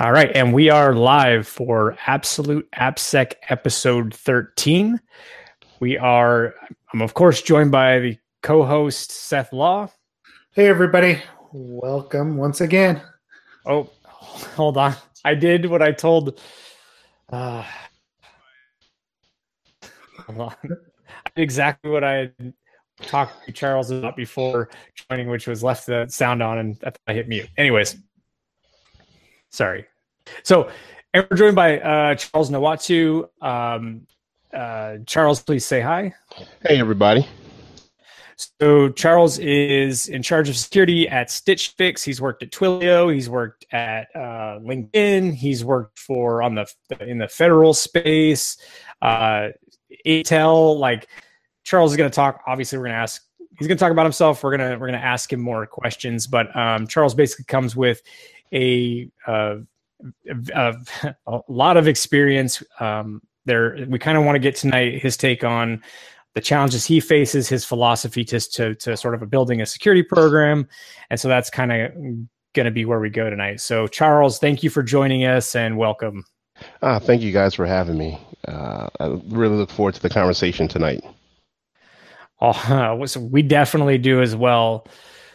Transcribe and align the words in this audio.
All 0.00 0.10
right, 0.10 0.32
and 0.34 0.52
we 0.52 0.70
are 0.70 0.92
live 0.92 1.46
for 1.46 1.96
Absolute 2.08 2.68
AppSec 2.72 3.34
episode 3.48 4.12
13. 4.12 5.00
We 5.78 5.96
are, 5.96 6.52
I'm 6.92 7.00
of 7.00 7.14
course 7.14 7.40
joined 7.42 7.70
by 7.70 8.00
the 8.00 8.18
co-host 8.42 9.12
Seth 9.12 9.52
Law. 9.52 9.88
Hey 10.50 10.66
everybody, 10.66 11.22
welcome 11.52 12.36
once 12.36 12.60
again. 12.60 13.02
Oh, 13.66 13.88
hold 14.02 14.78
on. 14.78 14.96
I 15.24 15.36
did 15.36 15.66
what 15.66 15.80
I 15.80 15.92
told. 15.92 16.40
Uh, 17.32 17.64
hold 20.26 20.40
on. 20.40 20.56
I 20.64 21.30
did 21.36 21.42
exactly 21.42 21.92
what 21.92 22.02
I 22.02 22.32
talked 23.00 23.46
to 23.46 23.52
Charles 23.52 23.92
about 23.92 24.16
before 24.16 24.70
joining, 25.08 25.28
which 25.28 25.46
was 25.46 25.62
left 25.62 25.86
the 25.86 26.08
sound 26.08 26.42
on 26.42 26.58
and 26.58 26.96
I 27.06 27.12
hit 27.12 27.28
mute. 27.28 27.48
Anyways, 27.56 27.96
sorry. 29.54 29.86
So, 30.42 30.70
and 31.12 31.26
we're 31.30 31.36
joined 31.36 31.56
by 31.56 31.80
uh, 31.80 32.14
Charles 32.16 32.50
Nwatu. 32.50 33.28
Um, 33.40 34.06
uh, 34.52 34.98
Charles, 35.06 35.42
please 35.42 35.64
say 35.64 35.80
hi. 35.80 36.14
Hey, 36.62 36.78
everybody. 36.78 37.26
So 38.36 38.88
Charles 38.90 39.38
is 39.38 40.08
in 40.08 40.22
charge 40.22 40.48
of 40.48 40.56
security 40.56 41.08
at 41.08 41.30
Stitch 41.30 41.68
Fix. 41.70 42.02
He's 42.02 42.20
worked 42.20 42.42
at 42.42 42.50
Twilio. 42.50 43.12
He's 43.12 43.30
worked 43.30 43.64
at 43.72 44.08
uh, 44.14 44.58
LinkedIn. 44.60 45.34
He's 45.34 45.64
worked 45.64 46.00
for 46.00 46.42
on 46.42 46.56
the 46.56 46.66
in 47.00 47.18
the 47.18 47.28
federal 47.28 47.74
space. 47.74 48.56
Uh, 49.00 49.48
Intel. 50.04 50.78
Like 50.78 51.08
Charles 51.62 51.92
is 51.92 51.96
going 51.96 52.10
to 52.10 52.14
talk. 52.14 52.42
Obviously, 52.46 52.78
we're 52.78 52.86
going 52.86 52.94
to 52.94 53.02
ask. 53.02 53.22
He's 53.56 53.68
going 53.68 53.78
to 53.78 53.80
talk 53.80 53.92
about 53.92 54.04
himself. 54.04 54.42
We're 54.42 54.56
gonna 54.56 54.76
we're 54.76 54.88
gonna 54.88 54.98
ask 54.98 55.32
him 55.32 55.40
more 55.40 55.64
questions. 55.64 56.26
But 56.26 56.54
um, 56.56 56.88
Charles 56.88 57.14
basically 57.14 57.44
comes 57.44 57.76
with 57.76 58.02
a, 58.52 59.10
uh, 59.26 59.56
a, 60.54 60.74
a 61.26 61.40
lot 61.48 61.76
of 61.76 61.88
experience. 61.88 62.62
Um, 62.80 63.22
there, 63.46 63.86
we 63.88 63.98
kind 63.98 64.16
of 64.16 64.24
want 64.24 64.36
to 64.36 64.40
get 64.40 64.56
tonight 64.56 65.02
his 65.02 65.16
take 65.16 65.44
on 65.44 65.82
the 66.34 66.40
challenges 66.40 66.84
he 66.84 67.00
faces, 67.00 67.48
his 67.48 67.64
philosophy 67.64 68.24
to 68.24 68.40
to, 68.40 68.74
to 68.76 68.96
sort 68.96 69.14
of 69.14 69.22
a 69.22 69.26
building 69.26 69.60
a 69.60 69.66
security 69.66 70.02
program, 70.02 70.66
and 71.10 71.20
so 71.20 71.28
that's 71.28 71.50
kind 71.50 71.72
of 71.72 71.92
going 72.54 72.66
to 72.66 72.72
be 72.72 72.84
where 72.84 73.00
we 73.00 73.10
go 73.10 73.28
tonight. 73.28 73.60
So, 73.60 73.86
Charles, 73.86 74.38
thank 74.38 74.62
you 74.62 74.70
for 74.70 74.82
joining 74.82 75.24
us 75.24 75.54
and 75.54 75.76
welcome. 75.76 76.24
Uh, 76.82 76.98
thank 76.98 77.22
you 77.22 77.32
guys 77.32 77.54
for 77.54 77.66
having 77.66 77.98
me. 77.98 78.18
Uh, 78.46 78.88
I 79.00 79.18
really 79.26 79.56
look 79.56 79.70
forward 79.70 79.94
to 79.94 80.02
the 80.02 80.10
conversation 80.10 80.68
tonight. 80.68 81.02
Oh, 82.40 83.04
we 83.20 83.42
definitely 83.42 83.98
do 83.98 84.22
as 84.22 84.34
well. 84.36 84.86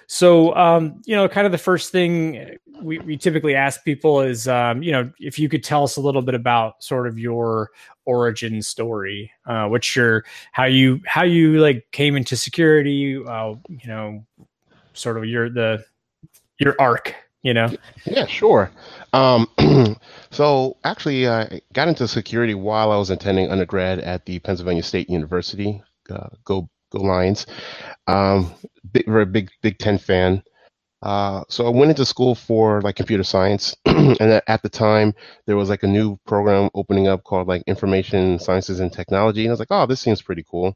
So, 0.07 0.55
um, 0.55 1.01
you 1.05 1.15
know, 1.15 1.27
kind 1.27 1.45
of 1.45 1.51
the 1.51 1.59
first 1.59 1.91
thing 1.91 2.57
we, 2.81 2.99
we 2.99 3.17
typically 3.17 3.55
ask 3.55 3.83
people 3.83 4.21
is, 4.21 4.47
um, 4.47 4.81
you 4.83 4.91
know, 4.91 5.11
if 5.19 5.37
you 5.39 5.49
could 5.49 5.63
tell 5.63 5.83
us 5.83 5.97
a 5.97 6.01
little 6.01 6.21
bit 6.21 6.35
about 6.35 6.83
sort 6.83 7.07
of 7.07 7.17
your 7.17 7.71
origin 8.05 8.61
story, 8.61 9.31
uh, 9.45 9.67
what's 9.67 9.95
your 9.95 10.25
how 10.51 10.65
you 10.65 11.01
how 11.05 11.23
you 11.23 11.59
like 11.59 11.85
came 11.91 12.15
into 12.15 12.35
security, 12.35 13.21
uh, 13.25 13.55
you 13.67 13.87
know, 13.87 14.25
sort 14.93 15.17
of 15.17 15.25
your 15.25 15.49
the 15.49 15.83
your 16.59 16.75
arc, 16.79 17.15
you 17.41 17.53
know. 17.53 17.69
Yeah, 18.05 18.25
sure. 18.25 18.71
Um, 19.13 19.47
so 20.31 20.77
actually, 20.83 21.27
I 21.27 21.61
got 21.73 21.87
into 21.87 22.07
security 22.07 22.53
while 22.53 22.91
I 22.91 22.97
was 22.97 23.09
attending 23.09 23.51
undergrad 23.51 23.99
at 23.99 24.25
the 24.25 24.39
Pennsylvania 24.39 24.83
State 24.83 25.09
University. 25.09 25.81
Uh, 26.09 26.29
go 26.43 26.69
go 26.91 26.99
Lions! 26.99 27.45
Um, 28.07 28.53
big, 28.91 29.05
very 29.05 29.25
big 29.25 29.49
Big 29.61 29.77
Ten 29.79 29.97
fan. 29.97 30.43
Uh, 31.01 31.43
so 31.47 31.65
I 31.65 31.69
went 31.69 31.91
into 31.91 32.05
school 32.05 32.35
for 32.35 32.81
like 32.81 32.95
computer 32.95 33.23
science, 33.23 33.75
and 33.85 34.41
at 34.47 34.61
the 34.61 34.69
time 34.69 35.13
there 35.45 35.55
was 35.55 35.69
like 35.69 35.83
a 35.83 35.87
new 35.87 36.17
program 36.25 36.69
opening 36.73 37.07
up 37.07 37.23
called 37.23 37.47
like 37.47 37.63
Information 37.67 38.37
Sciences 38.39 38.81
and 38.81 38.91
Technology, 38.91 39.43
and 39.43 39.49
I 39.49 39.53
was 39.53 39.59
like, 39.59 39.71
oh, 39.71 39.85
this 39.85 40.01
seems 40.01 40.21
pretty 40.21 40.43
cool. 40.49 40.75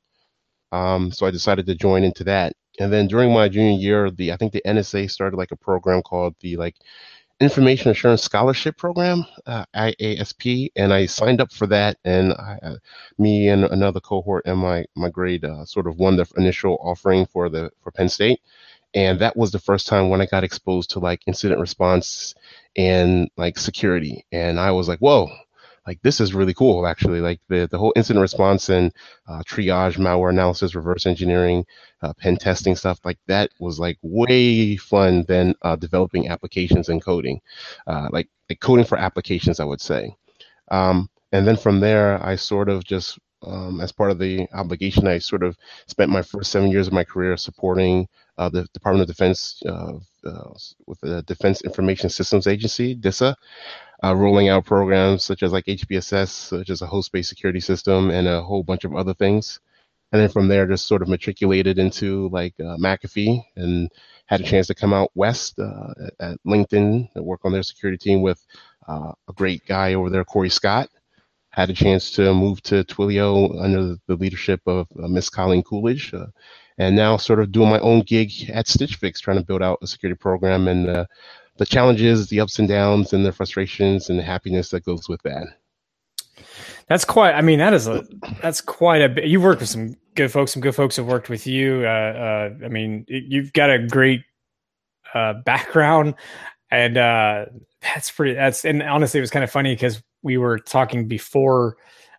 Um, 0.72 1.12
so 1.12 1.25
I 1.25 1.31
decided 1.31 1.66
to 1.67 1.75
join 1.75 2.03
into 2.03 2.23
that. 2.25 2.53
And 2.79 2.91
then 2.91 3.07
during 3.07 3.33
my 3.33 3.50
junior 3.50 3.78
year, 3.78 4.09
the 4.09 4.31
I 4.31 4.38
think 4.38 4.53
the 4.53 4.62
NSA 4.66 5.12
started 5.12 5.38
like 5.38 5.51
a 5.51 5.57
program 5.57 6.01
called 6.01 6.35
the 6.39 6.56
like 6.57 6.75
Information 7.41 7.91
Assurance 7.91 8.23
Scholarship 8.23 8.78
Program, 8.78 9.25
uh, 9.45 9.66
IASP, 9.75 10.69
and 10.78 10.94
I 10.94 11.06
signed 11.06 11.41
up 11.41 11.51
for 11.51 11.67
that. 11.67 11.97
And 12.06 12.33
I, 12.33 12.57
uh, 12.63 12.75
me 13.17 13.50
and 13.50 13.66
another 13.66 14.00
cohort 14.00 14.45
in 14.45 14.57
my 14.57 14.85
my 14.95 15.09
grade 15.09 15.44
uh, 15.44 15.66
sort 15.66 15.88
of 15.88 15.97
won 15.97 16.16
the 16.16 16.25
initial 16.38 16.78
offering 16.81 17.25
for 17.25 17.50
the 17.50 17.69
for 17.83 17.91
Penn 17.91 18.07
State 18.09 18.39
and 18.93 19.19
that 19.19 19.35
was 19.35 19.51
the 19.51 19.59
first 19.59 19.87
time 19.87 20.09
when 20.09 20.21
I 20.21 20.25
got 20.25 20.43
exposed 20.43 20.91
to 20.91 20.99
like 20.99 21.21
incident 21.27 21.59
response 21.59 22.35
and 22.75 23.29
like 23.37 23.57
security, 23.57 24.25
and 24.31 24.59
I 24.59 24.71
was 24.71 24.87
like, 24.87 24.99
whoa. 24.99 25.29
Like 25.85 26.01
this 26.01 26.21
is 26.21 26.33
really 26.33 26.53
cool, 26.53 26.87
actually. 26.87 27.19
Like 27.19 27.41
the, 27.49 27.67
the 27.69 27.77
whole 27.77 27.91
incident 27.97 28.21
response 28.21 28.69
and 28.69 28.93
uh, 29.27 29.43
triage, 29.45 29.97
malware 29.97 30.29
analysis, 30.29 30.75
reverse 30.75 31.05
engineering, 31.05 31.65
uh, 32.01 32.13
pen 32.13 32.37
testing 32.37 32.77
stuff 32.77 33.01
like 33.03 33.17
that 33.27 33.51
was 33.59 33.81
like 33.81 33.97
way 34.01 34.77
fun 34.77 35.25
than 35.27 35.53
uh, 35.61 35.75
developing 35.75 36.29
applications 36.29 36.87
and 36.87 37.03
coding, 37.03 37.41
uh, 37.85 38.07
like, 38.13 38.29
like 38.49 38.61
coding 38.61 38.85
for 38.85 38.97
applications, 38.97 39.59
I 39.59 39.65
would 39.65 39.81
say. 39.81 40.15
Um, 40.71 41.09
and 41.33 41.45
then 41.45 41.57
from 41.57 41.81
there, 41.81 42.23
I 42.25 42.37
sort 42.37 42.69
of 42.69 42.85
just 42.85 43.19
um, 43.45 43.81
as 43.81 43.91
part 43.91 44.11
of 44.11 44.19
the 44.19 44.47
obligation, 44.53 45.05
I 45.05 45.17
sort 45.17 45.43
of 45.43 45.57
spent 45.87 46.09
my 46.09 46.21
first 46.21 46.49
seven 46.51 46.71
years 46.71 46.87
of 46.87 46.93
my 46.93 47.03
career 47.03 47.35
supporting 47.35 48.07
uh, 48.38 48.49
the 48.49 48.63
Department 48.73 49.01
of 49.01 49.16
Defense 49.16 49.61
uh, 49.66 49.94
uh, 50.25 50.53
with 50.88 50.99
the 51.01 51.21
Defense 51.23 51.61
Information 51.61 52.09
Systems 52.09 52.47
Agency, 52.47 52.95
DISA, 52.95 53.35
uh, 54.03 54.16
rolling 54.16 54.49
out 54.49 54.66
programs 54.66 55.23
such 55.23 55.44
as 55.44 55.51
like 55.51 55.66
HBSS, 55.66 56.29
such 56.29 56.69
as 56.69 56.81
a 56.81 56.88
host-based 56.88 57.29
security 57.29 57.59
system, 57.59 58.09
and 58.09 58.27
a 58.27 58.41
whole 58.41 58.63
bunch 58.63 58.83
of 58.83 58.95
other 58.95 59.13
things. 59.13 59.59
And 60.11 60.21
then 60.21 60.29
from 60.29 60.47
there, 60.47 60.67
just 60.67 60.85
sort 60.85 61.01
of 61.01 61.07
matriculated 61.07 61.79
into 61.79 62.29
like 62.29 62.53
uh, 62.59 62.77
McAfee 62.77 63.44
and 63.55 63.91
had 64.25 64.41
a 64.41 64.44
chance 64.44 64.67
to 64.67 64.75
come 64.75 64.94
out 64.94 65.11
west 65.15 65.59
uh, 65.59 65.94
at, 66.19 66.31
at, 66.31 66.38
LinkedIn 66.45 67.09
and 67.13 67.25
work 67.25 67.41
on 67.44 67.51
their 67.51 67.63
security 67.63 67.97
team 67.97 68.21
with 68.21 68.45
a 68.88 69.13
great 69.33 69.65
guy 69.65 69.94
over 69.94 70.09
there, 70.09 70.25
Cory 70.25 70.50
Scott 70.50 70.89
had 71.50 71.69
a 71.69 71.73
chance 71.73 72.11
to 72.11 72.33
move 72.33 72.61
to 72.63 72.83
Twilio 72.83 73.63
under 73.63 73.95
the 74.07 74.15
leadership 74.15 74.59
of 74.65 74.88
Miss 74.95 75.29
Colleen 75.29 75.61
Coolidge, 75.61 76.11
and 76.78 76.95
now 76.95 77.17
sort 77.17 77.39
of 77.39 77.51
doing 77.51 77.69
my 77.69 77.79
own 77.79 78.01
gig 78.01 78.31
at 78.50 78.67
Stitch 78.67 78.95
Fix, 78.95 79.19
trying 79.19 79.38
to 79.38 79.45
build 79.45 79.61
out 79.61 79.79
a 79.81 79.88
security 79.88 80.17
program 80.17 80.67
and 80.67 80.89
uh, 80.89 81.06
the 81.57 81.66
challenges, 81.66 82.29
the 82.29 82.39
ups 82.39 82.59
and 82.59 82.67
downs, 82.67 83.13
and 83.13 83.25
the 83.25 83.31
frustrations 83.31 84.09
and 84.09 84.17
the 84.17 84.23
happiness 84.23 84.69
that 84.69 84.85
goes 84.85 85.07
with 85.07 85.22
that. 85.23 85.47
That's 86.88 87.06
quite. 87.06 87.33
I 87.33 87.41
mean, 87.41 87.59
that 87.59 87.73
is 87.73 87.88
a 87.88 88.03
that's 88.41 88.62
quite 88.62 89.01
a 89.01 89.09
bit. 89.09 89.25
You've 89.25 89.44
worked 89.44 89.62
with 89.62 89.69
some 89.69 89.95
good 90.16 90.31
folks. 90.31 90.53
Some 90.53 90.62
good 90.62 90.75
folks 90.75 90.95
have 90.97 91.06
worked 91.06 91.29
with 91.29 91.47
you. 91.47 91.83
Uh, 91.85 92.50
uh, 92.62 92.66
I 92.66 92.67
mean, 92.67 93.06
you've 93.07 93.53
got 93.53 93.69
a 93.69 93.79
great 93.79 94.23
uh, 95.13 95.33
background, 95.45 96.16
and 96.72 96.97
uh, 96.97 97.45
that's 97.81 98.12
pretty. 98.12 98.33
That's 98.33 98.66
and 98.66 98.83
honestly, 98.83 99.19
it 99.19 99.22
was 99.22 99.31
kind 99.31 99.44
of 99.44 99.51
funny 99.51 99.73
because 99.73 100.01
we 100.23 100.38
were 100.38 100.59
talking 100.59 101.07
before 101.07 101.78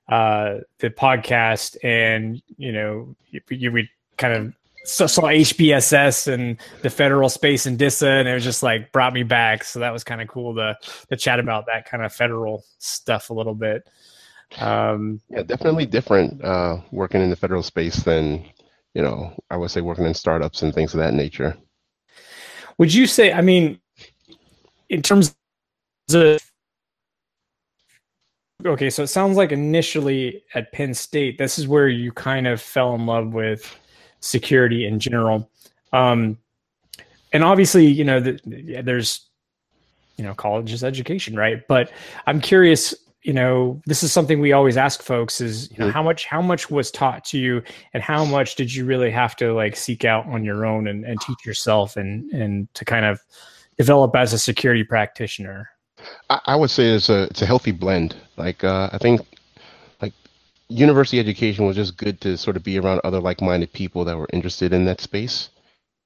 uh, 0.08 0.58
the 0.78 0.90
podcast, 0.90 1.76
and 1.82 2.40
you 2.56 2.72
know, 2.72 3.14
you, 3.30 3.40
you 3.50 3.72
would 3.72 3.88
kind 4.16 4.34
of 4.34 4.54
saw 4.84 5.22
HBSS 5.22 6.32
and 6.32 6.58
the 6.82 6.90
federal 6.90 7.28
space 7.28 7.66
and 7.66 7.78
DISA, 7.78 8.06
and 8.06 8.28
it 8.28 8.34
was 8.34 8.44
just 8.44 8.62
like 8.62 8.92
brought 8.92 9.14
me 9.14 9.22
back. 9.22 9.64
So 9.64 9.80
that 9.80 9.92
was 9.92 10.04
kind 10.04 10.20
of 10.20 10.28
cool 10.28 10.54
to 10.54 10.76
to 11.08 11.16
chat 11.16 11.40
about 11.40 11.66
that 11.66 11.88
kind 11.88 12.04
of 12.04 12.12
federal 12.12 12.64
stuff 12.78 13.30
a 13.30 13.34
little 13.34 13.54
bit. 13.54 13.88
Um, 14.58 15.20
yeah, 15.30 15.42
definitely 15.42 15.86
different 15.86 16.44
uh, 16.44 16.78
working 16.92 17.22
in 17.22 17.30
the 17.30 17.36
federal 17.36 17.62
space 17.62 17.96
than 17.96 18.44
you 18.94 19.02
know 19.02 19.32
I 19.50 19.56
would 19.56 19.70
say 19.70 19.80
working 19.80 20.04
in 20.04 20.14
startups 20.14 20.62
and 20.62 20.74
things 20.74 20.94
of 20.94 21.00
that 21.00 21.14
nature. 21.14 21.56
Would 22.78 22.92
you 22.92 23.06
say? 23.06 23.32
I 23.32 23.40
mean, 23.40 23.80
in 24.88 25.02
terms 25.02 25.34
of 26.12 26.40
okay, 28.66 28.90
so 28.90 29.02
it 29.02 29.08
sounds 29.08 29.36
like 29.36 29.52
initially 29.52 30.42
at 30.54 30.72
Penn 30.72 30.92
State, 30.94 31.38
this 31.38 31.58
is 31.58 31.66
where 31.66 31.88
you 31.88 32.12
kind 32.12 32.46
of 32.46 32.60
fell 32.60 32.94
in 32.94 33.06
love 33.06 33.32
with 33.32 33.76
security 34.24 34.86
in 34.86 34.98
general. 34.98 35.50
Um, 35.92 36.38
and 37.32 37.44
obviously, 37.44 37.86
you 37.86 38.04
know, 38.04 38.20
the, 38.20 38.40
there's, 38.82 39.28
you 40.16 40.24
know, 40.24 40.34
college 40.34 40.72
is 40.72 40.82
education, 40.84 41.36
right? 41.36 41.66
But 41.68 41.90
I'm 42.26 42.40
curious, 42.40 42.94
you 43.22 43.32
know, 43.32 43.82
this 43.86 44.02
is 44.02 44.12
something 44.12 44.40
we 44.40 44.52
always 44.52 44.76
ask 44.76 45.02
folks 45.02 45.40
is, 45.40 45.70
you 45.72 45.78
know, 45.78 45.90
how 45.90 46.02
much, 46.02 46.26
how 46.26 46.40
much 46.40 46.70
was 46.70 46.90
taught 46.90 47.24
to 47.26 47.38
you 47.38 47.62
and 47.92 48.02
how 48.02 48.24
much 48.24 48.54
did 48.54 48.74
you 48.74 48.84
really 48.84 49.10
have 49.10 49.34
to 49.36 49.52
like 49.52 49.76
seek 49.76 50.04
out 50.04 50.26
on 50.26 50.44
your 50.44 50.64
own 50.64 50.86
and, 50.86 51.04
and 51.04 51.20
teach 51.20 51.44
yourself 51.44 51.96
and, 51.96 52.30
and 52.32 52.72
to 52.74 52.84
kind 52.84 53.04
of 53.04 53.20
develop 53.76 54.14
as 54.14 54.32
a 54.32 54.38
security 54.38 54.84
practitioner? 54.84 55.68
I, 56.30 56.40
I 56.46 56.56
would 56.56 56.70
say 56.70 56.88
it's 56.88 57.08
a 57.08 57.24
it's 57.24 57.42
a 57.42 57.46
healthy 57.46 57.72
blend. 57.72 58.14
Like 58.36 58.62
uh, 58.62 58.90
I 58.92 58.98
think 58.98 59.20
university 60.68 61.20
education 61.20 61.66
was 61.66 61.76
just 61.76 61.96
good 61.96 62.20
to 62.22 62.36
sort 62.38 62.56
of 62.56 62.64
be 62.64 62.78
around 62.78 63.00
other 63.04 63.20
like-minded 63.20 63.72
people 63.72 64.04
that 64.06 64.18
were 64.18 64.28
interested 64.32 64.72
in 64.72 64.86
that 64.86 65.00
space, 65.00 65.50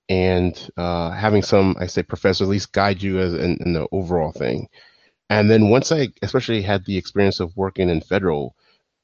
and 0.08 0.70
uh, 0.76 1.10
having 1.10 1.43
some 1.43 1.76
I 1.81 1.87
say 1.87 2.02
professors 2.02 2.43
at 2.43 2.49
least 2.49 2.72
guide 2.72 3.02
you 3.02 3.19
as 3.20 3.34
in, 3.34 3.58
in 3.64 3.72
the 3.75 3.87
overall 3.93 4.32
thing. 4.32 4.69
And 5.31 5.50
then 5.50 5.70
once 5.70 5.93
I 5.93 6.08
especially 6.22 6.62
had 6.62 6.84
the 6.84 6.96
experience 6.96 7.40
of 7.40 7.56
working 7.56 7.88
in 7.90 8.00
federal, 8.00 8.55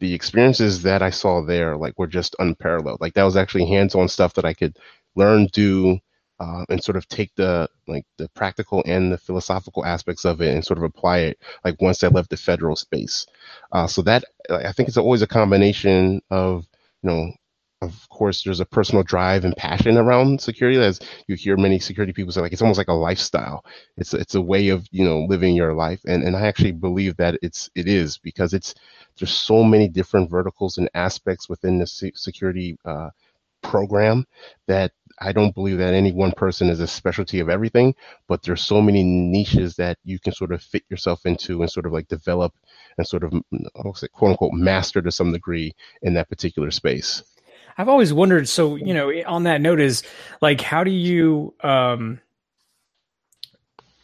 the 0.01 0.15
experiences 0.15 0.83
that 0.83 1.03
I 1.03 1.11
saw 1.11 1.43
there 1.43 1.77
like 1.77 1.99
were 1.99 2.07
just 2.07 2.37
unparalleled. 2.39 3.01
Like 3.01 3.15
that 3.15 3.25
was 3.25 3.37
actually 3.37 3.67
hands-on 3.67 4.09
stuff 4.09 4.35
that 4.35 4.45
I 4.45 4.55
could 4.55 4.79
learn, 5.17 5.49
do, 5.53 5.99
uh, 6.41 6.65
and 6.69 6.83
sort 6.83 6.97
of 6.97 7.09
take 7.09 7.35
the 7.37 7.69
like 7.87 8.07
the 8.19 8.29
practical 8.31 8.83
and 8.87 9.13
the 9.13 9.19
philosophical 9.19 9.85
aspects 9.85 10.25
of 10.25 10.41
it 10.41 10.55
and 10.55 10.65
sort 10.65 10.79
of 10.79 10.85
apply 10.85 11.19
it 11.19 11.39
like 11.65 11.81
once 11.81 12.03
I 12.03 12.09
left 12.09 12.31
the 12.31 12.37
federal 12.37 12.77
space. 12.77 13.27
Uh, 13.73 13.87
so 13.87 14.03
that 14.03 14.25
I 14.51 14.73
think 14.73 14.89
it's 14.89 14.99
always 14.99 15.23
a 15.23 15.27
combination 15.27 16.21
of 16.31 16.67
you 17.03 17.11
know 17.11 17.33
of 17.85 18.09
course, 18.09 18.43
there's 18.43 18.61
a 18.61 18.65
personal 18.65 19.03
drive 19.03 19.45
and 19.45 19.57
passion 19.57 19.99
around 19.99 20.41
security. 20.41 20.79
As 20.79 21.01
you 21.29 21.37
hear 21.37 21.57
many 21.57 21.79
security 21.79 22.13
people 22.13 22.33
say, 22.33 22.41
like 22.41 22.53
it's 22.53 22.63
almost 22.63 22.79
like 22.79 22.89
a 22.89 22.93
lifestyle. 22.95 23.65
It's 23.97 24.15
it's 24.15 24.35
a 24.35 24.41
way 24.41 24.69
of 24.69 24.87
you 24.91 25.05
know 25.05 25.27
living 25.29 25.55
your 25.55 25.75
life, 25.75 26.01
and 26.07 26.23
and 26.23 26.37
I 26.37 26.47
actually 26.47 26.73
believe 26.73 27.17
that 27.19 27.39
it's 27.43 27.71
it 27.75 27.87
is 27.87 28.19
because 28.19 28.55
it's 28.55 28.75
there's 29.19 29.33
so 29.33 29.63
many 29.63 29.89
different 29.89 30.31
verticals 30.31 30.79
and 30.79 30.89
aspects 30.95 31.49
within 31.49 31.79
the 31.79 31.87
security 31.87 32.77
uh, 32.85 33.11
program 33.63 34.25
that 34.67 34.93
I 35.21 35.33
don't 35.33 35.55
believe 35.55 35.79
that 35.79 35.95
any 35.95 36.13
one 36.13 36.33
person 36.33 36.69
is 36.69 36.81
a 36.81 36.87
specialty 36.87 37.41
of 37.41 37.49
everything, 37.49 37.95
but 38.27 38.43
there's 38.43 38.63
so 38.63 38.81
many 38.81 39.03
niches 39.03 39.77
that 39.77 39.99
you 40.05 40.19
can 40.19 40.33
sort 40.33 40.53
of 40.53 40.63
fit 40.63 40.85
yourself 40.89 41.25
into 41.25 41.63
and 41.63 41.71
sort 41.71 41.87
of 41.87 41.93
like 41.93 42.09
develop 42.09 42.53
and 42.99 43.07
sort 43.07 43.25
of 43.25 43.33
say 43.97 44.09
quote 44.09 44.33
unquote 44.33 44.53
master 44.53 45.01
to 45.03 45.11
some 45.11 45.33
degree 45.33 45.75
in 46.03 46.15
that 46.15 46.29
particular 46.29 46.71
space. 46.71 47.23
I've 47.79 47.89
always 47.89 48.13
wondered. 48.13 48.49
So 48.49 48.77
you 48.77 48.95
know, 48.95 49.13
on 49.27 49.45
that 49.45 49.61
note, 49.61 49.81
is 49.81 50.03
like, 50.41 50.61
how 50.61 50.85
do 50.85 50.91
you? 50.91 51.55
um 51.63 52.21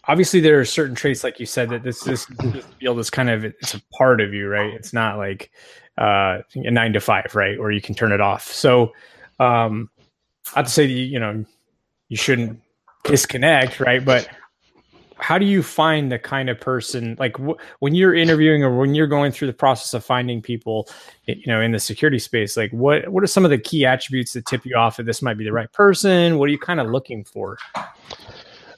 Obviously, 0.09 0.41
there 0.41 0.59
are 0.59 0.65
certain 0.65 0.97
traits, 0.97 1.23
like 1.23 1.39
you 1.39 1.47
said, 1.47 1.69
that 1.71 1.85
this 1.85 2.01
this, 2.01 2.25
this 2.27 2.65
field 2.81 2.99
is 2.99 3.11
kind 3.11 3.31
of 3.31 3.45
it's 3.45 3.75
a 3.75 3.83
part 3.97 4.21
of 4.21 4.35
you, 4.35 4.49
right? 4.49 4.73
It's 4.75 4.93
not 4.93 5.19
like 5.19 5.53
uh, 5.99 6.39
a 6.55 6.71
nine 6.71 6.95
to 6.95 7.01
five, 7.01 7.35
right, 7.35 7.57
or 7.57 7.71
you 7.71 7.81
can 7.81 7.95
turn 7.95 8.11
it 8.11 8.21
off. 8.21 8.51
So, 8.51 8.93
um, 9.39 9.89
Have 10.55 10.67
to 10.67 10.71
say, 10.71 10.87
you 10.87 11.21
know, 11.21 11.45
you 12.09 12.17
shouldn't 12.17 12.61
disconnect, 13.05 13.81
right? 13.81 14.05
But 14.05 14.29
how 15.21 15.39
do 15.39 15.45
you 15.45 15.63
find 15.63 16.11
the 16.11 16.19
kind 16.19 16.49
of 16.49 16.59
person 16.59 17.15
like 17.19 17.37
wh- 17.37 17.61
when 17.81 17.95
you're 17.95 18.15
interviewing 18.15 18.65
or 18.65 18.77
when 18.77 18.95
you're 18.95 19.07
going 19.07 19.31
through 19.31 19.47
the 19.47 19.53
process 19.53 19.93
of 19.93 20.05
finding 20.05 20.41
people 20.41 20.89
you 21.27 21.47
know 21.47 21.61
in 21.61 21.73
the 21.73 21.79
security 21.79 22.19
space 22.19 22.57
like 22.57 22.71
what 22.73 23.07
what 23.09 23.23
are 23.23 23.27
some 23.27 23.45
of 23.45 23.51
the 23.51 23.59
key 23.59 23.85
attributes 23.85 24.33
that 24.33 24.47
tip 24.47 24.65
you 24.65 24.75
off 24.77 24.97
that 24.97 25.05
this 25.05 25.23
might 25.23 25.37
be 25.37 25.45
the 25.45 25.53
right 25.53 25.71
person? 25.73 26.39
What 26.39 26.49
are 26.49 26.53
you 26.53 26.59
kind 26.59 26.81
of 26.81 26.89
looking 26.89 27.25
for? 27.25 27.59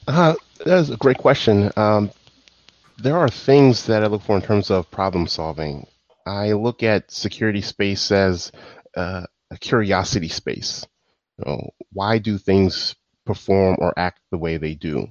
Uh, 0.09 0.35
that's 0.67 0.89
a 0.89 0.97
great 0.97 1.19
question. 1.19 1.71
Um, 1.77 2.11
there 2.99 3.17
are 3.17 3.29
things 3.29 3.87
that 3.87 4.03
i 4.03 4.07
look 4.07 4.23
for 4.23 4.37
in 4.37 4.43
terms 4.43 4.71
of 4.71 4.91
problem 4.91 5.27
solving. 5.27 5.87
I 6.27 6.53
look 6.53 6.83
at 6.83 7.11
security 7.11 7.61
space 7.61 8.11
as 8.11 8.53
uh, 8.97 9.25
a 9.51 9.59
curiosity 9.59 10.29
space 10.29 10.85
you 11.39 11.45
know, 11.47 11.71
why 11.93 12.19
do 12.19 12.39
things 12.39 12.95
perform 13.27 13.77
or 13.81 13.93
act 13.99 14.21
the 14.31 14.39
way 14.39 14.57
they 14.57 14.75
do 14.75 15.09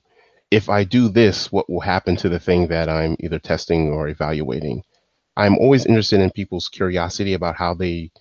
if 0.51 0.69
I 0.69 0.83
do 0.83 1.07
this, 1.07 1.51
what 1.51 1.69
will 1.69 1.79
happen 1.79 2.17
to 2.17 2.29
the 2.29 2.39
thing 2.39 2.67
that 2.67 2.89
I'm 2.89 3.15
either 3.21 3.39
testing 3.39 3.91
or 3.91 4.09
evaluating? 4.09 4.83
I'm 5.37 5.57
always 5.57 5.85
interested 5.85 6.19
in 6.19 6.29
people's 6.31 6.67
curiosity 6.67 7.33
about 7.33 7.55
how 7.55 7.73
they 7.73 8.11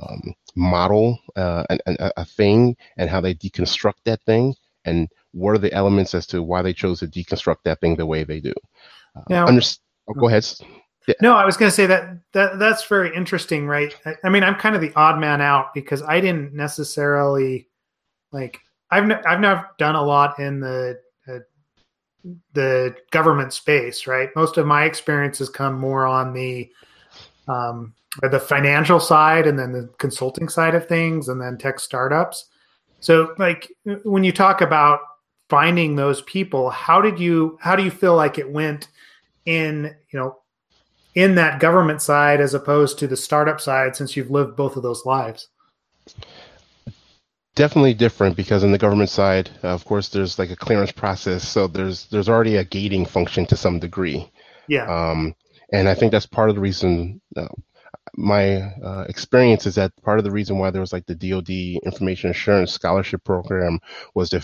um, 0.00 0.34
model 0.56 1.18
uh, 1.36 1.64
an, 1.68 1.80
an, 1.86 1.96
a 2.16 2.24
thing 2.24 2.76
and 2.96 3.10
how 3.10 3.20
they 3.20 3.34
deconstruct 3.34 4.04
that 4.04 4.22
thing, 4.22 4.54
and 4.84 5.08
what 5.32 5.50
are 5.52 5.58
the 5.58 5.72
elements 5.72 6.14
as 6.14 6.26
to 6.28 6.42
why 6.42 6.62
they 6.62 6.72
chose 6.72 7.00
to 7.00 7.08
deconstruct 7.08 7.58
that 7.64 7.80
thing 7.80 7.96
the 7.96 8.06
way 8.06 8.22
they 8.22 8.40
do. 8.40 8.54
Uh, 9.16 9.22
now, 9.28 9.46
under- 9.46 9.62
oh, 10.08 10.14
go 10.14 10.28
ahead. 10.28 10.46
Yeah. 11.06 11.14
No, 11.20 11.36
I 11.36 11.44
was 11.44 11.56
going 11.56 11.70
to 11.70 11.74
say 11.74 11.86
that 11.86 12.18
that 12.32 12.58
that's 12.58 12.86
very 12.86 13.14
interesting, 13.14 13.66
right? 13.66 13.94
I, 14.06 14.14
I, 14.24 14.28
mean, 14.30 14.42
I'm 14.42 14.54
kind 14.54 14.74
of 14.74 14.80
the 14.80 14.92
odd 14.96 15.20
man 15.20 15.40
out 15.40 15.74
because 15.74 16.02
I 16.02 16.20
didn't 16.20 16.54
necessarily 16.54 17.68
like 18.32 18.58
I've 18.90 19.10
I've 19.26 19.40
not 19.40 19.76
done 19.76 19.96
a 19.96 20.02
lot 20.02 20.38
in 20.38 20.60
the 20.60 20.98
the 22.52 22.94
government 23.10 23.52
space, 23.52 24.06
right? 24.06 24.30
Most 24.34 24.56
of 24.56 24.66
my 24.66 24.84
experiences 24.84 25.48
come 25.48 25.78
more 25.78 26.06
on 26.06 26.32
the 26.32 26.70
um, 27.46 27.94
the 28.22 28.40
financial 28.40 29.00
side, 29.00 29.46
and 29.46 29.58
then 29.58 29.72
the 29.72 29.90
consulting 29.98 30.48
side 30.48 30.74
of 30.74 30.86
things, 30.86 31.28
and 31.28 31.40
then 31.40 31.58
tech 31.58 31.80
startups. 31.80 32.46
So, 33.00 33.34
like 33.38 33.70
when 34.04 34.24
you 34.24 34.32
talk 34.32 34.60
about 34.60 35.00
finding 35.50 35.94
those 35.94 36.22
people, 36.22 36.70
how 36.70 37.00
did 37.00 37.18
you 37.18 37.58
how 37.60 37.76
do 37.76 37.82
you 37.82 37.90
feel 37.90 38.16
like 38.16 38.38
it 38.38 38.50
went 38.50 38.88
in 39.44 39.94
you 40.10 40.18
know 40.18 40.38
in 41.14 41.34
that 41.36 41.60
government 41.60 42.02
side 42.02 42.40
as 42.40 42.54
opposed 42.54 42.98
to 42.98 43.06
the 43.06 43.16
startup 43.16 43.60
side, 43.60 43.96
since 43.96 44.16
you've 44.16 44.30
lived 44.30 44.56
both 44.56 44.76
of 44.76 44.82
those 44.82 45.04
lives? 45.04 45.48
definitely 47.54 47.94
different 47.94 48.36
because 48.36 48.64
in 48.64 48.72
the 48.72 48.78
government 48.78 49.10
side, 49.10 49.50
uh, 49.62 49.68
of 49.68 49.84
course, 49.84 50.08
there's 50.08 50.38
like 50.38 50.50
a 50.50 50.56
clearance 50.56 50.92
process, 50.92 51.46
so 51.46 51.66
there's 51.66 52.06
there's 52.06 52.28
already 52.28 52.56
a 52.56 52.64
gating 52.64 53.06
function 53.06 53.46
to 53.46 53.56
some 53.56 53.78
degree. 53.78 54.30
Yeah. 54.68 54.86
Um, 54.86 55.34
and 55.72 55.88
I 55.88 55.94
think 55.94 56.12
that's 56.12 56.26
part 56.26 56.48
of 56.48 56.54
the 56.54 56.60
reason. 56.60 57.20
Uh, 57.36 57.48
my 58.16 58.56
uh, 58.56 59.06
experience 59.08 59.66
is 59.66 59.74
that 59.74 59.90
part 60.02 60.18
of 60.18 60.24
the 60.24 60.30
reason 60.30 60.58
why 60.58 60.70
there 60.70 60.80
was 60.80 60.92
like 60.92 61.06
the 61.06 61.14
DoD 61.14 61.82
Information 61.84 62.30
Assurance 62.30 62.72
Scholarship 62.72 63.24
Program 63.24 63.80
was 64.14 64.30
to 64.30 64.40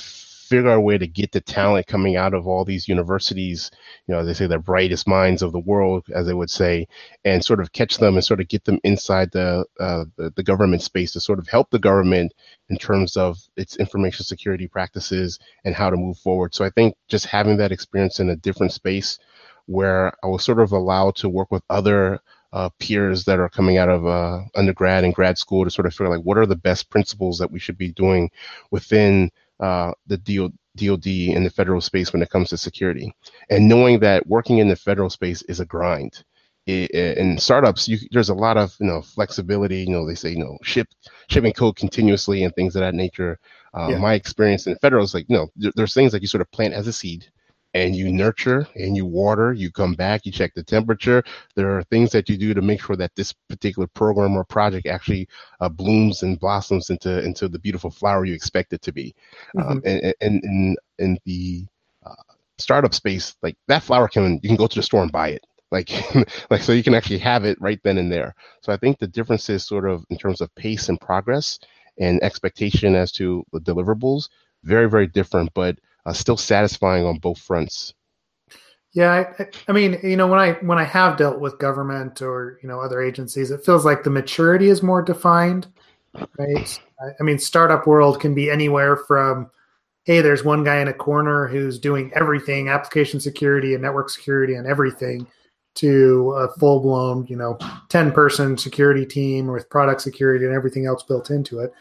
figure 0.51 0.69
out 0.69 0.79
a 0.79 0.81
way 0.81 0.99
to 0.99 1.07
get 1.07 1.31
the 1.31 1.41
talent 1.41 1.87
coming 1.87 2.17
out 2.17 2.35
of 2.35 2.47
all 2.47 2.65
these 2.65 2.89
universities, 2.89 3.71
you 4.09 4.15
know, 4.15 4.25
they 4.25 4.35
say 4.35 4.49
the 4.49 4.59
brightest 4.59 5.07
minds 5.07 5.43
of 5.43 5.53
the 5.53 5.61
world, 5.61 6.05
as 6.13 6.27
they 6.27 6.35
would 6.35 6.51
say, 6.51 6.89
and 7.25 7.45
sort 7.45 7.61
of 7.61 7.73
catch 7.73 7.99
them 7.99 8.15
and 8.15 8.25
sort 8.25 8.41
of 8.41 8.49
get 8.49 8.65
them 8.65 8.81
inside 8.83 9.31
the, 9.31 9.65
uh, 9.79 10.05
the, 10.17 10.31
the 10.35 10.43
government 10.43 10.83
space 10.83 11.13
to 11.13 11.21
sort 11.21 11.39
of 11.39 11.47
help 11.47 11.71
the 11.71 11.79
government 11.79 12.33
in 12.69 12.77
terms 12.77 13.17
of 13.17 13.39
its 13.57 13.77
information 13.77 14.25
security 14.25 14.67
practices 14.67 15.39
and 15.65 15.77
how 15.77 15.89
to 15.89 15.97
move 15.97 16.19
forward. 16.19 16.53
So 16.53 16.65
I 16.65 16.71
think 16.71 16.97
just 17.07 17.27
having 17.27 17.57
that 17.59 17.73
experience 17.73 18.19
in 18.19 18.29
a 18.29 18.37
different 18.37 18.73
space 18.73 19.21
where 19.67 20.13
I 20.25 20.27
was 20.27 20.43
sort 20.45 20.59
of 20.59 20.73
allowed 20.73 21.15
to 21.17 21.29
work 21.29 21.53
with 21.53 21.63
other 21.71 22.19
uh, 22.53 22.71
peers 22.81 23.25
that 23.27 23.39
are 23.39 23.49
coming 23.49 23.79
out 23.79 23.89
of 23.89 24.05
uh, 24.05 24.41
undergrad 24.57 25.05
and 25.05 25.15
grad 25.15 25.39
school 25.39 25.63
to 25.65 25.71
sort 25.71 25.87
of 25.87 25.95
figure 25.95 26.09
like 26.09 26.25
what 26.25 26.37
are 26.37 26.47
the 26.47 26.57
best 26.57 26.91
principles 26.91 27.39
that 27.39 27.53
we 27.53 27.61
should 27.61 27.79
be 27.79 27.93
doing 27.93 28.29
within 28.73 29.31
uh, 29.61 29.93
the 30.07 30.17
DOD, 30.19 30.53
DoD 30.77 31.07
in 31.07 31.45
the 31.45 31.51
federal 31.51 31.81
space 31.81 32.13
when 32.13 32.23
it 32.23 32.31
comes 32.31 32.49
to 32.51 32.57
security, 32.57 33.15
and 33.51 33.69
knowing 33.69 34.01
that 34.01 34.27
working 34.27 34.59
in 34.59 34.69
the 34.69 34.77
federal 34.77 35.11
space 35.11 35.43
is 35.43 35.61
a 35.61 35.67
grind. 35.67 36.25
It, 36.67 36.91
in 36.91 37.39
startups, 37.39 37.89
you, 37.89 37.99
there's 38.13 38.29
a 38.29 38.35
lot 38.35 38.57
of 38.57 38.77
you 38.81 38.87
know 38.87 39.03
flexibility. 39.03 39.79
You 39.81 39.91
know, 39.91 40.07
they 40.07 40.15
say 40.15 40.31
you 40.31 40.39
know 40.39 40.59
ship 40.63 40.89
shipping 41.29 41.53
code 41.53 41.77
continuously 41.77 42.45
and 42.45 42.55
things 42.55 42.77
of 42.77 42.81
that 42.81 42.95
nature. 42.95 43.39
Uh, 43.75 43.89
yeah. 43.91 43.99
My 43.99 44.15
experience 44.15 44.67
in 44.67 44.77
federal 44.77 45.05
is 45.05 45.15
like 45.15 45.27
you 45.29 45.37
know 45.37 45.49
there, 45.57 45.73
there's 45.75 45.95
things 45.95 46.13
that 46.13 46.23
you 46.23 46.29
sort 46.29 46.43
of 46.43 46.51
plant 46.53 46.75
as 46.75 46.87
a 46.87 46.93
seed, 46.93 47.27
and 47.75 47.95
you 47.95 48.13
nurture 48.13 48.67
and 48.75 48.97
you 48.97 49.07
water, 49.07 49.53
you 49.53 49.71
come 49.71 49.95
back, 49.95 50.27
you 50.27 50.33
check 50.33 50.55
the 50.55 50.63
temperature. 50.63 51.23
There 51.55 51.77
are 51.77 51.83
things 51.85 52.11
that 52.13 52.29
you 52.29 52.37
do 52.37 52.55
to 52.55 52.63
make 52.63 52.83
sure 52.83 52.97
that 52.97 53.15
this 53.15 53.33
particular 53.49 53.87
program 53.89 54.37
or 54.37 54.45
project 54.45 54.87
actually 54.87 55.29
uh, 55.61 55.69
blooms 55.69 56.23
and 56.23 56.39
blossoms 56.39 56.91
into 56.91 57.23
into 57.25 57.49
the 57.49 57.59
beautiful 57.59 57.91
flower 57.91 58.25
you 58.25 58.35
expect 58.35 58.73
it 58.73 58.83
to 58.83 58.93
be. 58.93 59.15
Um, 59.59 59.63
mm-hmm. 59.63 59.71
Um, 59.71 59.83
and, 59.85 60.15
and 60.21 60.45
in 60.45 60.77
in 60.99 61.19
the 61.25 61.67
uh, 62.05 62.15
startup 62.59 62.95
space, 62.95 63.37
like 63.43 63.57
that 63.69 63.83
flower 63.83 64.09
can 64.09 64.41
you 64.43 64.49
can 64.49 64.57
go 64.57 64.67
to 64.67 64.77
the 64.77 64.83
store 64.83 65.03
and 65.03 65.13
buy 65.13 65.29
it. 65.29 65.47
Like, 65.71 65.91
like 66.51 66.63
so 66.63 66.73
you 66.73 66.83
can 66.83 66.95
actually 66.95 67.19
have 67.19 67.45
it 67.45 67.61
right 67.61 67.81
then 67.85 67.99
and 67.99 68.11
there. 68.11 68.35
So 68.63 68.73
I 68.73 68.77
think 68.77 68.99
the 68.99 69.07
difference 69.07 69.49
is 69.49 69.65
sort 69.65 69.89
of 69.89 70.05
in 70.11 70.19
terms 70.19 70.41
of 70.41 70.53
pace 70.57 70.89
and 70.89 71.01
progress 71.01 71.61
and 71.99 72.23
expectation 72.23 72.97
as 72.97 73.13
to 73.13 73.45
the 73.53 73.61
deliverables, 73.61 74.29
very 74.65 74.89
very 74.89 75.07
different. 75.07 75.51
But 75.55 75.79
uh, 76.07 76.13
still 76.13 76.37
satisfying 76.37 77.05
on 77.05 77.19
both 77.19 77.39
fronts. 77.39 77.95
Yeah, 78.93 79.33
I, 79.39 79.47
I, 79.69 79.73
mean, 79.73 79.99
you 80.03 80.17
know, 80.17 80.27
when 80.27 80.41
I 80.41 80.53
when 80.55 80.79
I 80.79 80.85
have 80.85 81.17
dealt 81.17 81.39
with 81.39 81.61
government 81.61 82.23
or 82.23 82.59
you 82.63 82.69
know 82.69 82.81
other 82.81 83.01
agencies, 83.01 83.53
it 83.53 83.65
feels 83.65 83.85
like 83.85 84.03
the 84.03 84.11
maturity 84.11 84.69
is 84.69 84.83
more 84.83 85.01
defined, 85.01 85.69
right? 86.39 86.81
I, 87.21 87.23
mean, 87.23 87.39
startup 87.39 87.87
world 87.87 88.21
can 88.21 88.35
be 88.35 88.51
anywhere 88.51 88.97
from, 88.97 89.49
hey, 90.05 90.21
there's 90.23 90.45
one 90.45 90.65
guy 90.65 90.81
in 90.81 90.89
a 90.89 90.93
corner 90.93 91.47
who's 91.47 91.79
doing 91.79 92.11
everything, 92.17 92.69
application 92.69 93.21
security 93.21 93.75
and 93.75 93.83
network 93.83 94.11
security 94.11 94.55
and 94.55 94.67
everything, 94.67 95.25
to 95.77 96.33
a 96.33 96.49
full 96.59 96.81
blown, 96.81 97.27
you 97.29 97.37
know, 97.37 97.59
ten 97.91 98.11
person 98.11 98.59
security 98.59 99.07
team 99.07 99.47
with 99.47 99.71
product 99.71 100.01
security 100.01 100.47
and 100.47 100.55
everything 100.55 100.87
else 100.87 101.05
built 101.05 101.31
into 101.31 101.61
it. 101.61 101.73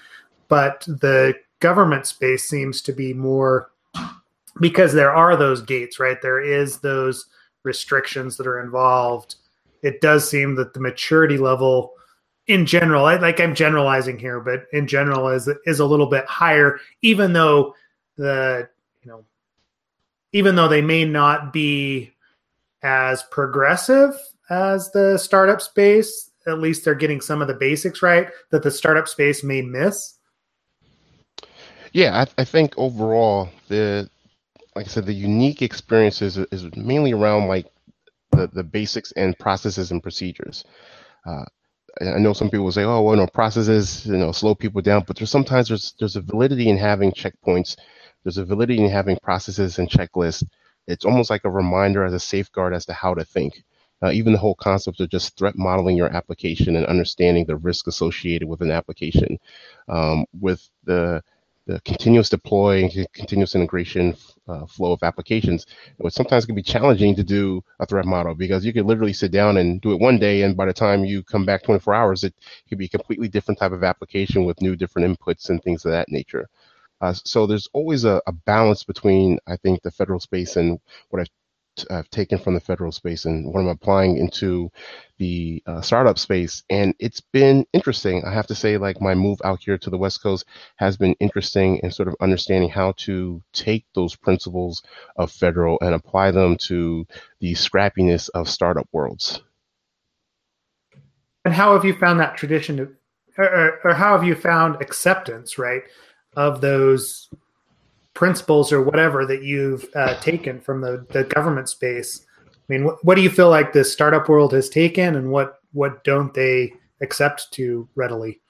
But 0.47 0.81
the 0.81 1.33
government 1.59 2.05
space 2.05 2.47
seems 2.47 2.83
to 2.83 2.93
be 2.93 3.13
more 3.13 3.71
because 4.59 4.93
there 4.93 5.11
are 5.11 5.35
those 5.35 5.61
gates, 5.61 5.99
right? 5.99 6.21
There 6.21 6.41
is 6.41 6.79
those 6.79 7.25
restrictions 7.63 8.37
that 8.37 8.47
are 8.47 8.59
involved. 8.59 9.35
It 9.81 10.01
does 10.01 10.29
seem 10.29 10.55
that 10.55 10.73
the 10.73 10.79
maturity 10.79 11.37
level 11.37 11.93
in 12.47 12.65
general, 12.65 13.03
like 13.03 13.39
I'm 13.39 13.53
generalizing 13.53 14.17
here, 14.17 14.39
but 14.39 14.65
in 14.73 14.87
general 14.87 15.29
is 15.29 15.49
is 15.65 15.79
a 15.79 15.85
little 15.85 16.07
bit 16.07 16.25
higher, 16.25 16.79
even 17.01 17.33
though 17.33 17.75
the 18.17 18.67
you 19.03 19.11
know, 19.11 19.23
even 20.33 20.55
though 20.55 20.67
they 20.67 20.81
may 20.81 21.05
not 21.05 21.53
be 21.53 22.11
as 22.81 23.23
progressive 23.23 24.15
as 24.49 24.91
the 24.91 25.17
startup 25.17 25.61
space. 25.61 26.31
At 26.47 26.59
least 26.59 26.83
they're 26.83 26.95
getting 26.95 27.21
some 27.21 27.41
of 27.41 27.47
the 27.47 27.53
basics 27.53 28.01
right 28.01 28.29
that 28.49 28.63
the 28.63 28.71
startup 28.71 29.07
space 29.07 29.43
may 29.43 29.61
miss. 29.61 30.15
Yeah, 31.93 32.25
I, 32.37 32.41
I 32.41 32.45
think 32.45 32.73
overall 32.77 33.49
the 33.67 34.09
like 34.75 34.85
I 34.87 34.89
said, 34.89 35.05
the 35.05 35.13
unique 35.13 35.61
experiences 35.61 36.37
is, 36.37 36.47
is 36.51 36.75
mainly 36.77 37.13
around 37.13 37.47
like 37.47 37.67
the, 38.31 38.47
the 38.47 38.63
basics 38.63 39.11
and 39.13 39.37
processes 39.39 39.91
and 39.91 40.03
procedures. 40.03 40.63
Uh, 41.25 41.45
I 42.01 42.19
know 42.19 42.33
some 42.33 42.49
people 42.49 42.71
say, 42.71 42.83
"Oh, 42.83 43.01
well, 43.01 43.17
no, 43.17 43.27
processes, 43.27 44.05
you 44.07 44.17
know, 44.17 44.31
slow 44.31 44.55
people 44.55 44.81
down," 44.81 45.03
but 45.07 45.17
there's 45.17 45.31
sometimes 45.31 45.69
there's 45.69 45.93
there's 45.99 46.15
a 46.15 46.21
validity 46.21 46.69
in 46.69 46.77
having 46.77 47.11
checkpoints. 47.11 47.77
There's 48.23 48.37
a 48.37 48.45
validity 48.45 48.83
in 48.83 48.89
having 48.89 49.17
processes 49.23 49.79
and 49.79 49.89
checklists. 49.89 50.43
It's 50.87 51.05
almost 51.05 51.29
like 51.29 51.45
a 51.45 51.51
reminder 51.51 52.05
as 52.05 52.13
a 52.13 52.19
safeguard 52.19 52.73
as 52.73 52.85
to 52.87 52.93
how 52.93 53.13
to 53.15 53.25
think. 53.25 53.63
Uh, 54.03 54.11
even 54.11 54.33
the 54.33 54.39
whole 54.39 54.55
concept 54.55 55.01
of 55.01 55.09
just 55.09 55.37
threat 55.37 55.57
modeling 55.57 55.97
your 55.97 56.15
application 56.15 56.75
and 56.77 56.85
understanding 56.87 57.45
the 57.45 57.57
risk 57.57 57.87
associated 57.87 58.47
with 58.47 58.61
an 58.61 58.71
application, 58.71 59.37
um, 59.89 60.25
with 60.39 60.69
the 60.85 61.21
the 61.69 61.79
continuous 61.81 62.29
deploy 62.29 62.83
and 62.83 63.07
continuous 63.13 63.53
integration 63.53 64.17
uh, 64.47 64.65
flow 64.65 64.91
of 64.91 65.03
applications, 65.03 65.67
which 65.97 66.15
sometimes 66.15 66.47
can 66.47 66.55
be 66.55 66.63
challenging 66.63 67.15
to 67.15 67.23
do 67.23 67.63
a 67.79 67.85
threat 67.85 68.05
model 68.05 68.33
because 68.33 68.65
you 68.65 68.73
could 68.73 68.87
literally 68.87 69.13
sit 69.13 69.31
down 69.31 69.55
and 69.57 69.79
do 69.79 69.91
it 69.91 69.99
one 69.99 70.17
day, 70.17 70.41
and 70.41 70.57
by 70.57 70.65
the 70.65 70.73
time 70.73 71.05
you 71.05 71.21
come 71.21 71.45
back 71.45 71.61
24 71.61 71.93
hours, 71.93 72.23
it 72.23 72.33
could 72.67 72.79
be 72.79 72.85
a 72.85 72.89
completely 72.97 73.27
different 73.27 73.59
type 73.59 73.71
of 73.71 73.83
application 73.83 74.45
with 74.45 74.63
new 74.63 74.75
different 74.75 75.07
inputs 75.07 75.51
and 75.51 75.61
things 75.61 75.85
of 75.85 75.91
that 75.91 76.09
nature. 76.09 76.49
Uh, 77.01 77.13
so 77.13 77.45
there's 77.45 77.69
always 77.71 78.03
a, 78.03 78.19
a, 78.25 78.31
balance 78.31 78.83
between, 78.83 79.37
I 79.47 79.55
think, 79.55 79.83
the 79.83 79.91
federal 79.91 80.19
space 80.19 80.57
and 80.57 80.79
what 81.09 81.21
I've 81.21 81.29
I've 81.89 82.09
taken 82.09 82.37
from 82.39 82.53
the 82.53 82.59
federal 82.59 82.91
space 82.91 83.25
and 83.25 83.53
what 83.53 83.61
I'm 83.61 83.67
applying 83.67 84.17
into 84.17 84.71
the 85.17 85.61
uh, 85.65 85.81
startup 85.81 86.17
space. 86.17 86.63
And 86.69 86.93
it's 86.99 87.21
been 87.21 87.65
interesting. 87.73 88.23
I 88.25 88.33
have 88.33 88.47
to 88.47 88.55
say, 88.55 88.77
like 88.77 89.01
my 89.01 89.13
move 89.15 89.39
out 89.43 89.59
here 89.61 89.77
to 89.77 89.89
the 89.89 89.97
West 89.97 90.23
Coast 90.23 90.45
has 90.77 90.97
been 90.97 91.15
interesting 91.19 91.77
in 91.83 91.91
sort 91.91 92.07
of 92.07 92.15
understanding 92.21 92.69
how 92.69 92.93
to 92.97 93.41
take 93.53 93.85
those 93.93 94.15
principles 94.15 94.81
of 95.15 95.31
federal 95.31 95.77
and 95.81 95.93
apply 95.93 96.31
them 96.31 96.57
to 96.67 97.05
the 97.39 97.53
scrappiness 97.53 98.29
of 98.33 98.49
startup 98.49 98.87
worlds. 98.91 99.41
And 101.45 101.53
how 101.53 101.73
have 101.73 101.85
you 101.85 101.93
found 101.93 102.19
that 102.19 102.37
tradition 102.37 102.77
to, 102.77 102.89
or, 103.37 103.79
or 103.83 103.93
how 103.93 104.17
have 104.17 104.23
you 104.23 104.35
found 104.35 104.81
acceptance, 104.81 105.57
right, 105.57 105.83
of 106.35 106.61
those 106.61 107.29
principles 108.19 108.73
or 108.73 108.83
whatever 108.83 109.25
that 109.25 109.43
you've 109.43 109.87
uh, 109.95 110.13
taken 110.19 110.59
from 110.59 110.81
the, 110.81 111.05
the 111.11 111.23
government 111.23 111.69
space. 111.69 112.25
I 112.45 112.51
mean, 112.67 112.83
what, 112.83 112.97
what 113.05 113.15
do 113.15 113.21
you 113.21 113.29
feel 113.29 113.49
like 113.49 113.71
the 113.71 113.85
startup 113.85 114.27
world 114.27 114.51
has 114.51 114.67
taken, 114.69 115.15
and 115.15 115.31
what 115.31 115.61
what 115.71 116.03
don't 116.03 116.33
they 116.33 116.73
accept 117.01 117.53
too 117.53 117.87
readily? 117.95 118.41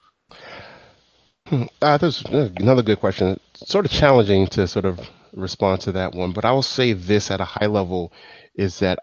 Hmm, 1.45 1.65
uh, 1.83 1.99
another 2.57 2.81
good 2.81 2.99
question. 2.99 3.39
sort 3.53 3.85
of 3.85 3.91
challenging 3.91 4.47
to 4.47 4.67
sort 4.67 4.85
of 4.85 4.99
respond 5.33 5.81
to 5.81 5.91
that 5.91 6.15
one, 6.15 6.31
but 6.31 6.45
I 6.45 6.51
will 6.51 6.63
say 6.63 6.93
this 6.93 7.29
at 7.29 7.39
a 7.39 7.45
high 7.45 7.67
level 7.67 8.11
is 8.55 8.79
that 8.79 8.97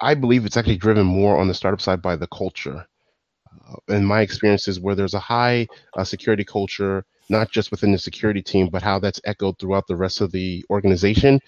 I 0.00 0.14
believe 0.14 0.46
it's 0.46 0.56
actually 0.56 0.78
driven 0.78 1.06
more 1.06 1.36
on 1.36 1.46
the 1.46 1.54
startup 1.54 1.82
side 1.82 2.00
by 2.00 2.16
the 2.16 2.28
culture. 2.28 2.86
Uh, 3.68 3.94
in 3.94 4.04
my 4.06 4.22
experiences, 4.22 4.80
where 4.80 4.94
there's 4.94 5.14
a 5.14 5.28
high 5.36 5.68
uh, 5.94 6.04
security 6.04 6.44
culture 6.44 7.04
not 7.28 7.50
just 7.50 7.70
within 7.70 7.92
the 7.92 7.98
security 7.98 8.42
team, 8.42 8.68
but 8.68 8.82
how 8.82 8.98
that's 8.98 9.20
echoed 9.24 9.58
throughout 9.58 9.86
the 9.86 9.96
rest 9.96 10.20
of 10.20 10.32
the 10.32 10.64
organization. 10.70 11.40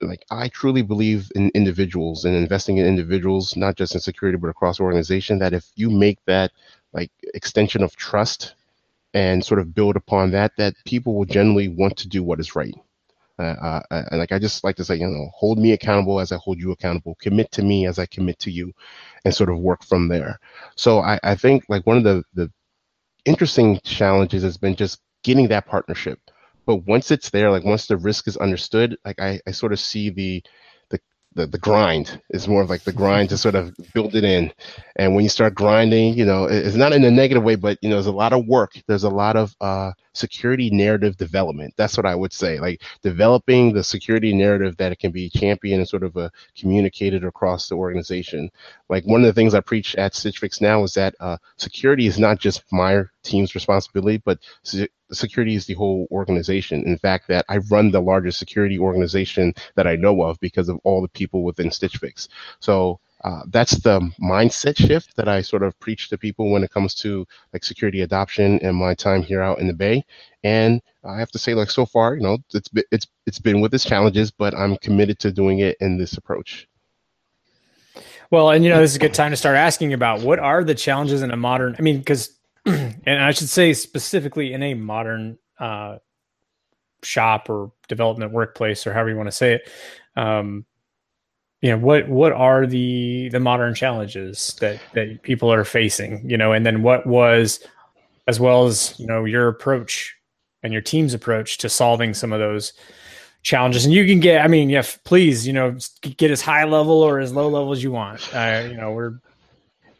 Like 0.00 0.24
I 0.30 0.48
truly 0.48 0.82
believe 0.82 1.30
in 1.34 1.50
individuals 1.54 2.24
and 2.24 2.34
investing 2.36 2.76
in 2.76 2.86
individuals, 2.86 3.56
not 3.56 3.76
just 3.76 3.94
in 3.94 4.00
security 4.00 4.38
but 4.38 4.48
across 4.48 4.80
organization. 4.80 5.38
That 5.38 5.52
if 5.52 5.66
you 5.74 5.90
make 5.90 6.18
that 6.26 6.52
like 6.92 7.10
extension 7.34 7.82
of 7.82 7.96
trust 7.96 8.54
and 9.14 9.44
sort 9.44 9.60
of 9.60 9.74
build 9.74 9.96
upon 9.96 10.30
that, 10.32 10.52
that 10.56 10.74
people 10.84 11.14
will 11.14 11.24
generally 11.24 11.68
want 11.68 11.96
to 11.98 12.08
do 12.08 12.22
what 12.22 12.40
is 12.40 12.54
right. 12.54 12.74
Uh, 13.38 13.80
uh, 13.90 14.02
and 14.10 14.18
like 14.18 14.32
I 14.32 14.38
just 14.38 14.64
like 14.64 14.76
to 14.76 14.84
say, 14.84 14.96
you 14.96 15.06
know, 15.06 15.30
hold 15.32 15.58
me 15.58 15.72
accountable 15.72 16.18
as 16.18 16.32
I 16.32 16.36
hold 16.36 16.58
you 16.58 16.72
accountable. 16.72 17.16
Commit 17.20 17.52
to 17.52 17.62
me 17.62 17.86
as 17.86 17.98
I 17.98 18.06
commit 18.06 18.38
to 18.40 18.50
you, 18.50 18.72
and 19.24 19.34
sort 19.34 19.50
of 19.50 19.58
work 19.58 19.84
from 19.84 20.08
there. 20.08 20.40
So 20.74 21.00
I, 21.00 21.20
I 21.22 21.34
think 21.36 21.64
like 21.68 21.86
one 21.86 21.96
of 21.96 22.04
the 22.04 22.24
the 22.34 22.50
interesting 23.28 23.78
challenges 23.84 24.42
has 24.42 24.56
been 24.56 24.74
just 24.74 24.98
getting 25.22 25.48
that 25.48 25.66
partnership. 25.66 26.18
But 26.66 26.86
once 26.86 27.10
it's 27.10 27.30
there, 27.30 27.50
like 27.50 27.64
once 27.64 27.86
the 27.86 27.96
risk 27.96 28.26
is 28.28 28.36
understood, 28.36 28.96
like 29.04 29.20
I, 29.20 29.40
I 29.46 29.52
sort 29.52 29.72
of 29.72 29.80
see 29.80 30.10
the 30.10 30.42
the, 31.38 31.46
the 31.46 31.58
grind 31.58 32.20
is 32.30 32.48
more 32.48 32.62
of 32.62 32.68
like 32.68 32.82
the 32.82 32.92
grind 32.92 33.28
to 33.28 33.38
sort 33.38 33.54
of 33.54 33.72
build 33.94 34.16
it 34.16 34.24
in. 34.24 34.52
And 34.96 35.14
when 35.14 35.22
you 35.22 35.30
start 35.30 35.54
grinding, 35.54 36.14
you 36.14 36.24
know, 36.24 36.46
it's 36.46 36.74
not 36.74 36.92
in 36.92 37.04
a 37.04 37.10
negative 37.10 37.44
way, 37.44 37.54
but 37.54 37.78
you 37.80 37.88
know, 37.88 37.94
there's 37.94 38.06
a 38.06 38.12
lot 38.12 38.32
of 38.32 38.46
work. 38.46 38.72
There's 38.88 39.04
a 39.04 39.08
lot 39.08 39.36
of 39.36 39.54
uh, 39.60 39.92
security 40.14 40.68
narrative 40.70 41.16
development. 41.16 41.74
That's 41.76 41.96
what 41.96 42.06
I 42.06 42.16
would 42.16 42.32
say. 42.32 42.58
Like 42.58 42.82
developing 43.02 43.72
the 43.72 43.84
security 43.84 44.34
narrative 44.34 44.76
that 44.78 44.90
it 44.90 44.98
can 44.98 45.12
be 45.12 45.30
championed 45.30 45.78
and 45.78 45.88
sort 45.88 46.02
of 46.02 46.16
uh, 46.16 46.30
communicated 46.58 47.24
across 47.24 47.68
the 47.68 47.76
organization. 47.76 48.50
Like 48.88 49.04
one 49.04 49.20
of 49.20 49.26
the 49.26 49.32
things 49.32 49.54
I 49.54 49.60
preach 49.60 49.94
at 49.94 50.16
Stitch 50.16 50.40
Fix 50.40 50.60
now 50.60 50.82
is 50.82 50.92
that 50.94 51.14
uh, 51.20 51.36
security 51.56 52.06
is 52.06 52.18
not 52.18 52.40
just 52.40 52.64
my 52.72 53.04
team's 53.22 53.54
responsibility, 53.54 54.20
but 54.24 54.40
security 55.12 55.54
is 55.54 55.66
the 55.66 55.74
whole 55.74 56.06
organization. 56.10 56.84
In 56.84 56.98
fact, 56.98 57.28
that 57.28 57.44
I 57.48 57.58
run 57.58 57.90
the 57.90 58.00
largest 58.00 58.38
security 58.38 58.78
organization 58.78 59.54
that 59.74 59.86
I 59.86 59.96
know 59.96 60.22
of 60.22 60.38
because 60.40 60.68
of 60.68 60.78
all 60.84 61.02
the 61.02 61.08
people 61.08 61.44
within 61.44 61.70
Stitch 61.70 61.96
Fix. 61.96 62.28
So 62.60 63.00
uh, 63.24 63.42
that's 63.48 63.78
the 63.80 64.00
mindset 64.22 64.76
shift 64.76 65.16
that 65.16 65.28
I 65.28 65.42
sort 65.42 65.62
of 65.62 65.78
preach 65.80 66.08
to 66.08 66.18
people 66.18 66.50
when 66.50 66.62
it 66.62 66.70
comes 66.70 66.94
to 66.96 67.26
like 67.52 67.64
security 67.64 68.02
adoption 68.02 68.60
and 68.60 68.76
my 68.76 68.94
time 68.94 69.22
here 69.22 69.42
out 69.42 69.58
in 69.58 69.66
the 69.66 69.72
Bay. 69.72 70.04
And 70.44 70.80
I 71.04 71.18
have 71.18 71.30
to 71.32 71.38
say, 71.38 71.54
like 71.54 71.70
so 71.70 71.84
far, 71.84 72.14
you 72.14 72.22
know, 72.22 72.38
it's 72.54 72.70
it's 72.92 73.06
it's 73.26 73.38
been 73.38 73.60
with 73.60 73.74
its 73.74 73.84
challenges, 73.84 74.30
but 74.30 74.54
I'm 74.54 74.76
committed 74.76 75.18
to 75.20 75.32
doing 75.32 75.60
it 75.60 75.76
in 75.80 75.98
this 75.98 76.16
approach. 76.16 76.68
Well, 78.30 78.50
and 78.50 78.62
you 78.62 78.70
know, 78.70 78.80
this 78.80 78.90
is 78.90 78.96
a 78.96 79.00
good 79.00 79.14
time 79.14 79.30
to 79.32 79.36
start 79.36 79.56
asking 79.56 79.94
about 79.94 80.20
what 80.20 80.38
are 80.38 80.62
the 80.62 80.74
challenges 80.74 81.22
in 81.22 81.30
a 81.30 81.36
modern. 81.36 81.74
I 81.78 81.82
mean, 81.82 81.98
because 81.98 82.37
and 83.06 83.22
I 83.22 83.30
should 83.32 83.48
say 83.48 83.72
specifically 83.72 84.52
in 84.52 84.62
a 84.62 84.74
modern 84.74 85.38
uh, 85.58 85.98
shop 87.02 87.48
or 87.48 87.72
development 87.88 88.32
workplace 88.32 88.86
or 88.86 88.92
however 88.92 89.10
you 89.10 89.16
want 89.16 89.28
to 89.28 89.32
say 89.32 89.54
it. 89.54 89.70
Um, 90.16 90.66
you 91.60 91.70
know 91.70 91.78
what 91.78 92.08
what 92.08 92.32
are 92.32 92.66
the 92.66 93.28
the 93.30 93.40
modern 93.40 93.74
challenges 93.74 94.56
that 94.60 94.80
that 94.94 95.22
people 95.22 95.52
are 95.52 95.64
facing 95.64 96.28
you 96.28 96.36
know 96.36 96.52
and 96.52 96.64
then 96.64 96.82
what 96.82 97.06
was 97.06 97.60
as 98.28 98.38
well 98.38 98.66
as 98.66 98.94
you 98.98 99.06
know 99.06 99.24
your 99.24 99.48
approach 99.48 100.14
and 100.62 100.72
your 100.72 100.82
team's 100.82 101.14
approach 101.14 101.58
to 101.58 101.68
solving 101.68 102.14
some 102.14 102.32
of 102.32 102.38
those 102.38 102.72
challenges 103.42 103.84
and 103.84 103.94
you 103.94 104.06
can 104.06 104.20
get 104.20 104.44
i 104.44 104.48
mean 104.48 104.70
yeah 104.70 104.82
please 105.04 105.46
you 105.46 105.52
know 105.52 105.76
get 106.16 106.30
as 106.30 106.40
high 106.40 106.64
level 106.64 107.02
or 107.02 107.18
as 107.18 107.32
low 107.32 107.48
level 107.48 107.72
as 107.72 107.82
you 107.82 107.90
want 107.90 108.34
uh, 108.34 108.64
you 108.68 108.76
know 108.76 108.92
we're 108.92 109.18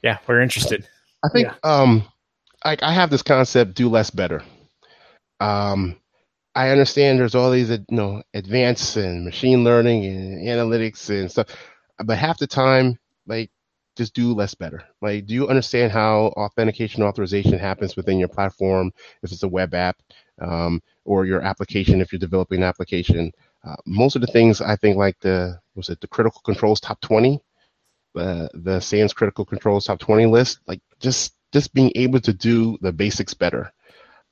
yeah 0.03 0.19
we're 0.27 0.41
interested 0.41 0.87
i 1.25 1.29
think 1.29 1.49
yeah. 1.49 1.55
um 1.65 2.05
like 2.65 2.83
I 2.83 2.93
have 2.93 3.11
this 3.11 3.23
concept: 3.23 3.75
do 3.75 3.89
less, 3.89 4.11
better. 4.11 4.43
Um, 5.41 5.97
I 6.55 6.71
understand 6.71 7.21
there's 7.21 7.37
all 7.37 7.53
these, 7.53 7.71
you 7.71 7.85
know, 7.91 8.23
advanced 8.35 8.97
and 8.97 9.25
machine 9.25 9.65
learning 9.65 10.07
and 10.07 10.47
analytics 10.49 11.09
and 11.11 11.31
stuff, 11.31 11.49
but 12.05 12.19
half 12.19 12.39
the 12.39 12.49
time, 12.49 12.99
like, 13.29 13.51
just 13.97 14.15
do 14.15 14.35
less, 14.35 14.55
better. 14.55 14.83
Like, 15.03 15.27
do 15.27 15.35
you 15.35 15.49
understand 15.49 15.93
how 15.93 16.27
authentication 16.37 17.03
authorization 17.05 17.59
happens 17.59 17.97
within 17.97 18.19
your 18.19 18.29
platform 18.29 18.93
if 19.23 19.33
it's 19.33 19.45
a 19.45 19.49
web 19.49 19.75
app 19.75 19.97
um, 20.41 20.81
or 21.05 21.27
your 21.27 21.43
application 21.43 22.01
if 22.01 22.13
you're 22.13 22.19
developing 22.19 22.59
an 22.59 22.65
application? 22.65 23.33
Uh, 23.65 23.77
most 23.87 24.17
of 24.17 24.23
the 24.23 24.29
things 24.29 24.61
I 24.61 24.77
think, 24.77 24.97
like 24.97 25.19
the 25.21 25.61
was 25.77 25.91
it 25.91 26.01
the 26.01 26.09
critical 26.09 26.41
controls 26.45 26.81
top 26.81 27.01
20, 27.03 27.41
uh, 28.17 28.49
the 28.55 28.81
SANS 28.81 29.13
critical 29.13 29.45
controls 29.45 29.87
top 29.87 30.01
20 30.01 30.27
list, 30.27 30.61
like 30.67 30.81
just 31.01 31.35
just 31.53 31.73
being 31.75 31.93
able 31.95 32.21
to 32.21 32.33
do 32.33 32.79
the 32.81 32.93
basics 32.93 33.35
better. 33.35 33.73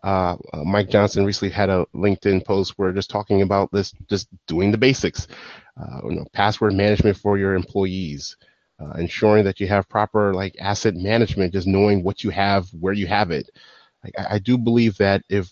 Uh, 0.03 0.37
uh, 0.53 0.63
Mike 0.63 0.89
Johnson 0.89 1.25
recently 1.25 1.53
had 1.53 1.69
a 1.69 1.87
LinkedIn 1.95 2.45
post 2.45 2.75
where 2.77 2.93
just 2.93 3.11
talking 3.11 3.43
about 3.43 3.73
this, 3.73 3.93
just 4.09 4.29
doing 4.47 4.71
the 4.71 4.79
basics, 4.79 5.27
uh, 5.81 6.01
you 6.05 6.17
know, 6.17 6.27
password 6.33 6.75
management 6.75 7.17
for 7.17 7.39
your 7.39 7.55
employees, 7.55 8.37
uh, 8.79 8.93
ensuring 8.99 9.45
that 9.45 9.59
you 9.59 9.67
have 9.67 9.89
proper 9.89 10.35
like 10.35 10.55
asset 10.61 10.95
management, 10.95 11.53
just 11.53 11.67
knowing 11.67 12.05
what 12.05 12.23
you 12.23 12.31
have, 12.31 12.69
where 12.79 12.93
you 12.93 13.07
have 13.07 13.31
it. 13.31 13.51
Like, 14.05 14.13
I, 14.19 14.35
I 14.35 14.39
do 14.39 14.59
believe 14.59 14.97
that 14.99 15.23
if 15.29 15.51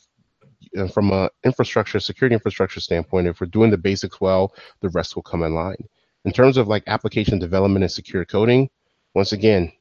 uh, 0.79 0.89
from 0.89 1.11
a 1.11 1.31
infrastructure, 1.45 1.99
security 1.99 2.35
infrastructure 2.35 2.81
standpoint, 2.81 3.27
if 3.27 3.41
we're 3.41 3.47
doing 3.47 3.71
the 3.71 3.79
basics 3.79 4.21
well, 4.21 4.55
the 4.81 4.91
rest 4.91 5.17
will 5.17 5.23
come 5.23 5.43
in 5.43 5.55
line. 5.55 5.89
In 6.27 6.33
terms 6.33 6.57
of 6.59 6.69
like 6.69 6.85
application 6.87 7.39
development 7.39 7.83
and 7.83 7.93
secure 7.93 8.25
coding, 8.25 8.71
once 9.15 9.33
again, 9.33 9.73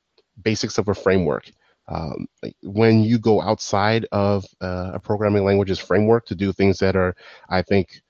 basics 0.41 0.77
of 0.77 0.87
a 0.87 0.95
framework 0.95 1.51
um, 1.87 2.27
when 2.63 3.03
you 3.03 3.19
go 3.19 3.41
outside 3.41 4.05
of 4.11 4.45
uh, 4.61 4.91
a 4.93 4.99
programming 4.99 5.43
language's 5.43 5.79
framework 5.79 6.25
to 6.27 6.35
do 6.35 6.53
things 6.53 6.79
that 6.79 6.95
are, 6.95 7.15
I 7.49 7.61
think, 7.61 8.01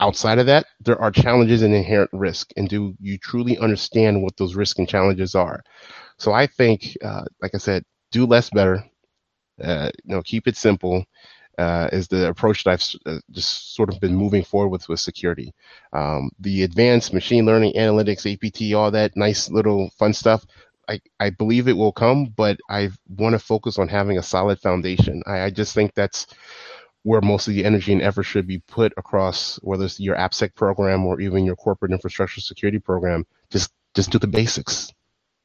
outside 0.00 0.38
of 0.38 0.46
that, 0.46 0.66
there 0.80 1.00
are 1.00 1.10
challenges 1.10 1.62
and 1.62 1.74
inherent 1.74 2.10
risk. 2.12 2.50
And 2.56 2.68
do 2.68 2.94
you 3.00 3.18
truly 3.18 3.58
understand 3.58 4.22
what 4.22 4.36
those 4.36 4.54
risks 4.54 4.78
and 4.78 4.88
challenges 4.88 5.34
are? 5.34 5.62
So 6.18 6.32
I 6.32 6.46
think, 6.46 6.96
uh, 7.02 7.24
like 7.42 7.54
I 7.54 7.58
said, 7.58 7.84
do 8.10 8.26
less 8.26 8.50
better. 8.50 8.84
Uh, 9.62 9.90
you 10.04 10.14
know, 10.14 10.22
keep 10.22 10.46
it 10.46 10.56
simple. 10.56 11.04
Uh, 11.58 11.88
is 11.92 12.06
the 12.06 12.28
approach 12.28 12.62
that 12.62 12.70
I've 12.70 13.12
uh, 13.12 13.18
just 13.32 13.74
sort 13.74 13.92
of 13.92 13.98
been 14.00 14.14
moving 14.14 14.44
forward 14.44 14.68
with 14.68 14.88
with 14.88 15.00
security. 15.00 15.52
Um, 15.92 16.30
the 16.38 16.62
advanced 16.62 17.12
machine 17.12 17.46
learning, 17.46 17.74
analytics, 17.74 18.32
APT, 18.32 18.74
all 18.74 18.92
that 18.92 19.16
nice 19.16 19.50
little 19.50 19.90
fun 19.98 20.12
stuff. 20.12 20.46
I, 20.88 21.00
I 21.20 21.30
believe 21.30 21.68
it 21.68 21.76
will 21.76 21.92
come, 21.92 22.26
but 22.36 22.58
I 22.70 22.90
want 23.08 23.34
to 23.34 23.38
focus 23.38 23.78
on 23.78 23.88
having 23.88 24.18
a 24.18 24.22
solid 24.22 24.58
foundation. 24.58 25.22
I, 25.26 25.42
I 25.42 25.50
just 25.50 25.74
think 25.74 25.94
that's 25.94 26.26
where 27.02 27.20
most 27.20 27.46
of 27.46 27.54
the 27.54 27.64
energy 27.64 27.92
and 27.92 28.02
effort 28.02 28.24
should 28.24 28.46
be 28.46 28.58
put 28.60 28.92
across, 28.96 29.56
whether 29.62 29.84
it's 29.84 30.00
your 30.00 30.16
AppSec 30.16 30.54
program 30.54 31.06
or 31.06 31.20
even 31.20 31.44
your 31.44 31.56
corporate 31.56 31.92
infrastructure 31.92 32.40
security 32.40 32.78
program. 32.78 33.26
Just 33.50 33.72
just 33.94 34.10
do 34.10 34.18
the 34.18 34.26
basics. 34.26 34.92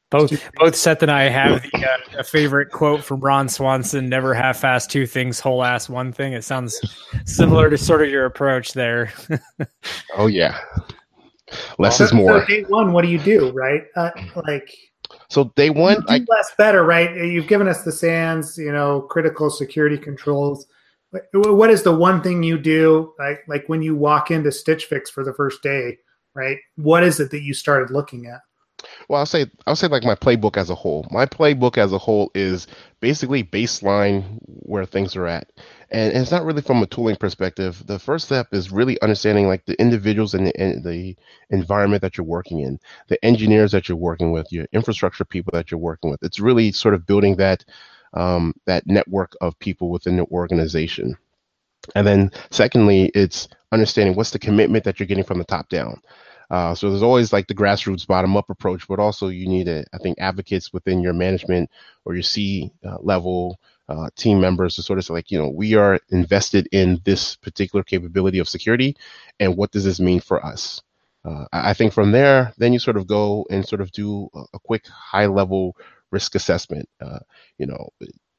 Both 0.09 0.31
both 0.55 0.75
Seth 0.75 1.01
and 1.01 1.11
I 1.11 1.23
have 1.23 1.63
the, 1.63 1.87
uh, 1.87 2.19
a 2.19 2.23
favorite 2.23 2.69
quote 2.69 3.03
from 3.03 3.19
Ron 3.19 3.49
Swanson: 3.49 4.09
"Never 4.09 4.33
half-ass 4.33 4.85
two 4.85 5.07
things, 5.07 5.39
whole-ass 5.39 5.89
one 5.89 6.11
thing." 6.11 6.33
It 6.33 6.43
sounds 6.43 6.79
similar 7.25 7.69
to 7.69 7.77
sort 7.77 8.03
of 8.03 8.09
your 8.09 8.25
approach 8.25 8.73
there. 8.73 9.11
oh 10.15 10.27
yeah, 10.27 10.59
less 11.79 11.99
well, 11.99 12.07
is 12.07 12.13
more. 12.13 12.41
So 12.41 12.45
day 12.45 12.63
one, 12.63 12.93
what 12.93 13.01
do 13.01 13.07
you 13.07 13.17
do? 13.17 13.51
Right, 13.51 13.83
uh, 13.95 14.11
like 14.45 14.77
so 15.29 15.51
day 15.55 15.69
one, 15.69 16.03
I, 16.07 16.25
less 16.27 16.53
better, 16.57 16.83
right? 16.83 17.15
You've 17.15 17.47
given 17.47 17.67
us 17.67 17.83
the 17.83 17.91
SANS, 17.91 18.57
you 18.57 18.71
know, 18.71 19.01
critical 19.01 19.49
security 19.49 19.97
controls 19.97 20.67
what 21.33 21.69
is 21.69 21.83
the 21.83 21.95
one 21.95 22.21
thing 22.21 22.43
you 22.43 22.57
do 22.57 23.13
like 23.19 23.43
like 23.47 23.63
when 23.67 23.81
you 23.81 23.95
walk 23.95 24.31
into 24.31 24.51
Stitch 24.51 24.85
Fix 24.85 25.09
for 25.09 25.23
the 25.23 25.33
first 25.33 25.61
day, 25.61 25.97
right? 26.33 26.57
What 26.75 27.03
is 27.03 27.19
it 27.19 27.31
that 27.31 27.41
you 27.41 27.53
started 27.53 27.91
looking 27.91 28.25
at? 28.25 28.41
Well, 29.07 29.19
I'll 29.19 29.25
say 29.25 29.45
I'll 29.67 29.75
say 29.75 29.87
like 29.87 30.03
my 30.03 30.15
playbook 30.15 30.57
as 30.57 30.69
a 30.69 30.75
whole. 30.75 31.05
My 31.11 31.25
playbook 31.25 31.77
as 31.77 31.93
a 31.93 31.97
whole 31.97 32.31
is 32.33 32.67
basically 32.99 33.43
baseline 33.43 34.23
where 34.45 34.85
things 34.85 35.15
are 35.15 35.27
at. 35.27 35.51
And 35.93 36.11
it's 36.11 36.31
not 36.31 36.43
really 36.43 36.63
from 36.63 36.81
a 36.81 36.87
tooling 36.87 37.17
perspective. 37.17 37.85
The 37.85 37.99
first 37.99 38.25
step 38.25 38.47
is 38.51 38.71
really 38.71 38.99
understanding 39.03 39.47
like 39.47 39.65
the 39.65 39.79
individuals 39.79 40.33
and 40.33 40.47
the, 40.47 40.59
and 40.59 40.83
the 40.83 41.15
environment 41.51 42.01
that 42.01 42.17
you're 42.17 42.25
working 42.25 42.61
in, 42.61 42.79
the 43.09 43.23
engineers 43.23 43.71
that 43.73 43.87
you're 43.87 43.95
working 43.95 44.31
with, 44.31 44.51
your 44.51 44.65
infrastructure 44.73 45.23
people 45.23 45.51
that 45.53 45.69
you're 45.69 45.79
working 45.79 46.09
with. 46.09 46.23
It's 46.23 46.39
really 46.39 46.71
sort 46.71 46.95
of 46.95 47.05
building 47.05 47.35
that 47.35 47.63
um, 48.15 48.53
that 48.65 48.87
network 48.87 49.35
of 49.39 49.57
people 49.59 49.89
within 49.89 50.17
the 50.17 50.25
organization. 50.25 51.15
And 51.95 52.07
then, 52.07 52.31
secondly, 52.49 53.11
it's 53.13 53.47
understanding 53.71 54.15
what's 54.15 54.31
the 54.31 54.39
commitment 54.39 54.85
that 54.85 54.99
you're 54.99 55.07
getting 55.07 55.23
from 55.23 55.37
the 55.37 55.43
top 55.45 55.69
down. 55.69 56.01
Uh, 56.49 56.75
so 56.75 56.89
there's 56.89 57.03
always 57.03 57.33
like 57.33 57.47
the 57.47 57.55
grassroots 57.55 58.05
bottom 58.05 58.37
up 58.37 58.49
approach, 58.49 58.87
but 58.87 58.99
also 58.99 59.27
you 59.27 59.47
need, 59.47 59.67
a, 59.67 59.83
I 59.93 59.97
think, 59.97 60.19
advocates 60.19 60.71
within 60.71 61.01
your 61.01 61.13
management 61.13 61.69
or 62.05 62.13
your 62.13 62.23
C 62.23 62.71
uh, 62.85 62.97
level 63.01 63.59
uh, 63.93 64.09
team 64.15 64.41
members 64.41 64.75
to 64.75 64.83
sort 64.83 64.97
of 64.99 65.05
say, 65.05 65.13
like, 65.13 65.29
you 65.31 65.37
know, 65.37 65.49
we 65.49 65.75
are 65.75 65.99
invested 66.09 66.67
in 66.71 66.99
this 67.05 67.35
particular 67.35 67.83
capability 67.83 68.39
of 68.39 68.49
security, 68.49 68.95
and 69.39 69.55
what 69.55 69.71
does 69.71 69.83
this 69.83 69.99
mean 69.99 70.19
for 70.19 70.43
us? 70.43 70.81
Uh, 71.25 71.45
I 71.53 71.73
think 71.73 71.93
from 71.93 72.11
there, 72.11 72.53
then 72.57 72.73
you 72.73 72.79
sort 72.79 72.97
of 72.97 73.07
go 73.07 73.45
and 73.49 73.65
sort 73.65 73.81
of 73.81 73.91
do 73.91 74.29
a, 74.53 74.59
quick 74.59 74.85
high 74.87 75.27
level 75.27 75.75
risk 76.11 76.35
assessment. 76.35 76.89
Uh, 76.99 77.19
you 77.57 77.65
know, 77.65 77.89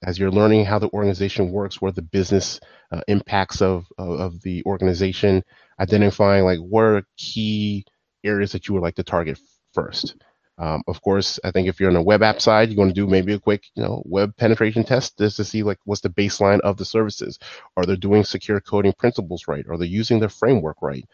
as 0.02 0.18
you're 0.18 0.30
learning 0.30 0.66
how 0.66 0.78
the 0.78 0.90
organization 0.90 1.50
works, 1.50 1.80
what 1.80 1.90
are 1.90 1.92
the 1.92 2.02
business 2.02 2.60
uh, 2.92 3.00
impacts 3.08 3.62
of, 3.62 3.86
of, 3.96 4.20
of 4.20 4.42
the 4.42 4.62
organization, 4.66 5.42
identifying 5.80 6.44
like 6.44 6.58
what 6.58 6.82
are 6.82 7.06
key 7.16 7.86
areas 8.22 8.52
that 8.52 8.68
you 8.68 8.74
would 8.74 8.82
like 8.82 8.96
to 8.96 9.02
target 9.02 9.38
first. 9.72 10.16
Um, 10.58 10.82
of 10.86 11.02
course, 11.02 11.40
I 11.42 11.50
think 11.50 11.68
if 11.68 11.80
you're 11.80 11.90
on 11.90 11.96
a 11.96 12.02
web 12.02 12.22
app 12.22 12.40
side, 12.40 12.68
you're 12.68 12.76
going 12.76 12.88
to 12.88 12.94
do 12.94 13.06
maybe 13.06 13.32
a 13.32 13.40
quick, 13.40 13.64
you 13.74 13.82
know, 13.82 14.02
web 14.06 14.36
penetration 14.36 14.84
test 14.84 15.18
just 15.18 15.36
to 15.38 15.44
see 15.44 15.62
like 15.62 15.78
what's 15.84 16.02
the 16.02 16.10
baseline 16.10 16.60
of 16.60 16.76
the 16.76 16.84
services. 16.84 17.38
Are 17.76 17.86
they 17.86 17.96
doing 17.96 18.24
secure 18.24 18.60
coding 18.60 18.92
principles 18.92 19.48
right? 19.48 19.66
Are 19.68 19.76
they 19.76 19.86
using 19.86 20.20
their 20.20 20.28
framework 20.28 20.80
right? 20.80 21.04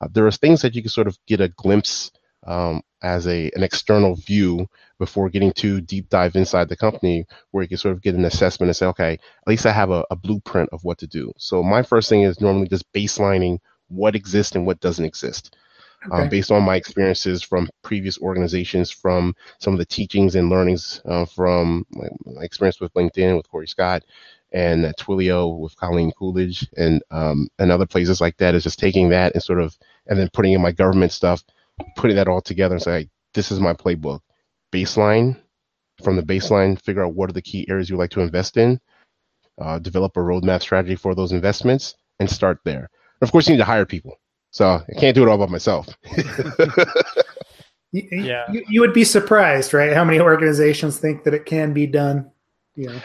Uh, 0.00 0.08
there 0.12 0.26
are 0.26 0.32
things 0.32 0.62
that 0.62 0.74
you 0.74 0.82
can 0.82 0.90
sort 0.90 1.06
of 1.06 1.18
get 1.26 1.40
a 1.40 1.48
glimpse 1.48 2.10
um, 2.46 2.82
as 3.02 3.26
a 3.26 3.50
an 3.54 3.62
external 3.62 4.14
view 4.16 4.68
before 4.98 5.28
getting 5.28 5.52
too 5.52 5.80
deep 5.80 6.08
dive 6.08 6.34
inside 6.36 6.68
the 6.68 6.76
company 6.76 7.24
where 7.50 7.62
you 7.62 7.68
can 7.68 7.78
sort 7.78 7.94
of 7.94 8.02
get 8.02 8.14
an 8.14 8.24
assessment 8.24 8.68
and 8.68 8.76
say 8.76 8.86
okay 8.86 9.12
at 9.14 9.48
least 9.48 9.66
i 9.66 9.72
have 9.72 9.90
a, 9.90 10.04
a 10.10 10.16
blueprint 10.16 10.68
of 10.72 10.82
what 10.84 10.98
to 10.98 11.06
do 11.06 11.32
so 11.36 11.62
my 11.62 11.82
first 11.82 12.08
thing 12.08 12.22
is 12.22 12.40
normally 12.40 12.68
just 12.68 12.90
baselining 12.92 13.58
what 13.88 14.16
exists 14.16 14.54
and 14.56 14.66
what 14.66 14.80
doesn't 14.80 15.04
exist 15.04 15.56
okay. 16.06 16.22
um, 16.22 16.28
based 16.28 16.50
on 16.50 16.62
my 16.62 16.76
experiences 16.76 17.42
from 17.42 17.68
previous 17.82 18.18
organizations 18.18 18.90
from 18.90 19.34
some 19.58 19.72
of 19.72 19.78
the 19.78 19.86
teachings 19.86 20.34
and 20.34 20.50
learnings 20.50 21.00
uh, 21.06 21.24
from 21.24 21.84
my, 21.90 22.08
my, 22.24 22.42
experience 22.42 22.80
with 22.80 22.92
linkedin 22.94 23.36
with 23.36 23.48
cory 23.48 23.66
scott 23.66 24.02
and 24.52 24.86
uh, 24.86 24.92
Twilio 24.98 25.58
with 25.58 25.76
Colleen 25.76 26.10
Coolidge 26.18 26.66
and 26.76 27.02
um, 27.10 27.48
and 27.58 27.70
other 27.70 27.86
places 27.86 28.18
like 28.20 28.36
that 28.38 28.54
is 28.54 28.64
just 28.64 28.78
taking 28.78 29.10
that 29.10 29.34
and 29.34 29.42
sort 29.42 29.60
of 29.60 29.76
and 30.06 30.18
then 30.18 30.30
putting 30.32 30.52
in 30.52 30.62
my 30.62 30.72
government 30.72 31.12
stuff 31.12 31.44
putting 31.96 32.16
that 32.16 32.28
all 32.28 32.40
together 32.40 32.74
and 32.74 32.82
say, 32.82 33.08
this 33.34 33.50
is 33.50 33.60
my 33.60 33.74
playbook. 33.74 34.20
Baseline, 34.72 35.36
from 36.02 36.16
the 36.16 36.22
baseline, 36.22 36.80
figure 36.80 37.04
out 37.04 37.14
what 37.14 37.30
are 37.30 37.34
the 37.34 37.42
key 37.42 37.66
areas 37.68 37.88
you'd 37.88 37.98
like 37.98 38.10
to 38.10 38.20
invest 38.20 38.56
in, 38.56 38.80
uh, 39.60 39.78
develop 39.78 40.16
a 40.16 40.20
roadmap 40.20 40.60
strategy 40.60 40.96
for 40.96 41.14
those 41.14 41.32
investments, 41.32 41.94
and 42.20 42.30
start 42.30 42.58
there. 42.64 42.90
And 43.20 43.28
of 43.28 43.32
course, 43.32 43.48
you 43.48 43.54
need 43.54 43.58
to 43.58 43.64
hire 43.64 43.86
people. 43.86 44.18
So 44.50 44.66
I 44.66 44.98
can't 44.98 45.14
do 45.14 45.22
it 45.22 45.28
all 45.28 45.38
by 45.38 45.46
myself. 45.46 45.88
yeah. 47.92 48.50
You, 48.50 48.64
you, 48.68 48.80
would 48.80 48.94
be 48.94 49.04
surprised, 49.04 49.74
right? 49.74 49.92
How 49.92 50.04
many 50.04 50.20
organizations 50.20 50.98
think 50.98 51.24
that 51.24 51.34
it 51.34 51.46
can 51.46 51.72
be 51.72 51.86
done? 51.86 52.30
Yeah 52.76 53.00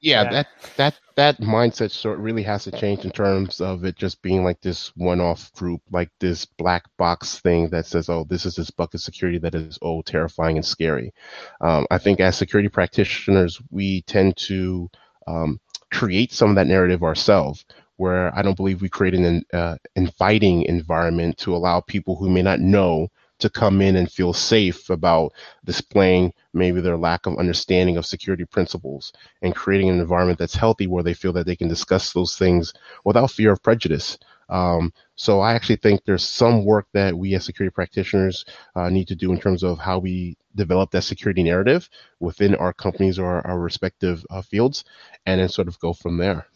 yeah, 0.00 0.22
yeah, 0.22 0.30
that 0.30 0.46
that 0.76 0.94
that 1.16 1.40
mindset 1.40 1.90
sort 1.90 2.18
really 2.20 2.42
has 2.44 2.64
to 2.64 2.70
change 2.70 3.04
in 3.04 3.10
terms 3.10 3.60
of 3.60 3.84
it 3.84 3.96
just 3.96 4.22
being 4.22 4.44
like 4.44 4.60
this 4.60 4.92
one-off 4.96 5.52
group, 5.54 5.80
like 5.90 6.10
this 6.20 6.44
black 6.44 6.84
box 6.98 7.40
thing 7.40 7.68
that 7.70 7.86
says, 7.86 8.08
"Oh, 8.08 8.24
this 8.24 8.46
is 8.46 8.54
this 8.54 8.70
bucket 8.70 9.00
security 9.00 9.38
that 9.38 9.56
is 9.56 9.78
oh 9.82 10.02
terrifying 10.02 10.56
and 10.56 10.64
scary." 10.64 11.12
Um, 11.60 11.86
I 11.90 11.98
think 11.98 12.20
as 12.20 12.36
security 12.36 12.68
practitioners, 12.68 13.60
we 13.70 14.02
tend 14.02 14.36
to 14.36 14.88
um, 15.26 15.60
create 15.90 16.32
some 16.32 16.50
of 16.50 16.56
that 16.56 16.68
narrative 16.68 17.02
ourselves. 17.02 17.64
Where 17.98 18.36
I 18.36 18.42
don't 18.42 18.56
believe 18.56 18.80
we 18.80 18.88
create 18.88 19.14
an 19.14 19.44
uh, 19.52 19.76
inviting 19.94 20.62
environment 20.62 21.36
to 21.38 21.54
allow 21.54 21.80
people 21.80 22.16
who 22.16 22.30
may 22.30 22.42
not 22.42 22.60
know 22.60 23.08
to 23.38 23.50
come 23.50 23.80
in 23.80 23.96
and 23.96 24.10
feel 24.10 24.32
safe 24.32 24.90
about 24.90 25.32
displaying 25.64 26.32
maybe 26.54 26.80
their 26.80 26.96
lack 26.96 27.26
of 27.26 27.38
understanding 27.38 27.96
of 27.96 28.06
security 28.06 28.44
principles 28.44 29.12
and 29.42 29.54
creating 29.54 29.88
an 29.88 30.00
environment 30.00 30.38
that's 30.38 30.54
healthy 30.54 30.86
where 30.86 31.02
they 31.02 31.14
feel 31.14 31.32
that 31.32 31.46
they 31.46 31.56
can 31.56 31.68
discuss 31.68 32.12
those 32.12 32.36
things 32.36 32.72
without 33.04 33.30
fear 33.30 33.52
of 33.52 33.62
prejudice. 33.62 34.18
Um, 34.48 34.92
so 35.14 35.40
I 35.40 35.52
actually 35.52 35.76
think 35.76 36.04
there's 36.04 36.24
some 36.24 36.64
work 36.64 36.86
that 36.94 37.14
we 37.14 37.34
as 37.34 37.44
security 37.44 37.72
practitioners 37.72 38.44
uh, 38.74 38.88
need 38.88 39.08
to 39.08 39.14
do 39.14 39.32
in 39.32 39.40
terms 39.40 39.62
of 39.62 39.78
how 39.78 39.98
we 39.98 40.36
develop 40.54 40.90
that 40.92 41.02
security 41.02 41.42
narrative 41.42 41.88
within 42.18 42.54
our 42.54 42.72
companies 42.72 43.18
or 43.18 43.46
our 43.46 43.60
respective 43.60 44.24
uh, 44.30 44.42
fields, 44.42 44.84
and 45.26 45.40
then 45.40 45.48
sort 45.48 45.68
of 45.68 45.78
go 45.80 45.92
from 45.92 46.16
there. 46.16 46.46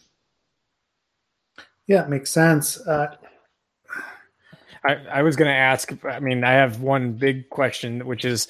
Yeah, 1.86 2.04
it 2.04 2.08
makes 2.08 2.30
sense. 2.30 2.80
Uh, 2.80 3.14
I, 4.84 4.94
I 5.12 5.22
was 5.22 5.36
going 5.36 5.48
to 5.48 5.56
ask. 5.56 5.92
I 6.04 6.20
mean, 6.20 6.44
I 6.44 6.52
have 6.52 6.80
one 6.80 7.12
big 7.12 7.48
question, 7.50 8.06
which 8.06 8.24
is, 8.24 8.48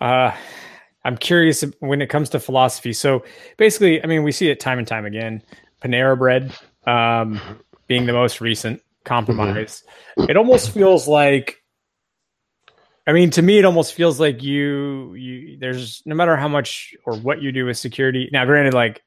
uh, 0.00 0.32
I'm 1.04 1.16
curious 1.16 1.64
when 1.80 2.02
it 2.02 2.08
comes 2.08 2.30
to 2.30 2.40
philosophy. 2.40 2.92
So 2.92 3.24
basically, 3.56 4.02
I 4.02 4.06
mean, 4.06 4.22
we 4.22 4.32
see 4.32 4.50
it 4.50 4.60
time 4.60 4.78
and 4.78 4.86
time 4.86 5.06
again. 5.06 5.42
Panera 5.82 6.18
Bread 6.18 6.52
um, 6.86 7.40
being 7.86 8.06
the 8.06 8.12
most 8.12 8.40
recent 8.40 8.82
compromise. 9.04 9.84
Mm-hmm. 10.18 10.30
It 10.30 10.36
almost 10.36 10.70
feels 10.70 11.06
like. 11.08 11.62
I 13.08 13.12
mean, 13.12 13.30
to 13.30 13.42
me, 13.42 13.58
it 13.58 13.64
almost 13.64 13.94
feels 13.94 14.18
like 14.18 14.42
you, 14.42 15.14
you. 15.14 15.58
There's 15.58 16.02
no 16.06 16.16
matter 16.16 16.36
how 16.36 16.48
much 16.48 16.92
or 17.04 17.16
what 17.16 17.40
you 17.40 17.52
do 17.52 17.66
with 17.66 17.78
security. 17.78 18.28
Now, 18.32 18.44
granted, 18.44 18.74
like 18.74 19.02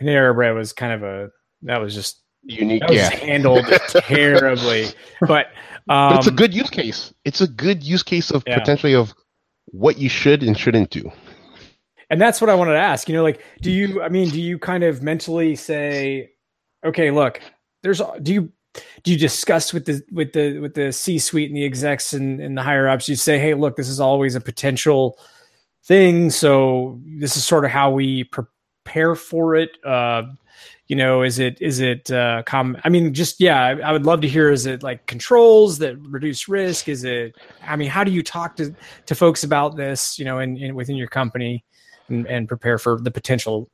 Panera 0.00 0.34
Bread 0.34 0.54
was 0.54 0.72
kind 0.72 0.94
of 0.94 1.02
a 1.02 1.30
that 1.62 1.80
was 1.80 1.94
just 1.94 2.20
unique. 2.42 2.80
That 2.80 2.90
was 2.90 2.98
yeah. 2.98 3.14
handled 3.16 3.66
terribly, 3.88 4.86
but, 5.20 5.46
um, 5.88 6.10
but 6.10 6.16
it's 6.18 6.26
a 6.26 6.30
um, 6.30 6.36
good 6.36 6.54
use 6.54 6.70
case. 6.70 7.12
It's 7.24 7.40
a 7.40 7.48
good 7.48 7.82
use 7.82 8.02
case 8.02 8.30
of 8.30 8.42
yeah. 8.46 8.58
potentially 8.58 8.94
of 8.94 9.14
what 9.66 9.98
you 9.98 10.08
should 10.08 10.42
and 10.42 10.58
shouldn't 10.58 10.90
do. 10.90 11.10
And 12.10 12.20
that's 12.20 12.40
what 12.40 12.50
I 12.50 12.54
wanted 12.54 12.72
to 12.72 12.78
ask. 12.78 13.08
You 13.08 13.14
know, 13.14 13.22
like, 13.22 13.42
do 13.62 13.70
you? 13.70 14.02
I 14.02 14.08
mean, 14.08 14.30
do 14.30 14.40
you 14.40 14.58
kind 14.58 14.82
of 14.82 15.02
mentally 15.02 15.54
say, 15.54 16.32
okay, 16.84 17.10
look, 17.10 17.40
there's. 17.82 18.02
Do 18.22 18.32
you 18.32 18.52
do 19.02 19.12
you 19.12 19.18
discuss 19.18 19.72
with 19.72 19.86
the 19.86 20.02
with 20.12 20.32
the 20.32 20.58
with 20.58 20.74
the 20.74 20.92
C 20.92 21.18
suite 21.18 21.50
and 21.50 21.56
the 21.56 21.64
execs 21.64 22.12
and, 22.12 22.40
and 22.40 22.56
the 22.56 22.62
higher 22.62 22.88
ups? 22.88 23.08
You 23.08 23.16
say, 23.16 23.38
hey, 23.38 23.54
look, 23.54 23.76
this 23.76 23.88
is 23.88 24.00
always 24.00 24.34
a 24.34 24.40
potential 24.40 25.18
thing. 25.84 26.30
So 26.30 27.00
this 27.04 27.36
is 27.36 27.46
sort 27.46 27.64
of 27.64 27.70
how 27.70 27.90
we 27.90 28.24
prepare 28.24 29.14
for 29.14 29.54
it. 29.54 29.70
Uh, 29.84 30.22
you 30.90 30.96
know 30.96 31.22
is 31.22 31.38
it 31.38 31.56
is 31.62 31.78
it 31.78 32.10
uh 32.10 32.42
com 32.46 32.76
i 32.82 32.88
mean 32.88 33.14
just 33.14 33.40
yeah 33.40 33.62
I, 33.64 33.70
I, 33.78 33.92
would 33.92 34.04
love 34.04 34.20
to 34.22 34.28
hear 34.28 34.50
is 34.50 34.66
it 34.66 34.82
like 34.82 35.06
controls 35.06 35.78
that 35.78 35.96
reduce 36.00 36.48
risk 36.48 36.88
is 36.88 37.04
it 37.04 37.36
i 37.64 37.76
mean 37.76 37.88
how 37.88 38.02
do 38.02 38.10
you 38.10 38.24
talk 38.24 38.56
to 38.56 38.74
to 39.06 39.14
folks 39.14 39.44
about 39.44 39.76
this 39.76 40.18
you 40.18 40.24
know 40.24 40.40
in, 40.40 40.56
in 40.56 40.74
within 40.74 40.96
your 40.96 41.06
company 41.06 41.64
and, 42.08 42.26
and 42.26 42.48
prepare 42.48 42.76
for 42.76 43.00
the 43.00 43.10
potential 43.10 43.70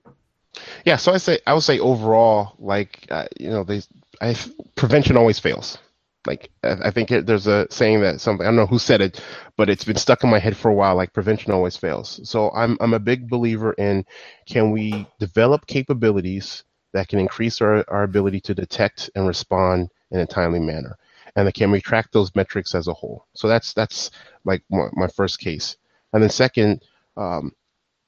yeah 0.85 0.96
so 0.96 1.11
i 1.11 1.16
say 1.16 1.38
i 1.46 1.55
would 1.55 1.62
say 1.62 1.79
overall 1.79 2.55
like 2.59 3.07
uh, 3.11 3.26
you 3.40 3.48
know 3.48 3.64
they 3.64 3.81
I, 4.20 4.37
prevention 4.74 5.16
always 5.16 5.38
fails 5.38 5.79
like 6.26 6.50
I 6.64 6.90
think 6.90 7.12
it, 7.12 7.26
there's 7.26 7.46
a 7.46 7.68
saying 7.70 8.00
that 8.00 8.20
something 8.20 8.44
I 8.44 8.48
don't 8.48 8.57
know 8.57 8.66
who 8.66 8.81
said 8.81 9.00
it, 9.00 9.22
but 9.57 9.70
it's 9.70 9.85
been 9.85 9.96
stuck 9.96 10.24
in 10.24 10.31
my 10.31 10.40
head 10.40 10.57
for 10.57 10.68
a 10.68 10.74
while. 10.74 10.96
Like 10.96 11.12
prevention 11.12 11.52
always 11.52 11.76
fails. 11.76 12.18
So 12.29 12.50
I'm 12.50 12.76
I'm 12.81 12.94
a 12.94 12.98
big 12.98 13.29
believer 13.29 13.74
in 13.74 14.05
can 14.44 14.72
we 14.72 15.07
develop 15.20 15.68
capabilities 15.68 16.64
that 16.96 17.09
can 17.09 17.18
increase 17.18 17.61
our, 17.61 17.85
our 17.88 18.02
ability 18.02 18.40
to 18.40 18.54
detect 18.54 19.11
and 19.14 19.28
respond 19.28 19.90
in 20.11 20.20
a 20.20 20.26
timely 20.26 20.61
manner, 20.61 20.96
and 21.37 21.46
then 21.46 21.52
can 21.52 21.70
we 21.70 21.80
track 21.80 22.11
those 22.11 22.35
metrics 22.35 22.74
as 22.74 22.88
a 22.88 22.94
whole? 22.94 23.26
So 23.35 23.48
that's 23.48 23.72
that's 23.72 24.11
like 24.44 24.62
my, 24.70 24.88
my 24.92 25.09
first 25.09 25.38
case, 25.38 25.76
and 26.12 26.22
then 26.22 26.30
second, 26.30 26.82
um, 27.16 27.52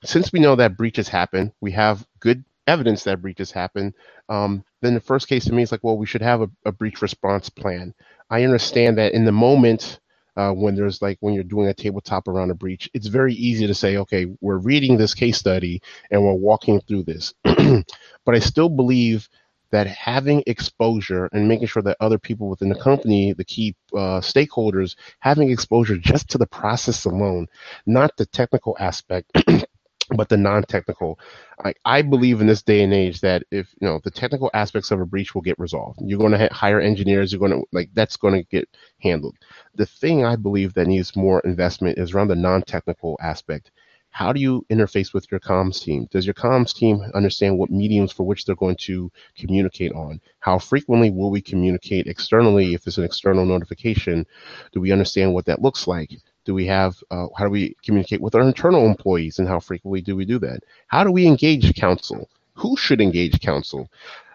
since 0.04 0.32
we 0.32 0.40
know 0.40 0.56
that 0.56 0.76
breaches 0.76 1.08
happen, 1.08 1.52
we 1.60 1.72
have 1.72 2.06
good 2.20 2.44
evidence 2.66 3.02
that 3.04 3.22
breaches 3.22 3.50
happen, 3.50 3.94
um, 4.28 4.64
then 4.82 4.94
the 4.94 5.00
first 5.00 5.28
case 5.28 5.44
to 5.46 5.52
me 5.52 5.62
is 5.62 5.72
like, 5.72 5.82
well, 5.82 5.96
we 5.96 6.06
should 6.06 6.22
have 6.22 6.42
a, 6.42 6.50
a 6.64 6.72
breach 6.72 7.02
response 7.02 7.48
plan. 7.48 7.94
I 8.30 8.44
understand 8.44 8.98
that 8.98 9.14
in 9.14 9.24
the 9.24 9.32
moment 9.32 10.00
uh, 10.38 10.52
when 10.52 10.76
there's 10.76 11.02
like 11.02 11.18
when 11.20 11.34
you're 11.34 11.44
doing 11.44 11.68
a 11.68 11.74
tabletop 11.74 12.28
around 12.28 12.52
a 12.52 12.54
breach, 12.54 12.88
it's 12.94 13.08
very 13.08 13.34
easy 13.34 13.66
to 13.66 13.74
say, 13.74 13.98
okay, 13.98 14.26
we're 14.40 14.58
reading 14.58 14.96
this 14.96 15.14
case 15.14 15.36
study 15.36 15.82
and 16.12 16.22
we're 16.22 16.32
walking 16.32 16.80
through 16.82 17.02
this. 17.02 17.34
but 17.44 18.34
I 18.34 18.38
still 18.38 18.70
believe 18.70 19.28
that 19.72 19.88
having 19.88 20.42
exposure 20.46 21.28
and 21.32 21.48
making 21.48 21.66
sure 21.66 21.82
that 21.82 21.96
other 22.00 22.18
people 22.18 22.48
within 22.48 22.70
the 22.70 22.80
company, 22.80 23.32
the 23.34 23.44
key 23.44 23.74
uh, 23.92 24.20
stakeholders, 24.20 24.96
having 25.18 25.50
exposure 25.50 25.98
just 25.98 26.30
to 26.30 26.38
the 26.38 26.46
process 26.46 27.04
alone, 27.04 27.48
not 27.84 28.16
the 28.16 28.26
technical 28.26 28.76
aspect, 28.80 29.30
but 30.16 30.28
the 30.28 30.36
non-technical 30.36 31.18
I, 31.64 31.74
I 31.84 32.02
believe 32.02 32.40
in 32.40 32.46
this 32.46 32.62
day 32.62 32.82
and 32.82 32.94
age 32.94 33.20
that 33.20 33.42
if 33.50 33.74
you 33.80 33.86
know 33.86 34.00
the 34.02 34.10
technical 34.10 34.50
aspects 34.54 34.90
of 34.90 35.00
a 35.00 35.06
breach 35.06 35.34
will 35.34 35.42
get 35.42 35.58
resolved. 35.58 36.00
You're 36.02 36.18
going 36.18 36.32
to 36.32 36.48
hire 36.52 36.80
engineers 36.80 37.32
you're 37.32 37.40
going 37.40 37.52
to 37.52 37.66
like 37.72 37.90
that's 37.94 38.16
going 38.16 38.34
to 38.34 38.48
get 38.48 38.68
handled. 39.00 39.36
The 39.74 39.86
thing 39.86 40.24
i 40.24 40.36
believe 40.36 40.74
that 40.74 40.86
needs 40.86 41.16
more 41.16 41.40
investment 41.40 41.98
is 41.98 42.12
around 42.14 42.28
the 42.28 42.36
non-technical 42.36 43.18
aspect. 43.20 43.70
How 44.10 44.32
do 44.32 44.40
you 44.40 44.64
interface 44.70 45.12
with 45.12 45.30
your 45.30 45.38
comms 45.38 45.82
team? 45.82 46.08
Does 46.10 46.26
your 46.26 46.34
comms 46.34 46.74
team 46.74 47.02
understand 47.14 47.58
what 47.58 47.70
mediums 47.70 48.10
for 48.10 48.24
which 48.26 48.44
they're 48.44 48.56
going 48.56 48.76
to 48.80 49.12
communicate 49.36 49.92
on? 49.92 50.20
How 50.40 50.58
frequently 50.58 51.10
will 51.10 51.30
we 51.30 51.42
communicate 51.42 52.06
externally 52.06 52.74
if 52.74 52.86
it's 52.86 52.98
an 52.98 53.04
external 53.04 53.44
notification? 53.44 54.26
Do 54.72 54.80
we 54.80 54.92
understand 54.92 55.34
what 55.34 55.44
that 55.44 55.62
looks 55.62 55.86
like 55.86 56.10
do 56.48 56.54
we 56.54 56.66
have 56.66 56.96
uh, 57.10 57.26
how 57.36 57.44
do 57.44 57.50
we 57.50 57.76
communicate 57.84 58.22
with 58.22 58.34
our 58.34 58.42
internal 58.42 58.86
employees 58.86 59.38
and 59.38 59.46
how 59.46 59.60
frequently 59.60 60.00
do 60.00 60.16
we 60.16 60.24
do 60.24 60.38
that 60.38 60.60
how 60.88 61.04
do 61.04 61.12
we 61.12 61.26
engage 61.26 61.74
counsel 61.74 62.28
who 62.54 62.74
should 62.76 63.02
engage 63.02 63.38
counsel 63.40 63.88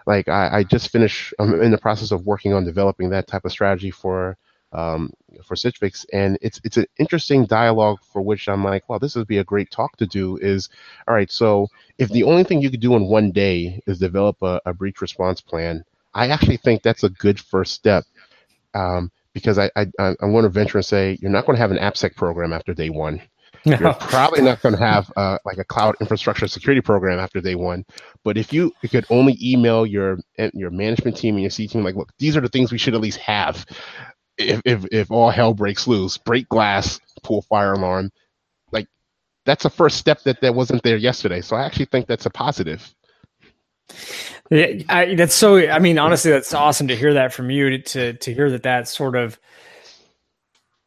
like 0.06 0.28
i, 0.30 0.60
I 0.60 0.64
just 0.64 0.92
finished 0.92 1.34
i'm 1.40 1.60
in 1.60 1.72
the 1.72 1.86
process 1.88 2.12
of 2.12 2.28
working 2.28 2.54
on 2.54 2.66
developing 2.66 3.10
that 3.10 3.28
type 3.28 3.46
of 3.46 3.52
strategy 3.52 3.90
for 3.90 4.38
um, 4.74 5.12
for 5.46 5.56
Fix, 5.56 6.06
and 6.14 6.38
it's 6.42 6.60
it's 6.64 6.78
an 6.78 6.88
interesting 6.98 7.46
dialogue 7.46 8.00
for 8.12 8.22
which 8.22 8.50
I'm 8.50 8.64
like, 8.64 8.90
well, 8.90 9.00
this 9.00 9.16
would 9.16 9.28
be 9.28 9.38
a 9.38 9.44
great 9.44 9.70
talk 9.72 9.96
to 9.98 10.08
do. 10.08 10.38
Is 10.38 10.70
all 11.08 11.14
right. 11.14 11.32
So 11.32 11.68
if 12.00 12.10
the 12.10 12.24
only 12.24 12.44
thing 12.44 12.62
you 12.62 12.72
could 12.72 12.80
do 12.80 12.96
in 12.96 13.06
one 13.06 13.32
day 13.32 13.80
is 13.86 14.00
develop 14.00 14.38
a, 14.42 14.60
a 14.66 14.74
breach 14.74 15.02
response 15.02 15.42
plan, 15.42 15.84
I 16.16 16.30
actually 16.30 16.58
think 16.58 16.82
that's 16.82 17.04
a 17.04 17.10
good 17.10 17.40
first 17.40 17.74
step. 17.74 18.06
Um, 18.74 19.12
because 19.34 19.58
I, 19.60 19.70
I 19.76 19.88
I'm 19.98 20.32
going 20.32 20.44
to 20.44 20.50
venture 20.50 20.78
and 20.78 20.86
say 20.86 21.18
you're 21.22 21.32
not 21.32 21.46
going 21.46 21.56
to 21.56 21.62
have 21.62 21.72
an 21.72 21.78
AppSec 21.78 22.16
program 22.16 22.54
after 22.54 22.74
day 22.74 22.90
one. 22.90 23.22
No. 23.66 23.78
You're 23.80 23.94
probably 23.94 24.42
not 24.42 24.62
going 24.62 24.76
to 24.76 24.82
have 24.82 25.10
uh, 25.16 25.38
like 25.46 25.58
a 25.58 25.64
cloud 25.64 25.96
infrastructure 26.02 26.50
security 26.50 26.82
program 26.82 27.18
after 27.18 27.40
day 27.40 27.56
one. 27.56 27.86
But 28.26 28.38
if 28.38 28.52
you, 28.52 28.74
you 28.82 28.90
could 28.90 29.06
only 29.10 29.38
email 29.42 29.86
your 29.86 30.18
your 30.54 30.70
management 30.70 31.16
team 31.16 31.36
and 31.36 31.44
your 31.44 31.50
C 31.50 31.70
team, 31.70 31.82
like, 31.82 31.96
look, 31.96 32.12
these 32.20 32.36
are 32.36 32.42
the 32.42 32.50
things 32.50 32.74
we 32.74 32.78
should 32.78 32.94
at 32.94 33.00
least 33.00 33.20
have. 33.20 33.66
If 34.38 34.60
if, 34.66 34.86
if 34.92 35.12
all 35.12 35.30
hell 35.30 35.54
breaks 35.54 35.88
loose, 35.88 36.18
break 36.18 36.50
glass, 36.50 37.00
pull 37.22 37.44
fire 37.44 37.72
alarm, 37.72 38.12
like 38.74 38.88
that's 39.46 39.64
a 39.64 39.70
first 39.70 39.98
step 39.98 40.22
that 40.24 40.42
that 40.42 40.56
wasn't 40.56 40.84
there 40.84 40.98
yesterday. 40.98 41.40
So 41.40 41.56
I 41.56 41.64
actually 41.64 41.86
think 41.86 42.06
that's 42.08 42.26
a 42.26 42.32
positive. 42.32 42.94
Yeah, 44.50 44.84
I, 44.90 45.16
that's 45.16 45.34
so. 45.34 45.58
I 45.58 45.80
mean, 45.80 45.98
honestly, 45.98 46.32
that's 46.32 46.54
awesome 46.54 46.88
to 46.90 46.96
hear 46.96 47.14
that 47.14 47.34
from 47.34 47.50
you. 47.50 47.70
To 47.70 47.80
to, 47.80 48.14
to 48.14 48.34
hear 48.34 48.50
that 48.52 48.64
that's 48.64 48.96
sort 48.96 49.16
of 49.16 49.40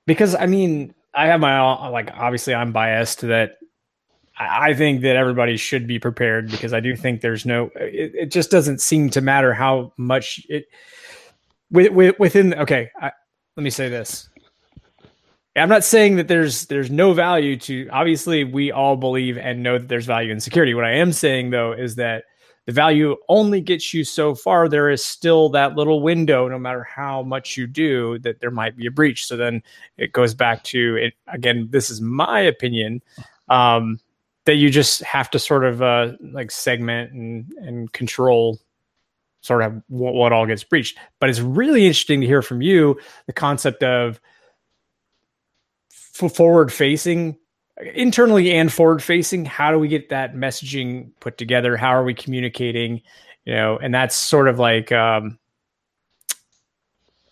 because 0.06 0.34
I 0.34 0.46
mean, 0.46 0.94
I 1.14 1.26
have 1.26 1.40
my 1.40 1.88
like 1.88 2.10
obviously 2.14 2.54
I'm 2.54 2.72
biased 2.72 3.22
that. 3.22 3.58
I 4.38 4.74
think 4.74 5.00
that 5.00 5.16
everybody 5.16 5.56
should 5.56 5.86
be 5.86 5.98
prepared 5.98 6.50
because 6.50 6.74
I 6.74 6.80
do 6.80 6.94
think 6.94 7.22
there's 7.22 7.46
no. 7.46 7.70
It, 7.76 8.14
it 8.14 8.30
just 8.30 8.50
doesn't 8.50 8.82
seem 8.82 9.08
to 9.10 9.22
matter 9.22 9.54
how 9.54 9.94
much 9.96 10.44
it 10.50 10.66
with, 11.70 11.90
with, 11.92 12.18
within. 12.18 12.52
Okay, 12.52 12.90
I, 13.00 13.12
let 13.56 13.62
me 13.62 13.70
say 13.70 13.88
this. 13.88 14.28
I'm 15.56 15.70
not 15.70 15.84
saying 15.84 16.16
that 16.16 16.28
there's 16.28 16.66
there's 16.66 16.90
no 16.90 17.14
value 17.14 17.56
to. 17.60 17.88
Obviously, 17.88 18.44
we 18.44 18.70
all 18.70 18.96
believe 18.96 19.38
and 19.38 19.62
know 19.62 19.78
that 19.78 19.88
there's 19.88 20.04
value 20.04 20.30
in 20.30 20.40
security. 20.40 20.74
What 20.74 20.84
I 20.84 20.92
am 20.96 21.12
saying 21.12 21.48
though 21.48 21.72
is 21.72 21.94
that 21.94 22.24
the 22.66 22.72
value 22.72 23.16
only 23.28 23.60
gets 23.60 23.94
you 23.94 24.04
so 24.04 24.34
far. 24.34 24.68
There 24.68 24.90
is 24.90 25.02
still 25.04 25.48
that 25.50 25.76
little 25.76 26.02
window, 26.02 26.48
no 26.48 26.58
matter 26.58 26.82
how 26.82 27.22
much 27.22 27.56
you 27.56 27.66
do, 27.66 28.18
that 28.20 28.40
there 28.40 28.50
might 28.50 28.76
be 28.76 28.86
a 28.86 28.90
breach. 28.90 29.26
So 29.26 29.36
then 29.36 29.62
it 29.96 30.12
goes 30.12 30.34
back 30.34 30.64
to 30.64 30.96
it 30.96 31.14
again. 31.28 31.68
This 31.70 31.90
is 31.90 32.00
my 32.00 32.40
opinion. 32.40 33.02
Um, 33.48 34.00
that 34.46 34.54
you 34.54 34.70
just 34.70 35.02
have 35.02 35.30
to 35.30 35.38
sort 35.38 35.64
of 35.64 35.82
uh, 35.82 36.12
like 36.20 36.50
segment 36.50 37.12
and 37.12 37.52
and 37.58 37.92
control 37.92 38.58
sort 39.40 39.62
of 39.62 39.82
what, 39.88 40.14
what 40.14 40.32
all 40.32 40.46
gets 40.46 40.64
breached. 40.64 40.98
But 41.20 41.30
it's 41.30 41.40
really 41.40 41.84
interesting 41.84 42.20
to 42.20 42.26
hear 42.26 42.42
from 42.42 42.62
you 42.62 42.98
the 43.26 43.32
concept 43.32 43.82
of 43.82 44.20
forward 46.02 46.72
facing 46.72 47.36
internally 47.94 48.52
and 48.52 48.72
forward 48.72 49.02
facing 49.02 49.44
how 49.44 49.70
do 49.70 49.78
we 49.78 49.88
get 49.88 50.08
that 50.08 50.34
messaging 50.34 51.10
put 51.20 51.38
together? 51.38 51.76
How 51.76 51.90
are 51.90 52.04
we 52.04 52.14
communicating? 52.14 53.02
You 53.44 53.54
know 53.54 53.78
and 53.78 53.94
that's 53.94 54.16
sort 54.16 54.48
of 54.48 54.58
like 54.58 54.90
um 54.92 55.38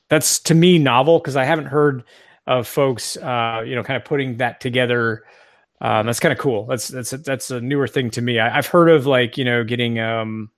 that's 0.09 0.39
to 0.41 0.55
me 0.55 0.79
novel 0.79 1.19
because 1.19 1.35
i 1.35 1.45
haven't 1.45 1.67
heard 1.67 2.05
of 2.47 2.69
folks 2.69 3.17
uh 3.17 3.63
you 3.67 3.75
know 3.75 3.83
kind 3.83 3.97
of 3.97 4.05
putting 4.05 4.37
that 4.37 4.61
together. 4.61 5.25
Um 5.81 6.07
that's 6.07 6.21
kind 6.21 6.33
of 6.33 6.39
cool. 6.39 6.67
That's 6.67 6.89
that's 6.89 7.11
that's 7.11 7.51
a 7.51 7.61
newer 7.61 7.89
thing 7.89 8.11
to 8.11 8.23
me. 8.23 8.39
I, 8.39 8.49
have 8.51 8.67
heard 8.67 8.89
of 8.89 9.07
like 9.07 9.37
you 9.37 9.45
know 9.45 9.65
getting 9.65 9.99
um 9.99 10.51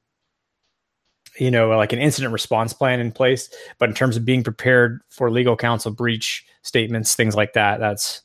you 1.38 1.51
know 1.51 1.68
like 1.70 1.92
an 1.92 1.99
incident 1.99 2.33
response 2.33 2.72
plan 2.72 3.01
in 3.01 3.12
place 3.12 3.51
but 3.79 3.88
in 3.88 3.94
terms 3.94 4.16
of 4.16 4.25
being 4.25 4.42
prepared 4.42 5.01
for 5.09 5.31
legal 5.31 5.57
counsel 5.57 5.92
breach 5.92 6.46
statements 6.62 7.14
things 7.14 7.35
like 7.35 7.53
that 7.53 7.79
that's 7.79 8.22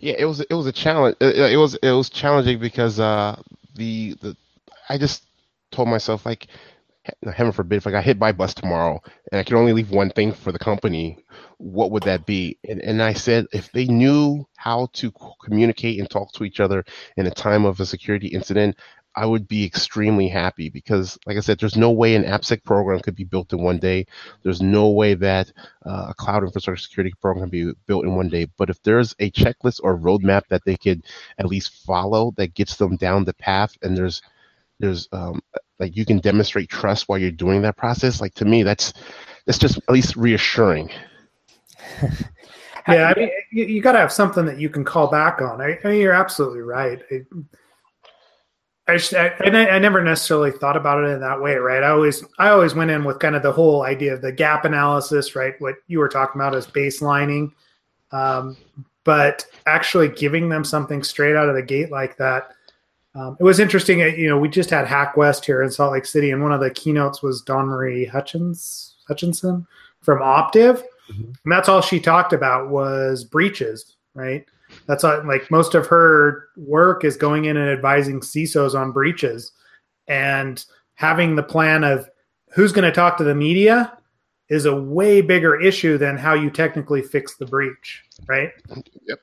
yeah, 0.00 0.14
it 0.18 0.24
was 0.24 0.40
it 0.40 0.54
was 0.54 0.66
a 0.66 0.72
challenge. 0.72 1.16
It, 1.20 1.36
it 1.52 1.56
was 1.56 1.74
it 1.76 1.90
was 1.92 2.10
challenging 2.10 2.58
because 2.58 3.00
uh, 3.00 3.40
the 3.74 4.14
the 4.22 4.36
I 4.88 4.98
just 4.98 5.24
told 5.72 5.88
myself 5.88 6.26
like, 6.26 6.46
heaven 7.34 7.52
forbid, 7.52 7.76
if 7.76 7.86
I 7.86 7.90
got 7.90 8.04
hit 8.04 8.18
by 8.18 8.32
bus 8.32 8.54
tomorrow 8.54 9.00
and 9.32 9.40
I 9.40 9.44
could 9.44 9.56
only 9.56 9.72
leave 9.72 9.90
one 9.90 10.10
thing 10.10 10.32
for 10.32 10.52
the 10.52 10.58
company, 10.58 11.18
what 11.58 11.90
would 11.90 12.04
that 12.04 12.26
be? 12.26 12.58
And 12.68 12.80
and 12.82 13.02
I 13.02 13.12
said 13.14 13.46
if 13.52 13.72
they 13.72 13.86
knew 13.86 14.46
how 14.56 14.88
to 14.94 15.12
communicate 15.44 15.98
and 16.00 16.08
talk 16.10 16.32
to 16.34 16.44
each 16.44 16.60
other 16.60 16.84
in 17.16 17.26
a 17.26 17.30
time 17.30 17.64
of 17.64 17.80
a 17.80 17.86
security 17.86 18.28
incident, 18.28 18.76
I 19.16 19.24
would 19.24 19.48
be 19.48 19.64
extremely 19.64 20.28
happy 20.28 20.68
because, 20.68 21.18
like 21.24 21.38
I 21.38 21.40
said, 21.40 21.58
there's 21.58 21.76
no 21.76 21.90
way 21.90 22.14
an 22.14 22.24
AppSec 22.24 22.64
program 22.64 23.00
could 23.00 23.16
be 23.16 23.24
built 23.24 23.50
in 23.54 23.62
one 23.62 23.78
day. 23.78 24.06
There's 24.42 24.60
no 24.60 24.90
way 24.90 25.14
that 25.14 25.50
uh, 25.86 26.08
a 26.10 26.14
cloud 26.14 26.44
infrastructure 26.44 26.82
security 26.82 27.14
program 27.22 27.44
can 27.44 27.50
be 27.50 27.72
built 27.86 28.04
in 28.04 28.14
one 28.14 28.28
day. 28.28 28.46
But 28.58 28.68
if 28.68 28.82
there's 28.82 29.14
a 29.18 29.30
checklist 29.30 29.80
or 29.82 29.96
roadmap 29.96 30.42
that 30.48 30.62
they 30.66 30.76
could 30.76 31.04
at 31.38 31.46
least 31.46 31.84
follow 31.86 32.34
that 32.36 32.54
gets 32.54 32.76
them 32.76 32.96
down 32.96 33.24
the 33.24 33.32
path, 33.34 33.74
and 33.82 33.96
there's 33.96 34.20
there's 34.80 35.08
um, 35.12 35.40
like 35.78 35.96
you 35.96 36.04
can 36.04 36.18
demonstrate 36.18 36.68
trust 36.68 37.08
while 37.08 37.18
you're 37.18 37.30
doing 37.30 37.62
that 37.62 37.78
process. 37.78 38.20
Like 38.20 38.34
to 38.34 38.44
me, 38.44 38.62
that's 38.62 38.92
that's 39.46 39.58
just 39.58 39.78
at 39.78 39.90
least 39.90 40.16
reassuring. 40.16 40.90
yeah, 42.88 43.12
I 43.14 43.18
mean, 43.18 43.30
you, 43.50 43.64
you 43.64 43.80
got 43.80 43.92
to 43.92 43.98
have 43.98 44.12
something 44.12 44.44
that 44.44 44.58
you 44.58 44.68
can 44.68 44.84
call 44.84 45.06
back 45.06 45.40
on. 45.40 45.62
I, 45.62 45.78
I 45.82 45.88
mean, 45.88 46.00
you're 46.00 46.12
absolutely 46.12 46.60
right. 46.60 47.00
It, 47.10 47.26
I, 48.88 48.96
just, 48.96 49.14
I, 49.14 49.28
and 49.44 49.56
I, 49.56 49.66
I, 49.66 49.78
never 49.80 50.02
necessarily 50.02 50.52
thought 50.52 50.76
about 50.76 51.02
it 51.02 51.08
in 51.08 51.20
that 51.20 51.40
way, 51.40 51.56
right? 51.56 51.82
I 51.82 51.88
always, 51.90 52.24
I 52.38 52.50
always 52.50 52.74
went 52.74 52.90
in 52.90 53.02
with 53.04 53.18
kind 53.18 53.34
of 53.34 53.42
the 53.42 53.50
whole 53.52 53.82
idea 53.82 54.14
of 54.14 54.22
the 54.22 54.30
gap 54.30 54.64
analysis, 54.64 55.34
right? 55.34 55.54
What 55.60 55.74
you 55.88 55.98
were 55.98 56.08
talking 56.08 56.40
about 56.40 56.54
is 56.54 56.66
baselining, 56.68 57.50
um, 58.12 58.56
but 59.02 59.44
actually 59.66 60.08
giving 60.08 60.48
them 60.48 60.64
something 60.64 61.02
straight 61.02 61.34
out 61.34 61.48
of 61.48 61.56
the 61.56 61.62
gate 61.62 61.90
like 61.90 62.16
that, 62.18 62.52
Um, 63.16 63.36
it 63.40 63.44
was 63.44 63.58
interesting. 63.60 64.02
uh, 64.02 64.06
You 64.06 64.28
know, 64.28 64.38
we 64.38 64.48
just 64.48 64.70
had 64.70 64.86
Hack 64.86 65.16
West 65.16 65.44
here 65.46 65.62
in 65.62 65.70
Salt 65.70 65.92
Lake 65.92 66.06
City, 66.06 66.30
and 66.30 66.42
one 66.42 66.52
of 66.52 66.60
the 66.60 66.70
keynotes 66.70 67.22
was 67.22 67.40
Dawn 67.42 67.66
Marie 67.66 68.04
Hutchins 68.04 68.96
Hutchinson 69.08 69.66
from 70.02 70.18
Optiv, 70.20 70.82
Mhm. 71.10 71.34
and 71.44 71.52
that's 71.52 71.68
all 71.68 71.80
she 71.80 71.98
talked 71.98 72.32
about 72.32 72.68
was 72.68 73.24
breaches. 73.24 73.96
Right. 74.14 74.44
That's 74.86 75.02
like 75.04 75.50
most 75.50 75.74
of 75.74 75.86
her 75.88 76.48
work 76.56 77.04
is 77.04 77.16
going 77.16 77.46
in 77.46 77.56
and 77.56 77.68
advising 77.70 78.20
CISOs 78.20 78.78
on 78.78 78.92
breaches, 78.92 79.52
and 80.08 80.64
having 80.94 81.34
the 81.36 81.42
plan 81.42 81.84
of 81.84 82.08
who's 82.54 82.72
going 82.72 82.84
to 82.84 82.92
talk 82.92 83.16
to 83.18 83.24
the 83.24 83.34
media 83.34 83.96
is 84.48 84.64
a 84.64 84.74
way 84.74 85.20
bigger 85.20 85.60
issue 85.60 85.98
than 85.98 86.16
how 86.16 86.32
you 86.34 86.50
technically 86.50 87.02
fix 87.02 87.36
the 87.36 87.46
breach. 87.46 88.04
Right 88.26 88.52
Yep. 89.06 89.18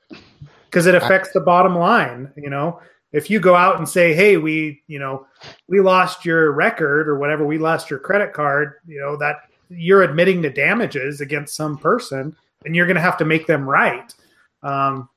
because 0.66 0.86
it 0.86 0.94
affects 0.94 1.30
the 1.32 1.40
bottom 1.40 1.74
line 1.76 2.30
you 2.36 2.50
know 2.50 2.80
if 3.12 3.30
you 3.30 3.38
go 3.40 3.54
out 3.54 3.78
and 3.78 3.88
say 3.88 4.12
hey 4.14 4.36
we 4.36 4.82
you 4.86 4.98
know 4.98 5.26
we 5.68 5.80
lost 5.80 6.24
your 6.24 6.52
record 6.52 7.08
or 7.08 7.18
whatever 7.18 7.44
we 7.46 7.58
lost 7.58 7.90
your 7.90 7.98
credit 7.98 8.32
card 8.32 8.74
you 8.86 9.00
know 9.00 9.16
that 9.16 9.36
you're 9.68 10.02
admitting 10.02 10.42
to 10.42 10.50
damages 10.50 11.20
against 11.20 11.56
some 11.56 11.76
person 11.78 12.34
and 12.64 12.74
you're 12.76 12.86
going 12.86 12.96
to 12.96 13.00
have 13.00 13.16
to 13.18 13.24
make 13.24 13.46
them 13.46 13.68
right 13.68 14.14
um, 14.62 15.08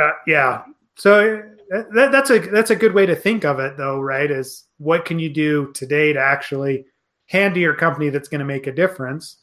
uh, 0.00 0.12
yeah 0.26 0.62
so 0.96 1.42
that, 1.70 2.10
that's 2.12 2.30
a 2.30 2.38
that's 2.38 2.70
a 2.70 2.76
good 2.76 2.94
way 2.94 3.06
to 3.06 3.14
think 3.16 3.44
of 3.44 3.58
it 3.58 3.76
though 3.76 4.00
right 4.00 4.30
is 4.30 4.64
what 4.78 5.04
can 5.04 5.18
you 5.18 5.28
do 5.28 5.72
today 5.72 6.12
to 6.12 6.20
actually 6.20 6.84
hand 7.26 7.54
to 7.54 7.60
your 7.60 7.74
company 7.74 8.08
that's 8.08 8.28
going 8.28 8.38
to 8.38 8.44
make 8.44 8.66
a 8.66 8.72
difference 8.72 9.38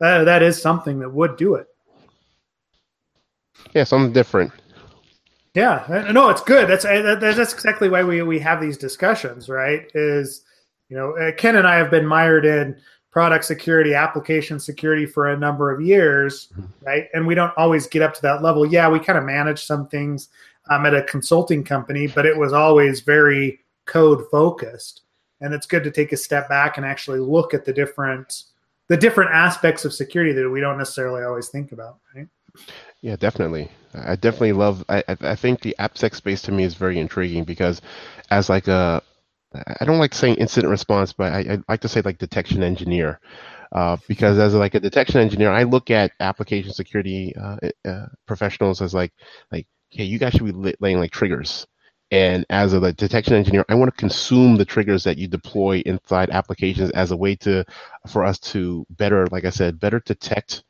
uh, 0.00 0.24
that 0.24 0.42
is 0.42 0.60
something 0.60 0.98
that 1.00 1.10
would 1.12 1.36
do 1.36 1.54
it 1.54 1.66
Yeah, 3.74 3.84
something 3.84 4.12
different. 4.12 4.52
Yeah, 5.54 5.84
uh, 5.88 6.10
no, 6.12 6.30
it's 6.30 6.42
good. 6.42 6.68
That's 6.68 6.84
uh, 6.84 7.00
that- 7.02 7.20
that's 7.20 7.52
exactly 7.52 7.88
why 7.88 8.02
we 8.02 8.22
we 8.22 8.40
have 8.40 8.60
these 8.60 8.76
discussions, 8.76 9.48
right? 9.48 9.90
Is 9.94 10.44
you 10.88 10.96
know, 10.96 11.16
uh, 11.16 11.32
Ken 11.32 11.56
and 11.56 11.66
I 11.66 11.76
have 11.76 11.90
been 11.90 12.06
mired 12.06 12.44
in 12.44 12.76
product 13.14 13.44
security, 13.44 13.94
application 13.94 14.58
security 14.58 15.06
for 15.06 15.28
a 15.30 15.36
number 15.36 15.70
of 15.70 15.80
years, 15.80 16.48
right? 16.82 17.06
And 17.14 17.24
we 17.24 17.36
don't 17.36 17.56
always 17.56 17.86
get 17.86 18.02
up 18.02 18.12
to 18.14 18.22
that 18.22 18.42
level. 18.42 18.66
Yeah, 18.66 18.88
we 18.88 18.98
kind 18.98 19.16
of 19.16 19.24
manage 19.24 19.64
some 19.64 19.86
things 19.86 20.30
um, 20.68 20.84
at 20.84 20.94
a 20.94 21.02
consulting 21.04 21.62
company, 21.62 22.08
but 22.08 22.26
it 22.26 22.36
was 22.36 22.52
always 22.52 23.02
very 23.02 23.60
code 23.86 24.24
focused. 24.32 25.02
And 25.40 25.54
it's 25.54 25.64
good 25.64 25.84
to 25.84 25.92
take 25.92 26.10
a 26.10 26.16
step 26.16 26.48
back 26.48 26.76
and 26.76 26.84
actually 26.84 27.20
look 27.20 27.54
at 27.54 27.64
the 27.64 27.72
different 27.72 28.46
the 28.88 28.96
different 28.96 29.30
aspects 29.30 29.84
of 29.84 29.94
security 29.94 30.32
that 30.32 30.50
we 30.50 30.60
don't 30.60 30.76
necessarily 30.76 31.22
always 31.22 31.48
think 31.48 31.70
about, 31.70 31.98
right? 32.16 32.26
Yeah, 33.00 33.14
definitely. 33.14 33.70
I 33.94 34.16
definitely 34.16 34.54
love. 34.54 34.84
I 34.88 35.04
I 35.06 35.16
I 35.20 35.36
think 35.36 35.60
the 35.60 35.76
AppSec 35.78 36.16
space 36.16 36.42
to 36.42 36.52
me 36.52 36.64
is 36.64 36.74
very 36.74 36.98
intriguing 36.98 37.44
because, 37.44 37.80
as 38.30 38.48
like 38.48 38.66
a, 38.66 39.00
I 39.80 39.84
don't 39.84 39.98
like 39.98 40.14
saying 40.14 40.36
incident 40.36 40.70
response, 40.70 41.12
but 41.12 41.32
I, 41.32 41.38
I 41.40 41.58
like 41.68 41.80
to 41.82 41.88
say 41.88 42.00
like 42.02 42.18
detection 42.18 42.62
engineer, 42.62 43.20
uh, 43.72 43.96
because 44.08 44.38
as 44.38 44.54
like 44.54 44.74
a 44.74 44.80
detection 44.80 45.20
engineer, 45.20 45.50
I 45.50 45.64
look 45.64 45.90
at 45.90 46.12
application 46.20 46.72
security 46.72 47.34
uh, 47.36 47.58
uh, 47.84 48.06
professionals 48.26 48.82
as 48.82 48.94
like 48.94 49.12
like, 49.52 49.66
okay, 49.92 50.04
you 50.04 50.18
guys 50.18 50.32
should 50.32 50.44
be 50.44 50.74
laying 50.80 50.98
like 50.98 51.12
triggers. 51.12 51.66
And 52.10 52.46
as 52.50 52.72
a 52.74 52.80
like, 52.80 52.96
detection 52.96 53.34
engineer, 53.34 53.64
I 53.68 53.74
want 53.74 53.92
to 53.92 54.00
consume 54.00 54.56
the 54.56 54.64
triggers 54.64 55.04
that 55.04 55.18
you 55.18 55.26
deploy 55.26 55.82
inside 55.86 56.30
applications 56.30 56.90
as 56.90 57.10
a 57.10 57.16
way 57.16 57.34
to, 57.36 57.64
for 58.08 58.24
us 58.24 58.38
to 58.40 58.86
better, 58.90 59.26
like 59.32 59.44
I 59.44 59.50
said, 59.50 59.80
better 59.80 60.00
detect 60.00 60.62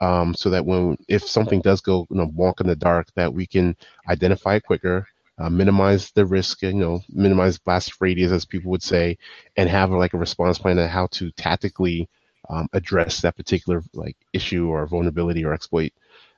um, 0.00 0.34
so 0.34 0.50
that 0.50 0.64
when 0.64 0.96
if 1.08 1.26
something 1.26 1.60
does 1.60 1.80
go 1.80 2.06
you 2.10 2.16
know 2.16 2.28
wonk 2.28 2.60
in 2.60 2.66
the 2.66 2.76
dark, 2.76 3.08
that 3.14 3.32
we 3.32 3.46
can 3.46 3.76
identify 4.08 4.56
it 4.56 4.64
quicker, 4.64 5.06
uh, 5.38 5.50
minimize 5.50 6.10
the 6.12 6.24
risk, 6.24 6.62
you 6.62 6.72
know, 6.72 7.00
minimize 7.08 7.58
blast 7.58 8.00
radius, 8.00 8.32
as 8.32 8.44
people 8.44 8.70
would 8.70 8.82
say, 8.82 9.18
and 9.56 9.68
have 9.68 9.90
like 9.90 10.14
a 10.14 10.18
response 10.18 10.58
plan 10.58 10.78
on 10.78 10.88
how 10.88 11.06
to 11.08 11.30
tactically 11.32 12.08
um, 12.48 12.68
address 12.72 13.20
that 13.20 13.36
particular 13.36 13.82
like 13.92 14.16
issue 14.32 14.68
or 14.68 14.86
vulnerability 14.86 15.44
or 15.44 15.52
exploit 15.52 15.92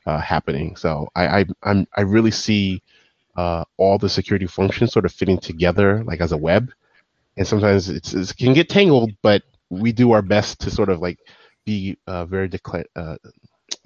uh, 0.07 0.19
happening. 0.19 0.75
So 0.77 1.09
I 1.15 1.41
I 1.41 1.45
I'm, 1.63 1.87
I 1.97 2.01
really 2.03 2.31
see 2.31 2.83
uh, 3.37 3.65
all 3.77 3.99
the 3.99 4.09
security 4.09 4.47
functions 4.47 4.93
sort 4.93 5.05
of 5.05 5.13
fitting 5.13 5.39
together 5.39 6.03
like 6.05 6.21
as 6.21 6.33
a 6.33 6.37
web, 6.37 6.73
and 7.37 7.47
sometimes 7.47 7.89
it's, 7.89 8.15
it 8.15 8.37
can 8.37 8.53
get 8.53 8.69
tangled, 8.69 9.13
but 9.23 9.43
we 9.71 9.93
do 9.93 10.13
our 10.13 10.23
best 10.23 10.61
to 10.61 10.71
sort 10.71 10.89
of 10.89 11.01
like 11.01 11.19
be 11.65 11.97
uh, 12.07 12.25
very 12.25 12.49
decla- 12.49 12.85
uh, 12.97 13.17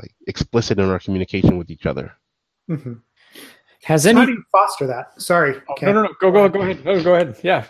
like 0.01 0.15
explicit 0.27 0.79
in 0.79 0.89
our 0.89 1.01
communication 1.01 1.59
with 1.59 1.71
each 1.71 1.87
other. 1.87 2.13
Mm-hmm. 2.71 2.95
Has 3.85 4.05
How 4.05 4.11
any? 4.11 4.27
do 4.27 4.33
you 4.33 4.45
foster 4.53 4.87
that? 4.87 5.21
Sorry, 5.21 5.61
Oh, 5.69 5.75
no, 5.83 5.93
no, 5.93 6.03
no. 6.03 6.09
Go, 6.21 6.31
go, 6.31 6.49
go 6.49 6.63
ahead. 6.63 6.85
No, 6.85 7.03
go 7.03 7.15
ahead. 7.15 7.37
Yeah. 7.43 7.67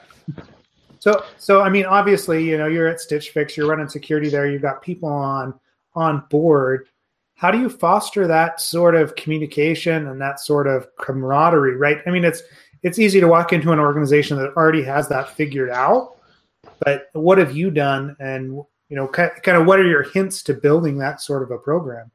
So, 0.99 1.25
so 1.39 1.63
I 1.63 1.69
mean, 1.69 1.85
obviously, 1.87 2.45
you 2.45 2.57
know, 2.59 2.67
you're 2.67 2.87
at 2.87 3.01
Stitch 3.01 3.31
Fix, 3.31 3.57
you're 3.57 3.67
running 3.67 3.89
security 3.89 4.29
there, 4.29 4.49
you've 4.49 4.63
got 4.63 4.83
people 4.83 5.09
on 5.09 5.55
on 5.95 6.25
board. 6.31 6.87
How 7.35 7.51
do 7.51 7.59
you 7.59 7.69
foster 7.69 8.27
that 8.29 8.61
sort 8.61 8.95
of 8.95 9.17
communication 9.17 10.07
and 10.09 10.21
that 10.21 10.39
sort 10.39 10.67
of 10.69 10.87
camaraderie? 10.97 11.77
Right? 11.77 11.99
I 12.07 12.11
mean, 12.11 12.25
it's 12.25 12.43
it's 12.83 12.99
easy 12.99 13.19
to 13.21 13.27
walk 13.27 13.53
into 13.53 13.73
an 13.73 13.81
organization 13.81 14.37
that 14.39 14.55
already 14.55 14.83
has 14.85 15.09
that 15.09 15.31
figured 15.31 15.71
out, 15.71 16.17
but 16.85 17.09
what 17.15 17.39
have 17.39 17.57
you 17.57 17.71
done? 17.71 18.15
And 18.21 18.53
you 18.89 18.97
know, 18.97 19.09
kind 19.09 19.33
kind 19.43 19.57
of 19.57 19.67
what 19.67 19.81
are 19.81 19.89
your 19.89 20.03
hints 20.03 20.43
to 20.45 20.55
building 20.55 20.99
that 20.99 21.21
sort 21.21 21.43
of 21.43 21.51
a 21.51 21.59
program? 21.59 22.11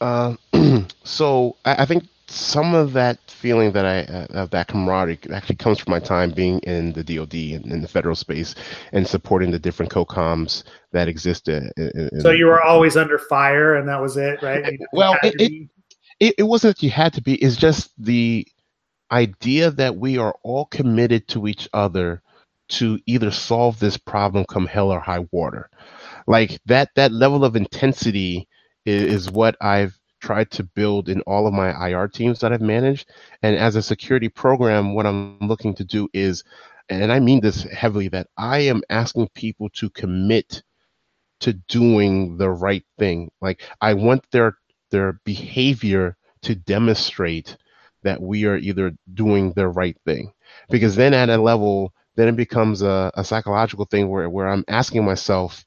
Uh, 0.00 0.36
so 1.04 1.56
I, 1.64 1.82
I 1.82 1.84
think 1.86 2.04
some 2.28 2.74
of 2.74 2.92
that 2.94 3.18
feeling 3.28 3.72
that 3.72 3.86
I 3.86 4.00
uh, 4.12 4.26
of 4.42 4.50
that 4.50 4.68
camaraderie 4.68 5.18
actually 5.32 5.56
comes 5.56 5.78
from 5.80 5.92
my 5.92 6.00
time 6.00 6.30
being 6.30 6.60
in 6.60 6.92
the 6.92 7.04
DoD 7.04 7.34
and 7.34 7.72
in 7.72 7.82
the 7.82 7.88
federal 7.88 8.16
space 8.16 8.54
and 8.92 9.06
supporting 9.06 9.50
the 9.50 9.58
different 9.58 9.92
COCOMs 9.92 10.64
that 10.92 11.08
existed. 11.08 11.72
In, 11.76 12.10
So 12.20 12.30
you 12.30 12.46
were 12.46 12.62
always 12.62 12.96
under 12.96 13.18
fire, 13.18 13.76
and 13.76 13.88
that 13.88 14.00
was 14.02 14.16
it, 14.16 14.42
right? 14.42 14.64
You 14.64 14.78
Well, 14.92 15.14
it- 15.22 15.34
it- 15.38 15.52
it, 16.20 16.34
it 16.38 16.42
wasn't 16.44 16.76
that 16.76 16.82
you 16.82 16.90
had 16.90 17.12
to 17.14 17.22
be 17.22 17.36
it's 17.36 17.56
just 17.56 17.90
the 17.98 18.46
idea 19.12 19.70
that 19.72 19.96
we 19.96 20.18
are 20.18 20.36
all 20.44 20.66
committed 20.66 21.28
to 21.28 21.48
each 21.48 21.68
other 21.74 22.22
to 22.68 22.98
either 23.06 23.30
solve 23.30 23.78
this 23.80 23.96
problem 23.98 24.44
come 24.46 24.66
hell 24.66 24.92
or 24.92 25.00
high 25.00 25.24
water 25.32 25.70
like 26.26 26.60
that 26.66 26.90
that 26.96 27.12
level 27.12 27.44
of 27.44 27.56
intensity 27.56 28.48
is, 28.86 29.02
is 29.26 29.30
what 29.32 29.56
i've 29.62 29.97
tried 30.20 30.50
to 30.50 30.62
build 30.62 31.08
in 31.08 31.20
all 31.22 31.46
of 31.46 31.54
my 31.54 31.90
ir 31.90 32.08
teams 32.08 32.40
that 32.40 32.52
i've 32.52 32.60
managed 32.60 33.08
and 33.42 33.56
as 33.56 33.76
a 33.76 33.82
security 33.82 34.28
program 34.28 34.94
what 34.94 35.06
i'm 35.06 35.38
looking 35.40 35.74
to 35.74 35.84
do 35.84 36.08
is 36.12 36.44
and 36.88 37.12
i 37.12 37.18
mean 37.20 37.40
this 37.40 37.62
heavily 37.64 38.08
that 38.08 38.26
i 38.36 38.58
am 38.58 38.82
asking 38.90 39.28
people 39.34 39.68
to 39.70 39.90
commit 39.90 40.62
to 41.40 41.52
doing 41.52 42.36
the 42.36 42.50
right 42.50 42.84
thing 42.98 43.30
like 43.40 43.62
i 43.80 43.94
want 43.94 44.24
their 44.32 44.56
their 44.90 45.20
behavior 45.24 46.16
to 46.42 46.54
demonstrate 46.54 47.56
that 48.02 48.20
we 48.20 48.44
are 48.44 48.56
either 48.56 48.92
doing 49.14 49.52
the 49.52 49.68
right 49.68 49.96
thing. 50.04 50.32
Because 50.70 50.96
then 50.96 51.14
at 51.14 51.28
a 51.28 51.40
level, 51.40 51.92
then 52.16 52.28
it 52.28 52.36
becomes 52.36 52.82
a, 52.82 53.10
a 53.14 53.24
psychological 53.24 53.84
thing 53.84 54.08
where, 54.08 54.28
where 54.28 54.48
I'm 54.48 54.64
asking 54.68 55.04
myself, 55.04 55.64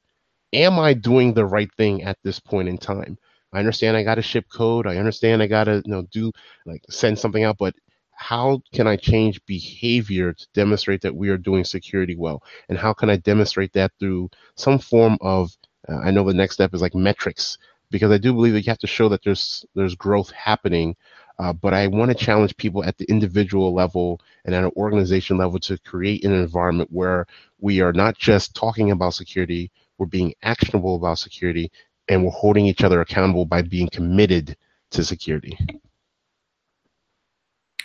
am 0.52 0.78
I 0.78 0.94
doing 0.94 1.34
the 1.34 1.46
right 1.46 1.72
thing 1.76 2.02
at 2.02 2.18
this 2.22 2.40
point 2.40 2.68
in 2.68 2.78
time? 2.78 3.18
I 3.52 3.58
understand 3.58 3.96
I 3.96 4.02
got 4.02 4.16
to 4.16 4.22
ship 4.22 4.46
code. 4.52 4.86
I 4.86 4.96
understand 4.96 5.42
I 5.42 5.46
got 5.46 5.64
to 5.64 5.82
you 5.84 5.92
know 5.92 6.02
do 6.10 6.32
like 6.66 6.82
send 6.90 7.18
something 7.18 7.44
out, 7.44 7.58
but 7.58 7.74
how 8.12 8.62
can 8.72 8.86
I 8.86 8.96
change 8.96 9.44
behavior 9.46 10.32
to 10.32 10.46
demonstrate 10.54 11.00
that 11.02 11.14
we 11.16 11.28
are 11.28 11.38
doing 11.38 11.64
security 11.64 12.14
well? 12.16 12.42
And 12.68 12.78
how 12.78 12.92
can 12.92 13.10
I 13.10 13.16
demonstrate 13.16 13.72
that 13.72 13.92
through 13.98 14.30
some 14.54 14.78
form 14.78 15.18
of 15.20 15.56
uh, 15.88 15.96
I 15.96 16.10
know 16.10 16.24
the 16.24 16.34
next 16.34 16.54
step 16.54 16.74
is 16.74 16.82
like 16.82 16.94
metrics 16.94 17.58
because 17.90 18.10
I 18.10 18.18
do 18.18 18.32
believe 18.32 18.52
that 18.54 18.64
you 18.64 18.70
have 18.70 18.78
to 18.78 18.86
show 18.86 19.08
that 19.08 19.22
there's 19.24 19.64
there's 19.74 19.94
growth 19.94 20.30
happening. 20.30 20.96
Uh, 21.38 21.52
but 21.52 21.74
I 21.74 21.86
want 21.88 22.10
to 22.10 22.14
challenge 22.14 22.56
people 22.56 22.84
at 22.84 22.98
the 22.98 23.06
individual 23.06 23.74
level 23.74 24.20
and 24.44 24.54
at 24.54 24.64
an 24.64 24.70
organization 24.76 25.38
level 25.38 25.58
to 25.60 25.78
create 25.78 26.24
an 26.24 26.32
environment 26.32 26.90
where 26.92 27.26
we 27.58 27.80
are 27.80 27.92
not 27.92 28.16
just 28.16 28.54
talking 28.54 28.90
about 28.90 29.14
security, 29.14 29.70
we're 29.98 30.06
being 30.06 30.34
actionable 30.42 30.94
about 30.96 31.18
security, 31.18 31.72
and 32.08 32.24
we're 32.24 32.30
holding 32.30 32.66
each 32.66 32.84
other 32.84 33.00
accountable 33.00 33.44
by 33.44 33.62
being 33.62 33.88
committed 33.90 34.56
to 34.90 35.04
security. 35.04 35.56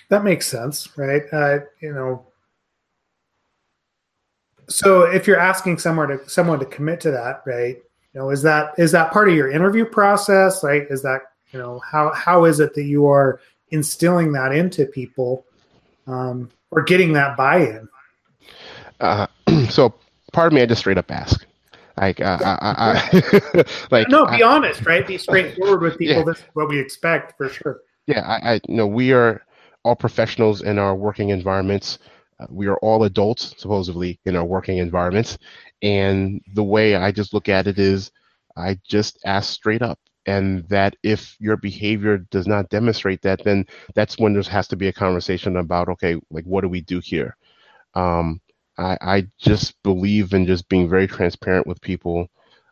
That 0.09 0.23
makes 0.23 0.47
sense, 0.47 0.97
right? 0.97 1.23
Uh, 1.31 1.59
you 1.81 1.93
know, 1.93 2.25
so 4.69 5.03
if 5.03 5.27
you're 5.27 5.39
asking 5.39 5.79
someone 5.79 6.09
to 6.09 6.29
someone 6.29 6.59
to 6.59 6.65
commit 6.65 6.99
to 7.01 7.11
that, 7.11 7.41
right? 7.45 7.77
You 8.13 8.21
know, 8.21 8.29
is 8.29 8.41
that 8.43 8.73
is 8.77 8.91
that 8.91 9.11
part 9.11 9.29
of 9.29 9.35
your 9.35 9.49
interview 9.49 9.85
process? 9.85 10.63
Right? 10.63 10.85
Is 10.89 11.01
that 11.03 11.21
you 11.51 11.59
know 11.59 11.79
how 11.79 12.11
how 12.13 12.45
is 12.45 12.59
it 12.59 12.73
that 12.75 12.83
you 12.83 13.07
are 13.07 13.39
instilling 13.69 14.31
that 14.33 14.53
into 14.53 14.85
people 14.85 15.45
um, 16.05 16.49
or 16.71 16.83
getting 16.83 17.13
that 17.13 17.37
buy-in? 17.37 17.87
Uh, 18.99 19.27
so, 19.69 19.93
part 20.33 20.47
of 20.47 20.53
me, 20.53 20.61
I 20.61 20.65
just 20.65 20.79
straight 20.79 20.97
up 20.97 21.11
ask. 21.11 21.45
Like, 21.97 22.21
uh, 22.21 22.37
I, 22.43 22.57
I, 22.61 22.75
I 23.55 23.63
like, 23.91 24.09
No, 24.09 24.25
I- 24.25 24.37
be 24.37 24.43
honest, 24.43 24.85
right? 24.85 25.05
Be 25.05 25.17
straightforward 25.17 25.81
with 25.81 25.97
people. 25.97 26.17
Yeah. 26.19 26.23
This 26.25 26.37
is 26.39 26.45
what 26.53 26.69
we 26.69 26.79
expect 26.79 27.35
for 27.37 27.49
sure. 27.49 27.81
Yeah, 28.05 28.21
I, 28.25 28.61
I 28.79 28.83
we 28.83 29.11
are 29.13 29.41
all 29.83 29.95
professionals 29.95 30.61
in 30.61 30.77
our 30.79 30.95
working 30.95 31.29
environments. 31.29 31.99
uh, 32.39 32.45
we 32.49 32.67
are 32.67 32.77
all 32.77 33.03
adults 33.03 33.53
supposedly 33.57 34.19
in 34.25 34.35
our 34.35 34.45
working 34.45 34.77
environments, 34.77 35.37
and 35.81 36.39
the 36.53 36.63
way 36.63 36.95
I 36.95 37.11
just 37.11 37.33
look 37.33 37.49
at 37.49 37.67
it 37.67 37.79
is, 37.79 38.11
I 38.55 38.79
just 38.87 39.19
ask 39.25 39.51
straight 39.51 39.81
up, 39.81 39.99
and 40.25 40.67
that 40.69 40.95
if 41.03 41.35
your 41.39 41.57
behavior 41.57 42.19
does 42.29 42.47
not 42.47 42.69
demonstrate 42.69 43.21
that, 43.23 43.43
then 43.43 43.65
that's 43.95 44.17
when 44.19 44.33
there 44.33 44.43
has 44.43 44.67
to 44.69 44.75
be 44.75 44.87
a 44.87 44.93
conversation 44.93 45.57
about 45.57 45.89
okay, 45.89 46.15
like 46.29 46.45
what 46.45 46.61
do 46.61 46.69
we 46.69 46.81
do 46.81 46.99
here? 46.99 47.35
Um, 47.93 48.39
I, 48.77 48.97
I 49.01 49.27
just 49.37 49.81
believe 49.83 50.33
in 50.33 50.45
just 50.45 50.67
being 50.69 50.89
very 50.89 51.07
transparent 51.07 51.67
with 51.67 51.81
people. 51.81 52.27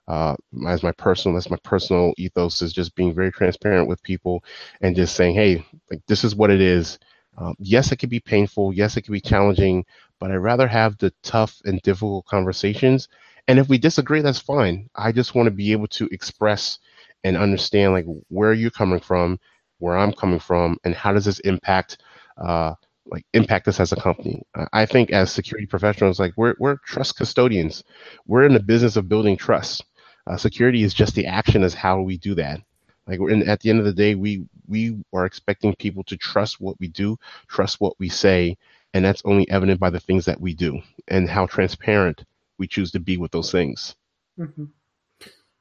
Uh, 0.07 0.35
as 0.67 0.83
my 0.83 0.91
personal, 0.91 1.35
as 1.37 1.49
my 1.49 1.57
personal 1.63 2.13
ethos 2.17 2.61
is 2.61 2.73
just 2.73 2.95
being 2.95 3.13
very 3.13 3.31
transparent 3.31 3.87
with 3.87 4.03
people 4.03 4.43
and 4.81 4.95
just 4.95 5.15
saying, 5.15 5.33
hey, 5.33 5.65
like 5.89 6.01
this 6.07 6.23
is 6.23 6.35
what 6.35 6.51
it 6.51 6.61
is. 6.61 6.99
Um, 7.37 7.55
yes, 7.59 7.91
it 7.91 7.97
can 7.97 8.09
be 8.09 8.19
painful. 8.19 8.71
Yes, 8.73 8.97
it 8.97 9.01
can 9.01 9.13
be 9.13 9.19
challenging, 9.21 9.83
but 10.19 10.31
I'd 10.31 10.37
rather 10.37 10.67
have 10.67 10.97
the 10.99 11.11
tough 11.23 11.59
and 11.65 11.81
difficult 11.81 12.25
conversations. 12.25 13.07
And 13.47 13.59
if 13.59 13.67
we 13.67 13.77
disagree, 13.77 14.21
that's 14.21 14.39
fine. 14.39 14.89
I 14.95 15.11
just 15.11 15.35
want 15.35 15.47
to 15.47 15.51
be 15.51 15.71
able 15.71 15.87
to 15.87 16.07
express 16.11 16.79
and 17.23 17.35
understand 17.35 17.93
like 17.93 18.05
where 18.29 18.53
you're 18.53 18.71
coming 18.71 18.99
from, 18.99 19.39
where 19.79 19.97
I'm 19.97 20.13
coming 20.13 20.39
from, 20.39 20.77
and 20.83 20.93
how 20.95 21.13
does 21.13 21.25
this 21.25 21.39
impact 21.39 21.97
uh, 22.37 22.75
like 23.07 23.25
impact 23.33 23.67
us 23.67 23.79
as 23.79 23.91
a 23.91 23.95
company. 23.95 24.41
I 24.73 24.85
think 24.85 25.11
as 25.11 25.31
security 25.31 25.67
professionals, 25.67 26.19
like 26.19 26.33
we're 26.37 26.55
we're 26.59 26.77
trust 26.77 27.17
custodians. 27.17 27.83
We're 28.25 28.45
in 28.45 28.53
the 28.53 28.59
business 28.59 28.95
of 28.95 29.09
building 29.09 29.37
trust. 29.37 29.85
Uh, 30.27 30.37
security 30.37 30.83
is 30.83 30.93
just 30.93 31.13
the 31.13 31.27
action 31.27 31.63
as 31.63 31.73
how 31.73 32.01
we 32.01 32.17
do 32.17 32.33
that. 32.35 32.61
Like 33.07 33.19
we're 33.19 33.29
in, 33.29 33.47
at 33.47 33.59
the 33.59 33.69
end 33.69 33.79
of 33.79 33.85
the 33.85 33.93
day, 33.93 34.15
we 34.15 34.45
we 34.67 34.97
are 35.13 35.25
expecting 35.25 35.75
people 35.75 36.03
to 36.05 36.17
trust 36.17 36.59
what 36.59 36.79
we 36.79 36.87
do, 36.87 37.17
trust 37.47 37.79
what 37.79 37.93
we 37.99 38.09
say, 38.09 38.57
and 38.93 39.05
that's 39.05 39.21
only 39.25 39.49
evident 39.49 39.79
by 39.79 39.89
the 39.89 39.99
things 39.99 40.25
that 40.25 40.41
we 40.41 40.53
do 40.53 40.81
and 41.07 41.29
how 41.29 41.45
transparent 41.45 42.25
we 42.57 42.67
choose 42.67 42.91
to 42.91 42.99
be 42.99 43.17
with 43.17 43.31
those 43.31 43.51
things. 43.51 43.95
Mm-hmm. 44.39 44.65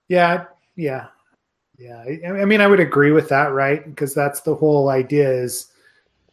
Yeah, 0.08 0.44
yeah, 0.76 1.08
yeah. 1.76 1.98
I, 1.98 2.40
I, 2.40 2.44
mean, 2.44 2.60
I 2.60 2.66
would 2.66 2.80
agree 2.80 3.12
with 3.12 3.28
that, 3.28 3.52
right? 3.52 3.84
Because 3.84 4.14
that's 4.14 4.40
the 4.40 4.54
whole 4.54 4.88
idea. 4.88 5.30
Is 5.30 5.72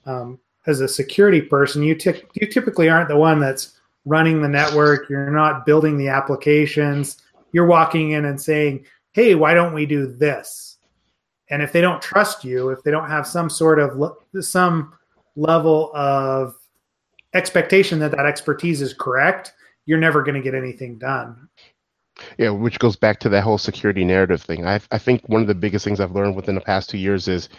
um, 0.06 0.40
as 0.68 0.82
a 0.82 0.88
security 0.88 1.42
person, 1.42 1.84
you 1.84 1.96
t- 1.96 2.24
you 2.34 2.48
typically 2.48 2.90
aren't 2.90 3.10
the 3.10 3.18
one 3.18 3.40
that's 3.40 3.80
running 4.06 4.42
the 4.42 4.48
network. 4.48 5.10
You're 5.10 5.32
not 5.32 5.66
building 5.66 5.98
the 5.98 6.08
applications. 6.08 7.18
You're 7.52 7.66
walking 7.66 8.12
in 8.12 8.26
and 8.26 8.40
saying, 8.40 8.86
"Hey, 9.14 9.36
why 9.36 9.54
don't 9.54 9.74
we 9.74 9.86
do 9.86 10.08
this?" 10.08 10.78
And 11.50 11.62
if 11.62 11.72
they 11.72 11.82
don't 11.82 12.02
trust 12.02 12.46
you, 12.46 12.70
if 12.70 12.82
they 12.84 12.92
don't 12.92 13.10
have 13.10 13.28
some 13.28 13.50
sort 13.50 13.80
of 13.80 14.16
some 14.40 14.94
level 15.36 15.92
of 15.94 16.56
expectation 17.34 18.00
that 18.00 18.12
that 18.12 18.26
expertise 18.26 18.82
is 18.82 18.94
correct, 18.94 19.54
you're 19.86 20.00
never 20.00 20.24
going 20.24 20.36
to 20.36 20.42
get 20.42 20.56
anything 20.56 20.98
done. 20.98 21.50
Yeah, 22.38 22.52
which 22.52 22.80
goes 22.80 22.96
back 22.96 23.20
to 23.22 23.30
that 23.30 23.44
whole 23.44 23.58
security 23.58 24.06
narrative 24.06 24.42
thing. 24.42 24.66
I 24.66 24.80
I 24.92 24.98
think 24.98 25.28
one 25.28 25.42
of 25.42 25.48
the 25.48 25.56
biggest 25.56 25.84
things 25.84 26.00
I've 26.00 26.16
learned 26.16 26.36
within 26.36 26.56
the 26.56 26.62
past 26.62 26.90
two 26.90 26.98
years 26.98 27.28
is 27.28 27.50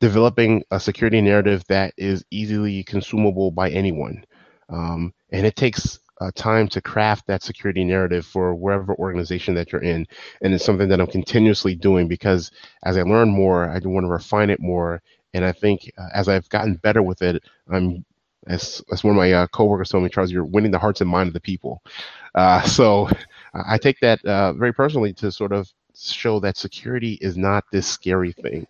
developing 0.00 0.62
a 0.70 0.78
security 0.78 1.20
narrative 1.20 1.64
that 1.68 1.92
is 1.96 2.24
easily 2.30 2.82
consumable 2.84 3.50
by 3.50 3.70
anyone. 3.70 4.24
Um, 4.68 5.12
and 5.32 5.46
it 5.46 5.56
takes 5.56 5.98
uh, 6.20 6.30
time 6.34 6.68
to 6.68 6.80
craft 6.80 7.26
that 7.26 7.42
security 7.42 7.84
narrative 7.84 8.26
for 8.26 8.54
wherever 8.54 8.94
organization 8.96 9.54
that 9.54 9.72
you're 9.72 9.82
in. 9.82 10.06
And 10.42 10.54
it's 10.54 10.64
something 10.64 10.88
that 10.88 11.00
I'm 11.00 11.06
continuously 11.06 11.74
doing 11.74 12.08
because 12.08 12.50
as 12.84 12.96
I 12.96 13.02
learn 13.02 13.28
more, 13.30 13.68
I 13.68 13.78
want 13.84 14.04
to 14.04 14.10
refine 14.10 14.50
it 14.50 14.60
more. 14.60 15.02
And 15.34 15.44
I 15.44 15.52
think 15.52 15.90
uh, 15.98 16.08
as 16.14 16.28
I've 16.28 16.48
gotten 16.48 16.74
better 16.74 17.02
with 17.02 17.22
it, 17.22 17.42
I'm 17.70 18.04
as, 18.46 18.82
as 18.90 19.04
one 19.04 19.12
of 19.12 19.16
my 19.16 19.32
uh, 19.32 19.46
coworkers 19.48 19.90
told 19.90 20.04
me, 20.04 20.10
Charles, 20.10 20.32
you're 20.32 20.44
winning 20.44 20.70
the 20.70 20.78
hearts 20.78 21.00
and 21.00 21.10
mind 21.10 21.28
of 21.28 21.34
the 21.34 21.40
people. 21.40 21.82
Uh, 22.34 22.62
so 22.62 23.08
I 23.54 23.78
take 23.78 24.00
that 24.00 24.24
uh, 24.24 24.52
very 24.54 24.72
personally 24.72 25.12
to 25.14 25.30
sort 25.30 25.52
of 25.52 25.70
show 25.96 26.40
that 26.40 26.56
security 26.56 27.18
is 27.20 27.36
not 27.36 27.64
this 27.72 27.86
scary 27.86 28.32
thing 28.32 28.66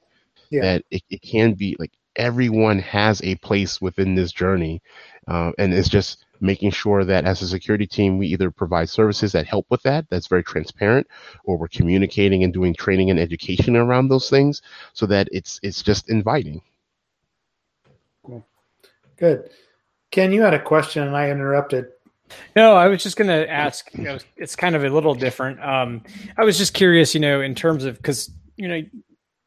yeah. 0.51 0.63
that 0.63 0.85
it, 0.91 1.03
it 1.11 1.23
can 1.23 1.55
be 1.55 1.77
like 1.79 1.93
everyone 2.17 2.79
has 2.79 3.23
a 3.23 3.37
place 3.37 3.81
within 3.81 4.15
this 4.15 4.33
journey 4.33 4.83
uh, 5.29 5.53
and 5.59 5.73
it's 5.73 5.89
just 5.89 6.25
making 6.41 6.71
sure 6.71 7.05
that 7.05 7.25
as 7.25 7.43
a 7.43 7.49
security 7.49 7.87
team 7.87 8.19
we 8.19 8.27
either 8.27 8.51
provide 8.51 8.89
services 8.89 9.33
that 9.33 9.47
help 9.47 9.67
with 9.71 9.83
that 9.83 10.09
that's 10.11 10.27
very 10.27 10.43
transparent 10.43 11.07
or 11.45 11.57
we're 11.57 11.69
communicating 11.69 12.45
and 12.45 12.53
doing 12.53 12.75
training 12.75 13.11
and 13.11 13.19
education 13.19 13.77
around 13.77 14.09
those 14.09 14.31
things 14.31 14.63
so 14.93 15.07
that 15.07 15.29
it's 15.33 15.61
it's 15.63 15.83
just 15.83 16.09
inviting 16.11 16.61
cool 18.25 18.45
good 19.17 19.51
ken 20.11 20.33
you 20.33 20.43
had 20.43 20.55
a 20.55 20.63
question 20.63 21.03
and 21.03 21.17
i 21.17 21.31
interrupted 21.31 21.89
no, 22.57 22.75
I 22.75 22.89
was 22.89 23.03
just 23.03 23.17
going 23.17 23.29
to 23.29 23.51
ask. 23.51 23.89
You 23.95 24.05
know, 24.05 24.19
it's 24.37 24.57
kind 24.57 24.77
of 24.77 24.85
a 24.85 24.89
little 24.91 25.15
different. 25.15 25.63
Um, 25.63 26.03
I 26.37 26.45
was 26.45 26.59
just 26.59 26.75
curious, 26.75 27.15
you 27.15 27.21
know, 27.21 27.41
in 27.41 27.55
terms 27.55 27.85
of 27.85 27.97
because 27.97 28.31
you 28.57 28.69
know, 28.69 28.83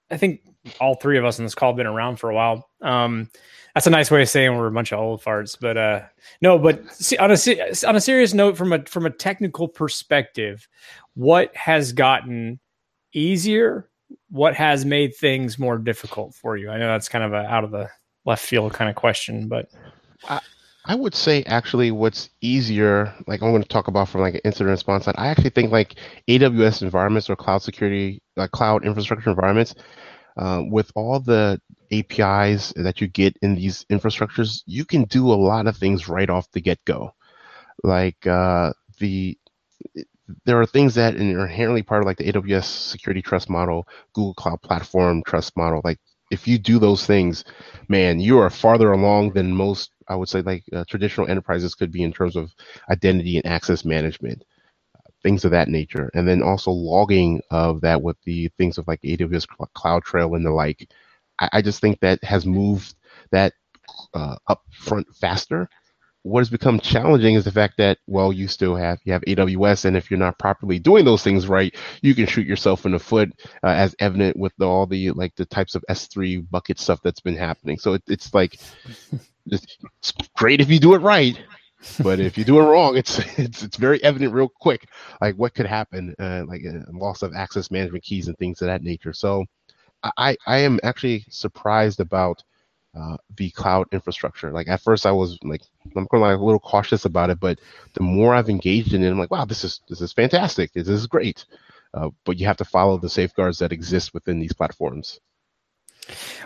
I 0.10 0.18
think 0.18 0.42
all 0.80 0.96
three 0.96 1.18
of 1.18 1.26
us 1.26 1.40
in 1.40 1.46
this 1.46 1.56
call 1.56 1.72
have 1.72 1.78
been 1.78 1.88
around 1.88 2.18
for 2.18 2.30
a 2.30 2.36
while. 2.36 2.70
Um, 2.82 3.30
that's 3.74 3.88
a 3.88 3.92
nice 3.92 4.12
way 4.12 4.22
of 4.22 4.30
saying 4.30 4.58
we're 4.58 4.68
a 4.68 4.72
bunch 4.72 4.92
of 4.92 5.00
old 5.00 5.24
farts, 5.24 5.58
but 5.60 5.78
uh, 5.78 6.02
no. 6.42 6.60
But 6.60 6.80
on 7.20 7.32
a 7.32 7.88
on 7.88 7.96
a 7.96 8.02
serious 8.02 8.34
note, 8.34 8.58
from 8.58 8.74
a 8.74 8.84
from 8.86 9.06
a 9.06 9.10
technical 9.10 9.68
perspective, 9.68 10.68
what 11.16 11.56
has 11.56 11.94
gotten 11.94 12.60
easier? 13.14 13.90
What 14.30 14.56
has 14.56 14.84
made 14.84 15.16
things 15.16 15.58
more 15.58 15.78
difficult 15.78 16.36
for 16.36 16.58
you? 16.58 16.70
I 16.70 16.78
know 16.78 16.88
that's 16.88 17.08
kind 17.08 17.24
of 17.24 17.34
a 17.34 17.46
out 17.46 17.64
of 17.64 17.72
the 17.72 17.90
left 18.26 18.46
field 18.46 18.74
kind 18.74 18.90
of 18.90 18.96
question, 18.96 19.48
but 19.48 19.70
I, 20.28 20.42
I 20.86 20.96
would 20.96 21.16
say 21.16 21.44
actually 21.44 21.92
what's 21.92 22.30
easier, 22.42 23.14
like 23.28 23.42
I'm 23.42 23.52
going 23.52 23.64
to 23.64 23.70
talk 23.70 23.88
about 23.88 24.10
from 24.10 24.22
like 24.22 24.36
an 24.36 24.42
incident 24.44 24.72
response 24.72 25.06
side. 25.06 25.16
I 25.18 25.28
actually 25.28 25.52
think 25.52 25.72
like 25.72 25.96
AWS 26.28 26.82
environments 26.82 27.30
or 27.30 27.38
cloud 27.38 27.62
security, 27.62 28.22
like 28.36 28.52
cloud 28.52 28.86
infrastructure 28.86 29.30
environments 29.30 29.76
uh, 30.38 30.64
with 30.70 30.92
all 30.96 31.20
the 31.20 31.62
APIs 31.92 32.74
that 32.76 33.02
you 33.02 33.08
get 33.08 33.38
in 33.42 33.56
these 33.56 33.86
infrastructures, 33.86 34.64
you 34.66 34.86
can 34.86 35.04
do 35.06 35.32
a 35.32 35.36
lot 35.36 35.68
of 35.68 35.78
things 35.78 36.08
right 36.08 36.30
off 36.30 36.52
the 36.52 36.62
get 36.62 36.84
go. 36.86 37.14
Like 37.84 38.26
uh, 38.26 38.74
the 39.00 39.38
there 40.46 40.60
are 40.62 40.66
things 40.66 40.96
that 40.96 41.16
are 41.16 41.46
inherently 41.46 41.84
part 41.84 42.02
of 42.02 42.06
like 42.06 42.18
the 42.18 42.32
AWS 42.32 42.64
security 42.64 43.22
trust 43.22 43.50
model, 43.50 43.88
Google 44.14 44.34
Cloud 44.34 44.62
Platform 44.62 45.24
trust 45.26 45.58
model. 45.58 45.82
Like 45.84 46.00
if 46.32 46.48
you 46.48 46.58
do 46.58 46.80
those 46.80 47.06
things, 47.06 47.44
man, 47.90 48.20
you 48.20 48.40
are 48.40 48.50
farther 48.50 48.94
along 48.94 49.32
than 49.32 49.54
most. 49.54 49.92
I 50.08 50.16
would 50.16 50.30
say 50.30 50.42
like 50.42 50.64
uh, 50.74 50.86
traditional 50.88 51.28
enterprises 51.30 51.76
could 51.76 51.92
be 51.92 52.04
in 52.04 52.14
terms 52.14 52.36
of 52.36 52.54
identity 52.90 53.38
and 53.38 53.46
access 53.46 53.84
management 53.84 54.44
things 55.24 55.46
of 55.46 55.52
that 55.52 55.68
nature. 55.68 56.10
And 56.14 56.28
then 56.28 56.42
also 56.44 56.72
logging 56.72 57.42
of 57.52 57.82
that 57.82 58.02
with 58.02 58.18
the 58.26 58.50
things 58.58 58.78
of 58.78 58.88
like 58.88 59.02
AWS 59.02 59.48
CloudTrail 59.76 60.36
and 60.36 60.46
the 60.46 60.52
like. 60.52 60.90
I, 61.40 61.50
I 61.54 61.62
just 61.62 61.82
think 61.82 62.00
that 62.00 62.24
has 62.24 62.46
moved 62.46 62.96
that 63.32 63.54
uh, 64.14 64.36
up 64.48 64.64
front 64.72 65.08
faster. 65.16 65.70
What 66.24 66.42
has 66.42 66.52
become 66.52 66.80
challenging 66.80 67.34
is 67.34 67.46
the 67.46 67.52
fact 67.52 67.78
that 67.78 67.98
well, 68.06 68.32
you 68.32 68.48
still 68.48 68.76
have 68.76 69.00
you 69.06 69.14
have 69.14 69.24
AWS, 69.24 69.86
and 69.86 69.98
if 69.98 70.12
you're 70.12 70.20
not 70.20 70.38
properly 70.38 70.78
doing 70.78 71.04
those 71.04 71.24
things 71.24 71.48
right, 71.48 71.76
you 72.02 72.14
can 72.14 72.28
shoot 72.28 72.46
yourself 72.46 72.86
in 72.86 72.92
the 72.92 73.00
foot, 73.00 73.32
uh, 73.64 73.70
as 73.70 73.96
evident 74.00 74.38
with 74.38 74.54
the, 74.60 74.66
all 74.66 74.86
the 74.86 75.10
like 75.12 75.36
the 75.36 75.46
types 75.46 75.74
of 75.74 75.84
S3 75.90 76.48
bucket 76.52 76.80
stuff 76.80 77.00
that's 77.04 77.22
been 77.22 77.36
happening. 77.36 77.80
So 77.80 77.94
it, 77.94 78.04
it's 78.08 78.36
like 78.36 78.60
it's 79.48 80.14
great 80.36 80.62
if 80.62 80.70
you 80.70 80.80
do 80.80 80.94
it 80.94 81.00
right, 81.00 81.40
but 82.04 82.20
if 82.20 82.38
you 82.38 82.44
do 82.44 82.60
it 82.60 82.64
wrong, 82.64 82.98
it's 82.98 83.20
it's 83.40 83.64
it's 83.64 83.78
very 83.78 84.04
evident 84.04 84.34
real 84.34 84.50
quick, 84.50 84.90
like 85.20 85.36
what 85.36 85.54
could 85.54 85.66
happen, 85.66 86.16
uh, 86.20 86.44
like 86.48 86.62
uh, 86.66 86.80
loss 86.92 87.22
of 87.22 87.34
access 87.34 87.72
management 87.72 88.04
keys 88.04 88.28
and 88.28 88.38
things 88.38 88.62
of 88.62 88.68
that 88.68 88.84
nature. 88.84 89.14
So, 89.14 89.46
I 90.18 90.38
I 90.46 90.60
am 90.60 90.80
actually 90.84 91.26
surprised 91.30 92.00
about 92.00 92.44
uh, 92.98 93.18
the 93.38 93.50
cloud 93.52 93.88
infrastructure. 93.92 94.52
Like 94.52 94.68
at 94.68 94.82
first, 94.82 95.06
I 95.06 95.12
was 95.12 95.38
like 95.44 95.62
I'm 95.96 96.08
kind 96.08 96.22
of 96.24 96.30
like 96.30 96.38
a 96.38 96.44
little 96.44 96.60
cautious 96.60 97.06
about 97.06 97.30
it, 97.30 97.40
but 97.40 97.60
the 97.94 98.04
more 98.04 98.36
I've 98.36 98.50
engaged 98.50 98.94
in 98.94 99.04
it, 99.04 99.10
I'm 99.10 99.20
like, 99.20 99.32
wow, 99.32 99.46
this 99.46 99.64
is 99.64 99.82
this 99.90 100.02
is 100.02 100.14
fantastic. 100.14 100.74
This 100.74 100.88
is 100.88 101.08
great. 101.08 101.46
Uh, 101.94 102.10
but 102.26 102.40
you 102.40 102.46
have 102.46 102.58
to 102.58 102.66
follow 102.66 102.98
the 102.98 103.10
safeguards 103.10 103.60
that 103.60 103.74
exist 103.74 104.14
within 104.14 104.40
these 104.40 104.54
platforms. 104.54 105.20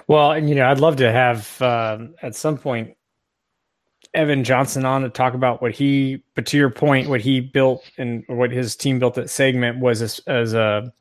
Well, 0.08 0.32
and 0.32 0.50
you 0.50 0.56
know, 0.56 0.68
I'd 0.68 0.80
love 0.80 0.98
to 0.98 1.12
have 1.12 1.62
um, 1.62 2.16
at 2.22 2.36
some 2.36 2.58
point 2.58 2.96
Evan 4.16 4.44
Johnson 4.44 4.86
on 4.86 5.02
to 5.02 5.10
talk 5.10 5.34
about 5.34 5.62
what 5.62 5.72
he, 5.72 6.24
but 6.34 6.46
to 6.48 6.58
your 6.58 6.70
point, 6.70 7.10
what 7.10 7.22
he 7.22 7.40
built 7.40 7.84
and 7.98 8.24
what 8.28 8.52
his 8.52 8.76
team 8.76 9.00
built 9.00 9.18
at 9.18 9.30
Segment 9.30 9.80
was 9.80 10.02
as, 10.02 10.20
as 10.28 10.54
a 10.54 10.92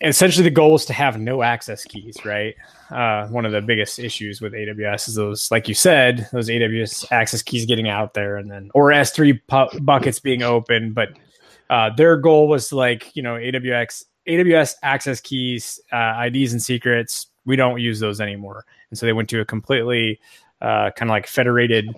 essentially 0.00 0.44
the 0.44 0.50
goal 0.50 0.74
is 0.74 0.84
to 0.86 0.92
have 0.92 1.18
no 1.18 1.42
access 1.42 1.84
keys, 1.84 2.16
right? 2.24 2.54
Uh, 2.90 3.26
one 3.28 3.44
of 3.44 3.52
the 3.52 3.60
biggest 3.60 3.98
issues 3.98 4.40
with 4.40 4.52
AWS 4.52 5.08
is 5.08 5.14
those, 5.14 5.50
like 5.50 5.68
you 5.68 5.74
said, 5.74 6.28
those 6.32 6.48
AWS 6.48 7.10
access 7.12 7.42
keys 7.42 7.66
getting 7.66 7.88
out 7.88 8.14
there, 8.14 8.36
and 8.36 8.50
then 8.50 8.70
or 8.74 8.90
S3 8.90 9.40
pu- 9.46 9.80
buckets 9.80 10.20
being 10.20 10.42
open. 10.42 10.92
But 10.92 11.10
uh, 11.68 11.90
their 11.94 12.16
goal 12.16 12.48
was 12.48 12.72
like 12.72 13.14
you 13.14 13.22
know 13.22 13.34
AWS 13.34 14.04
AWS 14.28 14.74
access 14.82 15.20
keys, 15.20 15.80
uh, 15.92 16.26
IDs, 16.26 16.52
and 16.52 16.62
secrets. 16.62 17.26
We 17.44 17.56
don't 17.56 17.80
use 17.80 18.00
those 18.00 18.20
anymore, 18.20 18.64
and 18.90 18.98
so 18.98 19.06
they 19.06 19.12
went 19.12 19.28
to 19.30 19.40
a 19.40 19.44
completely 19.44 20.20
uh, 20.60 20.90
kind 20.96 21.10
of 21.10 21.14
like 21.14 21.26
federated 21.26 21.88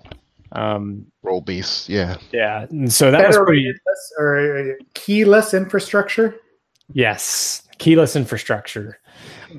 um, 0.51 1.05
role 1.23 1.41
base. 1.41 1.87
Yeah, 1.87 2.17
yeah. 2.31 2.65
And 2.69 2.91
so 2.91 3.11
that 3.11 3.27
was 3.27 3.37
pretty 3.37 3.73
or 4.17 4.77
keyless 4.93 5.53
infrastructure. 5.53 6.35
Yes, 6.93 7.63
keyless 7.77 8.15
infrastructure. 8.15 8.99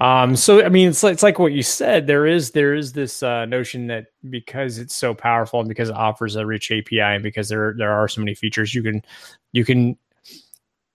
Um, 0.01 0.37
so 0.37 0.65
I 0.65 0.69
mean, 0.69 0.89
it's 0.89 1.03
like, 1.03 1.13
it's 1.13 1.23
like 1.23 1.39
what 1.39 1.53
you 1.53 1.63
said. 1.63 2.07
There 2.07 2.27
is 2.27 2.53
there 2.53 2.75
is 2.75 2.93
this 2.93 3.23
uh, 3.23 3.45
notion 3.47 3.87
that 3.89 4.07
because 4.29 4.79
it's 4.79 4.95
so 4.95 5.15
powerful 5.15 5.61
and 5.61 5.69
because 5.69 5.89
it 5.89 5.97
offers 5.97 6.37
a 6.37 6.47
rich 6.47 6.71
API 6.71 7.01
and 7.01 7.23
because 7.23 7.49
there 7.49 7.75
there 7.77 7.93
are 7.93 8.09
so 8.09 8.21
many 8.21 8.35
features, 8.35 8.75
you 8.75 8.83
can 8.83 9.03
you 9.53 9.65
can 9.65 9.97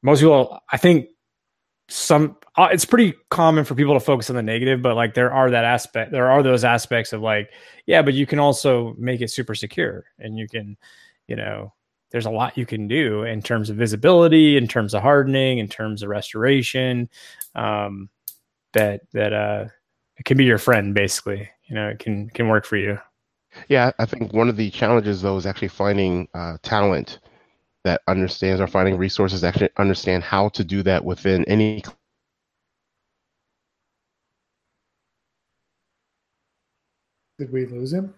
most 0.01 0.19
people 0.19 0.59
I 0.71 0.77
think 0.77 1.07
some 1.87 2.35
uh, 2.57 2.67
it's 2.71 2.85
pretty 2.85 3.13
common 3.29 3.63
for 3.63 3.75
people 3.75 3.93
to 3.93 3.99
focus 3.99 4.29
on 4.29 4.35
the 4.35 4.41
negative 4.41 4.81
but 4.81 4.95
like 4.95 5.13
there 5.13 5.31
are 5.31 5.51
that 5.51 5.63
aspect 5.63 6.11
there 6.11 6.29
are 6.29 6.41
those 6.41 6.63
aspects 6.63 7.13
of 7.13 7.21
like 7.21 7.51
yeah 7.85 8.01
but 8.01 8.13
you 8.13 8.25
can 8.25 8.39
also 8.39 8.95
make 8.97 9.21
it 9.21 9.29
super 9.29 9.53
secure 9.53 10.05
and 10.17 10.37
you 10.37 10.47
can 10.47 10.75
you 11.27 11.35
know 11.35 11.71
there's 12.09 12.25
a 12.25 12.31
lot 12.31 12.57
you 12.57 12.65
can 12.65 12.87
do 12.87 13.23
in 13.23 13.41
terms 13.41 13.69
of 13.69 13.77
visibility 13.77 14.57
in 14.57 14.67
terms 14.67 14.93
of 14.95 15.01
hardening 15.01 15.59
in 15.59 15.67
terms 15.67 16.01
of 16.01 16.09
restoration 16.09 17.07
um, 17.53 18.09
that 18.73 19.01
that 19.11 19.31
uh 19.31 19.65
it 20.17 20.25
can 20.25 20.37
be 20.37 20.45
your 20.45 20.57
friend 20.57 20.95
basically 20.95 21.47
you 21.65 21.75
know 21.75 21.87
it 21.87 21.99
can 21.99 22.29
can 22.29 22.47
work 22.47 22.65
for 22.65 22.77
you. 22.77 22.99
Yeah 23.69 23.91
i 23.99 24.05
think 24.05 24.33
one 24.33 24.49
of 24.49 24.57
the 24.57 24.71
challenges 24.71 25.21
though 25.21 25.37
is 25.37 25.45
actually 25.45 25.69
finding 25.69 26.27
uh, 26.33 26.57
talent 26.63 27.19
that 27.85 28.01
understands 28.07 28.59
or 28.59 28.67
finding 28.67 28.97
resources 28.97 29.43
actually 29.43 29.69
understand 29.77 30.23
how 30.23 30.49
to 30.49 30.63
do 30.63 30.83
that 30.83 31.05
within 31.05 31.45
any 31.45 31.83
did 37.37 37.51
we 37.53 37.65
lose 37.67 37.93
him? 37.93 38.13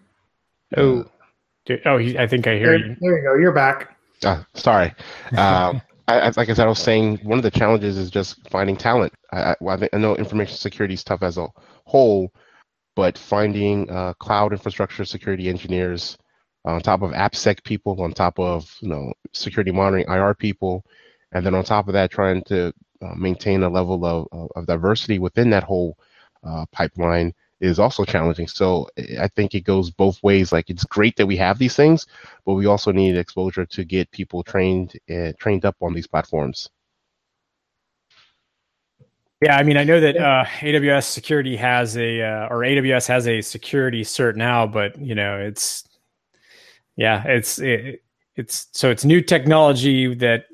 Oh 0.76 1.04
Dude, 1.66 1.82
oh 1.84 1.98
he, 1.98 2.18
i 2.18 2.26
think 2.26 2.46
i 2.46 2.56
hear 2.56 2.78
there, 2.78 2.78
you. 2.78 2.96
there 3.00 3.18
you 3.18 3.22
go 3.22 3.34
you're 3.36 3.52
back. 3.52 3.96
Uh, 4.24 4.42
sorry. 4.54 4.94
Um, 5.36 5.80
I, 6.08 6.32
like 6.36 6.48
I 6.48 6.54
said, 6.54 6.60
I 6.64 6.68
was 6.68 6.78
saying 6.78 7.18
one 7.22 7.38
of 7.38 7.44
the 7.44 7.50
challenges 7.50 7.98
is 7.98 8.10
just 8.10 8.48
finding 8.48 8.76
talent. 8.76 9.12
I, 9.30 9.54
I, 9.60 9.88
I 9.92 9.98
know 9.98 10.16
information 10.16 10.56
security 10.56 10.94
is 10.94 11.04
tough 11.04 11.22
as 11.22 11.36
a 11.36 11.46
whole, 11.84 12.32
but 12.96 13.18
finding 13.18 13.88
uh, 13.90 14.14
cloud 14.14 14.52
infrastructure 14.52 15.04
security 15.04 15.48
engineers 15.50 16.16
on 16.64 16.80
top 16.80 17.02
of 17.02 17.12
AppSec 17.12 17.62
people, 17.64 18.00
on 18.02 18.12
top 18.12 18.38
of 18.38 18.74
you 18.80 18.88
know 18.88 19.12
security 19.32 19.70
monitoring 19.70 20.06
IR 20.08 20.34
people, 20.34 20.84
and 21.32 21.44
then 21.44 21.54
on 21.54 21.64
top 21.64 21.88
of 21.88 21.94
that, 21.94 22.10
trying 22.10 22.42
to 22.44 22.72
uh, 23.02 23.14
maintain 23.14 23.62
a 23.62 23.68
level 23.68 24.04
of, 24.04 24.50
of 24.56 24.66
diversity 24.66 25.18
within 25.18 25.50
that 25.50 25.62
whole 25.62 25.96
uh, 26.44 26.64
pipeline 26.72 27.32
is 27.60 27.78
also 27.78 28.04
challenging. 28.04 28.46
So 28.46 28.88
I 29.20 29.28
think 29.28 29.54
it 29.54 29.62
goes 29.62 29.90
both 29.90 30.22
ways. 30.22 30.52
Like 30.52 30.70
it's 30.70 30.84
great 30.84 31.16
that 31.16 31.26
we 31.26 31.36
have 31.36 31.58
these 31.58 31.74
things, 31.74 32.06
but 32.44 32.54
we 32.54 32.66
also 32.66 32.92
need 32.92 33.16
exposure 33.16 33.66
to 33.66 33.84
get 33.84 34.10
people 34.10 34.42
trained 34.42 34.92
uh, 35.10 35.32
trained 35.38 35.64
up 35.64 35.76
on 35.80 35.94
these 35.94 36.06
platforms. 36.06 36.68
Yeah, 39.40 39.56
I 39.56 39.62
mean, 39.62 39.76
I 39.76 39.84
know 39.84 40.00
that 40.00 40.16
uh, 40.16 40.44
AWS 40.46 41.04
security 41.04 41.56
has 41.56 41.96
a 41.96 42.22
uh, 42.22 42.48
or 42.48 42.58
AWS 42.58 43.06
has 43.06 43.28
a 43.28 43.40
security 43.40 44.02
cert 44.02 44.34
now, 44.34 44.66
but 44.66 44.98
you 45.00 45.14
know, 45.14 45.38
it's 45.38 45.87
yeah, 46.98 47.22
it's 47.26 47.60
it, 47.60 48.02
it's 48.34 48.66
so 48.72 48.90
it's 48.90 49.04
new 49.04 49.20
technology 49.20 50.12
that 50.16 50.46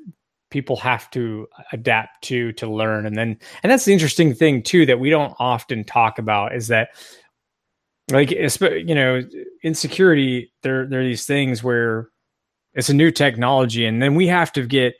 people 0.51 0.75
have 0.75 1.09
to 1.09 1.47
adapt 1.73 2.23
to 2.25 2.53
to 2.53 2.67
learn. 2.67 3.07
And 3.07 3.17
then 3.17 3.37
and 3.63 3.71
that's 3.71 3.85
the 3.85 3.93
interesting 3.93 4.33
thing 4.33 4.61
too 4.61 4.85
that 4.85 4.99
we 4.99 5.09
don't 5.09 5.33
often 5.39 5.83
talk 5.83 6.19
about 6.19 6.55
is 6.55 6.67
that 6.67 6.89
like 8.11 8.29
you 8.29 8.93
know 8.93 9.23
insecurity 9.63 10.53
there 10.61 10.85
there 10.85 11.01
are 11.01 11.03
these 11.03 11.25
things 11.25 11.63
where 11.63 12.09
it's 12.75 12.89
a 12.89 12.93
new 12.93 13.09
technology 13.09 13.83
and 13.83 13.99
then 13.99 14.13
we 14.13 14.27
have 14.27 14.51
to 14.51 14.67
get 14.67 14.93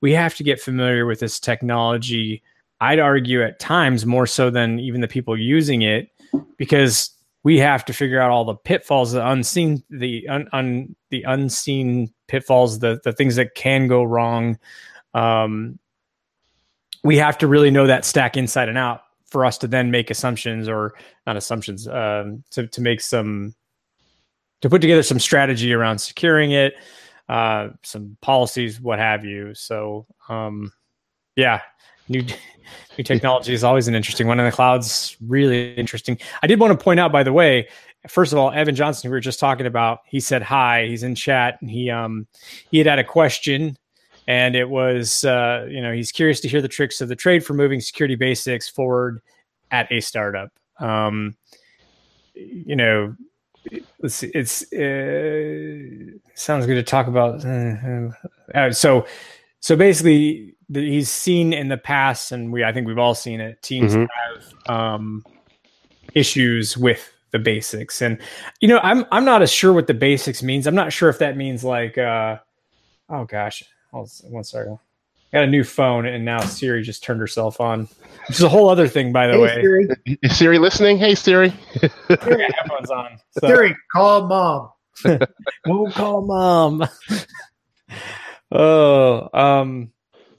we 0.00 0.12
have 0.12 0.34
to 0.34 0.42
get 0.42 0.60
familiar 0.60 1.06
with 1.06 1.20
this 1.20 1.38
technology 1.38 2.42
i'd 2.80 2.98
argue 2.98 3.44
at 3.44 3.60
times 3.60 4.04
more 4.04 4.26
so 4.26 4.50
than 4.50 4.80
even 4.80 5.00
the 5.00 5.06
people 5.06 5.36
using 5.36 5.82
it 5.82 6.10
because 6.56 7.10
we 7.44 7.58
have 7.58 7.84
to 7.84 7.92
figure 7.92 8.20
out 8.20 8.30
all 8.30 8.44
the 8.44 8.54
pitfalls 8.54 9.12
the 9.12 9.26
unseen 9.26 9.82
the 9.90 10.26
un, 10.28 10.48
un 10.52 10.96
the 11.10 11.22
unseen 11.22 12.12
pitfalls 12.26 12.80
the 12.80 13.00
the 13.04 13.12
things 13.12 13.36
that 13.36 13.54
can 13.54 13.86
go 13.86 14.02
wrong. 14.02 14.58
Um, 15.14 15.78
we 17.04 17.16
have 17.16 17.38
to 17.38 17.46
really 17.46 17.70
know 17.70 17.86
that 17.86 18.04
stack 18.04 18.36
inside 18.36 18.68
and 18.68 18.78
out 18.78 19.02
for 19.26 19.44
us 19.44 19.58
to 19.58 19.68
then 19.68 19.90
make 19.90 20.10
assumptions 20.10 20.68
or 20.68 20.94
not 21.26 21.36
assumptions 21.36 21.86
um, 21.86 22.42
to, 22.50 22.66
to 22.66 22.80
make 22.80 23.00
some 23.00 23.54
to 24.60 24.68
put 24.68 24.80
together 24.80 25.02
some 25.02 25.20
strategy 25.20 25.72
around 25.72 25.98
securing 25.98 26.52
it 26.52 26.74
uh, 27.28 27.68
some 27.82 28.16
policies 28.22 28.80
what 28.80 28.98
have 28.98 29.24
you. 29.24 29.54
So 29.54 30.06
um, 30.28 30.72
yeah 31.36 31.60
new 32.08 32.24
new 32.96 33.04
technology 33.04 33.52
is 33.52 33.64
always 33.64 33.88
an 33.88 33.94
interesting 33.94 34.26
one 34.26 34.38
and 34.40 34.46
the 34.46 34.54
cloud's 34.54 35.16
really 35.26 35.74
interesting 35.74 36.18
i 36.42 36.46
did 36.46 36.58
want 36.58 36.76
to 36.76 36.82
point 36.82 36.98
out 36.98 37.12
by 37.12 37.22
the 37.22 37.32
way 37.32 37.68
first 38.08 38.32
of 38.32 38.38
all 38.38 38.50
evan 38.52 38.74
johnson 38.74 39.10
we 39.10 39.14
were 39.14 39.20
just 39.20 39.40
talking 39.40 39.66
about 39.66 40.00
he 40.06 40.20
said 40.20 40.42
hi 40.42 40.86
he's 40.86 41.02
in 41.02 41.14
chat 41.14 41.58
and 41.60 41.70
he 41.70 41.90
um 41.90 42.26
he 42.70 42.78
had 42.78 42.86
had 42.86 42.98
a 42.98 43.04
question 43.04 43.76
and 44.28 44.54
it 44.54 44.68
was 44.68 45.24
uh, 45.24 45.66
you 45.68 45.80
know 45.80 45.92
he's 45.92 46.12
curious 46.12 46.38
to 46.40 46.48
hear 46.48 46.60
the 46.60 46.68
tricks 46.68 47.00
of 47.00 47.08
the 47.08 47.16
trade 47.16 47.44
for 47.44 47.54
moving 47.54 47.80
security 47.80 48.14
basics 48.14 48.68
forward 48.68 49.20
at 49.70 49.90
a 49.90 50.00
startup. 50.00 50.50
Um, 50.78 51.36
you 52.34 52.76
know, 52.76 53.16
it's 53.64 54.22
it's 54.22 54.70
uh, 54.72 56.18
sounds 56.34 56.66
good 56.66 56.74
to 56.74 56.82
talk 56.82 57.06
about. 57.06 57.44
Uh, 57.44 58.10
uh, 58.54 58.70
so 58.70 59.06
so 59.60 59.76
basically, 59.76 60.54
the, 60.68 60.80
he's 60.80 61.10
seen 61.10 61.52
in 61.52 61.68
the 61.68 61.78
past, 61.78 62.32
and 62.32 62.52
we 62.52 62.64
I 62.64 62.72
think 62.72 62.86
we've 62.86 62.98
all 62.98 63.14
seen 63.14 63.40
it. 63.40 63.62
Teams 63.62 63.94
mm-hmm. 63.94 64.04
have 64.66 64.76
um, 64.76 65.24
issues 66.14 66.76
with 66.76 67.12
the 67.30 67.38
basics, 67.38 68.02
and 68.02 68.18
you 68.60 68.68
know, 68.68 68.78
I'm 68.82 69.04
I'm 69.12 69.24
not 69.24 69.42
as 69.42 69.52
sure 69.52 69.72
what 69.72 69.86
the 69.86 69.94
basics 69.94 70.42
means. 70.42 70.66
I'm 70.66 70.74
not 70.74 70.92
sure 70.92 71.08
if 71.08 71.18
that 71.18 71.36
means 71.36 71.64
like, 71.64 71.98
uh, 71.98 72.38
oh 73.08 73.24
gosh, 73.24 73.62
Hold 73.92 74.10
one 74.24 74.44
second. 74.44 74.78
I 75.32 75.38
got 75.38 75.44
a 75.44 75.50
new 75.50 75.64
phone, 75.64 76.06
and 76.06 76.24
now 76.24 76.40
Siri 76.40 76.82
just 76.82 77.02
turned 77.02 77.20
herself 77.20 77.60
on, 77.60 77.88
which 78.28 78.38
is 78.38 78.42
a 78.42 78.48
whole 78.48 78.68
other 78.68 78.88
thing, 78.88 79.12
by 79.12 79.26
the 79.26 79.34
hey, 79.34 79.40
way. 79.40 79.54
Siri. 79.54 79.88
Is 80.22 80.38
Siri 80.38 80.58
listening? 80.58 80.98
Hey, 80.98 81.14
Siri. 81.14 81.52
Siri 81.76 82.46
headphones 82.56 82.90
on. 82.90 83.18
So. 83.40 83.46
Siri, 83.46 83.76
call 83.92 84.26
mom. 84.26 84.70
Don't 85.64 85.92
call 85.92 86.22
mom. 86.22 86.88
oh, 88.52 89.28
um. 89.32 89.92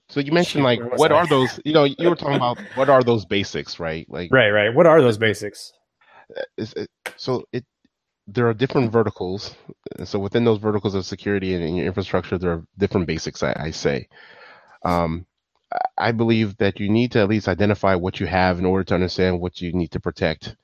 So 0.10 0.20
you 0.20 0.32
mentioned 0.32 0.64
like 0.64 0.80
what 0.98 1.12
are 1.12 1.28
those? 1.28 1.60
You 1.64 1.74
know, 1.74 1.84
you 1.84 2.10
were 2.10 2.16
talking 2.16 2.36
about 2.36 2.60
what 2.76 2.90
are 2.90 3.04
those 3.04 3.26
basics, 3.26 3.80
right? 3.80 4.08
Like 4.10 4.32
right, 4.32 4.50
right. 4.50 4.74
What 4.74 4.88
are 4.88 5.02
those 5.02 5.18
basics? 5.18 5.72
It, 6.58 6.90
so 7.16 7.46
it 7.52 7.66
there 8.28 8.48
are 8.48 8.54
different 8.54 8.92
verticals. 8.92 9.56
So 10.04 10.20
within 10.20 10.46
those 10.46 10.60
verticals 10.60 10.96
of 10.96 11.06
security 11.06 11.54
and, 11.54 11.78
your 11.78 11.86
infrastructure, 11.86 12.38
there 12.38 12.52
are 12.52 12.64
different 12.78 13.08
basics. 13.08 13.44
I, 13.44 13.56
I 13.58 13.72
say. 13.72 14.08
Um, 14.84 15.26
I 15.98 16.12
believe 16.12 16.58
that 16.58 16.80
you 16.80 16.90
need 16.90 17.12
to 17.12 17.20
at 17.20 17.30
least 17.30 17.48
identify 17.48 17.94
what 17.94 18.20
you 18.20 18.26
have 18.26 18.58
in 18.58 18.66
order 18.66 18.84
to 18.86 18.96
understand 18.96 19.40
what 19.40 19.62
you 19.62 19.72
need 19.74 19.92
to 19.92 20.00
protect 20.00 20.56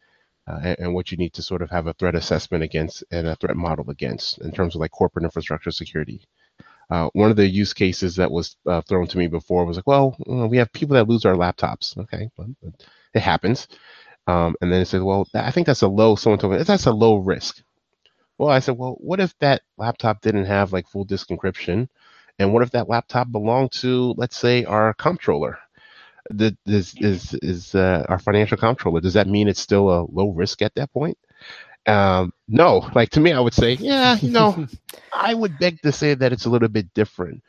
uh, 0.47 0.59
and, 0.63 0.79
and, 0.79 0.93
what 0.95 1.11
you 1.11 1.17
need 1.17 1.33
to 1.33 1.43
sort 1.43 1.61
of 1.61 1.69
have 1.69 1.85
a 1.85 1.93
threat 1.93 2.15
assessment 2.15 2.63
against 2.63 3.03
and 3.11 3.27
a 3.27 3.35
threat 3.35 3.55
model 3.55 3.89
against 3.89 4.39
in 4.39 4.51
terms 4.51 4.73
of 4.73 4.81
like 4.81 4.91
corporate 4.91 5.23
infrastructure 5.25 5.71
security. 5.71 6.21
Uh, 6.89 7.09
one 7.13 7.31
of 7.31 7.36
the 7.36 7.47
use 7.47 7.73
cases 7.73 8.15
that 8.17 8.31
was 8.31 8.57
uh, 8.67 8.81
thrown 8.81 9.07
to 9.07 9.17
me 9.17 9.27
before 9.27 9.65
was 9.65 9.77
like, 9.77 9.88
well, 9.88 10.15
we 10.27 10.57
have 10.57 10.71
people 10.73 10.95
that 10.95 11.09
lose 11.09 11.25
our 11.25 11.36
laptops. 11.36 11.97
Okay, 11.97 12.29
it 13.13 13.19
happens. 13.19 13.67
Um, 14.27 14.55
and 14.61 14.71
then 14.71 14.81
it 14.81 14.86
said, 14.86 15.01
well, 15.03 15.27
I 15.33 15.51
think 15.51 15.67
that's 15.67 15.81
a 15.83 15.88
low, 15.88 16.15
someone 16.15 16.39
told 16.39 16.53
me, 16.53 16.63
that's 16.63 16.86
a 16.88 16.91
low 16.91 17.17
risk. 17.17 17.61
Well, 18.38 18.49
I 18.49 18.59
said, 18.59 18.77
well, 18.77 18.97
what 18.99 19.19
if 19.19 19.38
that 19.39 19.61
laptop 19.77 20.21
didn't 20.21 20.45
have 20.45 20.73
like 20.73 20.88
full 20.88 21.05
disk 21.05 21.29
encryption? 21.29 21.88
And 22.39 22.53
what 22.53 22.63
if 22.63 22.71
that 22.71 22.89
laptop 22.89 23.31
belonged 23.31 23.71
to, 23.73 24.13
let's 24.17 24.38
say, 24.38 24.65
our 24.65 24.93
comptroller? 24.93 25.57
The, 26.31 26.57
is 26.65 26.95
is, 26.97 27.33
is 27.36 27.75
uh, 27.75 28.05
our 28.09 28.19
financial 28.19 28.57
comptroller? 28.57 28.99
Does 28.99 29.13
that 29.13 29.27
mean 29.27 29.47
it's 29.47 29.59
still 29.61 29.89
a 29.89 30.05
low 30.11 30.29
risk 30.31 30.61
at 30.61 30.75
that 30.75 30.91
point? 30.91 31.17
Um, 31.88 32.33
no, 32.47 32.89
like 32.95 33.09
to 33.11 33.19
me, 33.19 33.31
I 33.31 33.39
would 33.39 33.53
say, 33.53 33.73
yeah, 33.73 34.17
you 34.17 34.31
know, 34.31 34.67
I 35.13 35.33
would 35.33 35.57
beg 35.59 35.81
to 35.81 35.91
say 35.91 36.15
that 36.15 36.33
it's 36.33 36.45
a 36.45 36.49
little 36.49 36.69
bit 36.69 36.93
different. 36.93 37.43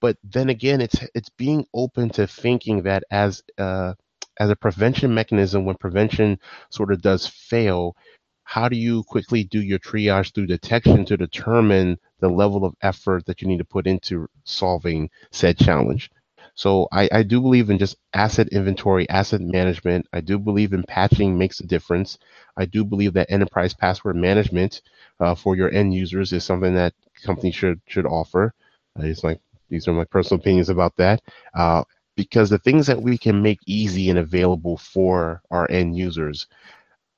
But 0.00 0.16
then 0.22 0.50
again, 0.50 0.80
it's 0.80 0.96
it's 1.14 1.30
being 1.30 1.66
open 1.74 2.10
to 2.10 2.26
thinking 2.26 2.82
that 2.82 3.04
as 3.10 3.42
uh, 3.58 3.94
as 4.38 4.50
a 4.50 4.56
prevention 4.56 5.14
mechanism, 5.14 5.64
when 5.64 5.76
prevention 5.76 6.38
sort 6.70 6.92
of 6.92 7.02
does 7.02 7.26
fail, 7.26 7.96
how 8.44 8.68
do 8.68 8.76
you 8.76 9.02
quickly 9.04 9.44
do 9.44 9.62
your 9.62 9.78
triage 9.78 10.34
through 10.34 10.46
detection 10.46 11.04
to 11.06 11.16
determine 11.16 11.98
the 12.20 12.28
level 12.28 12.64
of 12.64 12.74
effort 12.82 13.26
that 13.26 13.42
you 13.42 13.48
need 13.48 13.58
to 13.58 13.64
put 13.64 13.86
into 13.86 14.26
solving 14.44 15.10
said 15.30 15.58
challenge? 15.58 16.10
So 16.54 16.88
I, 16.92 17.08
I 17.12 17.22
do 17.22 17.40
believe 17.40 17.70
in 17.70 17.78
just 17.78 17.96
asset 18.14 18.48
inventory, 18.48 19.08
asset 19.08 19.40
management. 19.40 20.06
I 20.12 20.20
do 20.20 20.38
believe 20.38 20.72
in 20.72 20.84
patching 20.84 21.36
makes 21.38 21.60
a 21.60 21.66
difference. 21.66 22.18
I 22.56 22.64
do 22.66 22.84
believe 22.84 23.12
that 23.14 23.30
enterprise 23.30 23.74
password 23.74 24.16
management 24.16 24.82
uh, 25.20 25.34
for 25.34 25.56
your 25.56 25.70
end 25.72 25.94
users 25.94 26.32
is 26.32 26.44
something 26.44 26.74
that 26.74 26.94
companies 27.24 27.54
should 27.56 27.80
should 27.88 28.06
offer. 28.06 28.54
Uh, 28.98 29.04
it's 29.06 29.24
like 29.24 29.40
these 29.68 29.88
are 29.88 29.92
my 29.92 30.04
personal 30.04 30.40
opinions 30.40 30.68
about 30.68 30.96
that. 30.96 31.22
Uh, 31.54 31.82
because 32.16 32.50
the 32.50 32.58
things 32.58 32.86
that 32.86 33.02
we 33.02 33.18
can 33.18 33.42
make 33.42 33.58
easy 33.66 34.08
and 34.10 34.18
available 34.18 34.76
for 34.76 35.42
our 35.50 35.68
end 35.70 35.96
users, 35.96 36.46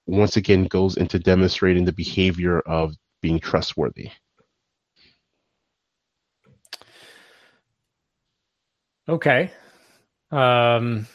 once 0.07 0.37
again, 0.37 0.65
goes 0.65 0.97
into 0.97 1.19
demonstrating 1.19 1.85
the 1.85 1.93
behavior 1.93 2.61
of 2.61 2.97
being 3.23 3.39
trustworthy. 3.41 4.11
Okay. 9.09 9.51
Um, 10.31 11.07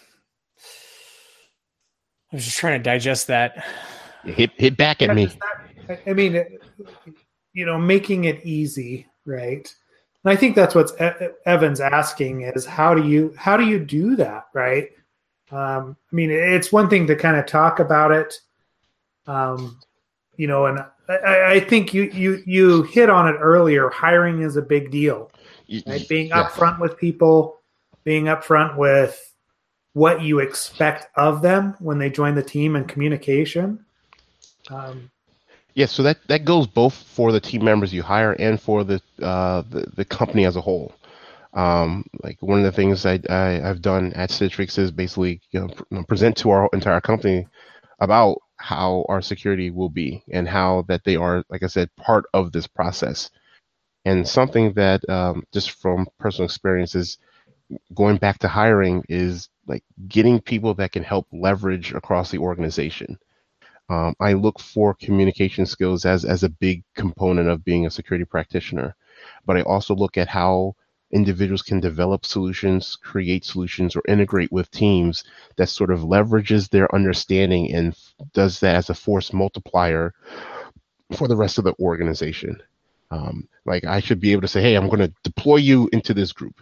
I 2.32 2.36
was 2.36 2.46
just 2.46 2.58
trying 2.58 2.80
to 2.80 2.84
digest 2.84 3.28
that. 3.28 3.66
Hit 4.24 4.52
hit 4.56 4.78
back 4.78 5.02
at 5.02 5.14
me. 5.16 5.30
I 6.08 6.14
mean, 6.14 6.44
you 7.54 7.66
know, 7.66 7.78
making 7.78 8.26
it 8.26 8.46
easy, 8.46 9.08
right? 9.26 9.74
And 10.24 10.32
I 10.32 10.36
think 10.36 10.56
that's 10.56 10.76
what 10.76 10.92
Evan's 11.46 11.82
asking 11.82 12.42
is 12.42 12.66
how 12.66 12.94
do 12.94 13.08
you 13.08 13.34
how 13.38 13.58
do 13.58 13.66
you 13.66 13.80
do 13.80 14.16
that, 14.18 14.46
right? 14.54 14.89
Um, 15.52 15.98
I 16.12 16.16
mean, 16.16 16.30
it's 16.32 16.72
one 16.72 16.89
thing 16.89 17.08
to 17.08 17.16
kind 17.16 17.36
of 17.36 17.46
talk 17.46 17.80
about 17.80 18.12
it, 18.12 18.39
um, 19.28 19.82
you 20.38 20.48
know, 20.48 20.68
and 20.68 20.80
I, 21.10 21.54
I, 21.54 21.60
think 21.60 21.94
you 21.94 22.04
you 22.04 22.42
you 22.46 22.84
hit 22.84 23.10
on 23.10 23.28
it 23.28 23.38
earlier. 23.38 23.89
Hiring 23.89 24.44
is 24.44 24.56
a 24.56 24.62
big 24.62 24.92
deal, 24.92 25.30
right? 25.86 26.08
Being 26.08 26.28
yeah. 26.28 26.46
upfront 26.46 26.80
with 26.80 26.98
people, 26.98 27.61
being 28.04 28.26
upfront 28.26 28.78
with 28.78 29.34
what 29.93 30.22
you 30.22 30.39
expect 30.39 31.08
of 31.16 31.41
them 31.41 31.76
when 31.80 31.99
they 31.99 32.10
join 32.10 32.36
the 32.36 32.43
team 32.43 32.76
and 32.76 32.88
communication. 32.88 33.86
Um, 34.70 35.12
yeah, 35.74 35.86
so 35.86 36.04
that, 36.04 36.18
that 36.28 36.45
goes 36.45 36.68
both 36.68 36.93
for 36.93 37.32
the 37.32 37.39
team 37.39 37.64
members 37.64 37.93
you 37.93 38.04
hire 38.04 38.34
and 38.34 38.60
for 38.60 38.84
the 38.84 39.02
uh, 39.22 39.64
the, 39.70 39.86
the 39.95 40.06
company 40.06 40.45
as 40.45 40.56
a 40.56 40.62
whole. 40.62 40.93
Um, 41.54 42.06
like 42.24 42.38
one 42.41 42.60
of 42.60 42.66
the 42.66 42.72
things 42.72 43.06
I, 43.06 43.20
I 43.30 43.60
have 43.60 43.82
done 43.82 44.14
at 44.14 44.32
Stitch 44.32 44.56
Fix 44.56 44.78
is 44.78 44.91
basically 44.91 45.41
you 45.52 45.70
know, 45.91 46.04
present 46.04 46.38
to 46.38 46.52
our 46.52 46.70
entire 46.72 47.02
company 47.02 47.47
about 47.99 48.41
how 48.56 49.06
our 49.10 49.22
security 49.22 49.70
will 49.70 49.89
be 49.89 50.24
and 50.32 50.47
how 50.47 50.86
that 50.88 51.04
they 51.04 51.16
are, 51.16 51.43
like 51.49 51.64
I 51.64 51.68
said, 51.68 51.89
part 51.97 52.26
of 52.34 52.52
this 52.52 52.68
process. 52.68 53.30
And 54.06 54.28
something 54.28 54.74
that 54.74 55.08
um, 55.10 55.43
just 55.54 55.72
from 55.72 56.08
personal 56.20 56.45
experiences, 56.45 57.18
going 57.94 58.18
back 58.18 58.40
to 58.40 58.48
hiring 58.48 59.04
is 59.10 59.50
like 59.68 59.84
getting 60.08 60.40
people 60.40 60.74
that 60.76 60.92
can 60.92 61.04
help 61.04 61.28
leverage 61.32 61.94
across 61.94 62.32
the 62.32 62.40
organization. 62.40 63.18
Um, 63.90 64.16
I 64.20 64.34
look 64.34 64.60
for 64.60 64.94
communication 64.94 65.66
skills 65.66 66.06
as 66.06 66.24
as 66.24 66.44
a 66.44 66.50
big 66.50 66.84
component 66.96 67.50
of 67.50 67.66
being 67.66 67.86
a 67.86 67.92
security 67.92 68.26
practitioner, 68.26 68.96
but 69.46 69.58
I 69.58 69.62
also 69.64 69.96
look 69.96 70.18
at 70.18 70.28
how 70.28 70.76
individuals 71.12 71.62
can 71.62 71.80
develop 71.80 72.26
solutions, 72.26 72.96
create 72.96 73.44
solutions, 73.44 73.96
or 73.96 74.02
integrate 74.08 74.52
with 74.52 74.72
teams 74.72 75.24
that 75.58 75.68
sort 75.68 75.92
of 75.92 76.00
leverages 76.02 76.70
their 76.70 76.94
understanding 76.96 77.74
and 77.74 77.96
does 78.34 78.60
that 78.62 78.76
as 78.76 78.90
a 78.90 78.94
force 78.94 79.34
multiplier 79.34 80.14
for 81.18 81.28
the 81.28 81.36
rest 81.36 81.58
of 81.58 81.66
the 81.66 81.76
organization. 81.80 82.62
Um, 83.12 83.50
like 83.66 83.84
I 83.84 84.00
should 84.00 84.22
be 84.22 84.32
able 84.32 84.44
to 84.44 84.48
say, 84.48 84.62
hey, 84.62 84.76
I'm 84.76 84.88
going 84.88 85.00
to 85.00 85.14
deploy 85.24 85.58
you 85.58 85.90
into 85.92 86.14
this 86.14 86.32
group. 86.32 86.62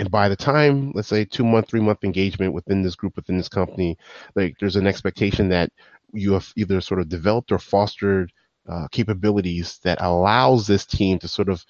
And 0.00 0.10
by 0.10 0.30
the 0.30 0.36
time, 0.36 0.92
let's 0.94 1.08
say, 1.08 1.26
two 1.26 1.44
month, 1.44 1.68
three 1.68 1.80
month 1.80 2.04
engagement 2.04 2.54
within 2.54 2.82
this 2.82 2.96
group, 2.96 3.16
within 3.16 3.36
this 3.36 3.50
company, 3.50 3.98
like 4.34 4.56
there's 4.58 4.76
an 4.76 4.88
expectation 4.88 5.50
that 5.50 5.70
you 6.14 6.32
have 6.32 6.52
either 6.56 6.80
sort 6.80 7.00
of 7.00 7.08
developed 7.10 7.52
or 7.52 7.58
fostered 7.60 8.32
uh, 8.68 8.88
capabilities 8.90 9.78
that 9.84 9.98
allows 10.00 10.66
this 10.66 10.86
team 10.86 11.18
to 11.20 11.28
sort 11.28 11.50
of 11.50 11.64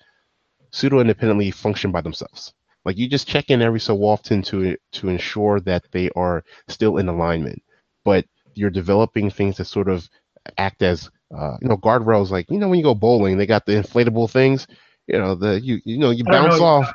pseudo 0.70 1.00
independently 1.00 1.50
function 1.50 1.92
by 1.92 2.00
themselves. 2.00 2.54
Like 2.84 2.98
you 2.98 3.08
just 3.08 3.28
check 3.28 3.50
in 3.50 3.62
every 3.62 3.80
so 3.80 3.98
often 3.98 4.42
to 4.44 4.76
to 4.92 5.08
ensure 5.08 5.60
that 5.60 5.84
they 5.92 6.10
are 6.16 6.44
still 6.68 6.98
in 6.98 7.08
alignment, 7.08 7.62
but 8.04 8.24
you're 8.54 8.70
developing 8.70 9.30
things 9.30 9.56
that 9.58 9.66
sort 9.66 9.88
of 9.88 10.08
act 10.56 10.82
as 10.82 11.10
uh, 11.36 11.56
you 11.60 11.68
know 11.68 11.76
guardrails. 11.76 12.30
Like 12.30 12.50
you 12.50 12.58
know 12.58 12.68
when 12.68 12.78
you 12.78 12.84
go 12.84 12.94
bowling, 12.94 13.38
they 13.38 13.46
got 13.46 13.66
the 13.66 13.72
inflatable 13.72 14.30
things. 14.30 14.68
You 15.08 15.18
know 15.18 15.34
the 15.34 15.60
you 15.60 15.80
you 15.84 15.98
know 15.98 16.10
you 16.10 16.24
bounce 16.24 16.60
know 16.60 16.64
off. 16.64 16.92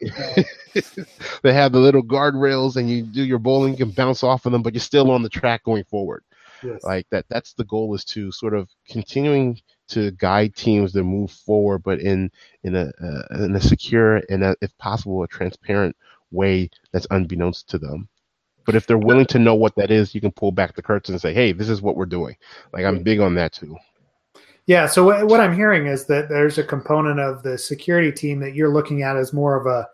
they 1.42 1.52
have 1.52 1.72
the 1.72 1.78
little 1.78 2.02
guardrails, 2.02 2.76
and 2.76 2.90
you 2.90 3.02
do 3.02 3.22
your 3.22 3.38
bowling. 3.38 3.72
You 3.72 3.86
can 3.86 3.90
bounce 3.90 4.22
off 4.22 4.46
of 4.46 4.52
them, 4.52 4.62
but 4.62 4.74
you're 4.74 4.80
still 4.80 5.10
on 5.10 5.22
the 5.22 5.28
track 5.28 5.64
going 5.64 5.84
forward. 5.84 6.24
Yes. 6.62 6.82
Like 6.84 7.06
that 7.10 7.26
that's 7.28 7.54
the 7.54 7.64
goal 7.64 7.94
is 7.94 8.04
to 8.06 8.30
sort 8.30 8.54
of 8.54 8.68
continuing 8.88 9.60
to 9.88 10.10
guide 10.12 10.54
teams 10.54 10.92
to 10.92 11.02
move 11.02 11.30
forward, 11.30 11.82
but 11.82 12.00
in 12.00 12.30
in 12.62 12.76
a 12.76 12.92
uh, 13.02 13.44
in 13.44 13.54
a 13.54 13.60
secure 13.60 14.22
and 14.28 14.44
a, 14.44 14.56
if 14.60 14.76
possible 14.78 15.22
a 15.22 15.28
transparent 15.28 15.96
way 16.30 16.70
that's 16.92 17.06
unbeknownst 17.10 17.68
to 17.70 17.78
them. 17.78 18.08
But 18.64 18.76
if 18.76 18.86
they're 18.86 18.96
willing 18.96 19.26
to 19.26 19.40
know 19.40 19.56
what 19.56 19.74
that 19.74 19.90
is, 19.90 20.14
you 20.14 20.20
can 20.20 20.30
pull 20.30 20.52
back 20.52 20.74
the 20.74 20.82
curtains 20.82 21.10
and 21.10 21.20
say, 21.20 21.34
"Hey, 21.34 21.52
this 21.52 21.68
is 21.68 21.82
what 21.82 21.96
we're 21.96 22.06
doing." 22.06 22.36
Like 22.72 22.84
I'm 22.84 23.02
big 23.02 23.20
on 23.20 23.34
that 23.34 23.52
too. 23.52 23.76
Yeah. 24.66 24.86
So 24.86 25.26
what 25.26 25.40
I'm 25.40 25.54
hearing 25.54 25.86
is 25.86 26.06
that 26.06 26.28
there's 26.28 26.58
a 26.58 26.64
component 26.64 27.18
of 27.18 27.42
the 27.42 27.58
security 27.58 28.12
team 28.12 28.38
that 28.40 28.54
you're 28.54 28.72
looking 28.72 29.02
at 29.02 29.16
as 29.16 29.32
more 29.32 29.56
of 29.56 29.66
a 29.66 29.88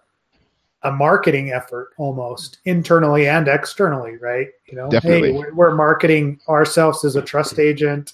a 0.83 0.93
marketing 0.93 1.51
effort 1.51 1.91
almost 1.97 2.59
internally 2.65 3.27
and 3.29 3.49
externally, 3.49 4.17
right? 4.19 4.49
You 4.67 4.77
know, 4.77 4.89
Definitely. 4.89 5.33
hey, 5.33 5.43
we're 5.53 5.75
marketing 5.75 6.41
ourselves 6.49 7.05
as 7.05 7.17
a 7.17 7.23
trust 7.23 7.55
mm-hmm. 7.55 7.63
agent 7.63 8.13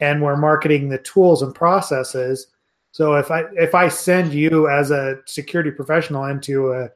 and 0.00 0.20
we're 0.20 0.36
marketing 0.36 0.88
the 0.88 0.98
tools 0.98 1.42
and 1.42 1.54
processes. 1.54 2.48
So 2.92 3.14
if 3.14 3.30
I 3.30 3.44
if 3.52 3.74
I 3.74 3.88
send 3.88 4.32
you 4.32 4.68
as 4.68 4.90
a 4.90 5.20
security 5.26 5.70
professional 5.70 6.24
into 6.24 6.72
a 6.72 6.90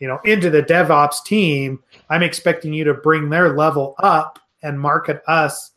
you 0.00 0.08
know 0.08 0.18
into 0.24 0.50
the 0.50 0.62
DevOps 0.62 1.24
team, 1.24 1.82
I'm 2.10 2.22
expecting 2.22 2.72
you 2.72 2.84
to 2.84 2.94
bring 2.94 3.30
their 3.30 3.56
level 3.56 3.94
up 3.98 4.40
and 4.62 4.80
market 4.80 5.22
us 5.28 5.72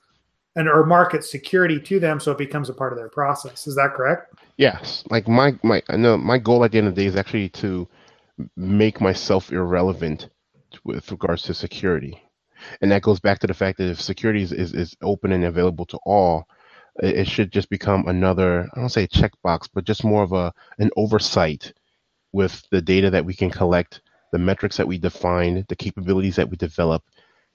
and 0.59 0.67
or 0.67 0.85
market 0.85 1.23
security 1.23 1.79
to 1.79 2.01
them 2.01 2.19
so 2.19 2.31
it 2.33 2.37
becomes 2.37 2.69
a 2.69 2.73
part 2.73 2.91
of 2.91 2.99
their 2.99 3.07
process. 3.07 3.65
Is 3.65 3.75
that 3.75 3.93
correct? 3.93 4.33
Yes. 4.57 5.05
Like 5.09 5.27
my 5.27 5.57
my 5.63 5.81
I 5.87 5.95
know 5.95 6.17
my 6.17 6.37
goal 6.37 6.65
at 6.65 6.73
the 6.73 6.77
end 6.77 6.87
of 6.87 6.95
the 6.95 7.01
day 7.01 7.07
is 7.07 7.15
actually 7.15 7.47
to 7.49 7.87
make 8.57 8.99
myself 8.99 9.51
irrelevant 9.53 10.29
with 10.83 11.09
regards 11.11 11.43
to 11.43 11.53
security. 11.53 12.21
And 12.81 12.91
that 12.91 13.03
goes 13.03 13.21
back 13.21 13.39
to 13.39 13.47
the 13.47 13.53
fact 13.53 13.77
that 13.77 13.89
if 13.89 14.01
security 14.01 14.41
is, 14.41 14.51
is, 14.51 14.73
is 14.73 14.95
open 15.01 15.31
and 15.31 15.45
available 15.45 15.85
to 15.85 15.99
all, 16.05 16.45
it, 17.01 17.19
it 17.19 17.27
should 17.27 17.53
just 17.53 17.69
become 17.69 18.05
another, 18.07 18.67
I 18.75 18.81
don't 18.81 18.89
say 18.89 19.07
checkbox, 19.07 19.69
but 19.73 19.85
just 19.85 20.03
more 20.03 20.23
of 20.23 20.33
a 20.33 20.53
an 20.77 20.89
oversight 20.97 21.71
with 22.33 22.61
the 22.69 22.81
data 22.81 23.09
that 23.09 23.25
we 23.25 23.33
can 23.33 23.49
collect, 23.49 24.01
the 24.33 24.39
metrics 24.39 24.75
that 24.75 24.87
we 24.87 24.97
define, 24.97 25.65
the 25.69 25.75
capabilities 25.75 26.35
that 26.35 26.49
we 26.49 26.57
develop 26.57 27.03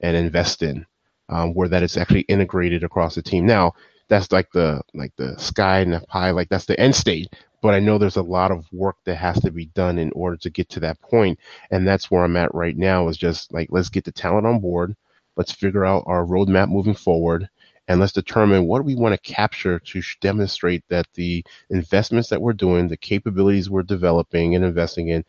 and 0.00 0.16
invest 0.16 0.62
in, 0.62 0.86
um, 1.28 1.54
where 1.54 1.68
that 1.68 1.82
is 1.82 1.96
actually 1.96 2.22
integrated 2.22 2.84
across 2.84 3.14
the 3.14 3.22
team. 3.22 3.46
Now, 3.46 3.74
that's 4.08 4.32
like 4.32 4.50
the 4.52 4.82
like 4.92 5.12
the 5.16 5.38
sky 5.38 5.80
and 5.80 5.92
the 5.92 6.00
pie, 6.00 6.30
like 6.30 6.48
that's 6.48 6.66
the 6.66 6.78
end 6.78 6.94
state 6.94 7.34
but 7.64 7.72
I 7.72 7.78
know 7.80 7.96
there's 7.96 8.16
a 8.16 8.22
lot 8.22 8.50
of 8.50 8.70
work 8.74 8.96
that 9.06 9.16
has 9.16 9.40
to 9.40 9.50
be 9.50 9.64
done 9.68 9.98
in 9.98 10.12
order 10.12 10.36
to 10.36 10.50
get 10.50 10.68
to 10.68 10.80
that 10.80 11.00
point. 11.00 11.38
And 11.70 11.88
that's 11.88 12.10
where 12.10 12.22
I'm 12.22 12.36
at 12.36 12.54
right 12.54 12.76
now 12.76 13.08
is 13.08 13.16
just 13.16 13.54
like, 13.54 13.68
let's 13.70 13.88
get 13.88 14.04
the 14.04 14.12
talent 14.12 14.46
on 14.46 14.60
board. 14.60 14.94
Let's 15.38 15.50
figure 15.50 15.86
out 15.86 16.04
our 16.04 16.26
roadmap 16.26 16.68
moving 16.68 16.94
forward. 16.94 17.48
And 17.88 18.00
let's 18.00 18.12
determine 18.12 18.66
what 18.66 18.84
we 18.84 18.94
want 18.94 19.14
to 19.14 19.32
capture 19.32 19.78
to 19.78 20.02
demonstrate 20.20 20.84
that 20.90 21.06
the 21.14 21.42
investments 21.70 22.28
that 22.28 22.42
we're 22.42 22.52
doing, 22.52 22.86
the 22.86 22.98
capabilities 22.98 23.70
we're 23.70 23.82
developing 23.82 24.54
and 24.54 24.62
investing 24.62 25.08
in 25.08 25.24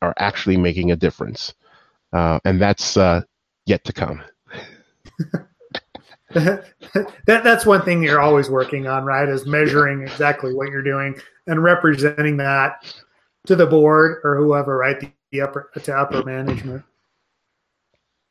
are 0.00 0.14
actually 0.16 0.56
making 0.56 0.92
a 0.92 0.96
difference. 0.96 1.54
Uh, 2.12 2.38
and 2.44 2.60
that's 2.60 2.96
uh, 2.96 3.22
yet 3.66 3.82
to 3.82 3.92
come. 3.92 4.22
that 6.30 6.64
that's 7.26 7.66
one 7.66 7.82
thing 7.82 8.02
you're 8.02 8.20
always 8.20 8.48
working 8.48 8.86
on, 8.86 9.04
right? 9.04 9.28
Is 9.28 9.46
measuring 9.46 10.02
exactly 10.02 10.54
what 10.54 10.68
you're 10.68 10.82
doing 10.82 11.18
and 11.46 11.62
representing 11.62 12.36
that 12.36 12.94
to 13.46 13.56
the 13.56 13.66
board 13.66 14.20
or 14.22 14.36
whoever, 14.36 14.76
right? 14.76 14.98
The, 15.00 15.10
the 15.32 15.40
upper 15.40 15.70
to 15.82 15.96
upper 15.96 16.22
management. 16.22 16.84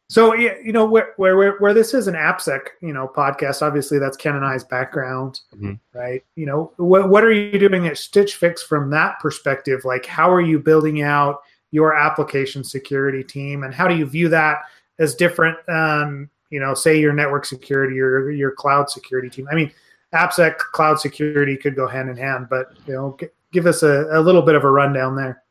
So 0.10 0.34
you 0.34 0.72
know 0.72 0.86
where, 0.86 1.14
where 1.18 1.58
where 1.60 1.74
this 1.74 1.94
is 1.94 2.08
an 2.08 2.16
AppSec 2.16 2.62
you 2.82 2.94
know 2.94 3.12
podcast. 3.16 3.62
Obviously, 3.62 4.00
that's 4.00 4.18
Ken 4.18 4.36
and 4.36 4.44
I's 4.44 4.64
background, 4.64 5.42
mm-hmm. 5.54 5.74
right? 5.94 6.24
You 6.36 6.48
know 6.48 6.72
what 6.78 7.10
what 7.10 7.24
are 7.24 7.32
you 7.32 7.60
doing 7.60 7.86
at 7.86 7.98
Stitch 7.98 8.36
Fix 8.36 8.64
from 8.64 8.90
that 8.90 9.20
perspective? 9.20 9.86
Like, 9.86 10.08
how 10.08 10.32
are 10.32 10.42
you 10.42 10.58
building 10.58 11.04
out 11.04 11.42
your 11.70 11.94
application 11.94 12.64
security 12.64 13.24
team, 13.24 13.64
and 13.64 13.74
how 13.74 13.88
do 13.88 13.96
you 13.96 14.08
view 14.08 14.30
that 14.30 14.62
as 14.98 15.14
different? 15.14 15.58
Um, 15.70 16.32
you 16.50 16.60
know, 16.60 16.74
say 16.74 17.00
your 17.00 17.14
network 17.14 17.45
security 17.45 18.00
or 18.00 18.30
your 18.32 18.52
cloud 18.52 18.89
security 18.89 19.30
team. 19.30 19.47
I 19.52 19.56
mean, 19.56 19.72
AppSec 20.14 20.58
cloud 20.58 21.00
security 21.00 21.56
could 21.56 21.76
go 21.76 21.88
hand 21.88 22.10
in 22.10 22.18
hand, 22.18 22.47
but 22.50 22.74
you 22.88 22.93
know, 22.93 23.18
g- 23.20 23.28
give 23.52 23.66
us 23.66 23.84
a, 23.84 24.08
a 24.12 24.22
little 24.22 24.41
bit 24.41 24.56
of 24.56 24.64
a 24.64 24.72
rundown 24.72 25.16
there. 25.16 25.43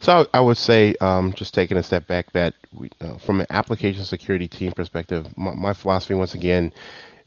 So 0.00 0.26
I 0.32 0.40
would 0.40 0.56
say, 0.56 0.94
um, 1.00 1.32
just 1.32 1.54
taking 1.54 1.76
a 1.76 1.82
step 1.82 2.06
back, 2.06 2.32
that 2.32 2.54
we, 2.72 2.90
uh, 3.00 3.18
from 3.18 3.40
an 3.40 3.46
application 3.50 4.04
security 4.04 4.48
team 4.48 4.72
perspective, 4.72 5.26
my, 5.36 5.54
my 5.54 5.72
philosophy 5.72 6.14
once 6.14 6.34
again 6.34 6.72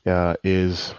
uh, 0.05 0.35
is 0.43 0.93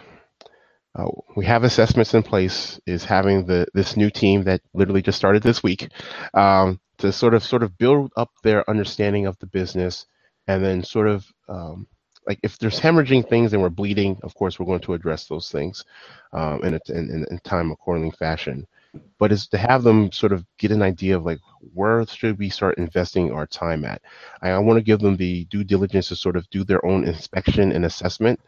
uh, 0.97 1.09
we 1.37 1.45
have 1.45 1.65
assessments 1.65 2.15
in 2.15 2.23
place. 2.23 2.81
Is 2.87 3.05
having 3.05 3.47
the 3.47 3.67
this 3.75 3.97
new 3.97 4.11
team 4.11 4.45
that 4.45 4.61
literally 4.75 5.03
just 5.03 5.19
started 5.19 5.43
this 5.43 5.63
week 5.63 5.89
um, 6.35 6.81
to 6.99 7.13
sort 7.13 7.35
of 7.35 7.43
sort 7.45 7.63
of 7.63 7.77
build 7.79 8.13
up 8.17 8.31
their 8.43 8.69
understanding 8.69 9.27
of 9.27 9.39
the 9.39 9.47
business, 9.47 10.07
and 10.49 10.65
then 10.65 10.83
sort 10.83 11.09
of 11.09 11.27
um, 11.49 11.87
like 12.27 12.41
if 12.43 12.59
there's 12.59 12.81
hemorrhaging 12.81 13.29
things 13.29 13.53
and 13.53 13.63
we're 13.63 13.69
bleeding, 13.71 14.19
of 14.23 14.35
course 14.35 14.59
we're 14.59 14.67
going 14.67 14.81
to 14.81 14.95
address 14.95 15.27
those 15.27 15.51
things 15.51 15.85
um, 16.33 16.63
in, 16.65 16.75
a, 16.75 16.81
in 16.89 17.27
in 17.31 17.39
time 17.45 17.71
accordingly 17.71 18.13
fashion 18.13 18.67
but 19.19 19.33
is 19.33 19.47
to 19.49 19.59
have 19.59 19.83
them 19.83 20.11
sort 20.13 20.33
of 20.33 20.45
get 20.59 20.71
an 20.71 20.83
idea 20.83 21.17
of 21.17 21.25
like 21.25 21.39
where 21.75 22.05
should 22.07 22.39
we 22.39 22.49
start 22.49 22.79
investing 22.79 23.33
our 23.33 23.47
time 23.47 23.85
at. 23.85 24.03
I, 24.43 24.51
I 24.51 24.59
want 24.59 24.79
to 24.79 24.85
give 24.85 25.01
them 25.01 25.17
the 25.17 25.45
due 25.47 25.65
diligence 25.65 26.09
to 26.09 26.17
sort 26.17 26.37
of 26.37 26.49
do 26.51 26.65
their 26.65 26.85
own 26.85 27.05
inspection 27.05 27.73
and 27.73 27.85
assessment. 27.85 28.41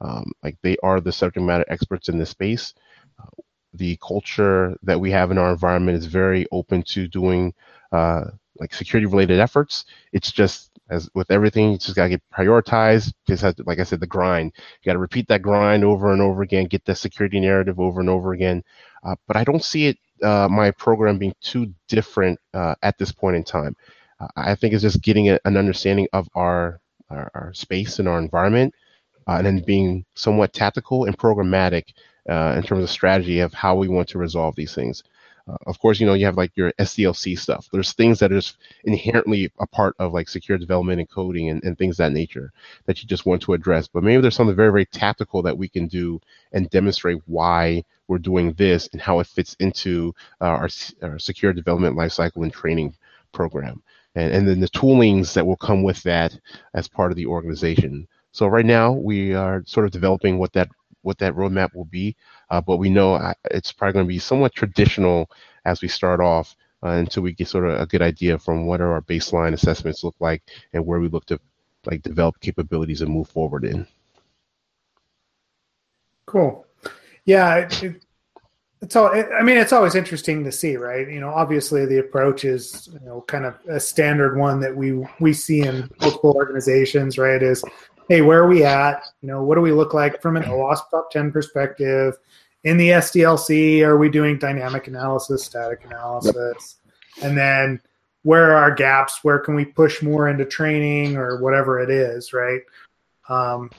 Um, 0.00 0.32
like 0.42 0.56
they 0.62 0.76
are 0.82 1.00
the 1.00 1.12
subject 1.12 1.44
matter 1.44 1.64
experts 1.68 2.08
in 2.08 2.18
this 2.18 2.30
space. 2.30 2.74
Uh, 3.18 3.26
the 3.74 3.98
culture 4.06 4.76
that 4.82 5.00
we 5.00 5.10
have 5.10 5.30
in 5.30 5.38
our 5.38 5.52
environment 5.52 5.98
is 5.98 6.06
very 6.06 6.46
open 6.52 6.82
to 6.88 7.08
doing 7.08 7.54
uh, 7.92 8.24
like 8.58 8.74
security 8.74 9.06
related 9.06 9.40
efforts. 9.40 9.84
It's 10.12 10.32
just 10.32 10.70
as 10.90 11.08
with 11.14 11.30
everything, 11.30 11.72
you 11.72 11.78
just 11.78 11.96
gotta 11.96 12.10
get 12.10 12.22
prioritized. 12.32 13.12
Just 13.26 13.42
have 13.42 13.56
to, 13.56 13.64
like 13.66 13.78
I 13.78 13.84
said, 13.84 14.00
the 14.00 14.06
grind. 14.06 14.52
You 14.56 14.90
gotta 14.90 14.98
repeat 14.98 15.28
that 15.28 15.42
grind 15.42 15.84
over 15.84 16.12
and 16.12 16.22
over 16.22 16.42
again. 16.42 16.66
Get 16.66 16.84
the 16.84 16.94
security 16.94 17.40
narrative 17.40 17.80
over 17.80 18.00
and 18.00 18.10
over 18.10 18.32
again. 18.32 18.62
Uh, 19.02 19.16
but 19.26 19.36
I 19.36 19.44
don't 19.44 19.64
see 19.64 19.86
it 19.86 19.98
uh, 20.22 20.48
my 20.50 20.70
program 20.72 21.18
being 21.18 21.34
too 21.40 21.72
different 21.88 22.38
uh, 22.54 22.74
at 22.82 22.98
this 22.98 23.12
point 23.12 23.36
in 23.36 23.44
time. 23.44 23.76
Uh, 24.20 24.28
I 24.36 24.54
think 24.54 24.74
it's 24.74 24.82
just 24.82 25.02
getting 25.02 25.30
a, 25.30 25.38
an 25.44 25.56
understanding 25.56 26.08
of 26.12 26.28
our, 26.34 26.80
our, 27.10 27.30
our 27.34 27.52
space 27.54 27.98
and 27.98 28.08
our 28.08 28.18
environment, 28.18 28.74
uh, 29.26 29.36
and 29.38 29.46
then 29.46 29.62
being 29.66 30.04
somewhat 30.14 30.52
tactical 30.52 31.04
and 31.04 31.18
programmatic 31.18 31.94
uh, 32.28 32.54
in 32.56 32.62
terms 32.62 32.82
of 32.82 32.90
strategy 32.90 33.40
of 33.40 33.52
how 33.52 33.74
we 33.74 33.88
want 33.88 34.08
to 34.08 34.18
resolve 34.18 34.54
these 34.56 34.74
things. 34.74 35.02
Uh, 35.46 35.56
of 35.66 35.78
course, 35.78 36.00
you 36.00 36.06
know, 36.06 36.14
you 36.14 36.24
have 36.24 36.38
like 36.38 36.52
your 36.56 36.72
SDLC 36.78 37.38
stuff. 37.38 37.68
There's 37.70 37.92
things 37.92 38.18
that 38.20 38.32
are 38.32 38.40
inherently 38.84 39.52
a 39.58 39.66
part 39.66 39.94
of 39.98 40.12
like 40.14 40.28
secure 40.28 40.56
development 40.56 41.00
and 41.00 41.10
coding 41.10 41.50
and, 41.50 41.62
and 41.64 41.76
things 41.76 41.98
that 41.98 42.12
nature 42.12 42.52
that 42.86 43.02
you 43.02 43.08
just 43.08 43.26
want 43.26 43.42
to 43.42 43.52
address. 43.52 43.86
But 43.86 44.04
maybe 44.04 44.22
there's 44.22 44.36
something 44.36 44.56
very, 44.56 44.70
very 44.70 44.86
tactical 44.86 45.42
that 45.42 45.58
we 45.58 45.68
can 45.68 45.86
do 45.86 46.20
and 46.52 46.70
demonstrate 46.70 47.20
why 47.26 47.84
we're 48.08 48.18
doing 48.18 48.52
this 48.54 48.88
and 48.92 49.00
how 49.00 49.20
it 49.20 49.26
fits 49.26 49.54
into 49.60 50.14
uh, 50.40 50.44
our, 50.46 50.68
our 51.02 51.18
secure 51.18 51.52
development 51.52 51.96
lifecycle 51.96 52.42
and 52.42 52.52
training 52.52 52.94
program. 53.32 53.82
And, 54.14 54.32
and 54.32 54.48
then 54.48 54.60
the 54.60 54.68
toolings 54.68 55.34
that 55.34 55.46
will 55.46 55.56
come 55.56 55.82
with 55.82 56.02
that 56.04 56.38
as 56.72 56.88
part 56.88 57.10
of 57.10 57.16
the 57.16 57.26
organization. 57.26 58.08
So 58.32 58.46
right 58.46 58.66
now 58.66 58.92
we 58.92 59.34
are 59.34 59.62
sort 59.66 59.86
of 59.86 59.92
developing 59.92 60.38
what 60.38 60.52
that 60.54 60.68
what 61.04 61.18
that 61.18 61.34
roadmap 61.34 61.74
will 61.74 61.84
be. 61.84 62.16
Uh, 62.50 62.60
but 62.60 62.78
we 62.78 62.90
know 62.90 63.14
uh, 63.14 63.34
it's 63.50 63.72
probably 63.72 63.92
going 63.92 64.06
to 64.06 64.08
be 64.08 64.18
somewhat 64.18 64.54
traditional 64.54 65.30
as 65.64 65.82
we 65.82 65.88
start 65.88 66.20
off 66.20 66.56
uh, 66.82 66.88
until 66.88 67.22
we 67.22 67.32
get 67.32 67.48
sort 67.48 67.66
of 67.66 67.80
a 67.80 67.86
good 67.86 68.02
idea 68.02 68.38
from 68.38 68.66
what 68.66 68.80
our 68.80 69.00
baseline 69.02 69.52
assessments 69.52 70.04
look 70.04 70.16
like 70.20 70.42
and 70.72 70.84
where 70.84 71.00
we 71.00 71.08
look 71.08 71.24
to 71.26 71.38
like 71.86 72.02
develop 72.02 72.38
capabilities 72.40 73.02
and 73.02 73.10
move 73.10 73.28
forward 73.28 73.64
in. 73.64 73.86
Cool. 76.26 76.66
Yeah, 77.24 77.56
it, 77.56 78.02
it's 78.84 78.96
all. 78.96 79.08
I 79.08 79.42
mean, 79.42 79.56
it's 79.56 79.72
always 79.72 79.94
interesting 79.94 80.44
to 80.44 80.52
see, 80.52 80.76
right? 80.76 81.08
You 81.08 81.20
know, 81.20 81.30
obviously 81.30 81.86
the 81.86 81.98
approach 81.98 82.44
is 82.44 82.88
you 82.92 83.06
know 83.06 83.22
kind 83.22 83.46
of 83.46 83.54
a 83.68 83.80
standard 83.80 84.36
one 84.36 84.60
that 84.60 84.74
we 84.74 85.06
we 85.20 85.32
see 85.32 85.60
in 85.60 85.90
multiple 86.00 86.32
organizations, 86.32 87.16
right? 87.16 87.42
Is 87.42 87.64
hey, 88.08 88.20
where 88.20 88.40
are 88.40 88.48
we 88.48 88.64
at? 88.64 89.06
You 89.22 89.28
know, 89.28 89.42
what 89.42 89.54
do 89.54 89.60
we 89.60 89.72
look 89.72 89.94
like 89.94 90.20
from 90.20 90.36
an 90.36 90.44
OWASP 90.44 90.90
top 90.90 91.10
10 91.10 91.32
perspective? 91.32 92.14
In 92.64 92.76
the 92.76 92.90
SDLC, 92.90 93.82
are 93.82 93.98
we 93.98 94.08
doing 94.08 94.38
dynamic 94.38 94.86
analysis, 94.86 95.44
static 95.44 95.84
analysis? 95.84 96.76
Yep. 97.16 97.24
And 97.24 97.38
then 97.38 97.80
where 98.22 98.52
are 98.52 98.56
our 98.56 98.74
gaps? 98.74 99.20
Where 99.22 99.38
can 99.38 99.54
we 99.54 99.64
push 99.64 100.02
more 100.02 100.28
into 100.28 100.44
training 100.44 101.16
or 101.16 101.40
whatever 101.40 101.80
it 101.80 101.90
is, 101.90 102.32
right? 102.32 102.62
Um, 103.28 103.70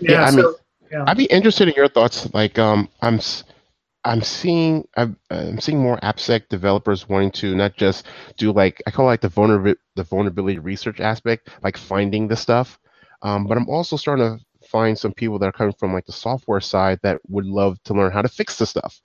yeah, 0.00 0.12
yeah 0.12 0.24
I 0.24 0.30
so, 0.30 0.36
mean, 0.36 0.54
yeah. 0.90 1.04
I'd 1.06 1.18
be 1.18 1.26
interested 1.26 1.68
in 1.68 1.74
your 1.74 1.88
thoughts. 1.88 2.32
Like, 2.32 2.58
um, 2.58 2.88
I'm, 3.02 3.20
I'm 4.04 4.22
seeing, 4.22 4.88
I'm, 4.96 5.18
I'm 5.30 5.60
seeing 5.60 5.82
more 5.82 5.98
AppSec 5.98 6.48
developers 6.48 7.08
wanting 7.08 7.32
to 7.32 7.54
not 7.54 7.76
just 7.76 8.06
do 8.38 8.52
like 8.52 8.82
I 8.86 8.90
call 8.90 9.06
it 9.06 9.08
like 9.08 9.20
the 9.20 9.28
vulnerability, 9.28 9.80
the 9.96 10.04
vulnerability 10.04 10.58
research 10.58 11.00
aspect, 11.00 11.50
like 11.62 11.76
finding 11.76 12.28
the 12.28 12.36
stuff, 12.36 12.78
um, 13.22 13.46
but 13.46 13.56
I'm 13.56 13.68
also 13.68 13.96
starting 13.96 14.38
to 14.38 14.44
find 14.68 14.98
some 14.98 15.12
people 15.12 15.38
that 15.38 15.46
are 15.46 15.52
coming 15.52 15.74
from 15.78 15.92
like 15.92 16.06
the 16.06 16.12
software 16.12 16.60
side 16.60 16.98
that 17.02 17.20
would 17.28 17.46
love 17.46 17.80
to 17.84 17.94
learn 17.94 18.12
how 18.12 18.22
to 18.22 18.28
fix 18.28 18.58
the 18.58 18.66
stuff. 18.66 19.00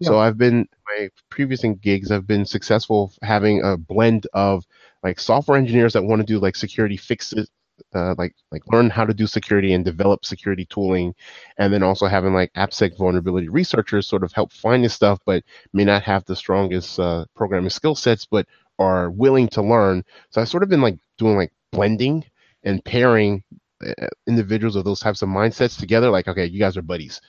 Yeah. 0.00 0.08
So 0.08 0.18
I've 0.18 0.38
been 0.38 0.66
my 0.86 1.10
previous 1.28 1.62
gigs 1.80 2.10
I've 2.10 2.26
been 2.26 2.46
successful 2.46 3.12
having 3.22 3.62
a 3.62 3.76
blend 3.76 4.26
of 4.32 4.64
like 5.02 5.20
software 5.20 5.58
engineers 5.58 5.92
that 5.92 6.04
want 6.04 6.20
to 6.20 6.26
do 6.26 6.38
like 6.38 6.56
security 6.56 6.96
fixes 6.96 7.48
uh, 7.94 8.14
like 8.18 8.34
like 8.50 8.62
learn 8.68 8.90
how 8.90 9.04
to 9.04 9.14
do 9.14 9.26
security 9.26 9.72
and 9.72 9.84
develop 9.84 10.24
security 10.24 10.64
tooling, 10.66 11.14
and 11.58 11.72
then 11.72 11.82
also 11.82 12.06
having 12.06 12.32
like 12.32 12.52
AppSec 12.54 12.96
vulnerability 12.96 13.48
researchers 13.48 14.06
sort 14.06 14.24
of 14.24 14.32
help 14.32 14.52
find 14.52 14.84
this 14.84 14.94
stuff, 14.94 15.18
but 15.26 15.42
may 15.72 15.84
not 15.84 16.02
have 16.02 16.24
the 16.24 16.36
strongest 16.36 16.98
uh, 16.98 17.24
programming 17.34 17.70
skill 17.70 17.94
sets, 17.94 18.26
but 18.26 18.46
are 18.78 19.10
willing 19.10 19.48
to 19.48 19.62
learn. 19.62 20.04
So 20.30 20.40
I've 20.40 20.48
sort 20.48 20.62
of 20.62 20.68
been 20.68 20.80
like 20.80 20.98
doing 21.18 21.36
like 21.36 21.52
blending 21.72 22.24
and 22.64 22.84
pairing 22.84 23.42
uh, 23.84 24.06
individuals 24.26 24.76
of 24.76 24.84
those 24.84 25.00
types 25.00 25.22
of 25.22 25.28
mindsets 25.28 25.78
together 25.78 26.10
like 26.10 26.28
okay 26.28 26.46
you 26.46 26.58
guys 26.58 26.76
are 26.76 26.82
buddies 26.82 27.20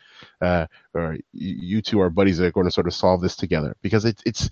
uh, 0.41 0.67
or 0.93 1.17
you 1.31 1.81
two 1.81 2.01
are 2.01 2.09
buddies 2.09 2.37
that 2.37 2.45
are 2.45 2.51
going 2.51 2.67
to 2.67 2.71
sort 2.71 2.87
of 2.87 2.93
solve 2.93 3.21
this 3.21 3.35
together. 3.35 3.75
Because 3.81 4.05
it's 4.05 4.21
it's 4.25 4.49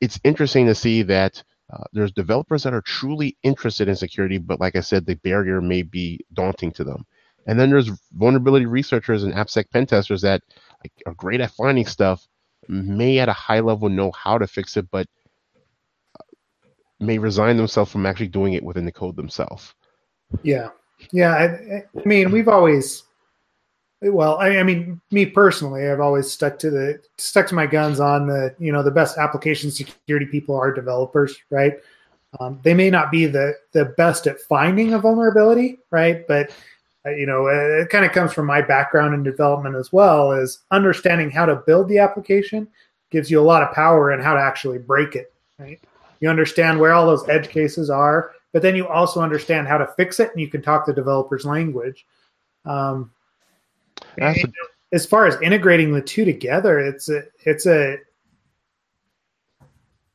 it's 0.00 0.20
interesting 0.24 0.66
to 0.66 0.74
see 0.74 1.02
that 1.02 1.42
uh, 1.72 1.84
there's 1.92 2.12
developers 2.12 2.62
that 2.62 2.74
are 2.74 2.82
truly 2.82 3.36
interested 3.42 3.88
in 3.88 3.96
security 3.96 4.36
but 4.38 4.60
like 4.60 4.76
i 4.76 4.80
said 4.80 5.06
the 5.06 5.14
barrier 5.16 5.60
may 5.60 5.82
be 5.82 6.20
daunting 6.32 6.70
to 6.72 6.84
them. 6.84 7.04
And 7.46 7.60
then 7.60 7.70
there's 7.70 7.90
vulnerability 8.12 8.66
researchers 8.66 9.22
and 9.22 9.34
appsec 9.34 9.70
pen 9.70 9.86
testers 9.86 10.22
that 10.22 10.42
like, 10.82 10.92
are 11.06 11.14
great 11.14 11.40
at 11.40 11.50
finding 11.50 11.86
stuff 11.86 12.26
may 12.68 13.18
at 13.18 13.28
a 13.28 13.34
high 13.34 13.60
level 13.60 13.90
know 13.90 14.10
how 14.12 14.38
to 14.38 14.46
fix 14.46 14.76
it 14.78 14.88
but 14.90 15.06
uh, 16.18 16.24
may 16.98 17.18
resign 17.18 17.58
themselves 17.58 17.92
from 17.92 18.06
actually 18.06 18.28
doing 18.28 18.54
it 18.54 18.64
within 18.64 18.86
the 18.86 18.92
code 18.92 19.16
themselves 19.16 19.74
yeah, 20.42 20.70
yeah. 21.12 21.34
I, 21.34 21.98
I 21.98 22.04
mean, 22.04 22.30
we've 22.30 22.48
always, 22.48 23.04
well, 24.02 24.36
I, 24.38 24.58
I, 24.58 24.62
mean, 24.62 25.00
me 25.10 25.26
personally, 25.26 25.88
I've 25.88 26.00
always 26.00 26.30
stuck 26.30 26.58
to 26.60 26.70
the 26.70 27.00
stuck 27.18 27.46
to 27.48 27.54
my 27.54 27.66
guns 27.66 28.00
on 28.00 28.26
the 28.26 28.54
you 28.58 28.72
know 28.72 28.82
the 28.82 28.90
best 28.90 29.18
application 29.18 29.70
security 29.70 30.26
people 30.26 30.56
are 30.56 30.72
developers, 30.72 31.36
right? 31.50 31.74
Um, 32.40 32.60
they 32.64 32.74
may 32.74 32.90
not 32.90 33.10
be 33.10 33.26
the 33.26 33.54
the 33.72 33.86
best 33.96 34.26
at 34.26 34.40
finding 34.40 34.94
a 34.94 34.98
vulnerability, 34.98 35.78
right? 35.90 36.26
But 36.26 36.50
uh, 37.06 37.10
you 37.10 37.26
know, 37.26 37.46
it, 37.46 37.82
it 37.82 37.88
kind 37.90 38.04
of 38.04 38.12
comes 38.12 38.32
from 38.32 38.46
my 38.46 38.62
background 38.62 39.14
in 39.14 39.22
development 39.22 39.76
as 39.76 39.92
well. 39.92 40.32
Is 40.32 40.60
understanding 40.70 41.30
how 41.30 41.46
to 41.46 41.62
build 41.66 41.88
the 41.88 41.98
application 41.98 42.68
gives 43.10 43.30
you 43.30 43.40
a 43.40 43.42
lot 43.42 43.62
of 43.62 43.72
power 43.72 44.12
in 44.12 44.20
how 44.20 44.34
to 44.34 44.40
actually 44.40 44.78
break 44.78 45.14
it, 45.14 45.32
right? 45.58 45.80
You 46.20 46.28
understand 46.28 46.80
where 46.80 46.92
all 46.92 47.06
those 47.06 47.28
edge 47.28 47.48
cases 47.48 47.90
are 47.90 48.32
but 48.54 48.62
then 48.62 48.76
you 48.76 48.86
also 48.86 49.20
understand 49.20 49.66
how 49.66 49.76
to 49.76 49.86
fix 49.96 50.20
it 50.20 50.30
and 50.30 50.40
you 50.40 50.48
can 50.48 50.62
talk 50.62 50.86
the 50.86 50.92
developer's 50.92 51.44
language. 51.44 52.06
Um, 52.64 53.10
a- 54.22 54.44
as 54.92 55.04
far 55.04 55.26
as 55.26 55.36
integrating 55.42 55.92
the 55.92 56.00
two 56.00 56.24
together, 56.24 56.78
it's 56.78 57.08
a, 57.08 57.24
it's 57.40 57.66
a, 57.66 57.98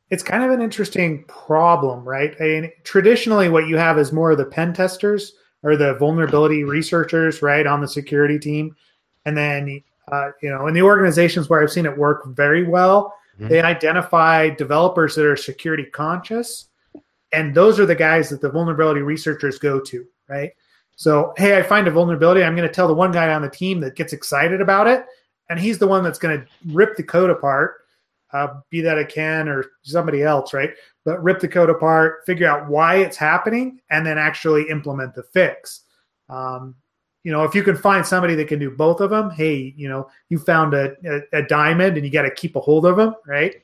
it's 0.09 0.23
kind 0.23 0.41
of 0.41 0.51
an 0.51 0.61
interesting 0.61 1.25
problem, 1.25 2.05
right? 2.05 2.33
I 2.39 2.43
mean, 2.43 2.71
traditionally, 2.85 3.49
what 3.49 3.67
you 3.67 3.75
have 3.75 3.99
is 3.99 4.13
more 4.13 4.31
of 4.31 4.37
the 4.37 4.45
pen 4.45 4.73
testers 4.73 5.33
or 5.61 5.75
the 5.75 5.95
vulnerability 5.95 6.63
researchers, 6.63 7.41
right, 7.41 7.67
on 7.67 7.81
the 7.81 7.87
security 7.89 8.39
team, 8.39 8.73
and 9.25 9.37
then 9.37 9.83
uh, 10.13 10.31
you 10.41 10.49
know, 10.49 10.67
in 10.67 10.73
the 10.73 10.81
organizations 10.81 11.49
where 11.49 11.61
I've 11.61 11.71
seen 11.71 11.85
it 11.85 11.95
work 11.95 12.25
very 12.27 12.63
well, 12.63 13.13
mm-hmm. 13.35 13.49
they 13.49 13.61
identify 13.61 14.49
developers 14.49 15.13
that 15.15 15.25
are 15.25 15.35
security 15.35 15.83
conscious 15.83 16.68
and 17.31 17.53
those 17.53 17.79
are 17.79 17.85
the 17.85 17.95
guys 17.95 18.29
that 18.29 18.41
the 18.41 18.49
vulnerability 18.49 19.01
researchers 19.01 19.59
go 19.59 19.79
to, 19.79 20.05
right? 20.27 20.51
So, 20.95 21.33
hey, 21.37 21.57
I 21.57 21.63
find 21.63 21.87
a 21.87 21.91
vulnerability. 21.91 22.43
I'm 22.43 22.55
going 22.55 22.67
to 22.67 22.73
tell 22.73 22.87
the 22.87 22.93
one 22.93 23.11
guy 23.11 23.33
on 23.33 23.41
the 23.41 23.49
team 23.49 23.79
that 23.81 23.95
gets 23.95 24.13
excited 24.13 24.61
about 24.61 24.87
it, 24.87 25.05
and 25.49 25.59
he's 25.59 25.77
the 25.77 25.87
one 25.87 26.03
that's 26.03 26.19
going 26.19 26.39
to 26.39 26.47
rip 26.73 26.97
the 26.97 27.03
code 27.03 27.29
apart, 27.29 27.77
uh, 28.33 28.47
be 28.69 28.81
that 28.81 28.99
a 28.99 29.05
Ken 29.05 29.47
or 29.47 29.65
somebody 29.83 30.23
else, 30.23 30.53
right? 30.53 30.71
But 31.05 31.23
rip 31.23 31.39
the 31.39 31.47
code 31.47 31.69
apart, 31.69 32.25
figure 32.25 32.47
out 32.47 32.67
why 32.67 32.97
it's 32.97 33.17
happening, 33.17 33.79
and 33.89 34.05
then 34.05 34.17
actually 34.17 34.69
implement 34.69 35.15
the 35.15 35.23
fix. 35.23 35.81
Um, 36.29 36.75
you 37.23 37.31
know, 37.31 37.43
if 37.43 37.53
you 37.53 37.63
can 37.63 37.75
find 37.75 38.05
somebody 38.05 38.35
that 38.35 38.47
can 38.47 38.59
do 38.59 38.71
both 38.71 39.01
of 39.01 39.09
them, 39.09 39.29
hey, 39.31 39.73
you 39.75 39.89
know, 39.89 40.09
you 40.29 40.39
found 40.39 40.73
a, 40.73 40.95
a, 41.05 41.39
a 41.39 41.43
diamond 41.43 41.97
and 41.97 42.05
you 42.05 42.11
got 42.11 42.23
to 42.23 42.31
keep 42.31 42.55
a 42.55 42.59
hold 42.59 42.85
of 42.85 42.97
them, 42.97 43.15
right? 43.27 43.55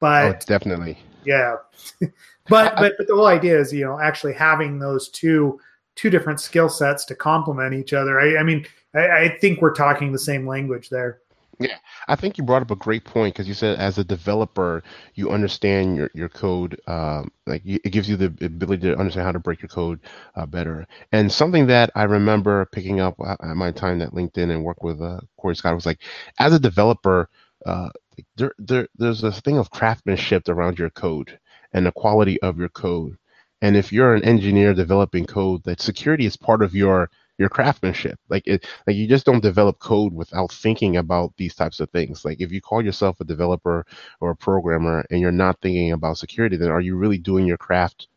But 0.00 0.36
oh, 0.36 0.38
definitely 0.46 0.98
Yeah, 1.24 1.56
but 2.48 2.74
but 2.76 2.94
but 2.98 3.06
the 3.06 3.14
whole 3.14 3.26
idea 3.26 3.58
is 3.58 3.72
you 3.72 3.84
know 3.84 3.98
actually 4.00 4.34
having 4.34 4.78
those 4.78 5.08
two 5.08 5.60
two 5.96 6.10
different 6.10 6.40
skill 6.40 6.68
sets 6.68 7.04
to 7.06 7.14
complement 7.14 7.74
each 7.74 7.92
other. 7.92 8.20
I, 8.20 8.38
I 8.38 8.42
mean, 8.42 8.66
I, 8.94 9.08
I 9.08 9.38
think 9.38 9.62
we're 9.62 9.74
talking 9.74 10.12
the 10.12 10.18
same 10.18 10.46
language 10.46 10.88
there. 10.88 11.20
Yeah, 11.60 11.76
I 12.08 12.16
think 12.16 12.36
you 12.36 12.42
brought 12.42 12.62
up 12.62 12.72
a 12.72 12.76
great 12.76 13.04
point 13.04 13.34
because 13.34 13.46
you 13.46 13.54
said 13.54 13.78
as 13.78 13.96
a 13.98 14.04
developer, 14.04 14.82
you 15.14 15.30
understand 15.30 15.96
your 15.96 16.10
your 16.12 16.28
code. 16.28 16.80
Um, 16.88 17.30
like 17.46 17.62
it 17.64 17.92
gives 17.92 18.08
you 18.08 18.16
the 18.16 18.26
ability 18.44 18.82
to 18.88 18.98
understand 18.98 19.26
how 19.26 19.32
to 19.32 19.38
break 19.38 19.62
your 19.62 19.68
code 19.68 20.00
uh, 20.34 20.46
better. 20.46 20.86
And 21.12 21.30
something 21.30 21.66
that 21.68 21.90
I 21.94 22.04
remember 22.04 22.66
picking 22.66 23.00
up 23.00 23.14
at 23.20 23.56
my 23.56 23.70
time 23.70 24.02
at 24.02 24.10
LinkedIn 24.10 24.50
and 24.50 24.64
work 24.64 24.82
with 24.82 25.00
uh, 25.00 25.20
Cory 25.36 25.54
Scott 25.54 25.76
was 25.76 25.86
like, 25.86 26.00
as 26.38 26.52
a 26.52 26.58
developer, 26.58 27.28
uh, 27.66 27.90
there, 28.36 28.52
there 28.58 28.88
there's 28.96 29.22
a 29.22 29.30
thing 29.30 29.56
of 29.56 29.70
craftsmanship 29.70 30.48
around 30.48 30.78
your 30.78 30.90
code 30.90 31.38
and 31.74 31.86
the 31.86 31.92
quality 31.92 32.40
of 32.42 32.58
your 32.58 32.70
code. 32.70 33.18
And 33.62 33.76
if 33.76 33.92
you're 33.92 34.14
an 34.14 34.24
engineer 34.24 34.74
developing 34.74 35.26
code, 35.26 35.64
that 35.64 35.82
security 35.82 36.26
is 36.26 36.36
part 36.36 36.62
of 36.62 36.74
your 36.74 37.10
your 37.38 37.50
craftsmanship. 37.50 38.18
Like 38.30 38.44
it, 38.46 38.66
like 38.86 38.96
you 38.96 39.08
just 39.08 39.26
don't 39.26 39.42
develop 39.42 39.80
code 39.80 40.14
without 40.14 40.52
thinking 40.52 40.98
about 40.98 41.34
these 41.36 41.54
types 41.56 41.80
of 41.80 41.90
things. 41.90 42.24
Like 42.24 42.40
if 42.40 42.52
you 42.52 42.62
call 42.62 42.82
yourself 42.82 43.20
a 43.20 43.24
developer 43.24 43.86
or 44.20 44.30
a 44.32 44.36
programmer 44.36 45.04
and 45.10 45.20
you're 45.20 45.32
not 45.32 45.60
thinking 45.60 45.92
about 45.92 46.18
security, 46.18 46.56
then 46.56 46.70
are 46.70 46.80
you 46.82 46.96
really 46.96 47.18
doing 47.18 47.46
your 47.46 47.58
craft 47.58 48.08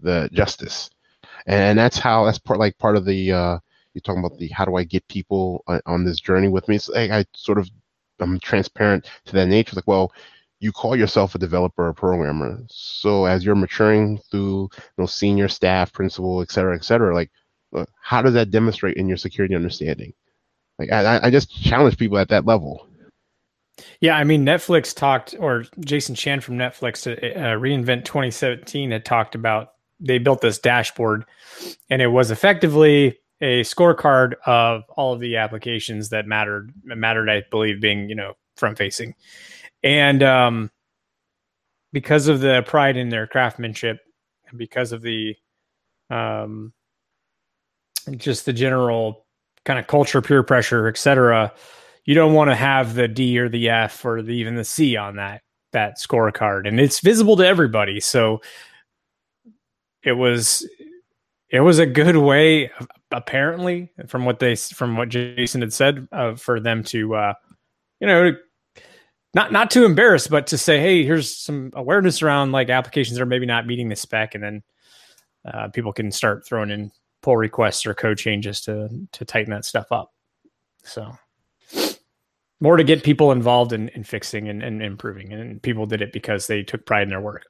the 0.00 0.28
justice? 0.32 0.90
And 1.46 1.78
that's 1.78 1.98
how 1.98 2.24
that's 2.26 2.38
part 2.38 2.60
like 2.60 2.78
part 2.78 2.96
of 2.96 3.04
the 3.06 3.32
uh, 3.32 3.58
you're 3.94 4.02
talking 4.02 4.24
about 4.24 4.38
the 4.38 4.48
how 4.48 4.64
do 4.66 4.76
I 4.76 4.84
get 4.84 5.08
people 5.08 5.64
on, 5.68 5.80
on 5.86 6.04
this 6.04 6.20
journey 6.20 6.48
with 6.48 6.68
me? 6.68 6.80
Like 6.88 7.10
I 7.12 7.26
sort 7.34 7.58
of 7.58 7.70
I'm 8.20 8.40
transparent 8.40 9.06
to 9.26 9.32
that 9.34 9.48
nature. 9.48 9.76
Like, 9.76 9.86
well, 9.86 10.12
you 10.60 10.72
call 10.72 10.96
yourself 10.96 11.34
a 11.34 11.38
developer 11.38 11.88
or 11.88 11.92
programmer. 11.92 12.62
So 12.68 13.26
as 13.26 13.44
you're 13.44 13.54
maturing 13.54 14.18
through 14.30 14.68
you 14.72 14.92
know, 14.98 15.06
senior 15.06 15.48
staff, 15.48 15.92
principal, 15.92 16.40
et 16.40 16.50
cetera, 16.50 16.74
et 16.74 16.84
cetera, 16.84 17.14
like 17.14 17.30
how 18.00 18.22
does 18.22 18.34
that 18.34 18.50
demonstrate 18.50 18.96
in 18.96 19.08
your 19.08 19.16
security 19.16 19.54
understanding? 19.54 20.12
Like 20.78 20.92
I, 20.92 21.20
I 21.24 21.30
just 21.30 21.50
challenge 21.50 21.96
people 21.98 22.18
at 22.18 22.28
that 22.28 22.46
level. 22.46 22.86
Yeah, 24.00 24.16
I 24.16 24.24
mean, 24.24 24.44
Netflix 24.44 24.94
talked, 24.94 25.34
or 25.38 25.64
Jason 25.80 26.14
Chan 26.14 26.40
from 26.40 26.56
Netflix, 26.56 27.06
uh, 27.06 27.38
uh 27.38 27.58
reInvent 27.58 28.04
2017 28.04 28.90
had 28.90 29.04
talked 29.04 29.34
about 29.34 29.72
they 30.00 30.18
built 30.18 30.40
this 30.40 30.58
dashboard, 30.58 31.24
and 31.90 32.02
it 32.02 32.08
was 32.08 32.30
effectively 32.30 33.18
a 33.40 33.62
scorecard 33.62 34.34
of 34.46 34.84
all 34.96 35.12
of 35.12 35.20
the 35.20 35.36
applications 35.36 36.10
that 36.10 36.26
mattered. 36.26 36.72
Mattered, 36.84 37.28
I 37.28 37.44
believe, 37.50 37.80
being 37.80 38.08
you 38.08 38.14
know 38.14 38.34
front 38.56 38.78
facing, 38.78 39.14
and 39.86 40.20
um, 40.24 40.70
because 41.92 42.26
of 42.26 42.40
the 42.40 42.64
pride 42.66 42.96
in 42.96 43.08
their 43.08 43.28
craftsmanship, 43.28 44.00
and 44.48 44.58
because 44.58 44.90
of 44.90 45.00
the 45.00 45.36
um, 46.10 46.72
just 48.16 48.46
the 48.46 48.52
general 48.52 49.24
kind 49.64 49.78
of 49.78 49.86
culture, 49.86 50.20
peer 50.20 50.42
pressure, 50.42 50.88
etc. 50.88 51.52
You 52.04 52.14
don't 52.14 52.34
want 52.34 52.50
to 52.50 52.56
have 52.56 52.94
the 52.94 53.06
D 53.06 53.38
or 53.38 53.48
the 53.48 53.68
F 53.68 54.04
or 54.04 54.22
the, 54.22 54.34
even 54.34 54.56
the 54.56 54.64
C 54.64 54.96
on 54.96 55.16
that 55.16 55.42
that 55.72 55.98
scorecard, 55.98 56.66
and 56.66 56.80
it's 56.80 56.98
visible 56.98 57.36
to 57.36 57.46
everybody. 57.46 58.00
So 58.00 58.40
it 60.02 60.12
was 60.12 60.68
it 61.48 61.60
was 61.60 61.78
a 61.78 61.86
good 61.86 62.16
way, 62.16 62.72
apparently, 63.12 63.92
from 64.08 64.24
what 64.24 64.40
they 64.40 64.56
from 64.56 64.96
what 64.96 65.10
Jason 65.10 65.60
had 65.60 65.72
said, 65.72 66.08
uh, 66.10 66.34
for 66.34 66.58
them 66.58 66.82
to 66.84 67.14
uh, 67.14 67.34
you 68.00 68.08
know 68.08 68.32
not 69.36 69.52
not 69.52 69.70
to 69.72 69.84
embarrass, 69.84 70.26
but 70.26 70.46
to 70.48 70.58
say, 70.58 70.80
hey, 70.80 71.04
here's 71.04 71.36
some 71.36 71.70
awareness 71.74 72.22
around 72.22 72.52
like 72.52 72.70
applications 72.70 73.16
that 73.16 73.22
are 73.22 73.26
maybe 73.26 73.46
not 73.46 73.66
meeting 73.66 73.90
the 73.90 73.94
spec, 73.94 74.34
and 74.34 74.42
then 74.42 74.62
uh, 75.44 75.68
people 75.68 75.92
can 75.92 76.10
start 76.10 76.44
throwing 76.44 76.70
in 76.70 76.90
pull 77.20 77.36
requests 77.36 77.86
or 77.86 77.94
code 77.94 78.18
changes 78.18 78.62
to 78.62 78.88
to 79.12 79.24
tighten 79.24 79.52
that 79.52 79.66
stuff 79.66 79.92
up. 79.92 80.12
So 80.82 81.16
more 82.60 82.78
to 82.78 82.84
get 82.84 83.04
people 83.04 83.32
involved 83.32 83.74
in, 83.74 83.90
in 83.90 84.02
fixing 84.02 84.48
and, 84.48 84.62
and 84.62 84.82
improving. 84.82 85.30
And 85.34 85.62
people 85.62 85.84
did 85.84 86.00
it 86.00 86.10
because 86.12 86.46
they 86.46 86.62
took 86.62 86.86
pride 86.86 87.02
in 87.02 87.10
their 87.10 87.20
work. 87.20 87.44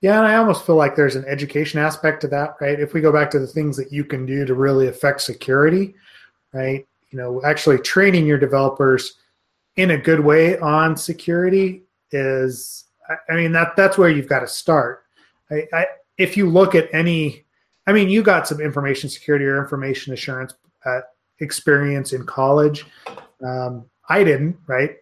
Yeah, 0.00 0.18
and 0.18 0.26
I 0.26 0.34
almost 0.34 0.66
feel 0.66 0.74
like 0.74 0.96
there's 0.96 1.14
an 1.14 1.24
education 1.26 1.78
aspect 1.78 2.20
to 2.22 2.28
that, 2.28 2.56
right? 2.60 2.80
If 2.80 2.92
we 2.92 3.00
go 3.00 3.12
back 3.12 3.30
to 3.30 3.38
the 3.38 3.46
things 3.46 3.76
that 3.76 3.92
you 3.92 4.04
can 4.04 4.26
do 4.26 4.44
to 4.44 4.54
really 4.54 4.88
affect 4.88 5.20
security, 5.20 5.94
right? 6.52 6.84
You 7.10 7.18
know, 7.18 7.40
actually 7.44 7.78
training 7.78 8.26
your 8.26 8.38
developers 8.38 9.14
in 9.76 9.92
a 9.92 9.98
good 9.98 10.20
way 10.20 10.58
on 10.58 10.96
security 10.96 11.82
is, 12.10 12.84
I 13.28 13.34
mean, 13.34 13.52
that 13.52 13.76
that's 13.76 13.98
where 13.98 14.08
you've 14.08 14.28
got 14.28 14.40
to 14.40 14.48
start. 14.48 15.04
I, 15.50 15.66
I, 15.72 15.86
if 16.18 16.36
you 16.36 16.48
look 16.48 16.74
at 16.74 16.88
any 16.92 17.46
I 17.86 17.92
mean, 17.92 18.08
you 18.08 18.22
got 18.22 18.48
some 18.48 18.60
information 18.60 19.08
security 19.08 19.44
or 19.44 19.58
information 19.58 20.12
assurance 20.12 20.54
uh, 20.84 21.00
experience 21.38 22.12
in 22.12 22.26
college. 22.26 22.84
Um, 23.44 23.84
I 24.08 24.24
didn't, 24.24 24.56
right? 24.66 24.96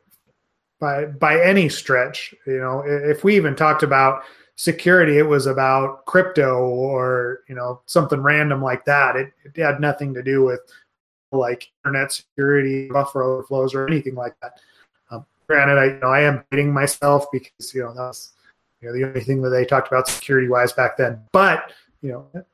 By 0.81 1.07
by 1.07 1.43
any 1.43 1.68
stretch, 1.68 2.35
you 2.47 2.59
know. 2.59 2.83
If 2.87 3.25
we 3.25 3.37
even 3.37 3.57
talked 3.57 3.83
about 3.83 4.25
security, 4.57 5.18
it 5.18 5.27
was 5.27 5.47
about 5.47 6.05
crypto 6.05 6.66
or 6.66 7.41
you 7.49 7.55
know 7.55 7.81
something 7.87 8.20
random 8.20 8.62
like 8.62 8.85
that. 8.85 9.16
It, 9.16 9.33
it 9.45 9.57
had 9.57 9.81
nothing 9.81 10.12
to 10.14 10.22
do 10.22 10.45
with 10.45 10.61
like 11.35 11.70
internet 11.85 12.12
security, 12.12 12.89
buffer 12.89 13.22
overflows, 13.22 13.74
or 13.74 13.87
anything 13.87 14.14
like 14.14 14.35
that. 14.43 14.59
Um, 15.11 15.26
granted, 15.49 15.78
I 15.78 15.85
you 15.87 16.01
know 16.01 16.09
I 16.09 16.20
am 16.22 16.45
dating 16.51 16.72
myself 16.72 17.26
because 17.32 17.74
you 17.74 17.82
know 17.82 17.95
that 17.95 18.01
was 18.01 18.32
you 18.80 18.89
know 18.89 18.95
the 18.95 19.05
only 19.05 19.20
thing 19.20 19.43
that 19.43 19.51
they 19.51 19.64
talked 19.64 19.89
about 19.89 20.09
security 20.09 20.49
wise 20.49 20.72
back 20.72 20.97
then. 20.97 21.20
But 21.32 21.72
you 22.03 22.12
know, 22.12 22.45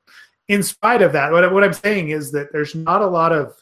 in 0.48 0.62
spite 0.62 1.02
of 1.02 1.12
that, 1.12 1.32
what, 1.32 1.52
what 1.52 1.64
I'm 1.64 1.72
saying 1.72 2.10
is 2.10 2.32
that 2.32 2.52
there's 2.52 2.74
not 2.74 3.02
a 3.02 3.06
lot 3.06 3.32
of 3.32 3.56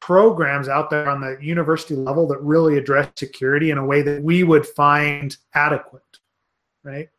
programs 0.00 0.68
out 0.68 0.90
there 0.90 1.08
on 1.08 1.20
the 1.20 1.36
university 1.40 1.94
level 1.94 2.26
that 2.28 2.40
really 2.40 2.78
address 2.78 3.10
security 3.16 3.70
in 3.70 3.78
a 3.78 3.84
way 3.84 4.00
that 4.00 4.22
we 4.22 4.42
would 4.42 4.66
find 4.66 5.36
adequate, 5.54 6.02
right? 6.82 7.10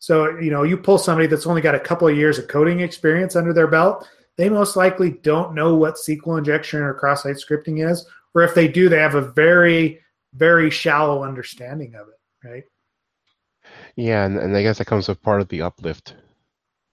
So, 0.00 0.38
you 0.38 0.50
know, 0.50 0.62
you 0.62 0.76
pull 0.76 0.98
somebody 0.98 1.26
that's 1.26 1.46
only 1.46 1.60
got 1.60 1.74
a 1.74 1.80
couple 1.80 2.08
of 2.08 2.16
years 2.16 2.38
of 2.38 2.48
coding 2.48 2.80
experience 2.80 3.36
under 3.36 3.52
their 3.52 3.66
belt, 3.66 4.08
they 4.40 4.48
most 4.48 4.74
likely 4.74 5.10
don't 5.22 5.54
know 5.54 5.74
what 5.74 5.96
SQL 5.96 6.38
injection 6.38 6.80
or 6.80 6.94
cross-site 6.94 7.36
scripting 7.36 7.88
is, 7.88 8.06
or 8.34 8.42
if 8.42 8.54
they 8.54 8.66
do, 8.66 8.88
they 8.88 8.98
have 8.98 9.14
a 9.14 9.32
very, 9.32 10.00
very 10.34 10.70
shallow 10.70 11.24
understanding 11.24 11.94
of 11.94 12.08
it, 12.08 12.48
right? 12.48 12.64
Yeah, 13.96 14.24
and, 14.24 14.38
and 14.38 14.56
I 14.56 14.62
guess 14.62 14.78
that 14.78 14.86
comes 14.86 15.08
with 15.08 15.22
part 15.22 15.40
of 15.42 15.48
the 15.48 15.62
uplift 15.62 16.14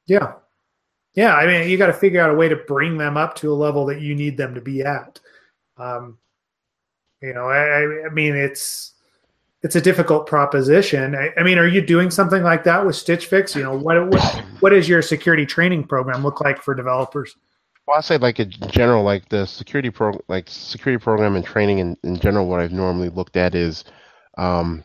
yeah. 0.07 0.33
Yeah. 1.13 1.35
I 1.35 1.45
mean, 1.45 1.69
you 1.69 1.77
got 1.77 1.87
to 1.87 1.93
figure 1.93 2.21
out 2.21 2.31
a 2.31 2.35
way 2.35 2.49
to 2.49 2.55
bring 2.55 2.97
them 2.97 3.17
up 3.17 3.35
to 3.37 3.51
a 3.51 3.53
level 3.53 3.85
that 3.87 4.01
you 4.01 4.15
need 4.15 4.37
them 4.37 4.55
to 4.55 4.61
be 4.61 4.81
at. 4.81 5.19
Um, 5.77 6.17
you 7.21 7.33
know, 7.33 7.49
I, 7.49 8.07
I 8.07 8.09
mean, 8.09 8.35
it's, 8.35 8.93
it's 9.63 9.75
a 9.75 9.81
difficult 9.81 10.27
proposition. 10.27 11.15
I, 11.15 11.31
I, 11.37 11.43
mean, 11.43 11.57
are 11.57 11.67
you 11.67 11.81
doing 11.81 12.11
something 12.11 12.43
like 12.43 12.63
that 12.65 12.85
with 12.85 12.95
Stitch 12.95 13.25
Fix? 13.25 13.55
You 13.55 13.63
know, 13.63 13.77
what, 13.77 14.07
what, 14.07 14.43
what 14.59 14.69
does 14.69 14.87
your 14.87 15.01
security 15.01 15.45
training 15.45 15.85
program 15.85 16.23
look 16.23 16.41
like 16.41 16.61
for 16.61 16.75
developers? 16.75 17.35
Well, 17.87 17.97
I 17.97 18.01
say 18.01 18.17
like 18.17 18.39
in 18.39 18.51
general, 18.69 19.03
like 19.03 19.29
the 19.29 19.45
security 19.45 19.89
pro, 19.89 20.19
like 20.27 20.45
security 20.49 21.01
program 21.01 21.35
and 21.35 21.45
training 21.45 21.79
in, 21.79 21.97
in 22.03 22.19
general. 22.19 22.47
What 22.47 22.59
I've 22.59 22.73
normally 22.73 23.09
looked 23.09 23.37
at 23.37 23.55
is, 23.55 23.85
um, 24.37 24.83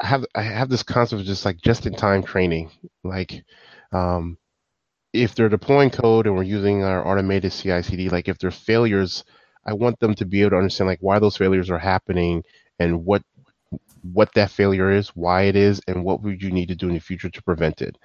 I 0.00 0.06
have 0.06 0.24
I 0.34 0.40
have 0.40 0.70
this 0.70 0.82
concept 0.82 1.20
of 1.20 1.26
just 1.26 1.44
like 1.44 1.60
just 1.60 1.84
in 1.84 1.94
time 1.94 2.22
training. 2.22 2.70
Like, 3.04 3.44
um, 3.92 4.38
if 5.12 5.34
they're 5.34 5.50
deploying 5.50 5.90
code 5.90 6.26
and 6.26 6.34
we're 6.34 6.44
using 6.44 6.82
our 6.82 7.06
automated 7.06 7.52
CI/CD, 7.52 8.08
like 8.08 8.28
if 8.28 8.38
there's 8.38 8.56
failures, 8.56 9.24
I 9.66 9.74
want 9.74 10.00
them 10.00 10.14
to 10.14 10.24
be 10.24 10.40
able 10.40 10.50
to 10.52 10.56
understand 10.56 10.88
like 10.88 11.02
why 11.02 11.18
those 11.18 11.36
failures 11.36 11.68
are 11.68 11.78
happening 11.78 12.42
and 12.80 13.04
what 13.06 13.22
what 14.14 14.34
that 14.34 14.50
failure 14.50 14.90
is, 14.90 15.10
why 15.10 15.42
it 15.44 15.56
is, 15.56 15.80
and 15.88 16.04
what 16.04 16.22
would 16.22 16.42
you 16.42 16.50
need 16.50 16.68
to 16.68 16.76
do 16.76 16.88
in 16.88 16.94
the 16.94 17.00
future 17.00 17.30
to 17.30 17.42
prevent 17.42 17.82
it. 17.82 17.98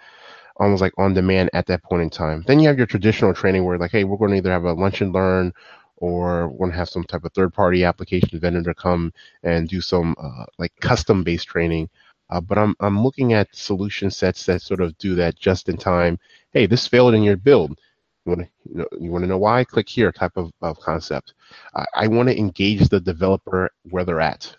Almost 0.58 0.82
like 0.82 0.94
on 0.98 1.16
demand 1.16 1.50
at 1.54 1.68
that 1.68 1.84
point 1.84 2.04
in 2.04 2.12
time. 2.12 2.44
Then 2.48 2.60
you 2.60 2.68
have 2.70 2.78
your 2.78 2.88
traditional 2.88 3.34
training 3.34 3.66
where 3.66 3.80
like, 3.80 3.92
hey, 3.92 4.06
we're 4.06 4.18
going 4.18 4.32
to 4.32 4.38
either 4.38 4.52
have 4.52 4.66
a 4.66 4.74
lunch 4.74 5.02
and 5.02 5.14
learn 5.14 5.54
or 5.98 6.50
we're 6.50 6.60
going 6.60 6.72
to 6.72 6.78
have 6.78 6.90
some 6.90 7.06
type 7.06 7.26
of 7.26 7.34
third 7.34 7.54
party 7.54 7.86
application 7.86 8.40
vendor 8.40 8.74
come 8.74 9.14
and 9.44 9.70
do 9.70 9.82
some 9.82 10.16
uh, 10.22 10.46
like 10.60 10.74
custom 10.82 11.24
based 11.24 11.48
training 11.48 11.90
uh, 12.30 12.42
but 12.42 12.58
I'm 12.58 12.76
I'm 12.80 13.04
looking 13.04 13.34
at 13.34 13.56
solution 13.56 14.10
sets 14.12 14.46
that 14.48 14.62
sort 14.62 14.82
of 14.82 14.98
do 14.98 15.16
that 15.16 15.38
just 15.38 15.70
in 15.70 15.78
time. 15.78 16.20
Hey, 16.52 16.66
this 16.66 16.88
failed 16.88 17.14
in 17.16 17.24
your 17.24 17.38
build. 17.38 17.80
You 18.26 18.32
want 18.32 18.42
to 18.42 18.50
you, 18.70 18.78
know, 18.78 18.88
you 19.00 19.12
want 19.12 19.24
to 19.24 19.30
know 19.30 19.38
why? 19.38 19.64
Click 19.64 19.88
here 19.88 20.12
type 20.12 20.36
of, 20.36 20.52
of 20.62 20.80
concept. 20.80 21.34
I, 21.76 21.86
I 21.96 22.08
want 22.08 22.30
to 22.30 22.38
engage 22.38 22.90
the 22.90 23.00
developer 23.00 23.70
where 23.90 24.04
they're 24.06 24.22
at. 24.22 24.56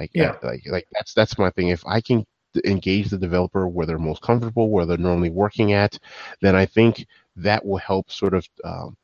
Like 0.00 0.10
yeah. 0.14 0.36
like 0.42 0.62
like 0.66 0.88
that's 0.92 1.12
that's 1.12 1.38
my 1.38 1.50
thing. 1.50 1.68
If 1.68 1.86
I 1.86 2.00
can 2.00 2.26
engage 2.64 3.10
the 3.10 3.18
developer 3.18 3.68
where 3.68 3.86
they're 3.86 3.98
most 3.98 4.22
comfortable, 4.22 4.70
where 4.70 4.86
they're 4.86 4.96
normally 4.96 5.28
working 5.28 5.74
at, 5.74 5.98
then 6.40 6.56
I 6.56 6.64
think 6.64 7.06
that 7.36 7.64
will 7.64 7.76
help 7.76 8.10
sort 8.10 8.32
of 8.32 8.48
um, 8.64 8.96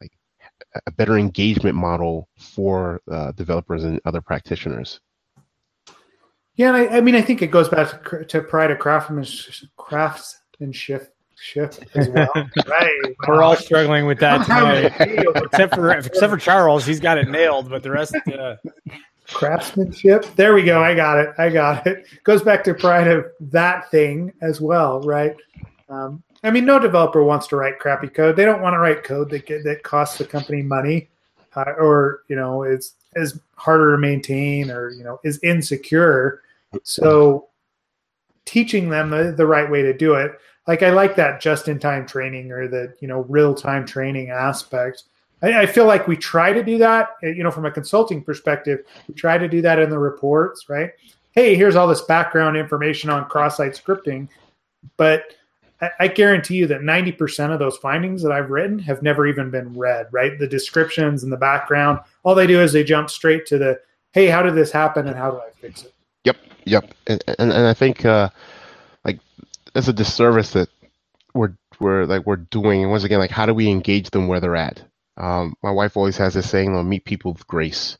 like 0.00 0.12
a 0.86 0.90
better 0.90 1.18
engagement 1.18 1.76
model 1.76 2.26
for 2.38 3.02
uh, 3.10 3.32
developers 3.32 3.84
and 3.84 4.00
other 4.06 4.22
practitioners. 4.22 4.98
Yeah, 6.54 6.72
I, 6.72 6.96
I, 6.96 7.00
mean, 7.00 7.14
I 7.14 7.22
think 7.22 7.42
it 7.42 7.50
goes 7.50 7.68
back 7.68 8.02
to, 8.08 8.24
to 8.24 8.42
pride 8.42 8.70
of 8.70 8.78
craftsmanship, 8.78 9.68
craftsmanship 9.76 11.14
as 11.94 12.08
well. 12.08 12.30
right. 12.66 13.16
We're 13.28 13.42
all 13.42 13.56
struggling 13.56 14.06
with 14.06 14.18
that 14.20 14.46
today, 14.98 15.24
except 15.36 15.74
for 15.74 15.90
except 15.92 16.30
for 16.30 16.36
Charles. 16.36 16.84
He's 16.84 17.00
got 17.00 17.18
it 17.18 17.28
nailed, 17.28 17.70
but 17.70 17.82
the 17.82 17.90
rest. 17.90 18.14
Uh... 18.34 18.56
Craftsmanship. 19.32 20.24
There 20.36 20.54
we 20.54 20.62
go. 20.62 20.82
I 20.82 20.94
got 20.94 21.18
it. 21.18 21.34
I 21.38 21.48
got 21.50 21.86
it. 21.86 22.06
Goes 22.24 22.42
back 22.42 22.64
to 22.64 22.74
pride 22.74 23.08
of 23.08 23.26
that 23.40 23.90
thing 23.90 24.32
as 24.42 24.60
well, 24.60 25.00
right? 25.02 25.36
Um, 25.88 26.22
I 26.42 26.50
mean, 26.50 26.64
no 26.64 26.78
developer 26.78 27.22
wants 27.22 27.46
to 27.48 27.56
write 27.56 27.78
crappy 27.78 28.08
code. 28.08 28.36
They 28.36 28.44
don't 28.44 28.62
want 28.62 28.74
to 28.74 28.78
write 28.78 29.04
code 29.04 29.30
that 29.30 29.46
get, 29.46 29.64
that 29.64 29.82
costs 29.82 30.18
the 30.18 30.24
company 30.24 30.62
money, 30.62 31.08
uh, 31.54 31.72
or 31.78 32.22
you 32.28 32.36
know, 32.36 32.62
is 32.62 32.94
is 33.16 33.38
harder 33.56 33.92
to 33.92 33.98
maintain, 33.98 34.70
or 34.70 34.90
you 34.90 35.04
know, 35.04 35.20
is 35.24 35.38
insecure. 35.42 36.42
So, 36.82 37.48
teaching 38.44 38.88
them 38.88 39.10
the, 39.10 39.34
the 39.36 39.46
right 39.46 39.70
way 39.70 39.82
to 39.82 39.92
do 39.92 40.14
it 40.14 40.38
like 40.70 40.84
I 40.84 40.90
like 40.90 41.16
that 41.16 41.40
just 41.40 41.66
in 41.66 41.80
time 41.80 42.06
training 42.06 42.52
or 42.52 42.68
the 42.68 42.94
you 43.00 43.08
know 43.08 43.22
real 43.28 43.54
time 43.54 43.84
training 43.84 44.30
aspect. 44.30 45.02
I, 45.42 45.62
I, 45.62 45.66
feel 45.66 45.86
like 45.86 46.06
we 46.06 46.16
try 46.16 46.52
to 46.52 46.62
do 46.62 46.78
that, 46.78 47.16
eh, 47.22 47.28
you 47.28 47.42
know, 47.42 47.50
from 47.50 47.66
a 47.66 47.70
consulting 47.70 48.22
perspective. 48.22 48.80
We 49.08 49.14
try 49.14 49.38
to 49.38 49.48
do 49.48 49.62
that 49.62 49.78
in 49.78 49.90
the 49.90 49.98
reports, 49.98 50.68
right? 50.68 50.90
Hey, 51.32 51.54
here's 51.54 51.76
all 51.76 51.86
this 51.86 52.02
background 52.02 52.56
information 52.56 53.10
on 53.10 53.24
cross-site 53.26 53.72
scripting, 53.72 54.28
but 54.96 55.34
I, 55.80 55.90
I 56.00 56.08
guarantee 56.08 56.56
you 56.56 56.66
that 56.66 56.80
90% 56.80 57.52
of 57.52 57.58
those 57.58 57.76
findings 57.76 58.22
that 58.22 58.32
I've 58.32 58.50
written 58.50 58.78
have 58.80 59.02
never 59.02 59.26
even 59.26 59.50
been 59.50 59.72
read, 59.74 60.08
right? 60.10 60.38
The 60.38 60.48
descriptions 60.48 61.22
and 61.22 61.32
the 61.32 61.36
background, 61.36 62.00
all 62.24 62.34
they 62.34 62.46
do 62.46 62.60
is 62.60 62.72
they 62.72 62.84
jump 62.84 63.10
straight 63.10 63.46
to 63.46 63.58
the, 63.58 63.80
hey, 64.12 64.26
how 64.26 64.42
did 64.42 64.54
this 64.54 64.72
happen 64.72 65.06
and 65.06 65.16
how 65.16 65.30
do 65.30 65.38
I 65.38 65.50
fix 65.60 65.84
it? 65.84 65.94
Yep, 66.24 66.36
yep, 66.64 66.94
and 67.06 67.24
and, 67.38 67.50
and 67.50 67.66
I 67.66 67.72
think 67.72 68.04
uh, 68.04 68.28
it's 69.74 69.88
a 69.88 69.92
disservice 69.92 70.52
that 70.52 70.68
we're 71.34 71.54
we're 71.78 72.04
like 72.04 72.26
we're 72.26 72.36
doing. 72.36 72.82
And 72.82 72.90
once 72.90 73.04
again, 73.04 73.18
like 73.18 73.30
how 73.30 73.46
do 73.46 73.54
we 73.54 73.68
engage 73.68 74.10
them 74.10 74.28
where 74.28 74.40
they're 74.40 74.56
at? 74.56 74.82
Um, 75.20 75.54
my 75.62 75.70
wife 75.70 75.96
always 75.96 76.16
has 76.16 76.34
this 76.34 76.50
saying, 76.50 76.72
"Well, 76.72 76.82
meet 76.84 77.04
people 77.04 77.32
with 77.32 77.46
grace." 77.46 77.98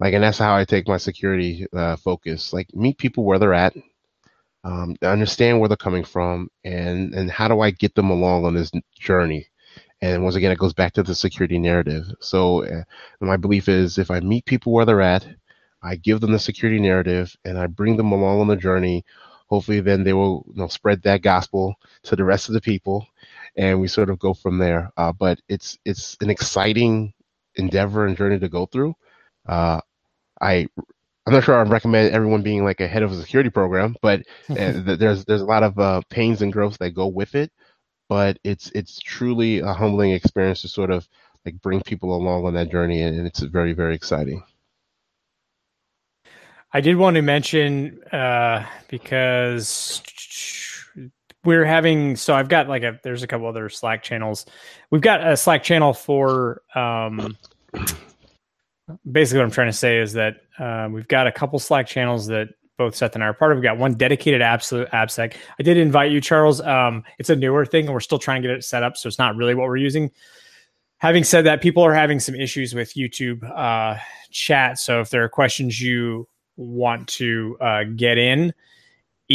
Like, 0.00 0.14
and 0.14 0.22
that's 0.22 0.38
how 0.38 0.56
I 0.56 0.64
take 0.64 0.88
my 0.88 0.98
security 0.98 1.66
uh, 1.72 1.96
focus. 1.96 2.52
Like, 2.52 2.74
meet 2.74 2.98
people 2.98 3.24
where 3.24 3.38
they're 3.38 3.54
at, 3.54 3.74
um, 4.64 4.96
understand 5.02 5.60
where 5.60 5.68
they're 5.68 5.76
coming 5.76 6.04
from, 6.04 6.50
and 6.64 7.14
and 7.14 7.30
how 7.30 7.48
do 7.48 7.60
I 7.60 7.70
get 7.70 7.94
them 7.94 8.10
along 8.10 8.44
on 8.44 8.54
this 8.54 8.70
journey? 8.98 9.48
And 10.02 10.24
once 10.24 10.36
again, 10.36 10.52
it 10.52 10.58
goes 10.58 10.74
back 10.74 10.92
to 10.94 11.02
the 11.02 11.14
security 11.14 11.58
narrative. 11.58 12.06
So, 12.20 12.64
uh, 12.64 12.84
my 13.20 13.36
belief 13.36 13.68
is 13.68 13.98
if 13.98 14.10
I 14.10 14.20
meet 14.20 14.44
people 14.46 14.72
where 14.72 14.84
they're 14.84 15.00
at, 15.00 15.26
I 15.82 15.96
give 15.96 16.20
them 16.20 16.32
the 16.32 16.38
security 16.38 16.80
narrative, 16.80 17.36
and 17.44 17.58
I 17.58 17.66
bring 17.68 17.96
them 17.96 18.12
along 18.12 18.40
on 18.40 18.48
the 18.48 18.56
journey 18.56 19.04
hopefully 19.52 19.80
then 19.80 20.02
they 20.02 20.14
will 20.14 20.46
you 20.48 20.62
know 20.62 20.66
spread 20.66 21.02
that 21.02 21.20
gospel 21.20 21.74
to 22.02 22.16
the 22.16 22.24
rest 22.24 22.48
of 22.48 22.54
the 22.54 22.60
people 22.60 23.06
and 23.56 23.80
we 23.80 23.88
sort 23.88 24.10
of 24.10 24.18
go 24.18 24.34
from 24.34 24.58
there. 24.58 24.90
Uh, 24.96 25.12
but 25.12 25.40
it's 25.48 25.78
it's 25.84 26.16
an 26.20 26.30
exciting 26.30 27.12
endeavor 27.56 28.06
and 28.06 28.16
journey 28.16 28.38
to 28.38 28.48
go 28.48 28.66
through. 28.66 28.94
Uh, 29.46 29.80
i 30.42 30.66
i'm 31.26 31.32
not 31.32 31.44
sure 31.44 31.54
i 31.54 31.62
recommend 31.62 32.12
everyone 32.12 32.42
being 32.42 32.64
like 32.64 32.80
a 32.80 32.88
head 32.88 33.02
of 33.02 33.12
a 33.12 33.16
security 33.20 33.48
program 33.48 33.96
but 34.02 34.20
uh, 34.50 34.72
there's 34.96 35.24
there's 35.24 35.40
a 35.40 35.46
lot 35.46 35.62
of 35.62 35.78
uh, 35.78 36.00
pains 36.10 36.42
and 36.42 36.52
growth 36.52 36.76
that 36.78 36.90
go 36.90 37.06
with 37.06 37.34
it. 37.34 37.50
But 38.08 38.38
it's 38.44 38.70
it's 38.74 38.98
truly 38.98 39.60
a 39.60 39.72
humbling 39.72 40.10
experience 40.12 40.60
to 40.62 40.68
sort 40.68 40.90
of 40.90 41.08
like 41.46 41.60
bring 41.62 41.80
people 41.80 42.14
along 42.14 42.44
on 42.44 42.54
that 42.54 42.70
journey 42.70 43.00
and 43.00 43.26
it's 43.26 43.40
very 43.40 43.72
very 43.72 43.94
exciting. 43.94 44.42
I 46.74 46.80
did 46.80 46.96
want 46.96 47.16
to 47.16 47.22
mention 47.22 48.02
uh, 48.12 48.66
because 48.88 50.02
we're 51.44 51.64
having 51.64 52.16
so 52.16 52.34
I've 52.34 52.48
got 52.48 52.68
like 52.68 52.82
a 52.82 52.98
there's 53.02 53.22
a 53.22 53.26
couple 53.26 53.46
other 53.46 53.68
Slack 53.68 54.02
channels. 54.02 54.46
We've 54.90 55.02
got 55.02 55.26
a 55.26 55.36
Slack 55.36 55.62
channel 55.62 55.92
for 55.92 56.62
um, 56.74 57.36
basically 59.10 59.38
what 59.38 59.44
I'm 59.44 59.50
trying 59.50 59.68
to 59.68 59.76
say 59.76 59.98
is 59.98 60.12
that 60.12 60.42
uh, 60.58 60.88
we've 60.90 61.08
got 61.08 61.26
a 61.26 61.32
couple 61.32 61.58
Slack 61.58 61.86
channels 61.86 62.26
that 62.26 62.48
both 62.78 62.96
Seth 62.96 63.14
and 63.14 63.22
I 63.22 63.28
are 63.28 63.34
part 63.34 63.52
of. 63.52 63.58
We've 63.58 63.62
got 63.62 63.78
one 63.78 63.94
dedicated 63.94 64.42
absolute 64.42 64.88
AppSec. 64.90 65.34
I 65.58 65.62
did 65.62 65.76
invite 65.76 66.10
you, 66.10 66.20
Charles. 66.20 66.60
Um, 66.60 67.04
it's 67.18 67.30
a 67.30 67.36
newer 67.36 67.64
thing, 67.66 67.84
and 67.86 67.94
we're 67.94 68.00
still 68.00 68.18
trying 68.18 68.42
to 68.42 68.48
get 68.48 68.56
it 68.56 68.64
set 68.64 68.82
up, 68.82 68.96
so 68.96 69.08
it's 69.08 69.18
not 69.18 69.36
really 69.36 69.54
what 69.54 69.68
we're 69.68 69.76
using. 69.76 70.10
Having 70.98 71.24
said 71.24 71.44
that, 71.46 71.60
people 71.60 71.82
are 71.82 71.94
having 71.94 72.20
some 72.20 72.34
issues 72.34 72.74
with 72.74 72.94
YouTube 72.94 73.42
uh, 73.56 73.98
chat. 74.30 74.78
So 74.78 75.00
if 75.00 75.10
there 75.10 75.24
are 75.24 75.28
questions 75.28 75.80
you 75.80 76.28
want 76.56 77.08
to 77.08 77.56
uh, 77.60 77.84
get 77.96 78.18
in, 78.18 78.54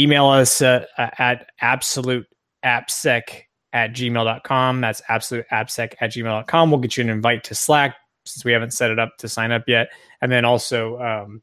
email 0.00 0.26
us 0.26 0.62
uh, 0.62 0.84
at 0.96 1.50
absolute 1.60 2.26
appsec 2.64 3.42
at 3.72 3.92
gmail.com. 3.92 4.80
That's 4.80 5.02
absolute 5.08 5.46
appsec 5.52 5.94
at 6.00 6.12
gmail.com. 6.12 6.70
We'll 6.70 6.80
get 6.80 6.96
you 6.96 7.04
an 7.04 7.10
invite 7.10 7.44
to 7.44 7.54
Slack 7.54 7.96
since 8.24 8.44
we 8.44 8.52
haven't 8.52 8.72
set 8.72 8.90
it 8.90 8.98
up 8.98 9.16
to 9.18 9.28
sign 9.28 9.52
up 9.52 9.64
yet. 9.66 9.88
And 10.20 10.30
then 10.30 10.44
also, 10.44 10.98
um, 11.00 11.42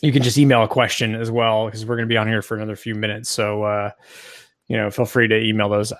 you 0.00 0.12
can 0.12 0.22
just 0.22 0.38
email 0.38 0.62
a 0.62 0.68
question 0.68 1.14
as 1.14 1.30
well 1.30 1.66
because 1.66 1.86
we're 1.86 1.96
going 1.96 2.08
to 2.08 2.12
be 2.12 2.16
on 2.16 2.26
here 2.26 2.42
for 2.42 2.56
another 2.56 2.76
few 2.76 2.94
minutes. 2.94 3.30
So, 3.30 3.62
uh, 3.62 3.90
you 4.66 4.76
know, 4.76 4.90
feel 4.90 5.04
free 5.04 5.28
to 5.28 5.40
email 5.40 5.68
those. 5.68 5.92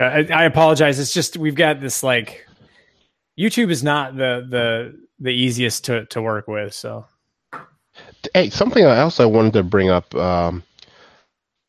I, 0.00 0.26
I 0.32 0.44
apologize. 0.44 0.98
It's 0.98 1.14
just 1.14 1.36
we've 1.36 1.54
got 1.54 1.80
this 1.80 2.02
like 2.02 2.46
YouTube 3.38 3.70
is 3.70 3.82
not 3.82 4.16
the 4.16 4.46
the 4.48 5.00
the 5.20 5.30
easiest 5.30 5.84
to 5.86 6.06
to 6.06 6.22
work 6.22 6.48
with. 6.48 6.74
So 6.74 7.06
Hey, 8.34 8.50
something 8.50 8.84
else 8.84 9.20
I 9.20 9.26
wanted 9.26 9.54
to 9.54 9.62
bring 9.62 9.90
up. 9.90 10.14
Um, 10.14 10.62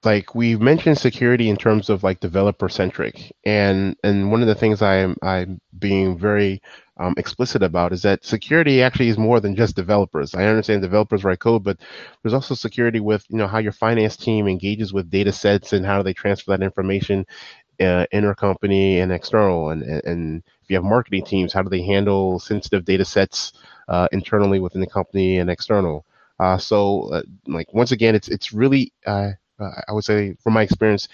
like 0.04 0.34
we 0.36 0.56
mentioned 0.56 0.97
security 0.97 1.50
in 1.50 1.58
terms 1.58 1.89
of 1.89 2.04
like 2.04 2.22
developer 2.22 2.70
centric, 2.70 3.34
and 3.45 3.95
and 4.04 4.32
one 4.32 4.41
of 4.41 4.47
the 4.47 4.56
things 4.56 4.82
I'm 4.82 5.16
I'm 5.22 5.60
being 5.80 6.18
very 6.18 6.62
um, 6.97 7.14
explicit 7.18 7.64
about 7.64 7.93
is 7.93 8.02
that 8.04 8.26
security 8.26 8.82
actually 8.82 9.10
is 9.10 9.18
more 9.18 9.39
than 9.41 9.56
just 9.56 9.76
developers. 9.76 10.36
I 10.36 10.45
understand 10.45 10.82
developers 10.82 11.24
write 11.26 11.39
code, 11.39 11.64
but 11.64 11.80
there's 12.24 12.34
also 12.34 12.56
security 12.56 13.00
with 13.02 13.26
you 13.30 13.38
know 13.38 13.47
how 13.47 13.60
your 13.60 13.74
finance 13.74 14.16
team 14.18 14.47
engages 14.47 14.93
with 14.93 15.10
data 15.10 15.34
sets 15.34 15.74
and 15.74 15.86
how 15.86 16.02
they 16.04 16.14
transfer 16.14 16.52
that 16.52 16.64
information 16.64 17.26
uh, 17.82 18.06
intercompany 18.14 18.97
and 19.04 19.12
external. 19.12 19.72
And, 19.72 19.84
and 19.84 20.43
if 20.64 20.70
you 20.70 20.78
have 20.78 20.86
marketing 20.86 21.26
teams, 21.26 21.54
how 21.54 21.64
do 21.64 21.70
they 21.70 21.84
handle 21.84 22.39
sensitive 22.39 22.86
data 22.86 23.06
sets 23.06 23.54
uh, 23.89 24.08
internally 24.14 24.60
within 24.60 24.82
the 24.82 24.88
company 24.88 25.39
and 25.39 25.50
external? 25.50 26.06
Uh, 26.39 26.57
so, 26.57 27.11
uh, 27.13 27.21
like 27.47 27.73
once 27.73 27.91
again, 27.91 28.15
it's 28.15 28.29
it's 28.29 28.53
really 28.53 28.93
uh, 29.05 29.31
I 29.59 29.91
would 29.91 30.05
say 30.05 30.35
from 30.41 30.53
my 30.53 30.61
experience, 30.63 31.07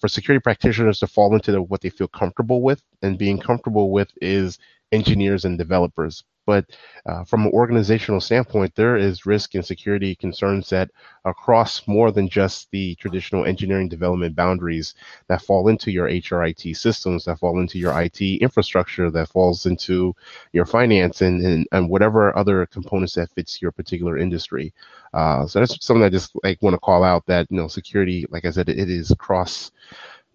for 0.00 0.08
security 0.08 0.40
practitioners 0.42 1.00
to 1.00 1.06
fall 1.08 1.34
into 1.34 1.50
the, 1.52 1.60
what 1.62 1.80
they 1.80 1.90
feel 1.90 2.08
comfortable 2.08 2.62
with, 2.62 2.82
and 3.02 3.18
being 3.18 3.38
comfortable 3.38 3.90
with 3.90 4.10
is 4.20 4.58
engineers 4.92 5.44
and 5.44 5.58
developers. 5.58 6.22
But 6.46 6.66
uh, 7.06 7.24
from 7.24 7.46
an 7.46 7.52
organizational 7.52 8.20
standpoint, 8.20 8.74
there 8.74 8.96
is 8.96 9.26
risk 9.26 9.54
and 9.54 9.64
security 9.64 10.14
concerns 10.14 10.68
that 10.70 10.90
across 11.24 11.86
more 11.86 12.10
than 12.10 12.28
just 12.28 12.70
the 12.70 12.94
traditional 12.96 13.44
engineering 13.44 13.88
development 13.88 14.34
boundaries 14.34 14.94
that 15.28 15.42
fall 15.42 15.68
into 15.68 15.92
your 15.92 16.08
HRIT 16.08 16.76
systems, 16.76 17.24
that 17.24 17.38
fall 17.38 17.60
into 17.60 17.78
your 17.78 17.98
IT 18.00 18.20
infrastructure, 18.20 19.10
that 19.10 19.28
falls 19.28 19.66
into 19.66 20.14
your 20.52 20.64
finance 20.64 21.22
and, 21.22 21.44
and, 21.44 21.66
and 21.72 21.88
whatever 21.88 22.36
other 22.36 22.66
components 22.66 23.14
that 23.14 23.30
fits 23.30 23.62
your 23.62 23.70
particular 23.72 24.18
industry. 24.18 24.72
Uh, 25.14 25.46
so 25.46 25.60
that's 25.60 25.84
something 25.84 26.04
I 26.04 26.08
just 26.08 26.32
like 26.42 26.60
want 26.62 26.74
to 26.74 26.80
call 26.80 27.04
out 27.04 27.26
that 27.26 27.46
you 27.50 27.56
know 27.56 27.68
security, 27.68 28.26
like 28.30 28.44
I 28.44 28.50
said, 28.50 28.68
it 28.68 28.90
is 28.90 29.14
cross 29.18 29.70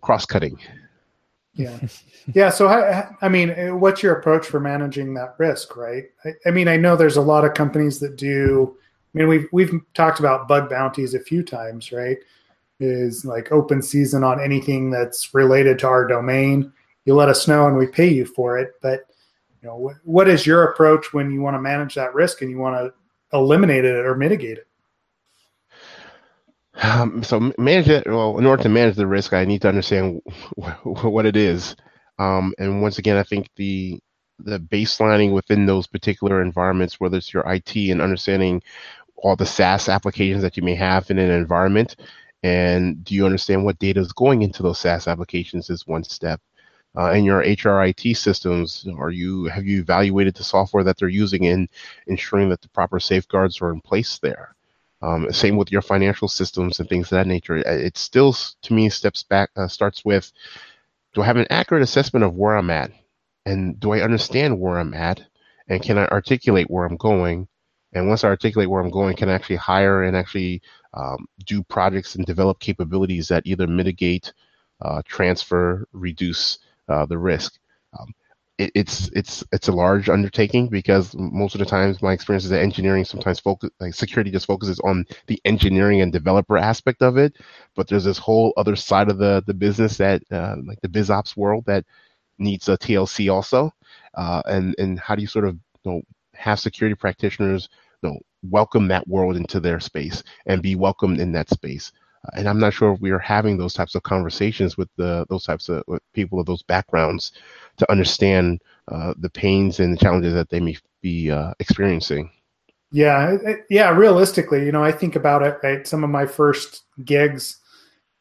cross 0.02 0.26
cutting. 0.26 0.60
Yeah. 1.58 1.80
Yeah. 2.34 2.50
So, 2.50 2.68
I, 2.68 3.10
I, 3.22 3.30
mean, 3.30 3.50
uh, 3.52 3.76
what's 3.76 4.04
your 4.04 4.16
approach 4.16 4.46
for 4.46 4.60
managing 4.60 5.14
that 5.16 5.36
risk, 5.38 5.76
right? 5.76 6.04
I, 6.24 6.30
I, 6.46 6.52
mean, 6.52 6.68
I 6.68 6.78
know 6.78 6.96
there's 6.96 7.18
a 7.18 7.22
lot 7.22 7.46
of 7.46 7.54
companies 7.56 8.00
that 8.00 8.16
do. 8.16 8.78
I 9.16 9.20
mean, 9.20 9.28
we've 9.28 9.48
we've 9.52 9.74
talked 9.94 10.20
about 10.20 10.48
bug 10.48 10.70
bounties 10.70 11.14
a 11.14 11.20
few 11.20 11.42
times, 11.42 11.92
right? 11.92 12.18
Is 12.80 13.26
like 13.26 13.52
open 13.52 13.82
season 13.82 14.24
on 14.24 14.40
anything 14.40 14.92
that's 14.92 15.34
related 15.34 15.80
to 15.80 15.88
our 15.88 16.06
domain. 16.06 16.72
You 17.06 17.16
let 17.16 17.30
us 17.30 17.48
know, 17.48 17.66
and 17.66 17.76
we 17.76 17.88
pay 17.88 18.08
you 18.08 18.26
for 18.26 18.60
it. 18.60 18.74
But 18.82 19.06
you 19.62 19.68
know, 19.68 19.94
what 20.04 20.28
is 20.28 20.46
your 20.46 20.66
approach 20.66 21.14
when 21.14 21.32
you 21.32 21.42
want 21.42 21.56
to 21.56 21.62
manage 21.62 21.96
that 21.96 22.14
risk 22.14 22.42
and 22.42 22.52
you 22.52 22.60
want 22.60 22.76
to 22.76 22.94
eliminate 23.36 23.86
it 23.86 24.06
or 24.06 24.16
mitigate 24.16 24.60
it? 24.60 24.67
Um, 26.82 27.24
so 27.24 27.40
manage 27.58 27.90
it. 27.90 28.06
Well, 28.08 28.38
in 28.38 28.46
order 28.46 28.64
to 28.64 28.70
manage 28.70 28.96
the 28.96 29.08
risk, 29.08 29.34
I 29.34 29.46
need 29.46 29.64
to 29.64 29.70
understand 29.70 30.22
what 30.84 31.26
it 31.26 31.36
is. 31.36 31.76
Um, 32.20 32.54
and 32.60 32.82
once 32.82 33.00
again, 33.00 33.18
I 33.18 33.24
think 33.24 33.50
the 33.58 34.00
the 34.40 34.60
baselining 34.60 35.34
within 35.34 35.66
those 35.66 35.88
particular 35.88 36.42
environments, 36.44 37.00
whether 37.00 37.18
it's 37.18 37.34
your 37.34 37.44
IT 37.52 37.76
and 37.76 38.02
understanding 38.02 38.62
all 39.18 39.36
the 39.36 39.46
SaaS 39.48 39.90
applications 39.90 40.44
that 40.44 40.58
you 40.58 40.64
may 40.64 40.76
have 40.76 41.10
in 41.12 41.20
an 41.20 41.32
environment, 41.32 41.96
and 42.44 43.04
do 43.04 43.16
you 43.16 43.26
understand 43.26 43.66
what 43.66 43.80
data 43.80 44.00
is 44.00 44.14
going 44.14 44.44
into 44.44 44.64
those 44.64 44.80
SaaS 44.80 45.08
applications 45.08 45.70
is 45.72 45.88
one 45.88 46.04
step. 46.04 46.42
Uh, 46.98 47.12
in 47.14 47.24
your 47.26 47.44
HRIT 47.44 48.18
systems, 48.18 48.88
are 49.00 49.12
you 49.12 49.46
have 49.46 49.66
you 49.66 49.82
evaluated 49.82 50.36
the 50.36 50.44
software 50.44 50.84
that 50.84 50.98
they're 50.98 51.10
using 51.10 51.48
and 51.48 51.70
ensuring 52.08 52.50
that 52.50 52.62
the 52.62 52.70
proper 52.70 53.00
safeguards 53.00 53.62
are 53.62 53.72
in 53.72 53.82
place 53.82 54.20
there? 54.20 54.57
Um, 55.02 55.32
same 55.32 55.58
with 55.58 55.72
your 55.72 55.84
financial 55.84 56.28
systems 56.28 56.80
and 56.80 56.90
things 56.90 57.08
of 57.08 57.18
that 57.18 57.28
nature. 57.28 57.58
It 57.58 57.98
still, 57.98 58.34
to 58.34 58.74
me, 58.74 58.90
steps 58.90 59.24
back, 59.24 59.52
uh, 59.56 59.68
starts 59.68 60.04
with 60.04 60.32
do 61.14 61.22
I 61.22 61.26
have 61.26 61.38
an 61.38 61.48
accurate 61.50 61.84
assessment 61.84 62.24
of 62.24 62.36
where 62.36 62.56
I'm 62.56 62.70
at? 62.70 62.92
And 63.46 63.80
do 63.80 63.92
I 63.92 64.02
understand 64.02 64.60
where 64.60 64.78
I'm 64.78 64.94
at? 64.94 65.22
And 65.68 65.82
can 65.82 65.98
I 65.98 66.06
articulate 66.08 66.70
where 66.70 66.86
I'm 66.86 66.98
going? 66.98 67.48
And 67.94 68.08
once 68.08 68.24
I 68.24 68.28
articulate 68.28 68.70
where 68.70 68.82
I'm 68.82 68.92
going, 68.92 69.16
can 69.16 69.30
I 69.30 69.34
actually 69.34 69.56
hire 69.56 70.04
and 70.04 70.16
actually 70.16 70.62
um, 70.94 71.26
do 71.46 71.64
projects 71.64 72.16
and 72.16 72.26
develop 72.26 72.60
capabilities 72.60 73.30
that 73.30 73.48
either 73.48 73.66
mitigate, 73.66 74.34
uh, 74.82 75.02
transfer, 75.06 75.88
reduce 75.94 76.60
uh, 76.90 77.06
the 77.06 77.18
risk? 77.18 77.58
It, 78.58 78.72
it's 78.76 79.10
it's 79.14 79.44
it's 79.52 79.68
a 79.68 79.72
large 79.72 80.10
undertaking 80.10 80.68
because 80.70 81.16
most 81.16 81.54
of 81.56 81.60
the 81.60 81.66
times 81.66 82.02
my 82.02 82.14
experience 82.14 82.44
is 82.44 82.50
that 82.52 82.62
engineering 82.62 83.06
sometimes 83.06 83.40
focus 83.40 83.70
like 83.80 83.94
security 83.94 84.32
just 84.32 84.48
focuses 84.48 84.80
on 84.80 85.06
the 85.28 85.40
engineering 85.46 86.02
and 86.02 86.12
developer 86.12 86.58
aspect 86.58 87.02
of 87.04 87.18
it, 87.18 87.38
but 87.76 87.88
there's 87.88 88.06
this 88.06 88.18
whole 88.18 88.54
other 88.58 88.76
side 88.76 89.10
of 89.10 89.18
the 89.20 89.44
the 89.46 89.54
business 89.54 89.98
that 89.98 90.24
uh, 90.32 90.56
like 90.66 90.82
the 90.82 90.90
biz 90.90 91.10
ops 91.12 91.38
world 91.38 91.66
that 91.68 91.86
needs 92.40 92.68
a 92.70 92.78
TLC 92.78 93.30
also, 93.32 93.72
uh, 94.16 94.42
and 94.46 94.76
and 94.80 95.00
how 95.00 95.16
do 95.16 95.22
you 95.22 95.28
sort 95.28 95.46
of 95.46 95.56
you 95.84 95.92
know 95.92 96.02
have 96.34 96.60
security 96.60 96.96
practitioners 96.96 97.70
you 98.02 98.10
know 98.10 98.20
welcome 98.44 98.88
that 98.88 99.08
world 99.08 99.36
into 99.38 99.60
their 99.60 99.80
space 99.80 100.24
and 100.48 100.62
be 100.62 100.76
welcomed 100.76 101.20
in 101.20 101.32
that 101.32 101.50
space 101.50 101.92
and 102.36 102.48
I'm 102.48 102.60
not 102.60 102.74
sure 102.74 102.94
if 102.94 103.02
we 103.02 103.12
are 103.12 103.20
having 103.20 103.58
those 103.58 103.74
types 103.74 103.96
of 103.96 104.04
conversations 104.04 104.78
with 104.78 104.90
the 104.98 105.26
those 105.30 105.46
types 105.46 105.70
of 105.70 105.84
people 106.14 106.40
of 106.40 106.46
those 106.46 106.64
backgrounds 106.64 107.32
to 107.78 107.92
understand 107.92 108.62
uh, 108.90 109.14
the 109.18 109.30
pains 109.30 109.80
and 109.80 109.94
the 109.94 109.98
challenges 109.98 110.34
that 110.34 110.50
they 110.50 110.60
may 110.60 110.78
be 111.02 111.32
uh, 111.32 111.54
experiencing. 111.60 112.30
Yeah, 112.92 113.38
yeah. 113.70 113.90
Realistically, 113.90 114.66
you 114.66 114.72
know, 114.72 114.84
I 114.84 114.92
think 114.92 115.16
about 115.16 115.44
it. 115.44 115.58
Right, 115.64 115.88
some 115.88 116.04
of 116.04 116.10
my 116.10 116.26
first 116.26 116.84
gigs, 117.04 117.58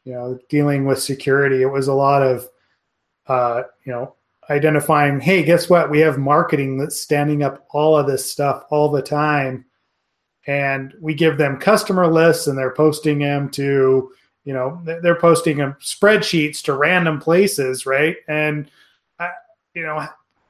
you 0.05 0.13
know, 0.13 0.39
dealing 0.49 0.87
with 0.87 1.03
security, 1.03 1.63
it 1.63 1.71
was 1.71 1.89
a 1.89 1.95
lot 1.95 2.23
of, 2.23 2.49
uh, 3.29 3.63
you 3.85 3.93
know, 3.93 4.17
identifying. 4.51 5.21
Hey, 5.21 5.45
guess 5.45 5.71
what? 5.71 5.91
We 5.91 6.01
have 6.01 6.19
marketing 6.19 6.79
that's 6.79 7.01
standing 7.01 7.43
up 7.43 7.67
all 7.71 7.97
of 7.97 8.07
this 8.07 8.31
stuff 8.31 8.65
all 8.71 8.91
the 8.91 9.03
time 9.03 9.66
and 10.47 10.95
we 11.01 11.15
give 11.15 11.39
them 11.39 11.59
customer 11.59 12.07
lists 12.07 12.47
and 12.47 12.57
they're 12.57 12.75
posting 12.75 13.19
them 13.19 13.49
to 13.51 14.13
you 14.45 14.53
know 14.53 14.81
they're 14.85 15.21
posting 15.21 15.59
them 15.59 15.77
spreadsheets 15.81 16.63
to 16.63 16.75
random 16.75 17.21
places 17.21 17.87
right? 17.87 18.17
And 18.29 18.71
uh, 19.19 19.29
you 19.75 19.83
know 19.83 20.07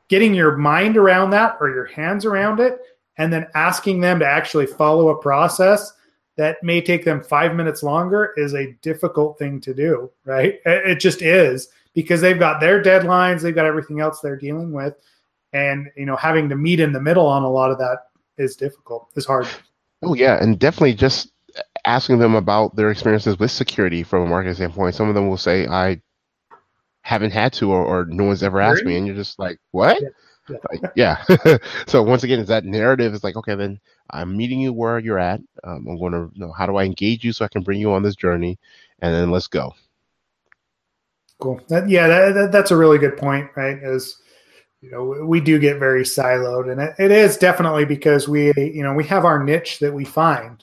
getting 0.08 0.34
your 0.34 0.56
mind 0.56 0.96
around 0.96 1.30
that 1.30 1.56
or 1.60 1.70
your 1.70 1.86
hands 1.86 2.24
around 2.24 2.60
it 2.60 2.78
and 3.18 3.32
then 3.32 3.46
asking 3.54 4.00
them 4.00 4.20
to 4.20 4.26
actually 4.26 4.66
follow 4.66 5.08
a 5.08 5.20
process 5.20 5.92
that 6.36 6.62
may 6.62 6.80
take 6.82 7.04
them 7.04 7.22
five 7.22 7.54
minutes 7.54 7.82
longer 7.82 8.34
is 8.36 8.54
a 8.54 8.72
difficult 8.82 9.38
thing 9.38 9.60
to 9.60 9.74
do 9.74 10.10
right? 10.24 10.60
It 10.64 11.00
just 11.00 11.22
is 11.22 11.68
because 11.94 12.20
they've 12.20 12.38
got 12.38 12.60
their 12.60 12.82
deadlines 12.82 13.40
they've 13.40 13.54
got 13.54 13.66
everything 13.66 14.00
else 14.00 14.20
they're 14.20 14.36
dealing 14.36 14.72
with 14.72 14.94
and 15.54 15.90
you 15.96 16.04
know 16.04 16.16
having 16.16 16.48
to 16.50 16.56
meet 16.56 16.80
in 16.80 16.92
the 16.92 17.00
middle 17.00 17.26
on 17.26 17.42
a 17.42 17.50
lot 17.50 17.70
of 17.70 17.78
that 17.78 18.10
is 18.36 18.56
difficult 18.56 19.08
is 19.16 19.24
hard 19.24 19.48
Oh 20.02 20.14
yeah, 20.14 20.38
and 20.40 20.58
definitely 20.58 20.94
just 20.94 21.30
asking 21.84 22.18
them 22.18 22.34
about 22.34 22.76
their 22.76 22.90
experiences 22.90 23.38
with 23.38 23.50
security 23.50 24.02
from 24.02 24.22
a 24.22 24.26
marketing 24.26 24.54
standpoint. 24.54 24.94
Some 24.94 25.08
of 25.08 25.14
them 25.14 25.28
will 25.28 25.36
say, 25.36 25.66
"I 25.66 26.00
haven't 27.02 27.32
had 27.32 27.52
to," 27.54 27.70
or, 27.70 27.84
or 27.84 28.04
"No 28.06 28.24
one's 28.24 28.42
ever 28.42 28.60
asked 28.60 28.84
me," 28.84 28.96
and 28.96 29.06
you're 29.06 29.16
just 29.16 29.38
like, 29.38 29.58
"What?" 29.70 30.00
Yeah. 30.00 30.08
Like, 30.70 30.92
yeah. 30.94 31.24
so 31.86 32.02
once 32.02 32.22
again, 32.22 32.38
is 32.38 32.48
that 32.48 32.64
narrative 32.64 33.14
is 33.14 33.24
like, 33.24 33.34
okay, 33.36 33.56
then 33.56 33.80
I'm 34.10 34.36
meeting 34.36 34.60
you 34.60 34.72
where 34.72 34.98
you're 34.98 35.18
at. 35.18 35.40
Um, 35.64 35.86
I'm 35.88 35.98
going 35.98 36.12
to 36.12 36.30
you 36.34 36.46
know 36.46 36.52
how 36.52 36.66
do 36.66 36.76
I 36.76 36.84
engage 36.84 37.24
you 37.24 37.32
so 37.32 37.44
I 37.44 37.48
can 37.48 37.62
bring 37.62 37.80
you 37.80 37.92
on 37.92 38.02
this 38.02 38.16
journey, 38.16 38.58
and 39.00 39.14
then 39.14 39.30
let's 39.30 39.48
go. 39.48 39.74
Cool. 41.38 41.60
That, 41.68 41.88
yeah, 41.88 42.06
that, 42.06 42.34
that, 42.34 42.52
that's 42.52 42.70
a 42.70 42.76
really 42.76 42.98
good 42.98 43.16
point, 43.16 43.50
right? 43.56 43.78
Is 43.82 44.20
you 44.86 44.92
know 44.92 45.26
we 45.26 45.40
do 45.40 45.58
get 45.58 45.78
very 45.78 46.04
siloed 46.04 46.70
and 46.70 46.80
it, 46.80 46.94
it 46.98 47.10
is 47.10 47.36
definitely 47.36 47.84
because 47.84 48.28
we 48.28 48.52
you 48.56 48.82
know 48.84 48.94
we 48.94 49.04
have 49.04 49.24
our 49.24 49.42
niche 49.42 49.80
that 49.80 49.92
we 49.92 50.04
find 50.04 50.62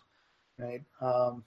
right? 0.57 0.81
Um, 1.01 1.43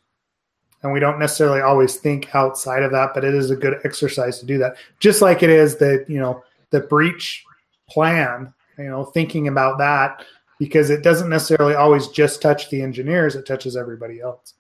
and 0.83 0.93
we 0.93 1.01
don't 1.01 1.19
necessarily 1.19 1.63
always 1.63 1.97
think 1.97 2.35
outside 2.35 2.83
of 2.83 2.93
that 2.93 3.15
but 3.15 3.25
it 3.25 3.35
is 3.35 3.51
a 3.51 3.57
good 3.57 3.79
exercise 3.85 4.39
to 4.41 4.47
do 4.47 4.59
that. 4.59 4.77
Just 5.01 5.23
like 5.23 5.43
it 5.43 5.51
is 5.51 5.77
that 5.79 6.05
you 6.09 6.19
know 6.19 6.43
the 6.71 6.81
breach 6.81 7.45
plan 7.89 8.53
you 8.77 8.85
know 8.85 9.05
thinking 9.05 9.49
about 9.49 9.79
that 9.79 10.25
because 10.59 10.91
it 10.91 11.03
doesn't 11.03 11.31
necessarily 11.31 11.75
always 11.75 12.09
just 12.09 12.43
touch 12.43 12.69
the 12.69 12.83
engineers 12.83 13.37
it 13.37 13.47
touches 13.47 13.77
everybody 13.77 14.21
else 14.21 14.55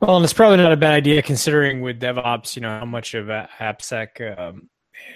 Well, 0.00 0.16
and 0.16 0.24
it's 0.24 0.32
probably 0.32 0.58
not 0.58 0.72
a 0.72 0.76
bad 0.76 0.94
idea 0.94 1.22
considering 1.22 1.80
with 1.80 2.00
DevOps, 2.00 2.56
you 2.56 2.62
know, 2.62 2.78
how 2.78 2.84
much 2.84 3.14
of 3.14 3.26
AppSec 3.26 4.38
um, 4.38 4.68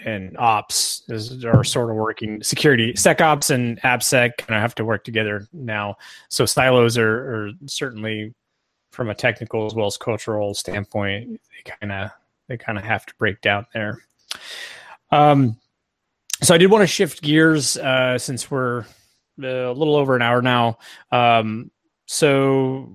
and 0.04 0.36
Ops 0.38 1.02
is, 1.08 1.44
are 1.44 1.64
sort 1.64 1.90
of 1.90 1.96
working. 1.96 2.42
Security, 2.42 2.92
SecOps 2.94 3.50
and 3.50 3.80
AppSec 3.82 4.38
kind 4.38 4.56
of 4.56 4.62
have 4.62 4.74
to 4.76 4.84
work 4.84 5.04
together 5.04 5.46
now. 5.52 5.96
So 6.28 6.46
silos 6.46 6.96
are, 6.98 7.34
are 7.34 7.50
certainly, 7.66 8.34
from 8.92 9.08
a 9.08 9.14
technical 9.14 9.66
as 9.66 9.74
well 9.74 9.86
as 9.86 9.96
cultural 9.96 10.52
standpoint, 10.54 11.40
they 11.50 11.70
kind 11.70 11.92
of 11.92 12.10
they 12.48 12.56
kind 12.56 12.76
of 12.76 12.84
have 12.84 13.06
to 13.06 13.14
break 13.18 13.40
down 13.40 13.64
there. 13.72 14.02
Um, 15.12 15.56
so 16.42 16.54
I 16.54 16.58
did 16.58 16.70
want 16.70 16.82
to 16.82 16.86
shift 16.86 17.22
gears 17.22 17.76
uh, 17.76 18.18
since 18.18 18.50
we're 18.50 18.80
uh, 19.42 19.46
a 19.46 19.72
little 19.72 19.94
over 19.96 20.16
an 20.16 20.22
hour 20.22 20.42
now. 20.42 20.78
Um, 21.12 21.70
so 22.06 22.92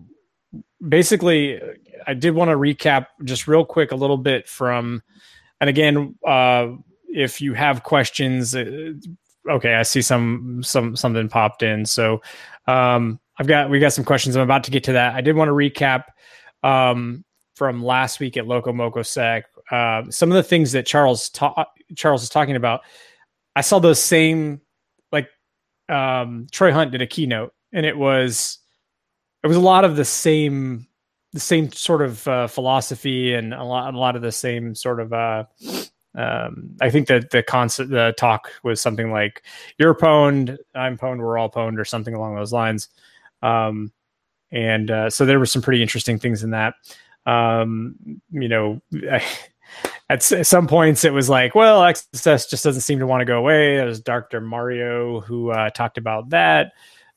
basically, 0.88 1.60
I 2.08 2.14
did 2.14 2.34
want 2.34 2.50
to 2.50 2.58
recap 2.58 3.08
just 3.24 3.48
real 3.48 3.66
quick 3.66 3.92
a 3.92 3.96
little 3.96 4.18
bit 4.18 4.48
from, 4.48 5.02
and 5.60 5.70
again, 5.70 6.16
uh, 6.26 6.68
if 7.10 7.42
you 7.42 7.54
have 7.54 7.84
questions, 7.84 8.56
uh, 8.56 8.94
okay, 9.50 9.76
I 9.76 9.84
see 9.84 10.02
some 10.02 10.62
some 10.64 10.96
something 10.96 11.30
popped 11.30 11.64
in. 11.64 11.86
So 11.86 12.22
um, 12.68 13.20
I've 13.38 13.48
got 13.48 13.70
we 13.70 13.80
got 13.80 13.94
some 13.94 14.06
questions. 14.06 14.36
I'm 14.36 14.44
about 14.44 14.64
to 14.66 14.72
get 14.72 14.84
to 14.86 14.94
that. 14.94 15.16
I 15.16 15.22
did 15.22 15.36
want 15.36 15.50
to 15.50 15.54
recap 15.54 16.06
um, 16.64 17.24
from 17.56 17.84
last 17.84 18.20
week 18.20 18.38
at 18.38 18.48
Loco 18.48 18.74
Moco 18.74 19.02
Sec. 19.02 19.46
Uh, 19.72 20.04
some 20.10 20.32
of 20.32 20.36
the 20.36 20.44
things 20.44 20.72
that 20.74 20.86
Charles 20.86 21.30
ta- 21.30 21.66
Charles 21.96 22.24
is 22.24 22.30
talking 22.30 22.56
about. 22.56 22.82
I 23.56 23.62
saw 23.62 23.80
those 23.80 24.02
same 24.02 24.62
like 25.12 25.30
um, 25.90 26.48
Troy 26.52 26.72
Hunt 26.72 26.92
did 26.92 27.02
a 27.02 27.08
keynote, 27.08 27.54
and 27.72 27.86
it 27.86 27.98
was 27.98 28.60
it 29.46 29.48
was 29.48 29.58
a 29.58 29.62
lot 29.62 29.86
of 29.86 29.96
the 29.96 30.04
same 30.04 30.88
the 31.32 31.40
same 31.40 31.72
sort 31.72 32.02
of 32.02 32.28
uh, 32.28 32.48
philosophy 32.48 33.36
and 33.36 33.54
a 33.54 33.64
lot 33.64 33.94
a 33.94 33.98
lot 33.98 34.16
of 34.16 34.24
the 34.24 34.32
same 34.32 34.74
sort 34.74 35.00
of 35.00 35.14
uh, 35.14 35.44
um, 36.16 36.76
I 36.82 36.90
think 36.90 37.08
that 37.10 37.30
the 37.30 37.44
concept 37.44 37.92
the 37.92 38.16
talk 38.18 38.52
was 38.64 38.82
something 38.82 39.12
like 39.12 39.44
you're 39.78 39.94
pwned, 39.94 40.58
I'm 40.74 40.98
pwned, 40.98 41.20
we're 41.20 41.38
all 41.38 41.52
pwned, 41.52 41.78
or 41.78 41.86
something 41.86 42.16
along 42.16 42.36
those 42.36 42.54
lines. 42.54 42.90
Um, 43.44 43.92
and 44.52 44.90
uh, 44.90 45.10
so 45.12 45.28
there 45.28 45.38
were 45.38 45.46
some 45.46 45.62
pretty 45.62 45.84
interesting 45.84 46.18
things 46.18 46.44
in 46.44 46.50
that. 46.52 46.74
Um, 47.28 48.22
you 48.32 48.48
know, 48.48 48.82
I, 49.12 49.24
at 50.10 50.24
some 50.24 50.66
points 50.66 51.04
it 51.04 51.14
was 51.14 51.30
like, 51.30 51.54
well, 51.54 51.82
XSS 51.82 52.50
just 52.50 52.64
doesn't 52.64 52.82
seem 52.82 52.98
to 52.98 53.08
want 53.08 53.22
to 53.22 53.26
go 53.26 53.38
away. 53.38 53.78
There's 53.78 54.00
Dr. 54.00 54.42
Mario 54.42 55.20
who 55.20 55.52
uh, 55.52 55.70
talked 55.70 56.00
about 56.00 56.30
that 56.30 56.72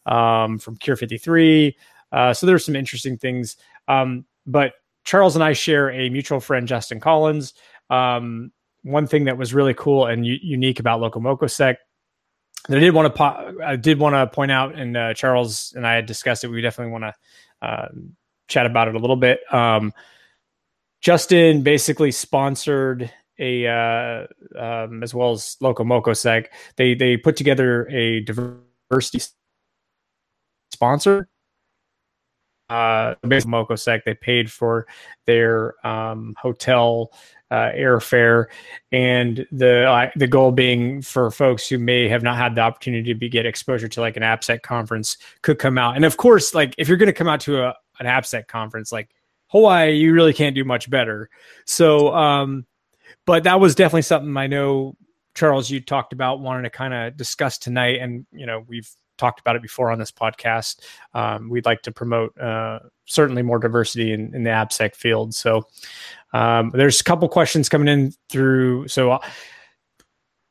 um, 0.05 0.59
from 0.59 0.77
Cure 0.77 0.97
53. 0.97 1.77
Uh, 2.13 2.33
so 2.33 2.47
there's 2.47 2.65
some 2.65 2.77
interesting 2.77 3.17
things. 3.17 3.57
Um, 3.87 4.25
but 4.47 4.75
Charles 5.05 5.35
and 5.35 5.45
I 5.45 5.53
share 5.53 5.91
a 5.91 6.09
mutual 6.11 6.41
friend, 6.41 6.67
Justin 6.67 7.01
Collins. 7.01 7.55
Um, 7.91 8.53
one 8.83 9.07
thing 9.07 9.25
that 9.25 9.39
was 9.39 9.55
really 9.55 9.75
cool 9.75 10.07
and 10.07 10.27
u- 10.27 10.39
unique 10.43 10.81
about 10.81 11.01
Loco 11.01 11.21
Moco 11.21 11.47
Sec 11.47 11.79
that 12.69 12.77
I 12.77 12.81
did 12.81 12.95
want 12.95 13.07
to 13.07 13.19
po- 13.19 13.55
I 13.65 13.77
did 13.77 13.99
want 13.99 14.15
to 14.15 14.27
point 14.27 14.51
out, 14.51 14.75
and 14.75 14.97
uh, 14.97 15.15
Charles 15.15 15.73
and 15.77 15.87
I 15.87 15.95
had 15.95 16.07
discussed 16.07 16.45
it. 16.45 16.49
We 16.49 16.61
definitely 16.61 16.93
want 16.93 17.05
to 17.05 17.67
uh, 17.67 17.89
chat 18.49 18.67
about 18.67 18.89
it 18.89 18.95
a 18.95 18.99
little 18.99 19.17
bit. 19.17 19.41
Um, 19.53 19.93
Justin 21.01 21.63
basically 21.63 22.11
sponsored 22.11 23.11
a 23.39 23.67
uh, 23.67 24.27
um, 24.59 25.03
as 25.03 25.15
well 25.15 25.33
as 25.33 25.57
Loco 25.61 25.85
Moco 25.85 26.13
Sec. 26.13 26.53
They 26.77 26.95
they 26.95 27.17
put 27.17 27.37
together 27.37 27.89
a 27.89 28.21
diversity 28.21 29.23
sponsor 30.73 31.29
uh, 32.69 33.15
basically 33.27 33.53
Mocosec. 33.53 34.05
They 34.05 34.15
paid 34.15 34.51
for 34.51 34.87
their 35.27 35.75
um, 35.87 36.35
hotel 36.39 37.13
uh, 37.51 37.71
airfare, 37.75 38.47
and 38.93 39.47
the 39.51 39.89
uh, 39.89 40.11
the 40.17 40.27
goal 40.27 40.53
being 40.53 41.03
for 41.03 41.31
folks 41.31 41.69
who 41.69 41.79
may 41.79 42.09
have 42.09 42.23
not 42.23 42.37
had 42.37 42.55
the 42.55 42.61
opportunity 42.61 43.13
to 43.13 43.19
be, 43.19 43.29
get 43.29 43.47
exposure 43.47 43.89
to 43.89 44.01
like 44.01 44.17
an 44.17 44.23
AppSec 44.23 44.63
conference 44.63 45.17
could 45.43 45.59
come 45.59 45.79
out. 45.79 45.97
And 45.97 46.05
of 46.05 46.17
course, 46.17 46.55
like 46.55 46.75
if 46.79 46.89
you're 46.89 46.99
going 46.99 47.07
to 47.07 47.13
come 47.13 47.29
out 47.29 47.41
to 47.41 47.65
a, 47.65 47.75
an 48.01 48.07
AppSec 48.07 48.49
conference, 48.49 48.93
like 48.93 49.11
Hawaii, 49.49 49.93
you 49.93 50.13
really 50.13 50.35
can't 50.35 50.55
do 50.55 50.65
much 50.65 50.91
better. 50.91 51.31
So, 51.65 52.15
um, 52.15 52.67
but 53.25 53.45
that 53.45 53.61
was 53.61 53.75
definitely 53.75 54.03
something 54.03 54.37
I 54.37 54.47
know 54.47 54.95
Charles 55.35 55.71
you 55.71 55.81
talked 55.81 56.13
about 56.13 56.41
wanting 56.41 56.65
to 56.65 56.71
kind 56.71 56.93
of 56.93 57.17
discuss 57.17 57.59
tonight, 57.59 58.01
and 58.01 58.27
you 58.33 58.45
know 58.45 58.65
we've 58.67 58.91
talked 59.19 59.41
about 59.41 59.57
it 59.57 59.63
before 59.63 59.91
on 59.91 59.99
this 59.99 60.11
podcast. 60.11 60.81
Um, 61.13 61.49
we'd 61.49 61.67
like 61.67 61.83
to 61.83 61.93
promote 61.93 62.39
uh, 62.39 62.79
certainly 63.05 63.43
more 63.43 63.59
diversity 63.59 64.13
in, 64.13 64.35
in 64.35 64.45
the 64.45 64.51
AppSec 64.51 64.95
field. 64.95 65.35
So 65.35 65.67
um, 66.33 66.71
there's 66.75 67.01
a 67.01 67.05
couple 67.05 67.29
questions 67.29 67.69
coming 67.69 67.89
in 67.89 68.13
through. 68.31 68.89
So 68.89 69.13
uh, 69.13 69.19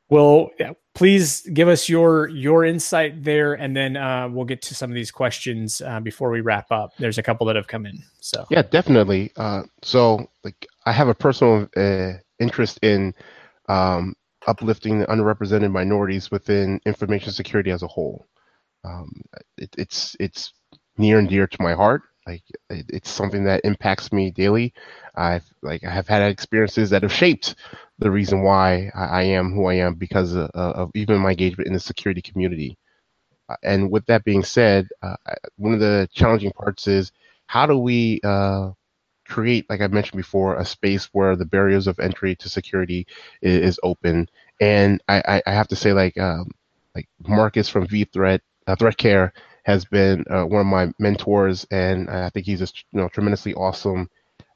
we'll 0.10 0.50
yeah, 0.60 0.74
please 0.96 1.42
give 1.54 1.68
us 1.68 1.88
your 1.88 2.28
your 2.30 2.66
insight 2.66 3.24
there, 3.24 3.54
and 3.54 3.76
then 3.76 3.96
uh, 3.96 4.28
we'll 4.30 4.46
get 4.46 4.62
to 4.64 4.76
some 4.76 4.90
of 4.90 4.96
these 4.96 5.12
questions 5.12 5.82
uh, 5.82 6.00
before 6.00 6.30
we 6.32 6.42
wrap 6.42 6.72
up. 6.72 6.92
There's 6.98 7.18
a 7.18 7.24
couple 7.24 7.46
that 7.48 7.56
have 7.56 7.68
come 7.68 7.86
in. 7.86 8.04
So 8.20 8.46
yeah, 8.50 8.64
definitely. 8.64 9.32
Uh, 9.36 9.64
so 9.82 10.30
like 10.44 10.66
I 10.86 10.92
have 10.92 11.08
a 11.08 11.16
personal 11.16 11.68
uh, 11.78 12.14
interest 12.40 12.80
in 12.82 13.14
um, 13.70 14.16
uplifting 14.48 15.00
the 15.00 15.06
underrepresented 15.08 15.72
minorities 15.72 16.32
within 16.32 16.80
information 16.86 17.32
security 17.32 17.72
as 17.72 17.84
a 17.84 17.88
whole. 17.88 18.26
Um, 18.88 19.22
it, 19.58 19.70
it's 19.78 20.16
it's 20.20 20.54
near 20.98 21.20
and 21.20 21.30
dear 21.30 21.48
to 21.48 21.62
my 21.62 21.74
heart. 21.74 22.04
Like 22.26 22.44
it, 22.70 22.86
it's 22.90 23.10
something 23.10 23.44
that 23.46 23.62
impacts 23.64 24.12
me 24.12 24.32
daily. 24.32 24.74
I've 25.16 25.46
like 25.62 25.84
I 25.84 25.92
have 25.92 26.08
had 26.08 26.22
experiences 26.22 26.90
that 26.90 27.04
have 27.04 27.14
shaped 27.14 27.56
the 28.00 28.12
reason 28.12 28.44
why 28.44 28.92
I, 28.96 29.06
I 29.06 29.24
am 29.24 29.54
who 29.54 29.66
I 29.66 29.76
am 29.76 29.96
because 29.96 30.36
of, 30.36 30.50
of, 30.52 30.92
even 30.94 31.20
my 31.20 31.32
engagement 31.32 31.68
in 31.68 31.74
the 31.74 31.80
security 31.80 32.22
community. 32.22 32.78
Uh, 33.50 33.56
and 33.64 33.90
with 33.90 34.06
that 34.06 34.24
being 34.24 34.44
said, 34.44 34.88
uh, 35.02 35.16
one 35.56 35.74
of 35.74 35.80
the 35.80 36.08
challenging 36.14 36.52
parts 36.52 36.88
is 36.88 37.12
how 37.48 37.66
do 37.66 37.78
we 37.78 38.20
uh, 38.24 38.72
create, 39.26 39.70
like 39.70 39.82
I 39.82 39.88
mentioned 39.88 40.18
before, 40.18 40.58
a 40.58 40.66
space 40.66 41.06
where 41.14 41.36
the 41.36 41.46
barriers 41.46 41.88
of 41.88 42.00
entry 42.00 42.36
to 42.36 42.50
security 42.50 43.08
is, 43.42 43.60
is 43.60 43.80
open. 43.84 44.30
And 44.60 45.02
I, 45.08 45.42
I, 45.46 45.52
have 45.52 45.68
to 45.70 45.76
say, 45.76 45.94
like 45.94 46.18
um, 46.18 46.52
like 46.96 47.08
Marcus 47.28 47.70
from 47.70 47.88
VThreat 47.88 48.40
uh, 48.68 49.28
has 49.64 49.86
been 49.86 50.24
uh, 50.30 50.46
one 50.46 50.62
of 50.62 50.68
my 50.68 50.92
mentors, 51.00 51.66
and 51.72 52.10
I 52.10 52.30
think 52.30 52.46
he's 52.46 52.60
just 52.60 52.86
you 52.92 53.00
know 53.02 53.10
tremendously 53.10 53.54
awesome, 53.54 54.10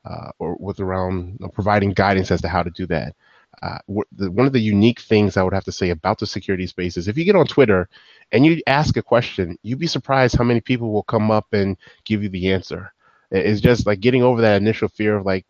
uh, 0.06 0.32
or 0.40 0.56
with 0.60 0.80
around 0.80 1.34
you 1.34 1.38
know, 1.42 1.50
providing 1.50 1.92
guidance 1.92 2.32
as 2.32 2.42
to 2.42 2.48
how 2.48 2.64
to 2.64 2.72
do 2.72 2.86
that. 2.88 3.16
Uh, 3.62 3.78
the, 4.14 4.32
one 4.32 4.48
of 4.48 4.54
the 4.54 4.60
unique 4.60 5.02
things 5.02 5.38
I 5.38 5.44
would 5.44 5.54
have 5.54 5.66
to 5.66 5.72
say 5.72 5.90
about 5.90 6.20
the 6.20 6.26
security 6.26 6.66
space 6.66 6.98
is 6.98 7.08
if 7.08 7.18
you 7.18 7.26
get 7.26 7.36
on 7.36 7.46
Twitter 7.46 7.90
and 8.32 8.46
you 8.46 8.62
ask 8.68 8.98
a 8.98 9.04
question, 9.04 9.58
you'd 9.64 9.80
be 9.80 9.88
surprised 9.88 10.36
how 10.36 10.44
many 10.46 10.62
people 10.62 10.92
will 10.92 11.04
come 11.04 11.30
up 11.30 11.48
and 11.54 11.78
give 12.06 12.24
you 12.24 12.30
the 12.30 12.52
answer. 12.52 12.94
It's 13.30 13.62
just 13.62 13.86
like 13.86 14.00
getting 14.00 14.24
over 14.24 14.42
that 14.42 14.62
initial 14.62 14.88
fear 14.90 15.18
of 15.18 15.26
like 15.26 15.46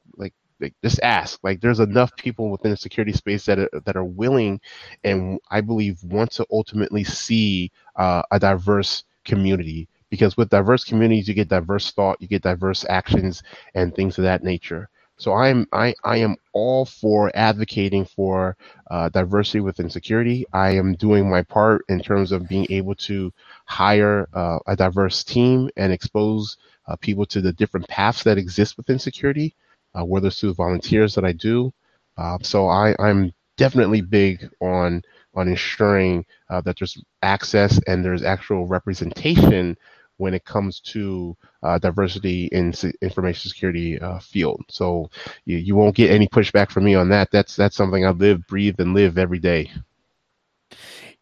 like 0.61 0.73
just 0.83 0.99
ask. 1.01 1.39
Like 1.43 1.61
there's 1.61 1.79
enough 1.79 2.15
people 2.15 2.49
within 2.49 2.71
the 2.71 2.77
security 2.77 3.13
space 3.13 3.45
that 3.45 3.59
are, 3.59 3.69
that 3.85 3.97
are 3.97 4.05
willing, 4.05 4.61
and 5.03 5.39
I 5.49 5.61
believe 5.61 6.03
want 6.03 6.31
to 6.33 6.45
ultimately 6.51 7.03
see 7.03 7.71
uh, 7.95 8.23
a 8.31 8.39
diverse 8.39 9.03
community. 9.25 9.87
Because 10.09 10.37
with 10.37 10.49
diverse 10.49 10.83
communities, 10.83 11.27
you 11.27 11.33
get 11.33 11.49
diverse 11.49 11.91
thought, 11.91 12.21
you 12.21 12.27
get 12.27 12.43
diverse 12.43 12.85
actions, 12.89 13.43
and 13.75 13.95
things 13.95 14.17
of 14.17 14.23
that 14.25 14.43
nature. 14.43 14.89
So 15.17 15.33
I'm 15.33 15.67
I, 15.71 15.93
I 16.03 16.17
am 16.17 16.35
all 16.53 16.85
for 16.85 17.31
advocating 17.35 18.05
for 18.05 18.57
uh, 18.89 19.09
diversity 19.09 19.59
within 19.59 19.89
security. 19.89 20.45
I 20.51 20.71
am 20.71 20.95
doing 20.95 21.29
my 21.29 21.43
part 21.43 21.85
in 21.89 22.01
terms 22.01 22.31
of 22.31 22.47
being 22.47 22.65
able 22.71 22.95
to 22.95 23.31
hire 23.65 24.27
uh, 24.33 24.59
a 24.67 24.75
diverse 24.75 25.23
team 25.23 25.69
and 25.77 25.93
expose 25.93 26.57
uh, 26.87 26.95
people 26.95 27.25
to 27.27 27.41
the 27.41 27.53
different 27.53 27.87
paths 27.87 28.23
that 28.23 28.39
exist 28.39 28.77
within 28.77 28.97
security, 28.97 29.53
uh, 29.97 30.05
whether 30.05 30.27
it's 30.27 30.39
through 30.39 30.53
volunteers 30.53 31.15
that 31.15 31.25
I 31.25 31.31
do. 31.31 31.73
Uh, 32.17 32.37
so 32.41 32.67
I, 32.67 32.95
I'm 32.99 33.33
definitely 33.57 34.01
big 34.01 34.49
on 34.59 35.03
on 35.33 35.47
ensuring 35.47 36.25
uh, 36.49 36.59
that 36.61 36.77
there's 36.77 37.01
access 37.21 37.79
and 37.87 38.03
there's 38.03 38.23
actual 38.23 38.67
representation 38.67 39.77
when 40.17 40.33
it 40.33 40.45
comes 40.45 40.79
to 40.81 41.35
uh, 41.63 41.79
diversity 41.79 42.45
in 42.51 42.73
information 43.01 43.49
security 43.49 43.99
uh, 43.99 44.19
field. 44.19 44.61
So 44.69 45.09
you, 45.45 45.57
you 45.57 45.75
won't 45.75 45.95
get 45.95 46.11
any 46.11 46.27
pushback 46.27 46.69
from 46.69 46.83
me 46.83 46.95
on 46.95 47.09
that. 47.09 47.31
That's 47.31 47.55
that's 47.55 47.75
something 47.75 48.05
I 48.05 48.11
live, 48.11 48.45
breathe, 48.47 48.79
and 48.79 48.93
live 48.93 49.17
every 49.17 49.39
day. 49.39 49.71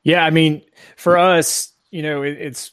Yeah, 0.04 0.26
I 0.26 0.30
mean, 0.32 0.62
for 0.96 1.18
us, 1.18 1.74
you 1.92 2.02
know, 2.02 2.24
it, 2.24 2.38
it's 2.40 2.72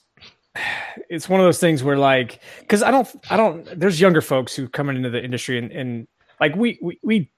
it's 1.09 1.29
one 1.29 1.41
of 1.41 1.47
those 1.47 1.61
things 1.61 1.83
where 1.83 1.99
like 1.99 2.41
because 2.61 2.83
I 2.83 2.91
don't 2.91 3.09
I 3.31 3.37
don't 3.37 3.65
there's 3.79 4.01
younger 4.01 4.21
folks 4.21 4.55
who 4.55 4.69
come 4.69 4.89
into 4.89 5.11
the 5.11 5.23
industry 5.23 5.59
and, 5.59 5.71
and 5.73 6.09
like 6.41 6.55
we 6.57 6.79
we 6.83 6.99
we 7.03 7.31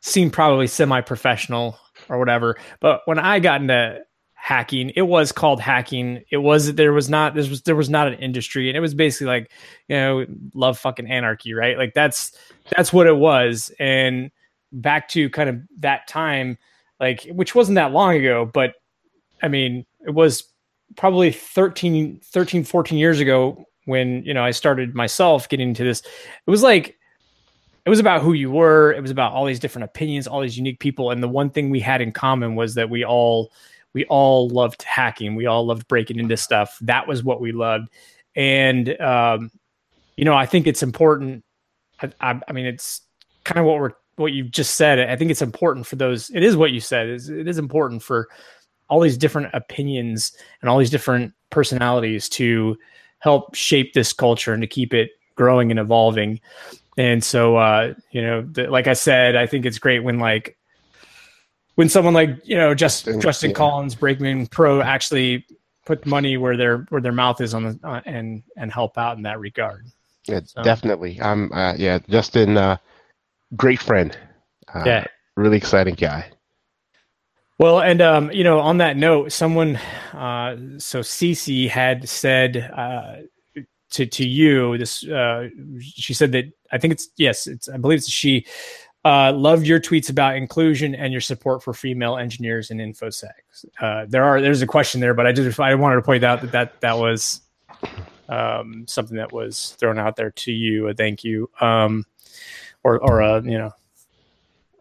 seem 0.00 0.30
probably 0.30 0.66
semi 0.66 1.00
professional 1.00 1.78
or 2.08 2.18
whatever, 2.18 2.56
but 2.80 3.02
when 3.04 3.18
I 3.18 3.38
got 3.40 3.60
into 3.60 4.00
hacking, 4.34 4.90
it 4.96 5.02
was 5.02 5.30
called 5.30 5.60
hacking. 5.60 6.24
It 6.30 6.38
was 6.38 6.74
there 6.74 6.92
was 6.92 7.08
not 7.08 7.34
this 7.34 7.48
was 7.48 7.62
there 7.62 7.76
was 7.76 7.88
not 7.88 8.08
an 8.08 8.14
industry, 8.14 8.68
and 8.68 8.76
it 8.76 8.80
was 8.80 8.94
basically 8.94 9.28
like 9.28 9.52
you 9.88 9.96
know 9.96 10.26
love 10.54 10.78
fucking 10.78 11.06
anarchy, 11.06 11.54
right? 11.54 11.78
Like 11.78 11.94
that's 11.94 12.32
that's 12.76 12.92
what 12.92 13.06
it 13.06 13.16
was. 13.16 13.70
And 13.78 14.30
back 14.72 15.08
to 15.10 15.30
kind 15.30 15.48
of 15.48 15.60
that 15.78 16.08
time, 16.08 16.58
like 16.98 17.22
which 17.30 17.54
wasn't 17.54 17.76
that 17.76 17.92
long 17.92 18.16
ago, 18.16 18.44
but 18.44 18.74
I 19.42 19.48
mean 19.48 19.86
it 20.04 20.10
was 20.10 20.51
probably 20.96 21.32
13, 21.32 22.20
13, 22.22 22.64
14 22.64 22.98
years 22.98 23.20
ago 23.20 23.64
when, 23.84 24.22
you 24.24 24.34
know, 24.34 24.44
I 24.44 24.50
started 24.50 24.94
myself 24.94 25.48
getting 25.48 25.68
into 25.68 25.84
this. 25.84 26.00
It 26.46 26.50
was 26.50 26.62
like, 26.62 26.98
it 27.84 27.90
was 27.90 27.98
about 27.98 28.22
who 28.22 28.32
you 28.32 28.50
were. 28.50 28.92
It 28.92 29.00
was 29.00 29.10
about 29.10 29.32
all 29.32 29.44
these 29.44 29.58
different 29.58 29.84
opinions, 29.84 30.26
all 30.26 30.40
these 30.40 30.56
unique 30.56 30.78
people. 30.78 31.10
And 31.10 31.22
the 31.22 31.28
one 31.28 31.50
thing 31.50 31.70
we 31.70 31.80
had 31.80 32.00
in 32.00 32.12
common 32.12 32.54
was 32.54 32.74
that 32.74 32.88
we 32.88 33.04
all, 33.04 33.50
we 33.92 34.04
all 34.06 34.48
loved 34.48 34.82
hacking. 34.82 35.34
We 35.34 35.46
all 35.46 35.66
loved 35.66 35.88
breaking 35.88 36.18
into 36.18 36.36
stuff. 36.36 36.78
That 36.82 37.08
was 37.08 37.24
what 37.24 37.40
we 37.40 37.52
loved. 37.52 37.88
And, 38.36 39.00
um, 39.00 39.50
you 40.16 40.24
know, 40.24 40.34
I 40.34 40.46
think 40.46 40.66
it's 40.66 40.82
important. 40.82 41.44
I, 42.00 42.10
I, 42.20 42.40
I 42.46 42.52
mean, 42.52 42.66
it's 42.66 43.02
kind 43.44 43.58
of 43.58 43.66
what 43.66 43.80
we're, 43.80 43.92
what 44.16 44.32
you 44.32 44.44
just 44.44 44.74
said. 44.74 45.00
I 45.00 45.16
think 45.16 45.30
it's 45.30 45.42
important 45.42 45.86
for 45.86 45.96
those. 45.96 46.30
It 46.30 46.42
is 46.42 46.56
what 46.56 46.70
you 46.70 46.80
said. 46.80 47.08
Is 47.08 47.28
it 47.28 47.48
is 47.48 47.58
important 47.58 48.02
for 48.02 48.28
all 48.88 49.00
these 49.00 49.16
different 49.16 49.48
opinions 49.54 50.32
and 50.60 50.68
all 50.68 50.78
these 50.78 50.90
different 50.90 51.32
personalities 51.50 52.28
to 52.28 52.76
help 53.20 53.54
shape 53.54 53.94
this 53.94 54.12
culture 54.12 54.52
and 54.52 54.62
to 54.62 54.66
keep 54.66 54.92
it 54.92 55.10
growing 55.36 55.70
and 55.70 55.80
evolving. 55.80 56.40
And 56.98 57.22
so, 57.24 57.56
uh, 57.56 57.94
you 58.10 58.20
know, 58.20 58.42
the, 58.42 58.66
like 58.66 58.86
I 58.86 58.92
said, 58.92 59.36
I 59.36 59.46
think 59.46 59.64
it's 59.64 59.78
great 59.78 60.00
when 60.00 60.18
like 60.18 60.56
when 61.76 61.88
someone 61.88 62.14
like 62.14 62.30
you 62.44 62.56
know 62.56 62.74
just 62.74 63.08
Justin 63.20 63.50
yeah. 63.50 63.56
Collins, 63.56 63.94
Brakeman 63.94 64.46
Pro 64.46 64.82
actually 64.82 65.46
put 65.86 66.04
money 66.06 66.36
where 66.36 66.56
their 66.56 66.78
where 66.90 67.00
their 67.00 67.12
mouth 67.12 67.40
is 67.40 67.54
on 67.54 67.64
the 67.64 67.80
uh, 67.82 68.00
and 68.04 68.42
and 68.56 68.72
help 68.72 68.98
out 68.98 69.16
in 69.16 69.22
that 69.22 69.40
regard. 69.40 69.86
Yeah, 70.28 70.40
so. 70.44 70.62
definitely. 70.62 71.20
I'm 71.20 71.52
uh, 71.52 71.74
yeah, 71.76 71.98
Justin, 72.08 72.56
uh, 72.56 72.76
great 73.56 73.80
friend. 73.80 74.16
Uh, 74.74 74.82
yeah, 74.84 75.04
really 75.36 75.56
exciting 75.56 75.94
guy. 75.94 76.30
Well, 77.62 77.80
and 77.80 78.02
um, 78.02 78.32
you 78.32 78.42
know, 78.42 78.58
on 78.58 78.78
that 78.78 78.96
note, 78.96 79.30
someone, 79.30 79.76
uh, 80.14 80.56
so 80.78 80.98
Cece 80.98 81.68
had 81.68 82.08
said 82.08 82.56
uh, 82.56 83.18
to 83.90 84.04
to 84.04 84.26
you 84.26 84.76
this. 84.78 85.06
Uh, 85.06 85.48
she 85.80 86.12
said 86.12 86.32
that 86.32 86.46
I 86.72 86.78
think 86.78 86.94
it's 86.94 87.08
yes, 87.18 87.46
it's 87.46 87.68
I 87.68 87.76
believe 87.76 87.98
it's 87.98 88.10
she. 88.10 88.46
Uh, 89.04 89.32
loved 89.32 89.66
your 89.66 89.80
tweets 89.80 90.10
about 90.10 90.36
inclusion 90.36 90.94
and 90.94 91.12
your 91.12 91.20
support 91.20 91.60
for 91.62 91.72
female 91.72 92.16
engineers 92.16 92.70
in 92.70 92.78
infosec. 92.78 93.30
Uh, 93.80 94.06
there 94.08 94.24
are 94.24 94.40
there's 94.40 94.62
a 94.62 94.66
question 94.66 95.00
there, 95.00 95.14
but 95.14 95.26
I 95.28 95.32
just 95.32 95.60
I 95.60 95.74
wanted 95.76 95.96
to 95.96 96.02
point 96.02 96.24
out 96.24 96.40
that 96.40 96.50
that 96.50 96.80
that 96.80 96.98
was 96.98 97.42
um, 98.28 98.86
something 98.88 99.16
that 99.18 99.32
was 99.32 99.76
thrown 99.78 100.00
out 100.00 100.16
there 100.16 100.32
to 100.32 100.50
you. 100.52 100.88
A 100.88 100.94
thank 100.94 101.22
you, 101.22 101.48
um, 101.60 102.06
or 102.82 102.98
or 102.98 103.20
a 103.20 103.40
you 103.40 103.58
know 103.58 103.72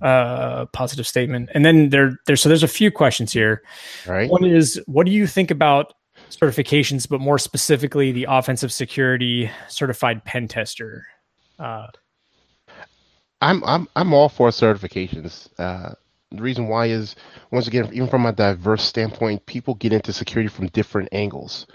uh, 0.01 0.65
positive 0.67 1.07
statement. 1.07 1.49
And 1.53 1.65
then 1.65 1.89
there, 1.89 2.17
there. 2.25 2.35
So 2.35 2.49
there's 2.49 2.63
a 2.63 2.67
few 2.67 2.91
questions 2.91 3.31
here. 3.31 3.61
Right. 4.07 4.29
One 4.29 4.43
is, 4.43 4.81
what 4.87 5.05
do 5.05 5.11
you 5.11 5.27
think 5.27 5.51
about 5.51 5.93
certifications, 6.29 7.07
but 7.07 7.21
more 7.21 7.37
specifically, 7.37 8.11
the 8.11 8.25
offensive 8.29 8.71
security 8.71 9.51
certified 9.67 10.23
pen 10.25 10.47
tester? 10.47 11.05
Uh, 11.59 11.87
I'm 13.41 13.63
I'm 13.63 13.87
I'm 13.95 14.13
all 14.13 14.29
for 14.29 14.49
certifications. 14.49 15.49
Uh, 15.57 15.93
the 16.31 16.41
reason 16.41 16.67
why 16.67 16.87
is 16.87 17.15
once 17.51 17.67
again, 17.67 17.89
even 17.93 18.07
from 18.07 18.25
a 18.25 18.31
diverse 18.31 18.83
standpoint, 18.83 19.45
people 19.45 19.75
get 19.75 19.93
into 19.93 20.13
security 20.13 20.47
from 20.47 20.67
different 20.67 21.09
angles. 21.11 21.67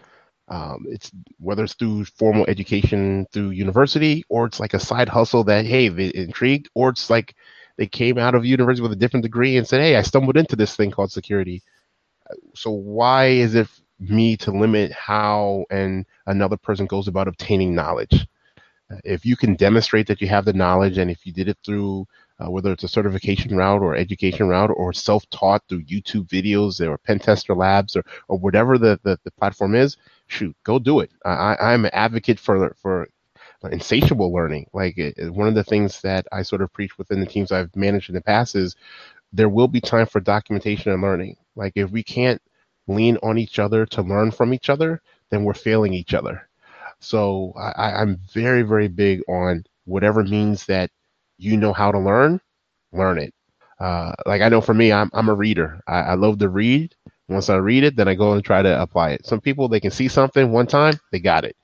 Um, 0.49 0.85
it's 0.89 1.11
whether 1.39 1.65
it's 1.65 1.75
through 1.75 2.05
formal 2.05 2.47
education 2.47 3.27
through 3.33 3.51
university, 3.51 4.25
or 4.29 4.47
it's 4.47 4.61
like 4.61 4.75
a 4.75 4.81
side 4.81 5.09
hustle 5.09 5.45
that 5.45 5.67
hey, 5.67 5.89
they 5.89 6.13
intrigued, 6.15 6.69
or 6.75 6.91
it's 6.91 7.11
like 7.11 7.35
they 7.77 7.87
came 7.87 8.19
out 8.19 8.35
of 8.35 8.45
university 8.45 8.83
with 8.83 8.93
a 8.93 8.97
different 8.97 9.23
degree 9.25 9.57
and 9.57 9.67
said, 9.67 9.81
"Hey, 9.81 9.97
I 9.97 10.03
stumbled 10.03 10.37
into 10.37 10.57
this 10.57 10.77
thing 10.77 10.91
called 10.91 11.13
security." 11.13 11.63
So 12.55 12.71
why 12.71 13.27
is 13.27 13.55
it 13.55 13.69
me 13.99 14.37
to 14.39 14.51
limit 14.51 14.93
how 14.93 15.65
and 15.71 16.05
another 16.27 16.57
person 16.57 16.87
goes 16.87 17.09
about 17.09 17.29
obtaining 17.29 17.75
knowledge? 17.75 18.27
If 19.05 19.27
you 19.27 19.37
can 19.37 19.55
demonstrate 19.55 20.07
that 20.09 20.21
you 20.21 20.29
have 20.29 20.45
the 20.45 20.53
knowledge, 20.53 20.99
and 20.99 21.11
if 21.11 21.27
you 21.27 21.33
did 21.33 21.49
it 21.49 21.59
through 21.65 22.07
uh, 22.39 22.51
whether 22.51 22.73
it's 22.73 22.85
a 22.85 22.89
certification 22.89 23.57
route 23.57 23.83
or 23.83 23.97
education 23.97 24.49
route 24.49 24.71
or 24.71 24.93
self-taught 24.93 25.63
through 25.69 25.83
YouTube 25.85 26.29
videos 26.29 26.87
or 26.87 26.99
pen 26.99 27.19
tester 27.19 27.55
labs 27.55 27.97
or, 27.97 28.05
or 28.29 28.39
whatever 28.39 28.79
the, 28.79 29.01
the, 29.05 29.19
the 29.25 29.31
platform 29.33 29.75
is, 29.75 29.97
shoot, 30.27 30.55
go 30.65 30.79
do 30.79 31.01
it. 31.01 31.11
I, 31.25 31.57
I'm 31.61 31.85
an 31.85 31.91
advocate 31.95 32.39
for 32.39 32.75
for 32.81 33.09
insatiable 33.65 34.33
learning. 34.33 34.67
Like 34.73 34.99
it, 34.99 35.33
one 35.33 35.49
of 35.49 35.55
the 35.55 35.65
things 35.65 36.01
that 36.03 36.27
I 36.33 36.43
sort 36.43 36.63
of 36.63 36.73
preach 36.73 36.99
within 36.99 37.21
the 37.21 37.27
teams 37.27 37.53
I've 37.53 37.75
managed 37.77 38.09
in 38.11 38.15
the 38.15 38.21
past 38.23 38.55
is 38.55 38.77
there 39.33 39.49
will 39.49 39.69
be 39.69 39.81
time 39.81 40.07
for 40.07 40.21
documentation 40.21 40.93
and 40.93 41.03
learning. 41.03 41.37
Like 41.57 41.73
if 41.77 41.91
we 41.91 42.03
can't 42.03 42.41
lean 42.89 43.19
on 43.23 43.39
each 43.39 43.59
other 43.59 43.87
to 43.87 44.03
learn 44.03 44.31
from 44.31 44.53
each 44.55 44.71
other, 44.71 45.01
then 45.31 45.45
we're 45.45 45.55
failing 45.55 45.93
each 45.95 46.15
other. 46.15 46.49
So 47.01 47.53
I, 47.57 47.93
I'm 47.93 48.19
very, 48.33 48.63
very 48.63 48.89
big 48.89 49.23
on 49.29 49.65
whatever 49.85 50.23
means 50.23 50.67
that 50.67 50.91
you 51.39 51.57
know 51.57 51.73
how 51.73 51.93
to 51.93 51.99
learn, 51.99 52.41
learn 52.93 53.19
it. 53.19 53.35
Uh, 53.79 54.13
like 54.27 54.43
I 54.43 54.49
know 54.49 54.61
for 54.61 54.75
me, 54.75 54.93
I'm 54.93 55.11
I'm 55.13 55.29
a 55.29 55.35
reader. 55.35 55.81
I, 55.87 55.99
I 56.01 56.15
love 56.15 56.39
to 56.39 56.49
read. 56.49 56.95
Once 57.29 57.51
I 57.51 57.57
read 57.57 57.85
it, 57.85 57.97
then 57.97 58.09
I 58.09 58.15
go 58.15 58.33
and 58.33 58.45
try 58.45 58.63
to 58.63 58.81
apply 58.81 59.11
it. 59.11 59.27
Some 59.27 59.41
people 59.41 59.69
they 59.69 59.81
can 59.81 59.91
see 59.91 60.09
something 60.09 60.53
one 60.53 60.67
time, 60.67 60.95
they 61.13 61.21
got 61.21 61.45
it. 61.45 61.57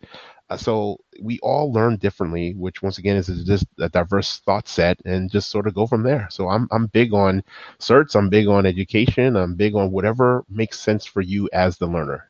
Uh, 0.52 0.56
so 0.56 0.98
we 1.22 1.38
all 1.42 1.72
learn 1.72 1.96
differently, 1.96 2.52
which 2.52 2.82
once 2.82 2.98
again 2.98 3.16
is 3.16 3.26
just 3.46 3.64
a 3.78 3.88
diverse 3.88 4.40
thought 4.40 4.68
set, 4.68 4.98
and 5.06 5.30
just 5.30 5.48
sort 5.48 5.66
of 5.66 5.72
go 5.72 5.86
from 5.86 6.02
there. 6.02 6.28
So 6.30 6.48
I'm 6.48 6.68
I'm 6.70 6.86
big 6.86 7.14
on 7.14 7.42
certs. 7.78 8.14
I'm 8.14 8.28
big 8.28 8.48
on 8.48 8.66
education. 8.66 9.34
I'm 9.34 9.54
big 9.54 9.74
on 9.74 9.90
whatever 9.90 10.44
makes 10.50 10.78
sense 10.78 11.06
for 11.06 11.22
you 11.22 11.48
as 11.54 11.78
the 11.78 11.86
learner. 11.86 12.28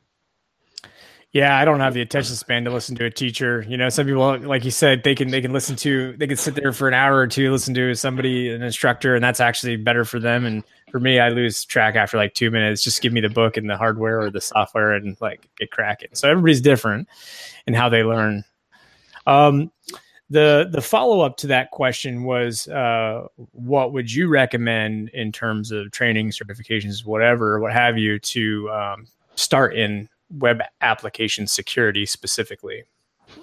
Yeah, 1.33 1.57
I 1.57 1.65
don't 1.65 1.81
have 1.81 1.95
the 1.95 2.01
attention 2.01 2.35
span 2.35 2.63
to 2.63 2.71
listen 2.71 2.95
to 2.97 3.05
a 3.05 3.09
teacher. 3.09 3.65
You 3.67 3.75
know, 3.75 3.89
some 3.89 4.05
people, 4.05 4.37
like 4.39 4.63
you 4.63 4.71
said, 4.71 5.03
they 5.03 5.15
can 5.15 5.29
they 5.29 5.41
can 5.41 5.51
listen 5.51 5.75
to 5.77 6.15
they 6.15 6.27
can 6.27 6.37
sit 6.37 6.55
there 6.55 6.71
for 6.71 6.87
an 6.87 6.93
hour 6.93 7.17
or 7.17 7.27
two, 7.27 7.51
listen 7.51 7.73
to 7.73 7.93
somebody, 7.95 8.53
an 8.53 8.61
instructor, 8.61 9.15
and 9.15 9.23
that's 9.23 9.41
actually 9.41 9.75
better 9.75 10.05
for 10.05 10.19
them. 10.21 10.45
And 10.45 10.63
for 10.93 10.99
me, 10.99 11.19
I 11.19 11.29
lose 11.29 11.65
track 11.65 11.95
after 11.95 12.17
like 12.17 12.35
two 12.35 12.51
minutes. 12.51 12.83
Just 12.83 13.01
give 13.01 13.11
me 13.11 13.19
the 13.19 13.27
book 13.27 13.57
and 13.57 13.67
the 13.67 13.75
hardware 13.75 14.21
or 14.21 14.29
the 14.29 14.39
software, 14.39 14.93
and 14.93 15.17
like 15.19 15.49
get 15.57 15.71
cracking. 15.71 16.09
So 16.13 16.29
everybody's 16.29 16.61
different 16.61 17.09
in 17.65 17.73
how 17.73 17.89
they 17.89 18.03
learn. 18.03 18.43
Um, 19.25 19.71
the 20.29 20.69
the 20.71 20.81
follow 20.83 21.21
up 21.21 21.35
to 21.37 21.47
that 21.47 21.71
question 21.71 22.25
was, 22.25 22.67
uh, 22.67 23.25
what 23.53 23.91
would 23.91 24.13
you 24.13 24.27
recommend 24.27 25.09
in 25.09 25.31
terms 25.31 25.71
of 25.71 25.89
training, 25.89 26.29
certifications, 26.29 27.03
whatever, 27.03 27.59
what 27.59 27.73
have 27.73 27.97
you, 27.97 28.19
to 28.19 28.69
um, 28.69 29.07
start 29.33 29.75
in 29.75 30.07
web 30.29 30.61
application 30.81 31.47
security 31.47 32.05
specifically? 32.05 32.83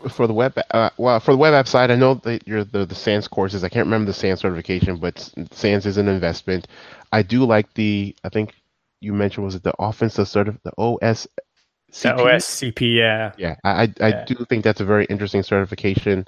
For 0.09 0.29
the 0.29 0.33
web, 0.33 0.57
uh, 0.71 0.91
well, 0.99 1.19
for 1.19 1.33
the 1.33 1.37
web 1.37 1.53
app 1.53 1.67
side, 1.67 1.91
I 1.91 1.97
know 1.97 2.15
that 2.15 2.47
you're 2.47 2.63
the, 2.63 2.87
the 2.87 2.95
SANS 2.95 3.27
courses. 3.27 3.65
I 3.65 3.69
can't 3.69 3.87
remember 3.87 4.07
the 4.07 4.15
SANS 4.15 4.39
certification, 4.39 4.99
but 4.99 5.33
SANS 5.51 5.85
is 5.85 5.97
an 5.97 6.07
investment. 6.07 6.69
I 7.13 7.23
do 7.23 7.45
like 7.45 7.73
the. 7.75 8.15
I 8.25 8.29
think 8.29 8.55
you 9.01 9.13
mentioned 9.13 9.45
was 9.45 9.55
it 9.55 9.63
the 9.63 9.75
offensive 9.79 10.29
sort 10.29 10.49
of 10.49 10.59
the 10.63 10.73
OS. 10.79 11.27
The 11.93 12.11
OSCP, 12.11 12.95
yeah, 12.95 13.33
yeah. 13.37 13.57
I 13.65 13.93
I, 14.01 14.09
yeah. 14.09 14.25
do 14.25 14.47
think 14.49 14.63
that's 14.63 14.81
a 14.81 14.85
very 14.85 15.07
interesting 15.07 15.43
certification. 15.43 16.27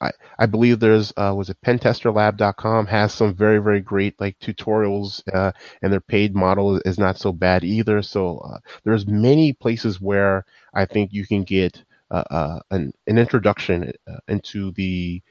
I, 0.00 0.10
I 0.38 0.46
believe 0.46 0.80
there's 0.80 1.12
uh, 1.16 1.34
was 1.36 1.50
it 1.50 1.60
pentesterlab.com 1.60 2.86
has 2.86 3.12
some 3.12 3.34
very 3.34 3.58
very 3.58 3.80
great 3.80 4.18
like 4.18 4.38
tutorials 4.38 5.22
uh, 5.34 5.52
and 5.82 5.92
their 5.92 6.00
paid 6.00 6.34
model 6.34 6.80
is 6.86 6.98
not 6.98 7.18
so 7.18 7.30
bad 7.32 7.62
either 7.62 8.00
so 8.00 8.38
uh, 8.38 8.58
there's 8.84 9.06
many 9.06 9.52
places 9.52 10.00
where 10.00 10.46
I 10.72 10.86
think 10.86 11.12
you 11.12 11.26
can 11.26 11.44
get 11.44 11.84
uh, 12.10 12.24
uh, 12.30 12.60
an, 12.70 12.92
an 13.06 13.18
introduction 13.18 13.92
uh, 14.06 14.18
into 14.28 14.72
the 14.72 15.22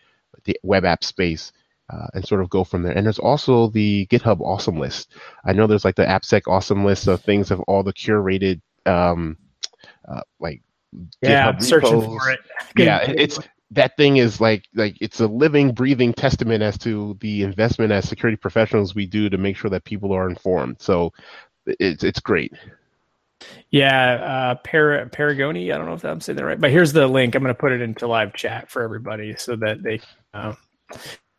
the 0.44 0.60
web 0.62 0.86
app 0.86 1.04
space 1.04 1.52
and 1.90 2.28
sort 2.28 2.42
of 2.42 2.50
go 2.50 2.64
from 2.64 2.84
there. 2.84 2.94
And 2.94 3.06
there's 3.06 3.20
also 3.20 3.68
the 3.68 4.08
GitHub 4.08 4.42
awesome 4.42 4.80
list. 4.80 5.14
I 5.46 5.54
know 5.54 5.68
there's 5.68 5.86
like 5.86 5.96
the 5.96 6.06
AppSec 6.06 6.44
awesome 6.48 6.84
list 6.86 7.08
of 7.08 7.22
things 7.22 7.52
of 7.52 7.60
all 7.62 7.84
the 7.84 7.94
curated 7.94 8.62
um, 8.86 9.38
uh, 10.08 10.22
like 10.40 10.62
yeah, 11.22 11.52
GitHub 11.52 11.64
searching 11.64 12.00
repos. 12.00 12.18
for 12.24 12.30
it. 12.32 12.40
yeah, 12.78 13.00
it's 13.02 13.40
that 13.72 13.98
thing 13.98 14.18
is 14.18 14.40
like 14.40 14.66
like 14.74 14.96
it's 15.02 15.20
a 15.20 15.28
living 15.28 15.74
breathing 15.74 16.14
testament 16.14 16.64
as 16.64 16.78
to 16.80 17.18
the 17.20 17.44
investment 17.44 17.92
as 17.92 18.08
security 18.08 18.38
professionals 18.38 18.96
we 18.96 19.06
do 19.06 19.30
to 19.30 19.38
make 19.38 19.58
sure 19.58 19.70
that 19.70 19.84
people 19.84 20.14
are 20.14 20.30
informed. 20.30 20.78
So 20.82 21.14
it's 21.66 22.04
it's 22.04 22.20
great. 22.20 22.54
Yeah 23.70 24.14
uh 24.14 24.56
Par- 24.56 25.10
paragoni 25.12 25.74
i 25.74 25.78
don't 25.78 25.86
know 25.86 25.94
if 25.94 26.06
i'm 26.06 26.22
saying 26.22 26.38
that 26.38 26.46
right 26.46 26.60
but 26.60 26.72
here's 26.72 26.94
the 26.94 27.06
link. 27.06 27.36
I'm 27.36 27.44
going 27.44 27.54
to 27.54 27.60
put 27.60 27.74
it 27.74 27.82
into 27.82 28.08
live 28.08 28.34
chat 28.34 28.72
for 28.72 28.82
everybody 28.82 29.36
so 29.38 29.58
that 29.58 29.84
they 29.84 30.00
uh, 30.34 30.54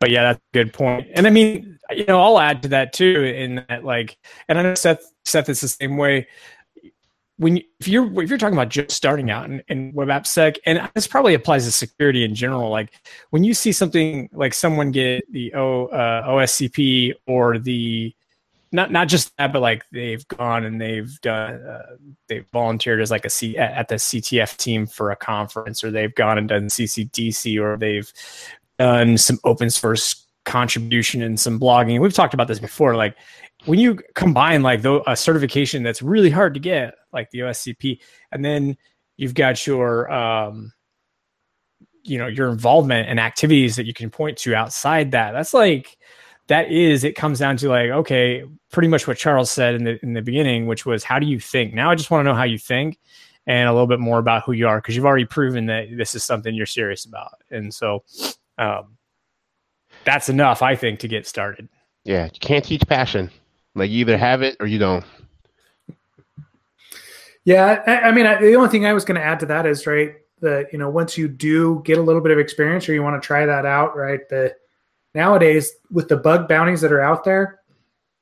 but 0.01 0.11
yeah 0.11 0.23
that's 0.23 0.39
a 0.39 0.53
good 0.53 0.73
point. 0.73 1.09
And 1.15 1.27
i 1.27 1.31
mean 1.31 1.79
you 1.91 2.05
know 2.07 2.21
i'll 2.21 2.39
add 2.39 2.63
to 2.63 2.69
that 2.69 2.93
too 2.93 3.23
in 3.23 3.65
that 3.69 3.85
like 3.85 4.19
and 4.49 4.59
i 4.59 4.63
know 4.63 4.75
seth 4.75 5.13
seth 5.27 5.49
is 5.49 5.61
the 5.61 5.69
same 5.69 5.97
way. 5.97 6.27
When 7.39 7.59
you, 7.59 7.65
if 7.81 7.87
you're 7.87 8.23
if 8.23 8.31
you're 8.31 8.39
talking 8.39 8.57
about 8.57 8.71
just 8.71 8.93
starting 8.93 9.31
out 9.31 9.45
in, 9.45 9.63
in 9.69 9.93
web 9.93 10.09
app 10.09 10.27
sec 10.27 10.57
and 10.65 10.89
this 10.95 11.07
probably 11.07 11.35
applies 11.35 11.67
to 11.67 11.71
security 11.71 12.25
in 12.25 12.35
general 12.35 12.71
like 12.71 12.95
when 13.29 13.45
you 13.45 13.53
see 13.53 13.73
something 13.73 14.31
like 14.33 14.55
someone 14.55 14.91
get 14.91 15.31
the 15.31 15.53
o, 15.53 15.85
uh, 15.89 16.27
oscp 16.29 17.13
or 17.27 17.59
the 17.59 18.15
not 18.73 18.91
not 18.91 19.09
just 19.09 19.37
that 19.37 19.53
but 19.53 19.61
like 19.61 19.85
they've 19.93 20.27
gone 20.29 20.65
and 20.65 20.81
they've 20.81 21.21
done 21.21 21.61
uh, 21.61 21.97
they've 22.27 22.47
volunteered 22.55 23.03
as 23.03 23.11
like 23.11 23.27
a 23.27 23.31
c 23.31 23.59
at 23.59 23.89
the 23.89 23.97
ctf 23.97 24.57
team 24.57 24.87
for 24.87 25.11
a 25.11 25.17
conference 25.17 25.85
or 25.85 25.91
they've 25.91 26.15
gone 26.15 26.39
and 26.39 26.49
done 26.49 26.69
ccdc 26.69 27.61
or 27.61 27.77
they've 27.77 28.11
done 28.79 29.19
some 29.19 29.39
open 29.45 29.71
source 29.71 30.25
contribution 30.45 31.23
and 31.23 31.41
some 31.41 31.59
blogging 31.59 32.01
we've 32.01 32.15
talked 32.15 32.35
about 32.35 32.47
this 32.47 32.61
before 32.61 32.95
like 32.95 33.17
when 33.65 33.79
you 33.79 33.99
combine 34.15 34.63
like 34.63 34.83
the, 34.83 35.03
a 35.11 35.17
certification 35.17 35.83
that's 35.83 36.03
really 36.03 36.31
hard 36.31 36.55
to 36.55 36.61
get, 36.61 36.95
like 37.13 37.31
the 37.31 37.41
OSCP, 37.41 38.01
and 38.33 38.45
then 38.45 38.77
you've 39.17 39.35
got 39.35 39.67
your 39.67 40.11
um, 40.13 40.73
you 42.03 42.19
know 42.19 42.27
your 42.27 42.49
involvement 42.49 43.09
and 43.09 43.19
activities 43.19 43.77
that 43.77 43.87
you 43.87 43.95
can 43.95 44.11
point 44.11 44.39
to 44.39 44.55
outside 44.55 45.13
that. 45.13 45.33
That's 45.33 45.55
like 45.55 45.97
that 46.49 46.71
is 46.71 47.03
it 47.03 47.17
comes 47.17 47.39
down 47.39 47.57
to 47.59 47.69
like 47.69 47.91
okay, 47.91 48.45
pretty 48.71 48.89
much 48.89 49.07
what 49.07 49.19
Charles 49.19 49.51
said 49.51 49.75
in 49.75 49.85
the 49.85 49.99
in 50.03 50.13
the 50.13 50.23
beginning, 50.23 50.67
which 50.67 50.87
was 50.87 51.03
how 51.03 51.19
do 51.19 51.27
you 51.27 51.41
think? 51.41 51.75
Now 51.75 51.91
I 51.91 51.95
just 51.95 52.11
want 52.11 52.25
to 52.25 52.31
know 52.31 52.37
how 52.37 52.45
you 52.45 52.59
think 52.59 52.99
and 53.49 53.69
a 53.69 53.73
little 53.73 53.87
bit 53.87 54.01
more 54.01 54.19
about 54.19 54.45
who 54.45 54.53
you 54.53 54.69
are 54.69 54.79
because 54.79 54.97
you've 54.97 55.07
already 55.07 55.25
proven 55.25 55.67
that 55.67 55.89
this 55.97 56.15
is 56.15 56.25
something 56.25 56.55
you're 56.55 56.67
serious 56.67 57.05
about, 57.05 57.41
and 57.51 57.73
so 57.75 58.05
um, 58.59 58.97
that's 60.05 60.29
enough, 60.29 60.63
I 60.63 60.77
think, 60.77 61.01
to 61.01 61.09
get 61.09 61.27
started. 61.27 61.69
Yeah, 62.05 62.25
you 62.25 62.41
can't 62.41 62.65
teach 62.65 62.87
passion. 62.87 63.31
Like 63.75 63.91
you 63.91 64.01
either 64.01 64.17
have 64.17 64.43
it 64.43 64.57
or 64.61 64.67
you 64.67 64.79
don't. 64.79 65.05
Yeah, 67.45 67.83
I, 67.87 68.09
I 68.09 68.13
mean, 68.13 68.27
I, 68.27 68.41
the 68.41 68.55
only 68.55 68.69
thing 68.69 68.87
I 68.87 68.93
was 68.93 69.05
going 69.05 69.21
to 69.21 69.25
add 69.25 69.41
to 69.41 69.47
that 69.47 69.67
is 69.67 69.87
right 69.87 70.15
that 70.41 70.73
you 70.73 70.79
know 70.79 70.91
once 70.91 71.17
you 71.17 71.29
do 71.29 71.81
get 71.85 71.99
a 71.99 72.03
little 72.03 72.21
bit 72.21 72.33
of 72.33 72.39
experience 72.39 72.89
or 72.89 72.95
you 72.95 73.03
want 73.03 73.21
to 73.21 73.27
try 73.27 73.47
that 73.47 73.65
out, 73.65 73.97
right? 73.97 74.21
The 74.29 74.55
nowadays 75.15 75.73
with 75.91 76.09
the 76.09 76.17
bug 76.17 76.49
bounties 76.49 76.81
that 76.81 76.93
are 76.93 77.01
out 77.01 77.25
there, 77.25 77.61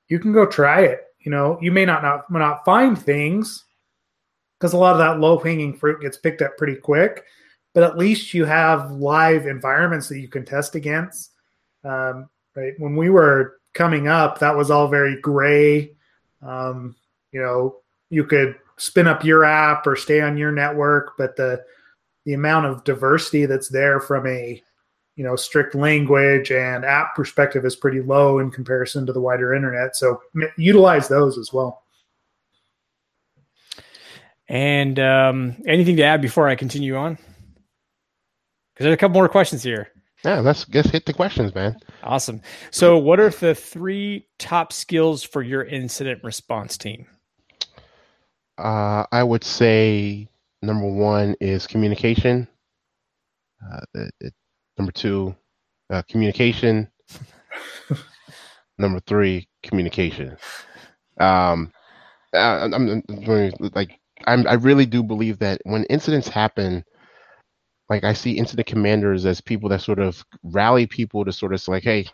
you 0.09 0.19
can 0.19 0.33
go 0.33 0.47
try 0.47 0.83
it. 0.83 1.01
You 1.21 1.31
know, 1.31 1.59
you 1.61 1.73
may 1.73 1.85
not 1.85 2.03
not, 2.03 2.31
not 2.31 2.65
find 2.65 2.99
things 2.99 3.65
because 4.59 4.73
a 4.73 4.79
lot 4.79 4.93
of 4.93 4.99
that 4.99 5.21
low 5.21 5.39
hanging 5.39 5.75
fruit 5.75 6.01
gets 6.01 6.17
picked 6.17 6.43
up 6.43 6.57
pretty 6.57 6.77
quick, 6.77 7.25
but 7.75 7.83
at 7.83 7.99
least 7.99 8.33
you 8.33 8.45
have 8.45 8.93
live 8.93 9.47
environments 9.47 10.09
that 10.09 10.21
you 10.21 10.29
can 10.29 10.45
test 10.45 10.77
against. 10.77 11.33
Um, 11.83 12.31
right 12.57 12.73
when 12.79 12.97
we 12.97 13.11
were 13.11 13.59
coming 13.75 14.09
up, 14.09 14.39
that 14.39 14.57
was 14.57 14.71
all 14.71 14.89
very 14.89 15.21
gray. 15.21 15.95
Um, 16.41 16.95
you 17.33 17.41
know, 17.41 17.77
you 18.09 18.25
could 18.25 18.55
spin 18.77 19.09
up 19.09 19.25
your 19.25 19.45
app 19.45 19.87
or 19.87 19.97
stay 19.97 20.21
on 20.21 20.37
your 20.37 20.53
network, 20.53 21.13
but 21.19 21.37
the 21.37 21.63
the 22.25 22.33
amount 22.33 22.65
of 22.65 22.85
diversity 22.85 23.45
that's 23.45 23.69
there 23.69 24.01
from 24.01 24.27
a 24.27 24.63
you 25.17 25.25
know 25.25 25.37
strict 25.37 25.75
language 25.75 26.53
and 26.53 26.85
app 26.85 27.15
perspective 27.15 27.65
is 27.65 27.77
pretty 27.77 28.01
low 28.01 28.39
in 28.39 28.51
comparison 28.51 29.05
to 29.05 29.13
the 29.13 29.21
wider 29.21 29.53
internet. 29.53 29.97
So 29.97 30.23
utilize 30.57 31.09
those 31.09 31.39
as 31.39 31.53
well. 31.53 31.83
And 34.49 34.99
um, 34.99 35.57
anything 35.67 35.97
to 35.97 36.03
add 36.03 36.21
before 36.21 36.49
I 36.49 36.55
continue 36.55 36.97
on? 36.97 37.19
Because 38.75 38.85
there's 38.85 38.95
a 38.95 38.99
couple 38.99 39.15
more 39.15 39.29
questions 39.29 39.63
here. 39.63 39.89
Yeah, 40.25 40.41
let's 40.41 40.65
just 40.65 40.91
hit 40.91 41.07
the 41.07 41.13
questions, 41.13 41.55
man. 41.55 41.77
Awesome. 42.03 42.41
So, 42.71 42.99
what 42.99 43.21
are 43.21 43.29
the 43.29 43.55
three 43.55 44.27
top 44.39 44.73
skills 44.73 45.23
for 45.23 45.43
your 45.43 45.63
incident 45.63 46.25
response 46.25 46.79
team? 46.79 47.07
Uh, 48.57 49.05
I 49.13 49.23
would 49.23 49.45
say 49.45 50.29
number 50.63 50.89
one 50.89 51.37
is 51.41 51.67
communication. 51.67 52.49
Uh, 53.63 53.81
it, 53.95 54.15
it, 54.21 54.35
number 54.79 54.93
two, 54.93 55.35
uh, 55.91 56.03
communication. 56.09 56.89
number 58.79 59.01
three, 59.01 59.47
communication. 59.63 60.37
Um, 61.21 61.71
I, 62.33 62.65
I'm, 62.65 62.73
I'm 62.73 63.03
like 63.75 64.01
I'm, 64.27 64.47
I 64.47 64.55
really 64.55 64.87
do 64.87 65.03
believe 65.03 65.39
that 65.41 65.61
when 65.65 65.85
incidents 65.85 66.29
happen, 66.29 66.85
like 67.91 68.05
I 68.05 68.13
see 68.13 68.33
incident 68.33 68.67
commanders 68.67 69.27
as 69.27 69.41
people 69.41 69.69
that 69.71 69.83
sort 69.83 69.99
of 69.99 70.25
rally 70.43 70.87
people 70.87 71.25
to 71.25 71.33
sort 71.33 71.53
of 71.53 71.61
say 71.61 71.73
like, 71.73 71.83
hey, 71.85 72.07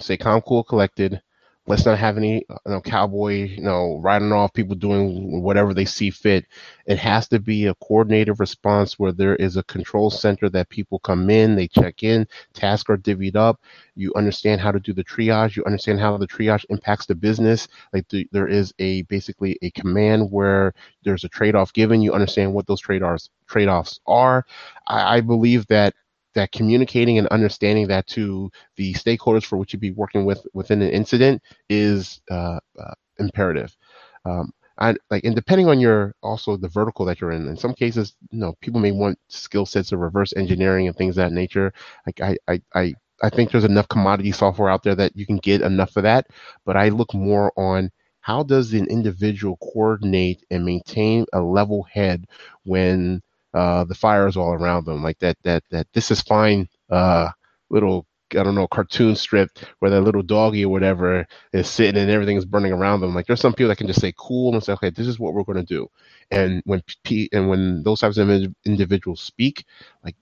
stay 0.00 0.16
calm, 0.16 0.40
cool, 0.42 0.64
collected. 0.64 1.20
Let's 1.68 1.84
not 1.84 1.98
have 1.98 2.16
any 2.16 2.44
uh, 2.48 2.56
you 2.66 2.72
know, 2.72 2.80
cowboy, 2.80 3.44
you 3.50 3.62
know, 3.62 3.98
riding 3.98 4.32
off 4.32 4.54
people 4.54 4.74
doing 4.74 5.42
whatever 5.42 5.74
they 5.74 5.84
see 5.84 6.10
fit. 6.10 6.46
It 6.86 6.98
has 6.98 7.28
to 7.28 7.38
be 7.38 7.66
a 7.66 7.74
coordinated 7.74 8.40
response 8.40 8.98
where 8.98 9.12
there 9.12 9.36
is 9.36 9.56
a 9.56 9.62
control 9.64 10.10
center 10.10 10.48
that 10.50 10.70
people 10.70 10.98
come 11.00 11.28
in, 11.30 11.54
they 11.54 11.68
check 11.68 12.02
in, 12.02 12.26
tasks 12.54 12.88
are 12.90 12.96
divvied 12.96 13.36
up. 13.36 13.60
You 13.96 14.12
understand 14.16 14.60
how 14.60 14.72
to 14.72 14.80
do 14.80 14.94
the 14.94 15.04
triage. 15.04 15.56
You 15.56 15.64
understand 15.66 16.00
how 16.00 16.16
the 16.16 16.26
triage 16.26 16.64
impacts 16.70 17.06
the 17.06 17.14
business. 17.14 17.68
Like 17.92 18.08
the, 18.08 18.26
there 18.32 18.48
is 18.48 18.72
a 18.78 19.02
basically 19.02 19.58
a 19.62 19.70
command 19.72 20.30
where 20.30 20.72
there's 21.04 21.24
a 21.24 21.28
trade-off 21.28 21.72
given. 21.74 22.00
You 22.00 22.14
understand 22.14 22.54
what 22.54 22.66
those 22.66 22.80
trade-offs 22.80 23.30
trade-offs 23.46 24.00
are. 24.06 24.46
I, 24.86 25.18
I 25.18 25.20
believe 25.20 25.66
that 25.66 25.94
that 26.38 26.52
communicating 26.52 27.18
and 27.18 27.26
understanding 27.28 27.86
that 27.88 28.06
to 28.06 28.50
the 28.76 28.94
stakeholders 28.94 29.44
for 29.44 29.56
which 29.58 29.72
you'd 29.72 29.80
be 29.80 29.90
working 29.90 30.24
with 30.24 30.46
within 30.54 30.80
an 30.82 30.90
incident 30.90 31.42
is 31.68 32.20
uh, 32.30 32.58
uh, 32.78 32.94
imperative. 33.18 33.76
Um, 34.24 34.52
I, 34.78 34.94
like 35.10 35.24
and 35.24 35.34
depending 35.34 35.68
on 35.68 35.80
your 35.80 36.14
also 36.22 36.56
the 36.56 36.68
vertical 36.68 37.04
that 37.06 37.20
you're 37.20 37.32
in. 37.32 37.48
In 37.48 37.56
some 37.56 37.74
cases, 37.74 38.14
you 38.30 38.38
know, 38.38 38.54
people 38.60 38.80
may 38.80 38.92
want 38.92 39.18
skill 39.28 39.66
sets 39.66 39.90
of 39.90 39.98
reverse 39.98 40.32
engineering 40.36 40.86
and 40.86 40.96
things 40.96 41.18
of 41.18 41.24
that 41.24 41.32
nature. 41.32 41.72
Like 42.06 42.20
I, 42.20 42.36
I, 42.46 42.62
I, 42.74 42.94
I 43.22 43.30
think 43.30 43.50
there's 43.50 43.64
enough 43.64 43.88
commodity 43.88 44.30
software 44.30 44.70
out 44.70 44.84
there 44.84 44.94
that 44.94 45.16
you 45.16 45.26
can 45.26 45.38
get 45.38 45.62
enough 45.62 45.96
of 45.96 46.04
that. 46.04 46.28
But 46.64 46.76
I 46.76 46.90
look 46.90 47.12
more 47.12 47.52
on 47.58 47.90
how 48.20 48.44
does 48.44 48.72
an 48.72 48.86
individual 48.86 49.56
coordinate 49.56 50.44
and 50.50 50.64
maintain 50.64 51.26
a 51.32 51.40
level 51.40 51.84
head 51.90 52.26
when 52.64 53.22
uh, 53.54 53.84
the 53.84 53.94
fires 53.94 54.36
all 54.36 54.52
around 54.52 54.86
them, 54.86 55.02
like 55.02 55.18
that 55.20 55.36
that 55.44 55.64
that 55.70 55.86
this 55.94 56.10
is 56.10 56.22
fine 56.22 56.68
uh, 56.90 57.30
little 57.70 58.06
I 58.32 58.42
don't 58.44 58.54
know 58.54 58.68
cartoon 58.68 59.16
strip 59.16 59.50
where 59.80 59.90
that 59.90 60.02
little 60.02 60.22
doggy 60.22 60.64
or 60.64 60.70
whatever 60.72 61.26
is 61.52 61.68
sitting 61.68 62.00
and 62.00 62.10
everything 62.10 62.36
is 62.36 62.44
burning 62.46 62.72
around 62.72 63.00
them. 63.00 63.14
Like 63.14 63.26
there's 63.26 63.40
some 63.40 63.54
people 63.54 63.68
that 63.68 63.78
can 63.78 63.86
just 63.88 64.00
say 64.00 64.12
cool 64.18 64.54
and 64.54 64.62
say 64.64 64.72
okay 64.74 64.90
this 64.90 65.06
is 65.08 65.18
what 65.18 65.34
we're 65.34 65.44
going 65.44 65.58
to 65.58 65.64
do, 65.64 65.88
and 66.30 66.62
when 66.66 66.82
P- 67.04 67.30
and 67.32 67.48
when 67.48 67.82
those 67.84 68.00
types 68.00 68.18
of 68.18 68.30
individuals 68.66 69.20
speak, 69.22 69.64
like 70.04 70.16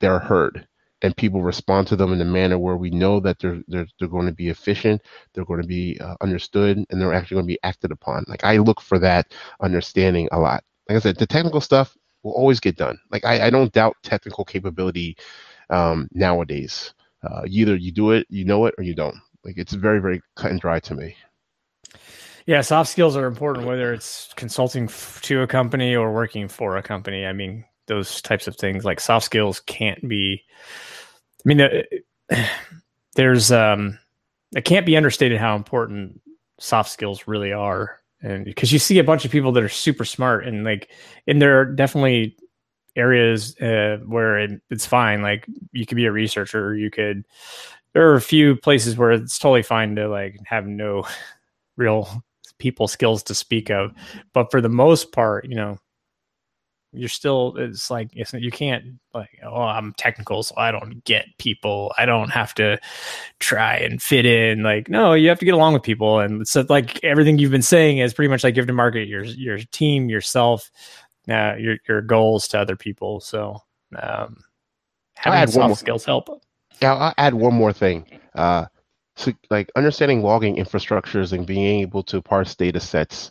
they're 0.00 0.18
heard 0.18 0.66
and 1.02 1.16
people 1.16 1.42
respond 1.42 1.86
to 1.88 1.96
them 1.96 2.12
in 2.12 2.20
a 2.20 2.24
manner 2.24 2.58
where 2.58 2.76
we 2.76 2.90
know 2.90 3.20
that 3.20 3.38
they're 3.40 3.62
they're, 3.68 3.86
they're 3.98 4.08
going 4.08 4.26
to 4.26 4.32
be 4.32 4.48
efficient, 4.48 5.02
they're 5.34 5.44
going 5.44 5.62
to 5.62 5.66
be 5.68 5.98
uh, 6.00 6.16
understood, 6.20 6.78
and 6.90 7.00
they're 7.00 7.14
actually 7.14 7.36
going 7.36 7.46
to 7.46 7.52
be 7.54 7.60
acted 7.64 7.92
upon. 7.92 8.24
Like 8.28 8.44
I 8.44 8.58
look 8.58 8.80
for 8.80 8.98
that 9.00 9.32
understanding 9.60 10.28
a 10.32 10.38
lot. 10.40 10.64
Like 10.88 10.96
I 10.96 11.00
said, 11.00 11.16
the 11.18 11.26
technical 11.26 11.60
stuff 11.60 11.96
will 12.22 12.32
always 12.32 12.60
get 12.60 12.76
done. 12.76 12.98
Like 13.10 13.24
I, 13.24 13.46
I 13.46 13.50
don't 13.50 13.72
doubt 13.72 13.96
technical 14.02 14.44
capability 14.44 15.16
um, 15.70 16.08
nowadays. 16.12 16.94
Uh, 17.22 17.42
either 17.46 17.76
you 17.76 17.92
do 17.92 18.10
it, 18.10 18.26
you 18.30 18.44
know 18.44 18.66
it, 18.66 18.74
or 18.78 18.84
you 18.84 18.94
don't. 18.94 19.16
Like 19.44 19.58
it's 19.58 19.72
very, 19.72 20.00
very 20.00 20.20
cut 20.36 20.50
and 20.50 20.60
dry 20.60 20.80
to 20.80 20.94
me. 20.94 21.16
Yeah, 22.46 22.60
soft 22.60 22.90
skills 22.90 23.16
are 23.16 23.26
important, 23.26 23.66
whether 23.66 23.92
it's 23.92 24.32
consulting 24.34 24.84
f- 24.84 25.20
to 25.22 25.42
a 25.42 25.46
company 25.46 25.94
or 25.94 26.12
working 26.12 26.48
for 26.48 26.76
a 26.76 26.82
company. 26.82 27.24
I 27.24 27.32
mean, 27.32 27.64
those 27.86 28.20
types 28.20 28.48
of 28.48 28.56
things 28.56 28.84
like 28.84 28.98
soft 28.98 29.24
skills 29.24 29.60
can't 29.60 30.08
be. 30.08 30.42
I 31.44 31.48
mean, 31.48 31.60
uh, 31.60 32.36
there's 33.14 33.52
um, 33.52 33.98
it 34.54 34.64
can't 34.64 34.86
be 34.86 34.96
understated 34.96 35.38
how 35.38 35.54
important 35.54 36.20
soft 36.58 36.90
skills 36.90 37.26
really 37.26 37.52
are 37.52 38.01
and 38.22 38.44
because 38.44 38.72
you 38.72 38.78
see 38.78 38.98
a 38.98 39.04
bunch 39.04 39.24
of 39.24 39.30
people 39.30 39.52
that 39.52 39.62
are 39.62 39.68
super 39.68 40.04
smart 40.04 40.46
and 40.46 40.64
like 40.64 40.90
and 41.26 41.42
there 41.42 41.60
are 41.60 41.64
definitely 41.64 42.36
areas 42.94 43.56
uh, 43.60 43.98
where 44.06 44.38
it, 44.38 44.60
it's 44.70 44.86
fine 44.86 45.22
like 45.22 45.46
you 45.72 45.86
could 45.86 45.96
be 45.96 46.06
a 46.06 46.12
researcher 46.12 46.74
you 46.74 46.90
could 46.90 47.24
there 47.94 48.08
are 48.08 48.14
a 48.14 48.20
few 48.20 48.56
places 48.56 48.96
where 48.96 49.12
it's 49.12 49.38
totally 49.38 49.62
fine 49.62 49.96
to 49.96 50.08
like 50.08 50.38
have 50.44 50.66
no 50.66 51.04
real 51.76 52.22
people 52.58 52.86
skills 52.86 53.22
to 53.22 53.34
speak 53.34 53.70
of 53.70 53.92
but 54.32 54.50
for 54.50 54.60
the 54.60 54.68
most 54.68 55.12
part 55.12 55.44
you 55.46 55.56
know 55.56 55.78
you're 56.92 57.08
still 57.08 57.54
it's 57.56 57.90
like 57.90 58.10
it's, 58.14 58.32
you 58.34 58.50
can't 58.50 58.84
like 59.14 59.30
oh 59.44 59.62
i'm 59.62 59.92
technical 59.94 60.42
so 60.42 60.54
i 60.56 60.70
don't 60.70 61.02
get 61.04 61.26
people. 61.38 61.92
I 61.98 62.06
don't 62.06 62.30
have 62.30 62.54
to 62.54 62.78
try 63.38 63.76
and 63.76 64.00
fit 64.00 64.24
in. 64.24 64.62
Like 64.62 64.88
no 64.88 65.12
you 65.14 65.28
have 65.28 65.38
to 65.40 65.44
get 65.44 65.54
along 65.54 65.74
with 65.74 65.82
people. 65.82 66.20
And 66.20 66.46
so 66.46 66.64
like 66.68 67.02
everything 67.04 67.38
you've 67.38 67.50
been 67.50 67.62
saying 67.62 67.98
is 67.98 68.14
pretty 68.14 68.28
much 68.28 68.44
like 68.44 68.56
you 68.56 68.60
have 68.60 68.68
to 68.68 68.72
market 68.72 69.08
your 69.08 69.24
your 69.24 69.58
team 69.58 70.08
yourself 70.08 70.70
uh, 71.28 71.54
your 71.58 71.76
your 71.88 72.02
goals 72.02 72.48
to 72.48 72.58
other 72.58 72.76
people. 72.76 73.20
So 73.20 73.58
um 73.96 74.36
having 75.14 75.40
add 75.40 75.50
soft 75.50 75.68
more, 75.68 75.76
skills 75.76 76.04
help. 76.04 76.28
Yeah 76.80 76.94
i'll 76.94 77.14
add 77.18 77.34
one 77.34 77.54
more 77.54 77.72
thing. 77.72 78.06
Uh 78.34 78.66
so 79.16 79.32
like 79.50 79.70
understanding 79.76 80.22
logging 80.22 80.56
infrastructures 80.56 81.32
and 81.32 81.46
being 81.46 81.80
able 81.80 82.02
to 82.04 82.22
parse 82.22 82.54
data 82.54 82.80
sets 82.80 83.30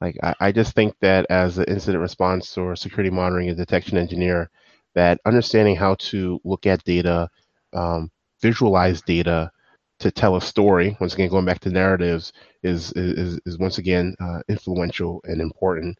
like 0.00 0.16
I, 0.22 0.34
I 0.40 0.52
just 0.52 0.74
think 0.74 0.94
that 1.00 1.26
as 1.30 1.58
an 1.58 1.64
incident 1.64 2.00
response 2.02 2.56
or 2.56 2.76
security 2.76 3.10
monitoring 3.10 3.48
and 3.48 3.56
detection 3.56 3.98
engineer, 3.98 4.50
that 4.94 5.20
understanding 5.26 5.76
how 5.76 5.94
to 5.96 6.40
look 6.44 6.66
at 6.66 6.84
data, 6.84 7.28
um, 7.72 8.10
visualize 8.40 9.02
data 9.02 9.50
to 9.98 10.10
tell 10.10 10.36
a 10.36 10.40
story, 10.40 10.96
once 11.00 11.14
again 11.14 11.28
going 11.28 11.44
back 11.44 11.58
to 11.60 11.70
narratives, 11.70 12.32
is 12.62 12.92
is 12.92 13.40
is 13.46 13.58
once 13.58 13.78
again 13.78 14.14
uh, 14.20 14.40
influential 14.48 15.20
and 15.24 15.40
important. 15.40 15.98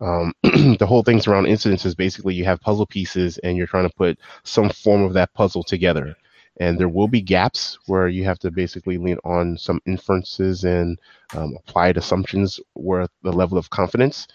Um, 0.00 0.32
the 0.42 0.86
whole 0.86 1.02
thing's 1.02 1.26
around 1.26 1.46
incidents 1.46 1.84
is 1.86 1.94
basically 1.94 2.34
you 2.34 2.44
have 2.44 2.60
puzzle 2.60 2.86
pieces 2.86 3.38
and 3.38 3.56
you're 3.56 3.66
trying 3.66 3.88
to 3.88 3.94
put 3.94 4.18
some 4.42 4.68
form 4.70 5.02
of 5.02 5.12
that 5.14 5.32
puzzle 5.34 5.62
together 5.62 6.16
and 6.58 6.78
there 6.78 6.88
will 6.88 7.08
be 7.08 7.20
gaps 7.20 7.78
where 7.86 8.08
you 8.08 8.24
have 8.24 8.38
to 8.38 8.50
basically 8.50 8.98
lean 8.98 9.18
on 9.24 9.56
some 9.58 9.80
inferences 9.86 10.64
and 10.64 10.98
um, 11.34 11.56
applied 11.58 11.96
assumptions 11.96 12.60
where 12.74 13.06
the 13.22 13.32
level 13.32 13.58
of 13.58 13.70
confidence 13.70 14.28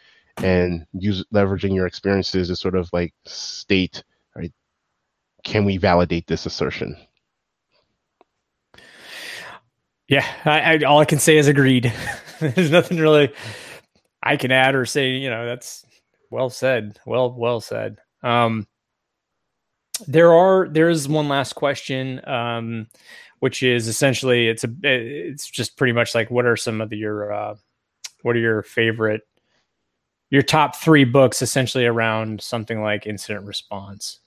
and 0.44 0.86
use 0.94 1.24
leveraging 1.34 1.74
your 1.74 1.88
experiences 1.88 2.48
to 2.48 2.56
sort 2.56 2.76
of 2.76 2.90
like 2.94 3.14
state 3.26 4.04
right 4.36 4.54
can 5.44 5.66
we 5.66 5.78
validate 5.78 6.28
this 6.28 6.46
assertion? 6.46 6.96
Yeah 10.08 10.26
I, 10.46 10.60
I 10.60 10.78
all 10.80 11.00
i 11.00 11.06
can 11.06 11.20
say 11.20 11.38
is 11.38 11.48
agreed. 11.48 11.94
There's 12.40 12.72
nothing 12.72 12.98
really 12.98 13.34
i 14.22 14.36
can 14.36 14.52
add 14.52 14.76
or 14.76 14.86
say 14.86 15.12
you 15.12 15.30
know 15.30 15.46
that's 15.46 15.86
well 16.30 16.50
said 16.50 17.00
well 17.06 17.32
well 17.32 17.62
said. 17.62 17.98
Um 18.24 18.68
there 20.08 20.34
are 20.34 20.68
there 20.70 20.90
is 20.90 21.08
one 21.08 21.28
last 21.28 21.54
question 21.54 22.22
um, 22.28 22.88
which 23.40 23.64
is 23.64 23.88
essentially 23.88 24.48
it's 24.48 24.64
a 24.64 24.70
it's 24.84 25.50
just 25.50 25.78
pretty 25.78 25.94
much 25.94 26.14
like 26.16 26.30
what 26.30 26.46
are 26.46 26.58
some 26.58 26.82
of 26.82 26.90
the, 26.90 26.98
your 26.98 27.32
uh, 27.32 27.56
what 28.22 28.36
are 28.36 28.40
your 28.40 28.64
favorite 28.64 29.22
your 30.30 30.42
top 30.42 30.76
three 30.76 31.06
books 31.06 31.42
essentially 31.42 31.86
around 31.86 32.42
something 32.42 32.82
like 32.82 33.08
incident 33.08 33.46
response? 33.46 34.20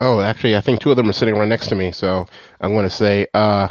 Oh 0.00 0.20
actually 0.20 0.56
i 0.56 0.60
think 0.60 0.80
two 0.80 0.90
of 0.90 0.96
them 0.96 1.08
are 1.08 1.14
sitting 1.14 1.34
right 1.34 1.48
next 1.48 1.68
to 1.68 1.74
me 1.74 1.92
so 1.92 2.26
i'm 2.60 2.72
going 2.72 2.88
to 2.88 2.90
say 2.90 3.26
uh, 3.34 3.68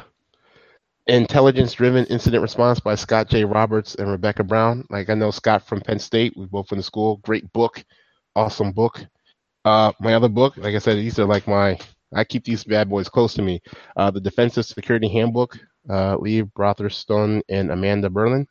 intelligence 1.07 1.73
driven 1.73 2.05
incident 2.05 2.41
response 2.41 2.79
by 2.79 2.95
scott 2.95 3.29
j. 3.29 3.43
Roberts 3.45 3.95
and 3.95 4.09
rebekah 4.09 4.43
brown. 4.43 4.85
Like 4.89 5.09
i 5.09 5.13
know 5.13 5.31
scott 5.31 5.65
from 5.65 5.81
penn 5.81 5.99
state. 5.99 6.33
We 6.37 6.45
both 6.45 6.71
went 6.71 6.79
to 6.79 6.85
school. 6.85 7.17
Great 7.17 7.51
book. 7.53 7.83
Awesome 8.35 8.71
book 8.71 9.03
uh, 9.69 9.91
my 9.99 10.13
other 10.15 10.29
book, 10.29 10.57
like 10.57 10.75
I 10.75 10.79
said, 10.79 10.97
these 10.97 11.19
are 11.19 11.25
like 11.25 11.47
my. 11.47 11.77
I 12.13 12.23
keep 12.23 12.43
these 12.43 12.63
bad 12.63 12.89
boys 12.89 13.07
close 13.07 13.35
to 13.35 13.43
me. 13.43 13.61
Uh, 13.95 14.09
the 14.09 14.19
Defensive 14.19 14.65
Security 14.65 15.07
Handbook, 15.07 15.57
uh, 15.89 16.17
Lee 16.17 16.41
Brotherston 16.41 17.41
and 17.49 17.71
Amanda 17.71 18.09
Berlin. 18.09 18.47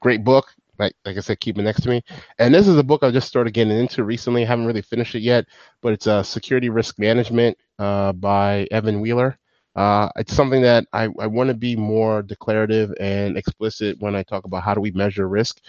Great 0.00 0.24
book. 0.24 0.46
Like 0.78 0.94
like 1.04 1.16
I 1.16 1.20
said, 1.20 1.40
keep 1.40 1.58
it 1.58 1.62
next 1.62 1.82
to 1.82 1.90
me. 1.90 2.02
And 2.38 2.54
this 2.54 2.68
is 2.68 2.76
a 2.78 2.82
book 2.82 3.02
I 3.02 3.10
just 3.10 3.28
started 3.28 3.52
getting 3.52 3.78
into 3.78 4.04
recently. 4.04 4.42
I 4.44 4.46
haven't 4.46 4.66
really 4.66 4.82
finished 4.82 5.14
it 5.14 5.20
yet, 5.20 5.44
but 5.82 5.92
it's 5.92 6.06
uh, 6.06 6.22
Security 6.22 6.70
Risk 6.70 6.98
Management 6.98 7.56
uh, 7.78 8.12
by 8.12 8.66
Evan 8.70 9.00
Wheeler. 9.00 9.38
Uh, 9.74 10.08
it's 10.16 10.34
something 10.34 10.62
that 10.62 10.86
I, 10.94 11.08
I 11.18 11.26
want 11.26 11.48
to 11.48 11.54
be 11.54 11.76
more 11.76 12.22
declarative 12.22 12.92
and 12.98 13.36
explicit 13.36 13.96
when 14.00 14.16
I 14.16 14.22
talk 14.22 14.44
about 14.46 14.62
how 14.62 14.74
do 14.74 14.80
we 14.80 14.90
measure 14.92 15.28
risk. 15.28 15.60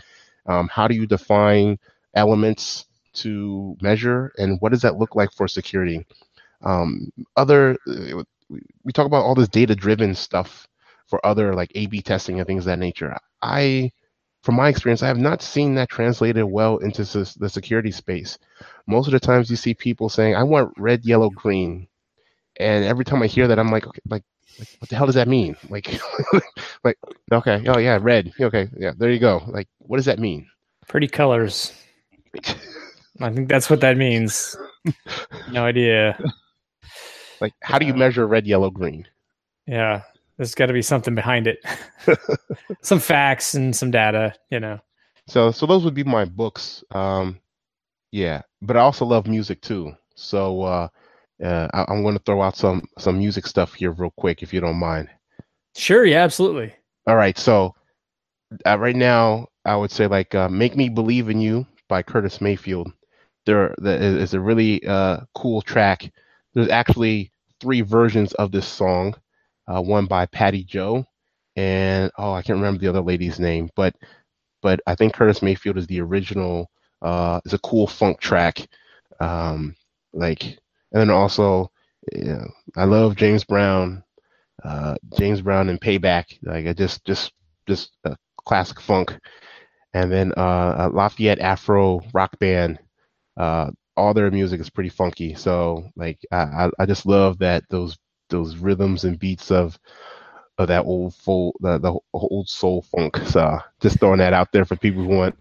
Um, 0.45 0.69
how 0.69 0.87
do 0.87 0.95
you 0.95 1.05
define 1.05 1.77
elements 2.15 2.86
to 3.21 3.77
measure, 3.81 4.31
and 4.37 4.59
what 4.61 4.71
does 4.71 4.81
that 4.81 4.97
look 4.97 5.15
like 5.15 5.31
for 5.33 5.47
security? 5.47 6.05
Um, 6.61 7.11
other, 7.35 7.77
we 8.47 8.91
talk 8.93 9.05
about 9.05 9.23
all 9.23 9.35
this 9.35 9.47
data-driven 9.49 10.15
stuff 10.15 10.67
for 11.07 11.25
other 11.25 11.53
like 11.53 11.71
A/B 11.75 12.01
testing 12.01 12.39
and 12.39 12.47
things 12.47 12.63
of 12.63 12.67
that 12.67 12.79
nature. 12.79 13.15
I, 13.41 13.91
from 14.43 14.55
my 14.55 14.69
experience, 14.69 15.03
I 15.03 15.07
have 15.07 15.19
not 15.19 15.41
seen 15.41 15.75
that 15.75 15.89
translated 15.89 16.43
well 16.45 16.77
into 16.77 17.03
the 17.03 17.49
security 17.49 17.91
space. 17.91 18.37
Most 18.87 19.07
of 19.07 19.13
the 19.13 19.19
times, 19.19 19.49
you 19.49 19.55
see 19.55 19.73
people 19.73 20.09
saying, 20.09 20.35
"I 20.35 20.43
want 20.43 20.73
red, 20.77 21.05
yellow, 21.05 21.29
green," 21.29 21.87
and 22.59 22.85
every 22.85 23.05
time 23.05 23.21
I 23.21 23.27
hear 23.27 23.47
that, 23.47 23.59
I'm 23.59 23.71
like, 23.71 23.87
okay, 23.87 24.01
like 24.09 24.23
like 24.59 24.69
what 24.79 24.89
the 24.89 24.95
hell 24.95 25.05
does 25.05 25.15
that 25.15 25.27
mean 25.27 25.55
like 25.69 25.99
like 26.83 26.97
okay 27.31 27.63
oh 27.67 27.77
yeah 27.77 27.99
red 28.01 28.31
okay 28.39 28.69
yeah 28.77 28.91
there 28.97 29.11
you 29.11 29.19
go 29.19 29.43
like 29.47 29.67
what 29.79 29.97
does 29.97 30.05
that 30.05 30.19
mean 30.19 30.47
pretty 30.87 31.07
colors 31.07 31.73
I 33.19 33.31
think 33.31 33.49
that's 33.49 33.69
what 33.69 33.81
that 33.81 33.97
means. 33.97 34.55
no 35.51 35.65
idea. 35.65 36.17
Like, 37.39 37.53
how 37.61 37.77
do 37.77 37.85
you 37.85 37.93
measure 37.93 38.25
red, 38.25 38.47
yellow, 38.47 38.71
green? 38.71 39.07
Yeah. 39.67 40.01
there's 40.37 40.55
got 40.55 40.67
to 40.67 40.73
be 40.73 40.81
something 40.81 41.13
behind 41.13 41.45
it, 41.45 41.63
some 42.81 42.99
facts 42.99 43.53
and 43.53 43.75
some 43.75 43.91
data, 43.91 44.33
you 44.49 44.59
know. 44.59 44.79
So, 45.27 45.51
so 45.51 45.65
those 45.65 45.83
would 45.83 45.93
be 45.93 46.03
my 46.03 46.25
books. 46.25 46.83
Um, 46.91 47.39
yeah, 48.11 48.41
but 48.61 48.77
I 48.77 48.79
also 48.79 49.05
love 49.05 49.27
music 49.27 49.61
too. 49.61 49.93
So, 50.15 50.63
uh, 50.63 50.87
uh, 51.43 51.67
I, 51.73 51.93
am 51.93 52.01
going 52.01 52.17
to 52.17 52.23
throw 52.23 52.41
out 52.41 52.55
some 52.55 52.87
some 52.97 53.19
music 53.19 53.45
stuff 53.45 53.75
here 53.75 53.91
real 53.91 54.13
quick, 54.17 54.41
if 54.41 54.51
you 54.53 54.59
don't 54.59 54.77
mind. 54.77 55.09
Sure. 55.75 56.05
Yeah. 56.05 56.23
Absolutely. 56.23 56.73
All 57.05 57.15
right. 57.15 57.37
So, 57.37 57.75
uh, 58.65 58.79
right 58.79 58.95
now, 58.95 59.47
I 59.65 59.75
would 59.75 59.91
say 59.91 60.07
like 60.07 60.33
uh, 60.33 60.49
"Make 60.49 60.75
Me 60.75 60.89
Believe 60.89 61.29
in 61.29 61.39
You" 61.39 61.67
by 61.87 62.01
Curtis 62.01 62.41
Mayfield. 62.41 62.91
There 63.47 63.73
is 63.79 64.33
a 64.35 64.39
really 64.39 64.85
uh, 64.85 65.21
cool 65.35 65.61
track. 65.61 66.11
There's 66.53 66.69
actually 66.69 67.31
three 67.59 67.81
versions 67.81 68.33
of 68.35 68.51
this 68.51 68.67
song. 68.67 69.15
Uh, 69.67 69.81
one 69.81 70.05
by 70.05 70.25
Patti 70.27 70.63
Jo, 70.63 71.05
and 71.57 72.11
oh, 72.17 72.33
I 72.33 72.41
can't 72.41 72.57
remember 72.57 72.79
the 72.79 72.87
other 72.87 73.01
lady's 73.01 73.39
name, 73.39 73.69
but 73.75 73.95
but 74.61 74.79
I 74.87 74.95
think 74.95 75.13
Curtis 75.13 75.41
Mayfield 75.41 75.77
is 75.77 75.87
the 75.87 76.01
original. 76.01 76.69
Uh, 77.01 77.41
it's 77.45 77.53
a 77.53 77.59
cool 77.59 77.87
funk 77.87 78.19
track. 78.19 78.67
Um, 79.19 79.75
like, 80.13 80.43
and 80.45 80.57
then 81.01 81.09
also, 81.09 81.71
yeah, 82.13 82.45
I 82.75 82.85
love 82.85 83.15
James 83.17 83.43
Brown. 83.43 84.03
Uh, 84.63 84.95
James 85.17 85.41
Brown 85.41 85.69
and 85.69 85.81
Payback. 85.81 86.39
Like, 86.43 86.67
I 86.67 86.73
just 86.73 87.05
just 87.05 87.33
just 87.67 87.91
a 88.05 88.15
classic 88.45 88.79
funk. 88.79 89.17
And 89.93 90.11
then 90.11 90.33
uh, 90.37 90.89
Lafayette 90.93 91.39
Afro 91.39 92.01
rock 92.13 92.37
band. 92.39 92.79
Uh, 93.37 93.71
all 93.95 94.13
their 94.13 94.31
music 94.31 94.59
is 94.61 94.69
pretty 94.69 94.89
funky. 94.89 95.33
So 95.35 95.89
like 95.95 96.19
I, 96.31 96.69
I 96.79 96.85
just 96.85 97.05
love 97.05 97.39
that 97.39 97.63
those 97.69 97.97
those 98.29 98.57
rhythms 98.57 99.03
and 99.05 99.19
beats 99.19 99.51
of 99.51 99.77
of 100.57 100.67
that 100.67 100.85
old 100.85 101.15
full 101.15 101.55
the, 101.61 101.77
the 101.79 101.97
old 102.13 102.49
soul 102.49 102.81
funk. 102.83 103.17
So 103.25 103.59
just 103.81 103.99
throwing 103.99 104.19
that 104.19 104.33
out 104.33 104.51
there 104.51 104.65
for 104.65 104.75
people 104.75 105.03
who 105.03 105.09
want 105.15 105.35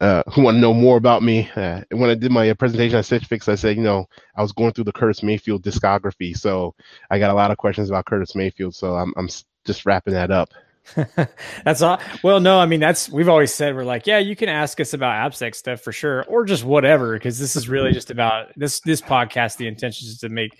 uh, 0.00 0.22
who 0.32 0.42
want 0.42 0.56
to 0.56 0.60
know 0.60 0.74
more 0.74 0.96
about 0.96 1.22
me. 1.22 1.50
Uh, 1.54 1.82
when 1.92 2.10
I 2.10 2.14
did 2.14 2.30
my 2.32 2.52
presentation 2.54 2.98
at 2.98 3.04
Stitch 3.04 3.26
Fix, 3.26 3.48
I 3.48 3.54
said, 3.54 3.76
you 3.76 3.82
know, 3.82 4.06
I 4.36 4.42
was 4.42 4.52
going 4.52 4.72
through 4.72 4.84
the 4.84 4.92
Curtis 4.92 5.22
Mayfield 5.22 5.62
discography, 5.62 6.36
so 6.36 6.74
I 7.10 7.18
got 7.18 7.30
a 7.30 7.34
lot 7.34 7.50
of 7.50 7.58
questions 7.58 7.88
about 7.90 8.06
Curtis 8.06 8.34
Mayfield. 8.34 8.74
So 8.74 8.96
I'm 8.96 9.12
I'm 9.16 9.28
just 9.64 9.86
wrapping 9.86 10.14
that 10.14 10.30
up. 10.30 10.50
that's 11.64 11.82
all. 11.82 12.00
Well, 12.22 12.40
no, 12.40 12.58
I 12.58 12.66
mean 12.66 12.80
that's 12.80 13.10
we've 13.10 13.28
always 13.28 13.52
said 13.52 13.74
we're 13.74 13.84
like, 13.84 14.06
yeah, 14.06 14.18
you 14.18 14.36
can 14.36 14.48
ask 14.48 14.80
us 14.80 14.94
about 14.94 15.32
AppSec 15.32 15.54
stuff 15.54 15.80
for 15.80 15.92
sure, 15.92 16.24
or 16.24 16.44
just 16.44 16.64
whatever, 16.64 17.14
because 17.14 17.38
this 17.38 17.56
is 17.56 17.68
really 17.68 17.92
just 17.92 18.10
about 18.10 18.48
this 18.56 18.80
this 18.80 19.00
podcast. 19.00 19.56
The 19.56 19.66
intention 19.66 20.08
is 20.08 20.18
to 20.18 20.28
make 20.28 20.58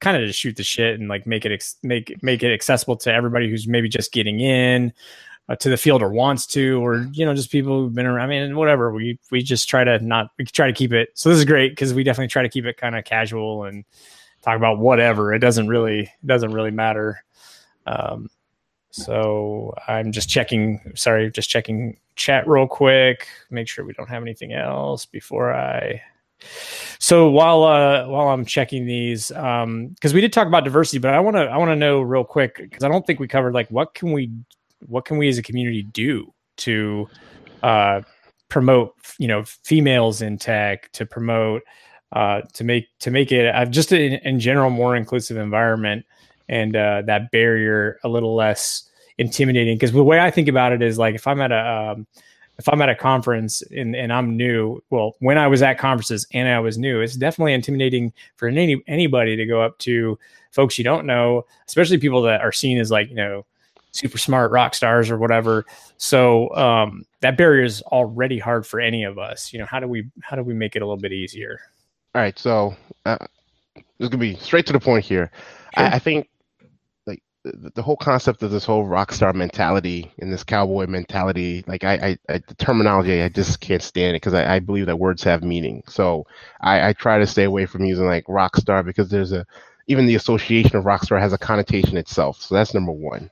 kind 0.00 0.16
of 0.16 0.26
to 0.26 0.32
shoot 0.32 0.56
the 0.56 0.62
shit 0.62 0.98
and 0.98 1.08
like 1.08 1.26
make 1.26 1.44
it 1.44 1.52
ex- 1.52 1.76
make 1.82 2.22
make 2.22 2.42
it 2.42 2.52
accessible 2.52 2.96
to 2.96 3.12
everybody 3.12 3.48
who's 3.48 3.68
maybe 3.68 3.88
just 3.88 4.12
getting 4.12 4.40
in 4.40 4.92
uh, 5.48 5.56
to 5.56 5.68
the 5.68 5.76
field 5.76 6.02
or 6.02 6.10
wants 6.10 6.46
to, 6.46 6.84
or 6.84 7.06
you 7.12 7.26
know, 7.26 7.34
just 7.34 7.50
people 7.50 7.82
who've 7.82 7.94
been 7.94 8.06
around. 8.06 8.30
I 8.30 8.40
mean, 8.40 8.56
whatever. 8.56 8.92
We 8.92 9.18
we 9.30 9.42
just 9.42 9.68
try 9.68 9.84
to 9.84 9.98
not 9.98 10.30
we 10.38 10.44
try 10.44 10.66
to 10.66 10.72
keep 10.72 10.92
it. 10.92 11.10
So 11.14 11.28
this 11.28 11.38
is 11.38 11.44
great 11.44 11.72
because 11.72 11.92
we 11.92 12.04
definitely 12.04 12.28
try 12.28 12.42
to 12.42 12.48
keep 12.48 12.64
it 12.64 12.76
kind 12.76 12.96
of 12.96 13.04
casual 13.04 13.64
and 13.64 13.84
talk 14.42 14.56
about 14.56 14.78
whatever. 14.78 15.34
It 15.34 15.40
doesn't 15.40 15.68
really 15.68 16.02
it 16.02 16.26
doesn't 16.26 16.52
really 16.52 16.70
matter. 16.70 17.22
Um, 17.86 18.28
so 18.90 19.74
I'm 19.86 20.12
just 20.12 20.28
checking. 20.28 20.92
Sorry, 20.94 21.30
just 21.30 21.48
checking 21.48 21.98
chat 22.16 22.46
real 22.46 22.66
quick. 22.66 23.28
Make 23.50 23.68
sure 23.68 23.84
we 23.84 23.92
don't 23.92 24.08
have 24.08 24.22
anything 24.22 24.52
else 24.52 25.06
before 25.06 25.54
I. 25.54 26.02
So 26.98 27.30
while 27.30 27.64
uh, 27.64 28.06
while 28.08 28.28
I'm 28.28 28.44
checking 28.44 28.86
these, 28.86 29.28
because 29.28 29.64
um, 29.64 29.94
we 30.02 30.20
did 30.20 30.32
talk 30.32 30.46
about 30.46 30.64
diversity, 30.64 30.98
but 30.98 31.14
I 31.14 31.20
want 31.20 31.36
to 31.36 31.42
I 31.42 31.56
want 31.56 31.70
to 31.70 31.76
know 31.76 32.00
real 32.00 32.24
quick 32.24 32.56
because 32.56 32.82
I 32.82 32.88
don't 32.88 33.06
think 33.06 33.20
we 33.20 33.28
covered 33.28 33.54
like 33.54 33.68
what 33.70 33.94
can 33.94 34.12
we 34.12 34.30
what 34.86 35.04
can 35.04 35.18
we 35.18 35.28
as 35.28 35.38
a 35.38 35.42
community 35.42 35.82
do 35.82 36.32
to 36.58 37.08
uh, 37.62 38.02
promote 38.48 38.94
you 39.18 39.28
know 39.28 39.44
females 39.44 40.22
in 40.22 40.38
tech 40.38 40.90
to 40.92 41.06
promote 41.06 41.62
uh, 42.12 42.42
to 42.54 42.64
make 42.64 42.86
to 42.98 43.10
make 43.10 43.32
it 43.32 43.54
uh, 43.54 43.64
just 43.66 43.92
in, 43.92 44.14
in 44.14 44.40
general 44.40 44.70
more 44.70 44.96
inclusive 44.96 45.36
environment 45.36 46.04
and 46.50 46.76
uh, 46.76 47.02
that 47.06 47.30
barrier 47.30 47.98
a 48.04 48.08
little 48.08 48.34
less 48.34 48.82
intimidating. 49.16 49.76
Because 49.76 49.92
the 49.92 50.04
way 50.04 50.20
I 50.20 50.30
think 50.30 50.48
about 50.48 50.72
it 50.72 50.82
is 50.82 50.98
like 50.98 51.14
if 51.14 51.26
I'm 51.26 51.40
at 51.40 51.52
a 51.52 51.92
um, 51.92 52.06
if 52.58 52.68
I'm 52.68 52.82
at 52.82 52.90
a 52.90 52.94
conference 52.94 53.62
and, 53.70 53.96
and 53.96 54.12
I'm 54.12 54.36
new, 54.36 54.82
well, 54.90 55.14
when 55.20 55.38
I 55.38 55.46
was 55.46 55.62
at 55.62 55.78
conferences 55.78 56.26
and 56.34 56.46
I 56.46 56.60
was 56.60 56.76
new, 56.76 57.00
it's 57.00 57.16
definitely 57.16 57.54
intimidating 57.54 58.12
for 58.36 58.48
any 58.48 58.82
anybody 58.86 59.36
to 59.36 59.46
go 59.46 59.62
up 59.62 59.78
to 59.78 60.18
folks 60.50 60.76
you 60.76 60.84
don't 60.84 61.06
know, 61.06 61.46
especially 61.66 61.96
people 61.96 62.20
that 62.22 62.42
are 62.42 62.52
seen 62.52 62.78
as 62.78 62.90
like 62.90 63.08
you 63.08 63.14
know 63.14 63.46
super 63.92 64.18
smart 64.18 64.50
rock 64.50 64.74
stars 64.74 65.08
or 65.08 65.18
whatever. 65.18 65.64
So 65.98 66.54
um, 66.56 67.04
that 67.20 67.36
barrier 67.36 67.64
is 67.64 67.80
already 67.82 68.38
hard 68.38 68.66
for 68.66 68.80
any 68.80 69.04
of 69.04 69.18
us. 69.18 69.52
You 69.52 69.60
know, 69.60 69.66
how 69.66 69.78
do 69.78 69.86
we 69.86 70.10
how 70.20 70.34
do 70.34 70.42
we 70.42 70.52
make 70.52 70.74
it 70.74 70.82
a 70.82 70.84
little 70.84 71.00
bit 71.00 71.12
easier? 71.12 71.60
All 72.12 72.20
right, 72.20 72.36
so 72.36 72.74
uh, 73.06 73.18
this 73.76 73.84
is 74.00 74.08
gonna 74.08 74.18
be 74.18 74.34
straight 74.34 74.66
to 74.66 74.72
the 74.72 74.80
point 74.80 75.04
here. 75.04 75.30
Sure. 75.76 75.84
I, 75.86 75.94
I, 75.94 75.98
think 76.00 76.28
the, 77.44 77.72
the 77.74 77.82
whole 77.82 77.96
concept 77.96 78.42
of 78.42 78.50
this 78.50 78.64
whole 78.64 78.84
rock 78.84 79.12
star 79.12 79.32
mentality 79.32 80.12
and 80.18 80.32
this 80.32 80.44
cowboy 80.44 80.86
mentality, 80.86 81.64
like 81.66 81.84
I, 81.84 81.94
I, 81.94 82.34
I 82.34 82.38
the 82.46 82.54
terminology, 82.54 83.22
I 83.22 83.28
just 83.28 83.60
can't 83.60 83.82
stand 83.82 84.10
it 84.16 84.20
because 84.20 84.34
I, 84.34 84.56
I 84.56 84.58
believe 84.58 84.86
that 84.86 84.98
words 84.98 85.22
have 85.24 85.42
meaning. 85.42 85.82
So 85.88 86.26
I, 86.60 86.88
I 86.88 86.92
try 86.92 87.18
to 87.18 87.26
stay 87.26 87.44
away 87.44 87.66
from 87.66 87.84
using 87.84 88.06
like 88.06 88.24
rock 88.28 88.56
star 88.56 88.82
because 88.82 89.08
there's 89.08 89.32
a 89.32 89.46
even 89.86 90.06
the 90.06 90.14
association 90.14 90.76
of 90.76 90.84
rock 90.84 91.02
star 91.02 91.18
has 91.18 91.32
a 91.32 91.38
connotation 91.38 91.96
itself. 91.96 92.40
So 92.42 92.54
that's 92.54 92.74
number 92.74 92.92
one. 92.92 93.30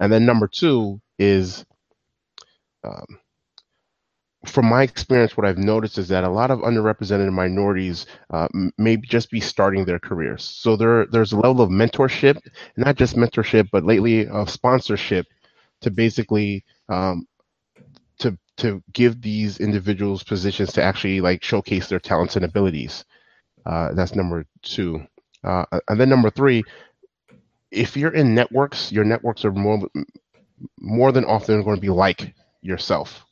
And 0.00 0.12
then 0.12 0.26
number 0.26 0.46
two 0.46 1.00
is 1.18 1.64
um, 2.84 3.18
from 4.48 4.66
my 4.66 4.82
experience, 4.82 5.36
what 5.36 5.46
I've 5.46 5.58
noticed 5.58 5.98
is 5.98 6.08
that 6.08 6.24
a 6.24 6.28
lot 6.28 6.50
of 6.50 6.60
underrepresented 6.60 7.32
minorities 7.32 8.06
uh, 8.30 8.48
may 8.78 8.96
just 8.96 9.30
be 9.30 9.40
starting 9.40 9.84
their 9.84 9.98
careers. 9.98 10.44
So 10.44 10.76
there, 10.76 11.06
there's 11.06 11.32
a 11.32 11.36
level 11.36 11.62
of 11.62 11.70
mentorship, 11.70 12.38
not 12.76 12.96
just 12.96 13.16
mentorship, 13.16 13.68
but 13.70 13.84
lately 13.84 14.26
of 14.28 14.50
sponsorship 14.50 15.26
to 15.82 15.90
basically 15.90 16.64
um, 16.88 17.26
to 18.18 18.38
to 18.56 18.82
give 18.92 19.20
these 19.20 19.60
individuals 19.60 20.22
positions 20.22 20.72
to 20.72 20.82
actually 20.82 21.20
like 21.20 21.44
showcase 21.44 21.88
their 21.88 22.00
talents 22.00 22.36
and 22.36 22.44
abilities. 22.44 23.04
Uh, 23.66 23.92
that's 23.92 24.14
number 24.14 24.46
two, 24.62 25.04
uh, 25.44 25.64
and 25.88 26.00
then 26.00 26.08
number 26.08 26.30
three, 26.30 26.62
if 27.70 27.96
you're 27.96 28.14
in 28.14 28.34
networks, 28.34 28.90
your 28.90 29.04
networks 29.04 29.44
are 29.44 29.52
more 29.52 29.86
more 30.78 31.12
than 31.12 31.24
often 31.26 31.62
going 31.62 31.76
to 31.76 31.82
be 31.82 31.90
like 31.90 32.34
yourself 32.62 33.25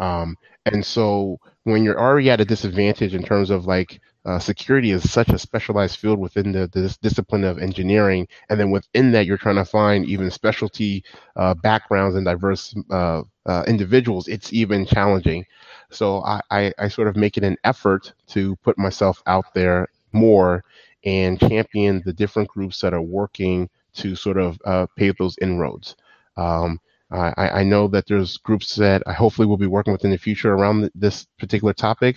um, 0.00 0.36
and 0.66 0.84
so 0.84 1.38
when 1.64 1.84
you're 1.84 2.00
already 2.00 2.30
at 2.30 2.40
a 2.40 2.44
disadvantage 2.44 3.14
in 3.14 3.22
terms 3.22 3.50
of 3.50 3.66
like 3.66 4.00
uh, 4.26 4.38
security 4.38 4.90
is 4.90 5.08
such 5.10 5.28
a 5.30 5.38
specialized 5.38 5.98
field 5.98 6.18
within 6.18 6.52
the, 6.52 6.66
the 6.68 6.94
discipline 7.00 7.44
of 7.44 7.58
engineering, 7.58 8.26
and 8.48 8.60
then 8.60 8.70
within 8.70 9.12
that 9.12 9.24
you're 9.24 9.38
trying 9.38 9.56
to 9.56 9.64
find 9.64 10.04
even 10.06 10.30
specialty 10.30 11.02
uh, 11.36 11.54
backgrounds 11.54 12.16
and 12.16 12.26
diverse 12.26 12.74
uh, 12.90 13.22
uh 13.46 13.64
individuals. 13.66 14.28
It's 14.28 14.52
even 14.52 14.84
challenging. 14.84 15.46
So 15.90 16.22
I, 16.22 16.40
I, 16.50 16.72
I 16.78 16.88
sort 16.88 17.08
of 17.08 17.16
make 17.16 17.36
it 17.36 17.44
an 17.44 17.56
effort 17.64 18.12
to 18.28 18.56
put 18.56 18.78
myself 18.78 19.22
out 19.26 19.46
there 19.54 19.88
more 20.12 20.64
and 21.04 21.40
champion 21.40 22.02
the 22.04 22.12
different 22.12 22.48
groups 22.48 22.80
that 22.80 22.92
are 22.92 23.02
working 23.02 23.68
to 23.94 24.14
sort 24.14 24.36
of 24.36 24.58
uh, 24.64 24.86
pave 24.96 25.16
those 25.18 25.36
inroads. 25.40 25.96
Um, 26.36 26.78
I, 27.10 27.60
I 27.60 27.64
know 27.64 27.88
that 27.88 28.06
there's 28.06 28.36
groups 28.38 28.76
that 28.76 29.02
I 29.06 29.12
hopefully 29.12 29.46
will 29.46 29.56
be 29.56 29.66
working 29.66 29.92
with 29.92 30.04
in 30.04 30.10
the 30.10 30.18
future 30.18 30.52
around 30.52 30.90
this 30.94 31.26
particular 31.38 31.72
topic. 31.72 32.16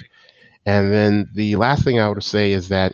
And 0.65 0.91
then 0.91 1.29
the 1.33 1.55
last 1.55 1.83
thing 1.83 1.99
I 1.99 2.07
would 2.09 2.23
say 2.23 2.51
is 2.51 2.69
that 2.69 2.93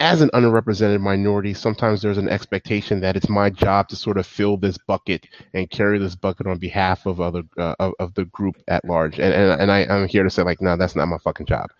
as 0.00 0.20
an 0.20 0.30
underrepresented 0.32 1.00
minority, 1.00 1.52
sometimes 1.52 2.00
there's 2.00 2.18
an 2.18 2.28
expectation 2.28 3.00
that 3.00 3.16
it's 3.16 3.28
my 3.28 3.50
job 3.50 3.88
to 3.88 3.96
sort 3.96 4.16
of 4.16 4.26
fill 4.26 4.56
this 4.56 4.78
bucket 4.78 5.26
and 5.54 5.68
carry 5.70 5.98
this 5.98 6.14
bucket 6.14 6.46
on 6.46 6.58
behalf 6.58 7.04
of 7.04 7.20
other 7.20 7.42
uh, 7.56 7.74
of, 7.80 7.94
of, 7.98 8.14
the 8.14 8.24
group 8.26 8.56
at 8.68 8.84
large. 8.84 9.18
And 9.18 9.34
and, 9.34 9.60
and 9.60 9.72
I, 9.72 9.80
am 9.80 10.06
here 10.06 10.22
to 10.22 10.30
say 10.30 10.42
like, 10.42 10.60
no, 10.60 10.76
that's 10.76 10.94
not 10.94 11.06
my 11.06 11.18
fucking 11.18 11.46
job. 11.46 11.70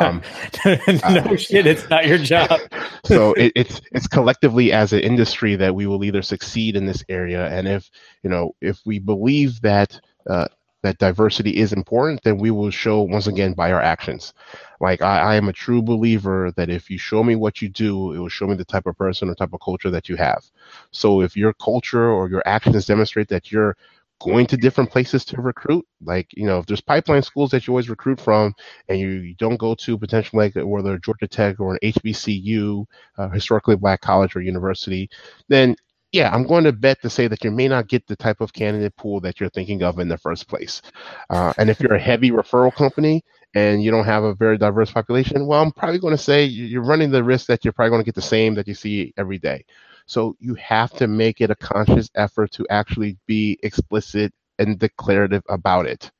Um, 0.00 0.20
no 0.64 0.72
uh, 1.04 1.36
shit, 1.36 1.66
it's 1.66 1.88
not 1.88 2.06
your 2.06 2.18
job. 2.18 2.58
so 3.04 3.34
it, 3.34 3.52
it's 3.54 3.80
it's 3.92 4.08
collectively 4.08 4.72
as 4.72 4.92
an 4.92 5.00
industry 5.00 5.54
that 5.56 5.74
we 5.74 5.86
will 5.86 6.04
either 6.04 6.22
succeed 6.22 6.74
in 6.74 6.86
this 6.86 7.04
area, 7.08 7.46
and 7.48 7.68
if 7.68 7.88
you 8.22 8.30
know 8.30 8.52
if 8.60 8.80
we 8.84 8.98
believe 8.98 9.60
that. 9.62 10.00
Uh, 10.28 10.46
that 10.82 10.98
diversity 10.98 11.56
is 11.56 11.72
important, 11.72 12.22
then 12.22 12.38
we 12.38 12.50
will 12.50 12.70
show 12.70 13.02
once 13.02 13.26
again 13.26 13.52
by 13.52 13.72
our 13.72 13.82
actions. 13.82 14.32
Like 14.80 15.02
I, 15.02 15.18
I 15.18 15.34
am 15.34 15.48
a 15.48 15.52
true 15.52 15.82
believer 15.82 16.52
that 16.56 16.70
if 16.70 16.88
you 16.88 16.98
show 16.98 17.24
me 17.24 17.34
what 17.36 17.60
you 17.60 17.68
do, 17.68 18.12
it 18.12 18.18
will 18.18 18.28
show 18.28 18.46
me 18.46 18.54
the 18.54 18.64
type 18.64 18.86
of 18.86 18.96
person 18.96 19.28
or 19.28 19.34
type 19.34 19.52
of 19.52 19.60
culture 19.60 19.90
that 19.90 20.08
you 20.08 20.16
have. 20.16 20.44
So 20.92 21.20
if 21.20 21.36
your 21.36 21.52
culture 21.54 22.10
or 22.10 22.28
your 22.28 22.42
actions 22.46 22.86
demonstrate 22.86 23.28
that 23.28 23.50
you're 23.50 23.76
going 24.20 24.46
to 24.46 24.56
different 24.56 24.90
places 24.90 25.24
to 25.26 25.40
recruit. 25.40 25.86
Like, 26.02 26.28
you 26.34 26.46
know, 26.46 26.58
if 26.58 26.66
there's 26.66 26.80
pipeline 26.80 27.22
schools 27.22 27.50
that 27.50 27.66
you 27.66 27.72
always 27.72 27.88
recruit 27.88 28.20
from 28.20 28.54
and 28.88 28.98
you, 28.98 29.08
you 29.08 29.34
don't 29.36 29.56
go 29.56 29.74
to 29.76 29.98
potentially 29.98 30.46
like 30.46 30.66
whether 30.66 30.98
Georgia 30.98 31.28
Tech 31.28 31.60
or 31.60 31.74
an 31.74 31.78
HBCU, 31.82 32.84
uh, 33.16 33.28
historically 33.28 33.76
black 33.76 34.00
college 34.00 34.34
or 34.34 34.40
university, 34.40 35.08
then 35.48 35.76
yeah, 36.12 36.34
I'm 36.34 36.44
going 36.44 36.64
to 36.64 36.72
bet 36.72 37.02
to 37.02 37.10
say 37.10 37.28
that 37.28 37.44
you 37.44 37.50
may 37.50 37.68
not 37.68 37.88
get 37.88 38.06
the 38.06 38.16
type 38.16 38.40
of 38.40 38.52
candidate 38.52 38.96
pool 38.96 39.20
that 39.20 39.40
you're 39.40 39.50
thinking 39.50 39.82
of 39.82 39.98
in 39.98 40.08
the 40.08 40.16
first 40.16 40.48
place. 40.48 40.80
Uh, 41.28 41.52
and 41.58 41.68
if 41.68 41.80
you're 41.80 41.94
a 41.94 42.00
heavy 42.00 42.30
referral 42.30 42.74
company 42.74 43.22
and 43.54 43.82
you 43.82 43.90
don't 43.90 44.06
have 44.06 44.24
a 44.24 44.34
very 44.34 44.56
diverse 44.56 44.90
population, 44.90 45.46
well, 45.46 45.62
I'm 45.62 45.72
probably 45.72 45.98
going 45.98 46.16
to 46.16 46.22
say 46.22 46.44
you're 46.44 46.82
running 46.82 47.10
the 47.10 47.22
risk 47.22 47.46
that 47.48 47.64
you're 47.64 47.72
probably 47.72 47.90
going 47.90 48.00
to 48.00 48.06
get 48.06 48.14
the 48.14 48.22
same 48.22 48.54
that 48.54 48.66
you 48.66 48.74
see 48.74 49.12
every 49.18 49.38
day. 49.38 49.64
So 50.06 50.34
you 50.40 50.54
have 50.54 50.92
to 50.94 51.06
make 51.06 51.42
it 51.42 51.50
a 51.50 51.56
conscious 51.56 52.08
effort 52.14 52.52
to 52.52 52.66
actually 52.70 53.18
be 53.26 53.58
explicit 53.62 54.32
and 54.58 54.78
declarative 54.78 55.42
about 55.50 55.84
it. 55.84 56.10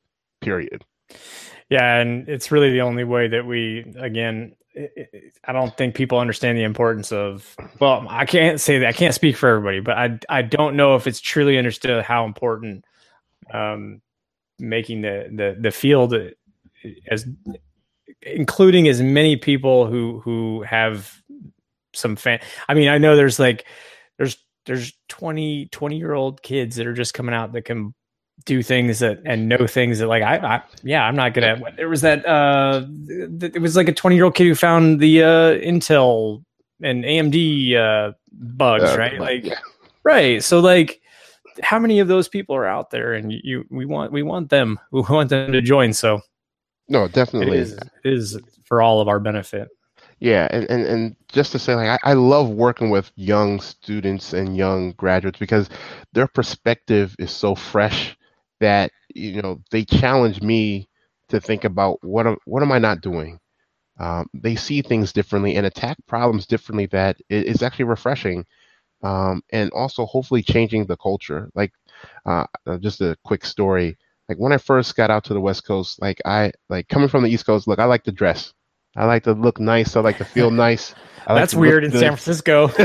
Period. 0.41 0.85
Yeah, 1.69 1.97
and 1.97 2.29
it's 2.29 2.51
really 2.51 2.71
the 2.71 2.81
only 2.81 3.03
way 3.03 3.27
that 3.27 3.45
we 3.45 3.93
again 3.97 4.55
I 5.45 5.51
don't 5.51 5.75
think 5.77 5.95
people 5.95 6.19
understand 6.19 6.57
the 6.57 6.63
importance 6.63 7.11
of. 7.11 7.55
Well, 7.79 8.05
I 8.09 8.25
can't 8.25 8.61
say 8.61 8.79
that. 8.79 8.87
I 8.87 8.93
can't 8.93 9.15
speak 9.15 9.35
for 9.35 9.49
everybody, 9.49 9.79
but 9.79 9.97
I 9.97 10.19
I 10.29 10.41
don't 10.41 10.75
know 10.75 10.95
if 10.95 11.07
it's 11.07 11.19
truly 11.19 11.57
understood 11.57 12.03
how 12.03 12.25
important 12.25 12.85
um, 13.51 14.01
making 14.59 15.01
the 15.01 15.27
the 15.33 15.57
the 15.59 15.71
field 15.71 16.13
as 17.09 17.25
including 18.21 18.87
as 18.87 19.01
many 19.01 19.35
people 19.35 19.87
who 19.87 20.19
who 20.19 20.61
have 20.63 21.21
some 21.93 22.15
fan. 22.15 22.39
I 22.67 22.73
mean, 22.73 22.89
I 22.89 22.97
know 22.97 23.15
there's 23.15 23.39
like 23.39 23.65
there's 24.17 24.37
there's 24.65 24.93
20 25.09 25.67
20 25.71 25.97
year 25.97 26.13
old 26.13 26.41
kids 26.43 26.75
that 26.75 26.87
are 26.87 26.93
just 26.93 27.13
coming 27.13 27.33
out 27.33 27.53
that 27.53 27.65
can 27.65 27.93
do 28.49 28.63
things 28.63 28.97
that 28.97 29.21
and 29.25 29.47
know 29.47 29.67
things 29.67 29.99
that 29.99 30.07
like 30.07 30.23
I, 30.23 30.37
I 30.37 30.63
yeah 30.81 31.05
I'm 31.05 31.15
not 31.15 31.35
gonna 31.35 31.61
there 31.77 31.87
was 31.87 32.01
that 32.01 32.25
uh 32.25 32.83
it 33.39 33.61
was 33.61 33.75
like 33.75 33.87
a 33.87 33.93
20 33.93 34.15
year 34.15 34.25
old 34.25 34.33
kid 34.33 34.45
who 34.45 34.55
found 34.55 34.99
the 34.99 35.21
uh 35.21 35.51
Intel 35.59 36.43
and 36.81 37.03
AMD 37.03 37.75
uh 37.75 38.13
bugs 38.31 38.85
uh, 38.85 38.97
right? 38.97 39.19
like 39.19 39.45
yeah. 39.45 39.59
right 40.03 40.43
so 40.43 40.59
like 40.59 40.99
how 41.61 41.77
many 41.77 41.99
of 41.99 42.07
those 42.07 42.27
people 42.27 42.55
are 42.55 42.65
out 42.65 42.89
there 42.89 43.13
and 43.13 43.31
you 43.31 43.65
we 43.69 43.85
want 43.85 44.11
we 44.11 44.23
want 44.23 44.49
them 44.49 44.79
we 44.91 45.01
want 45.01 45.29
them 45.29 45.51
to 45.51 45.61
join 45.61 45.93
so. 45.93 46.21
No 46.87 47.07
definitely. 47.07 47.57
It 47.57 47.61
is, 47.61 47.73
it 47.73 47.83
is 48.03 48.39
for 48.65 48.81
all 48.81 48.99
of 48.99 49.07
our 49.07 49.19
benefit. 49.19 49.67
Yeah 50.19 50.47
and, 50.49 50.67
and 50.71 50.87
and 50.87 51.15
just 51.31 51.51
to 51.51 51.59
say 51.59 51.75
like 51.75 52.01
I, 52.03 52.11
I 52.11 52.13
love 52.13 52.49
working 52.49 52.89
with 52.89 53.11
young 53.15 53.59
students 53.59 54.33
and 54.33 54.57
young 54.57 54.93
graduates 54.93 55.37
because 55.37 55.69
their 56.13 56.25
perspective 56.25 57.15
is 57.19 57.29
so 57.29 57.53
fresh 57.53 58.17
that 58.59 58.91
you 59.13 59.41
know 59.41 59.61
they 59.71 59.83
challenge 59.85 60.41
me 60.41 60.87
to 61.29 61.39
think 61.39 61.63
about 61.63 62.03
what 62.03 62.27
am, 62.27 62.37
what 62.45 62.63
am 62.63 62.71
I 62.71 62.79
not 62.79 63.01
doing. 63.01 63.39
Um, 63.99 64.27
they 64.33 64.55
see 64.55 64.81
things 64.81 65.11
differently 65.11 65.55
and 65.55 65.65
attack 65.65 65.97
problems 66.07 66.45
differently. 66.45 66.85
That 66.87 67.17
is 67.29 67.61
actually 67.61 67.85
refreshing, 67.85 68.45
um, 69.03 69.41
and 69.51 69.71
also 69.71 70.05
hopefully 70.05 70.41
changing 70.41 70.85
the 70.85 70.97
culture. 70.97 71.49
Like 71.53 71.73
uh, 72.25 72.45
uh, 72.65 72.77
just 72.77 73.01
a 73.01 73.17
quick 73.23 73.45
story. 73.45 73.97
Like 74.27 74.37
when 74.37 74.53
I 74.53 74.57
first 74.57 74.95
got 74.95 75.09
out 75.09 75.23
to 75.25 75.33
the 75.33 75.41
West 75.41 75.65
Coast, 75.65 76.01
like 76.01 76.21
I 76.25 76.51
like 76.69 76.87
coming 76.87 77.09
from 77.09 77.23
the 77.23 77.29
East 77.29 77.45
Coast. 77.45 77.67
Look, 77.67 77.79
I 77.79 77.85
like 77.85 78.03
to 78.03 78.11
dress. 78.11 78.53
I 78.95 79.05
like 79.05 79.23
to 79.23 79.33
look 79.33 79.59
nice. 79.59 79.95
I 79.95 80.01
like 80.01 80.17
to 80.17 80.25
feel 80.25 80.51
nice. 80.67 80.93
Like 81.27 81.37
That's 81.39 81.53
weird 81.53 81.83
in 81.83 81.91
good. 81.91 81.99
San 81.99 82.15
Francisco. 82.15 82.67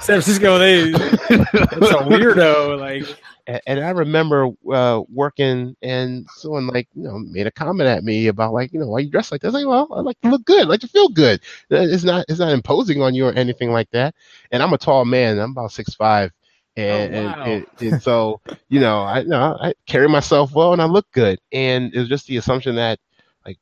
San 0.00 0.20
Francisco, 0.20 0.58
they 0.58 0.90
it's 0.90 1.90
a 1.90 2.04
weirdo. 2.04 2.78
Like 2.78 3.18
and 3.46 3.80
I 3.80 3.90
remember 3.90 4.48
uh, 4.72 5.02
working, 5.12 5.76
and 5.82 6.26
someone 6.34 6.66
like 6.66 6.88
you 6.94 7.02
know 7.02 7.18
made 7.18 7.46
a 7.46 7.50
comment 7.50 7.88
at 7.88 8.04
me 8.04 8.28
about 8.28 8.54
like 8.54 8.72
you 8.72 8.80
know 8.80 8.88
why 8.88 9.00
you 9.00 9.10
dress 9.10 9.30
like 9.30 9.42
that. 9.42 9.48
I 9.48 9.50
was 9.50 9.62
like, 9.62 9.66
well, 9.66 9.88
I 9.92 10.00
like 10.00 10.20
to 10.22 10.30
look 10.30 10.44
good, 10.44 10.62
I 10.62 10.68
like 10.68 10.80
to 10.80 10.88
feel 10.88 11.08
good. 11.08 11.40
It's 11.70 12.04
not 12.04 12.24
it's 12.28 12.38
not 12.38 12.52
imposing 12.52 13.02
on 13.02 13.14
you 13.14 13.26
or 13.26 13.32
anything 13.32 13.70
like 13.70 13.90
that. 13.90 14.14
And 14.50 14.62
I'm 14.62 14.72
a 14.72 14.78
tall 14.78 15.04
man. 15.04 15.38
I'm 15.38 15.50
about 15.50 15.72
six 15.72 15.94
five, 15.94 16.32
and, 16.76 17.14
oh, 17.14 17.22
wow. 17.24 17.42
and, 17.42 17.52
and, 17.52 17.92
and, 17.92 18.02
so 18.02 18.40
you 18.68 18.80
know 18.80 19.00
I 19.00 19.20
you 19.20 19.28
know 19.28 19.58
I 19.60 19.74
carry 19.86 20.08
myself 20.08 20.54
well 20.54 20.72
and 20.72 20.80
I 20.80 20.86
look 20.86 21.10
good. 21.12 21.38
And 21.52 21.94
it 21.94 21.98
was 21.98 22.08
just 22.08 22.26
the 22.26 22.38
assumption 22.38 22.76
that 22.76 22.98
like 23.44 23.58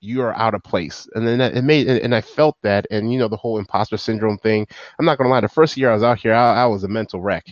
you 0.00 0.22
are 0.22 0.34
out 0.36 0.54
of 0.54 0.62
place, 0.62 1.06
and 1.14 1.26
then 1.26 1.40
it 1.40 1.62
made 1.62 1.86
and 1.86 2.14
I 2.14 2.22
felt 2.22 2.56
that, 2.62 2.86
and 2.90 3.12
you 3.12 3.18
know 3.18 3.28
the 3.28 3.36
whole 3.36 3.58
imposter 3.58 3.98
syndrome 3.98 4.38
thing. 4.38 4.66
I'm 4.98 5.04
not 5.04 5.18
gonna 5.18 5.30
lie. 5.30 5.42
The 5.42 5.48
first 5.48 5.76
year 5.76 5.90
I 5.90 5.94
was 5.94 6.02
out 6.02 6.18
here, 6.18 6.32
I, 6.32 6.62
I 6.62 6.66
was 6.66 6.82
a 6.84 6.88
mental 6.88 7.20
wreck. 7.20 7.44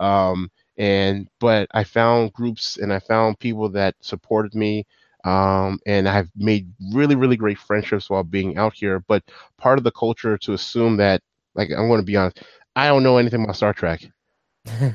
Um, 0.00 0.50
and 0.82 1.28
but 1.38 1.68
I 1.72 1.84
found 1.84 2.32
groups 2.32 2.76
and 2.76 2.92
I 2.92 2.98
found 2.98 3.38
people 3.38 3.68
that 3.70 3.94
supported 4.00 4.54
me. 4.54 4.84
Um, 5.24 5.78
and 5.86 6.08
I've 6.08 6.28
made 6.36 6.72
really, 6.92 7.14
really 7.14 7.36
great 7.36 7.58
friendships 7.58 8.10
while 8.10 8.24
being 8.24 8.56
out 8.58 8.74
here. 8.74 8.98
But 8.98 9.22
part 9.58 9.78
of 9.78 9.84
the 9.84 9.92
culture 9.92 10.36
to 10.38 10.54
assume 10.54 10.96
that, 10.96 11.22
like, 11.54 11.70
I'm 11.70 11.86
going 11.88 12.00
to 12.00 12.06
be 12.06 12.16
honest, 12.16 12.42
I 12.74 12.88
don't 12.88 13.04
know 13.04 13.18
anything 13.18 13.44
about 13.44 13.56
Star 13.56 13.72
Trek 13.72 14.02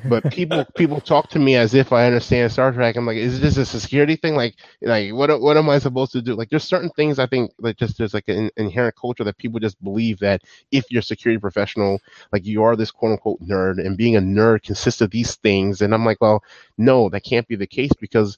but 0.06 0.24
people 0.32 0.64
people 0.76 1.02
talk 1.02 1.30
to 1.30 1.40
me 1.40 1.56
as 1.56 1.74
if 1.74 1.92
I 1.92 2.06
understand 2.06 2.52
Star 2.52 2.72
Trek. 2.72 2.96
I'm 2.96 3.06
like, 3.06 3.18
is 3.18 3.42
this 3.42 3.58
a 3.58 3.66
security 3.66 4.16
thing? 4.16 4.36
Like, 4.36 4.56
like 4.82 5.14
what 5.14 5.42
what 5.42 5.58
am 5.58 5.70
I 5.70 5.80
supposed 5.80 6.14
to 6.14 6.22
do? 6.22 6.36
Like, 6.36 6.50
there's 6.50 6.64
certain 6.64 6.90
things 6.92 7.20
I 7.20 7.28
think 7.28 7.52
like 7.60 7.78
just 7.78 7.98
there's 7.98 8.14
like 8.14 8.30
an 8.30 8.50
inherent 8.56 8.96
culture 8.96 9.26
that 9.26 9.38
people 9.38 9.60
just 9.60 9.82
believe 9.84 10.20
that 10.20 10.42
if 10.72 10.90
you're 10.90 11.02
a 11.02 11.04
security 11.04 11.40
professional, 11.40 12.00
like 12.32 12.46
you 12.46 12.64
are 12.64 12.76
this 12.76 12.92
quote 12.92 13.12
unquote 13.14 13.42
nerd, 13.42 13.86
and 13.86 13.98
being 13.98 14.16
a 14.16 14.22
nerd 14.22 14.64
consists 14.64 15.02
of 15.02 15.12
these 15.12 15.36
things. 15.36 15.82
And 15.82 15.94
I'm 15.94 16.06
like, 16.06 16.22
well, 16.22 16.44
no, 16.78 17.10
that 17.10 17.26
can't 17.26 17.48
be 17.48 17.56
the 17.56 17.68
case 17.68 17.92
because 18.00 18.38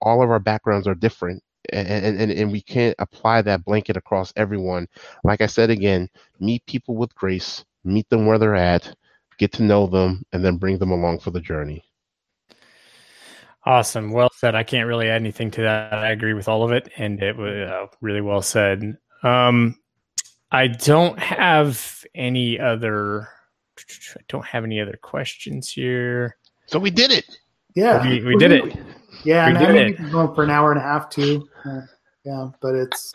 all 0.00 0.22
of 0.22 0.30
our 0.30 0.40
backgrounds 0.40 0.86
are 0.86 0.94
different. 0.94 1.42
And, 1.72 2.18
and 2.18 2.32
and 2.32 2.50
we 2.50 2.62
can't 2.62 2.96
apply 2.98 3.42
that 3.42 3.64
blanket 3.64 3.96
across 3.96 4.32
everyone. 4.34 4.88
Like 5.24 5.42
I 5.42 5.46
said 5.46 5.68
again, 5.70 6.08
meet 6.40 6.64
people 6.66 6.96
with 6.96 7.14
grace, 7.14 7.64
meet 7.84 8.08
them 8.08 8.26
where 8.26 8.38
they're 8.38 8.56
at, 8.56 8.94
get 9.40 9.52
to 9.52 9.62
know 9.62 9.86
them, 9.86 10.22
and 10.32 10.44
then 10.44 10.58
bring 10.58 10.78
them 10.78 10.92
along 10.92 11.18
for 11.18 11.30
the 11.30 11.40
journey. 11.40 11.82
Awesome. 13.64 14.12
Well 14.12 14.30
said. 14.36 14.54
I 14.54 14.62
can't 14.62 14.86
really 14.86 15.08
add 15.08 15.20
anything 15.22 15.50
to 15.52 15.62
that. 15.62 15.94
I 15.94 16.10
agree 16.10 16.34
with 16.34 16.46
all 16.46 16.62
of 16.62 16.72
it, 16.72 16.90
and 16.96 17.20
it 17.22 17.36
was 17.36 17.68
uh, 17.68 17.86
really 18.02 18.20
well 18.20 18.42
said. 18.42 18.98
Um, 19.22 19.78
I 20.52 20.66
don't 20.66 21.18
have 21.18 22.04
any 22.14 22.60
other. 22.60 23.28
I 23.78 24.20
don't 24.28 24.44
have 24.44 24.64
any 24.64 24.78
other 24.78 24.98
questions 25.02 25.70
here. 25.70 26.36
So 26.66 26.78
we 26.78 26.90
did 26.90 27.10
it. 27.10 27.38
Yeah, 27.74 28.06
we, 28.06 28.22
we 28.22 28.36
did 28.36 28.52
it. 28.52 28.76
Yeah, 29.24 29.46
we 29.46 29.56
and 29.56 29.74
did 29.74 30.00
it. 30.00 30.12
going 30.12 30.34
for 30.34 30.44
an 30.44 30.50
hour 30.50 30.70
and 30.70 30.78
a 30.78 30.82
half 30.82 31.08
too. 31.08 31.48
Uh, 31.64 31.82
yeah, 32.24 32.50
but 32.60 32.74
it's. 32.74 33.10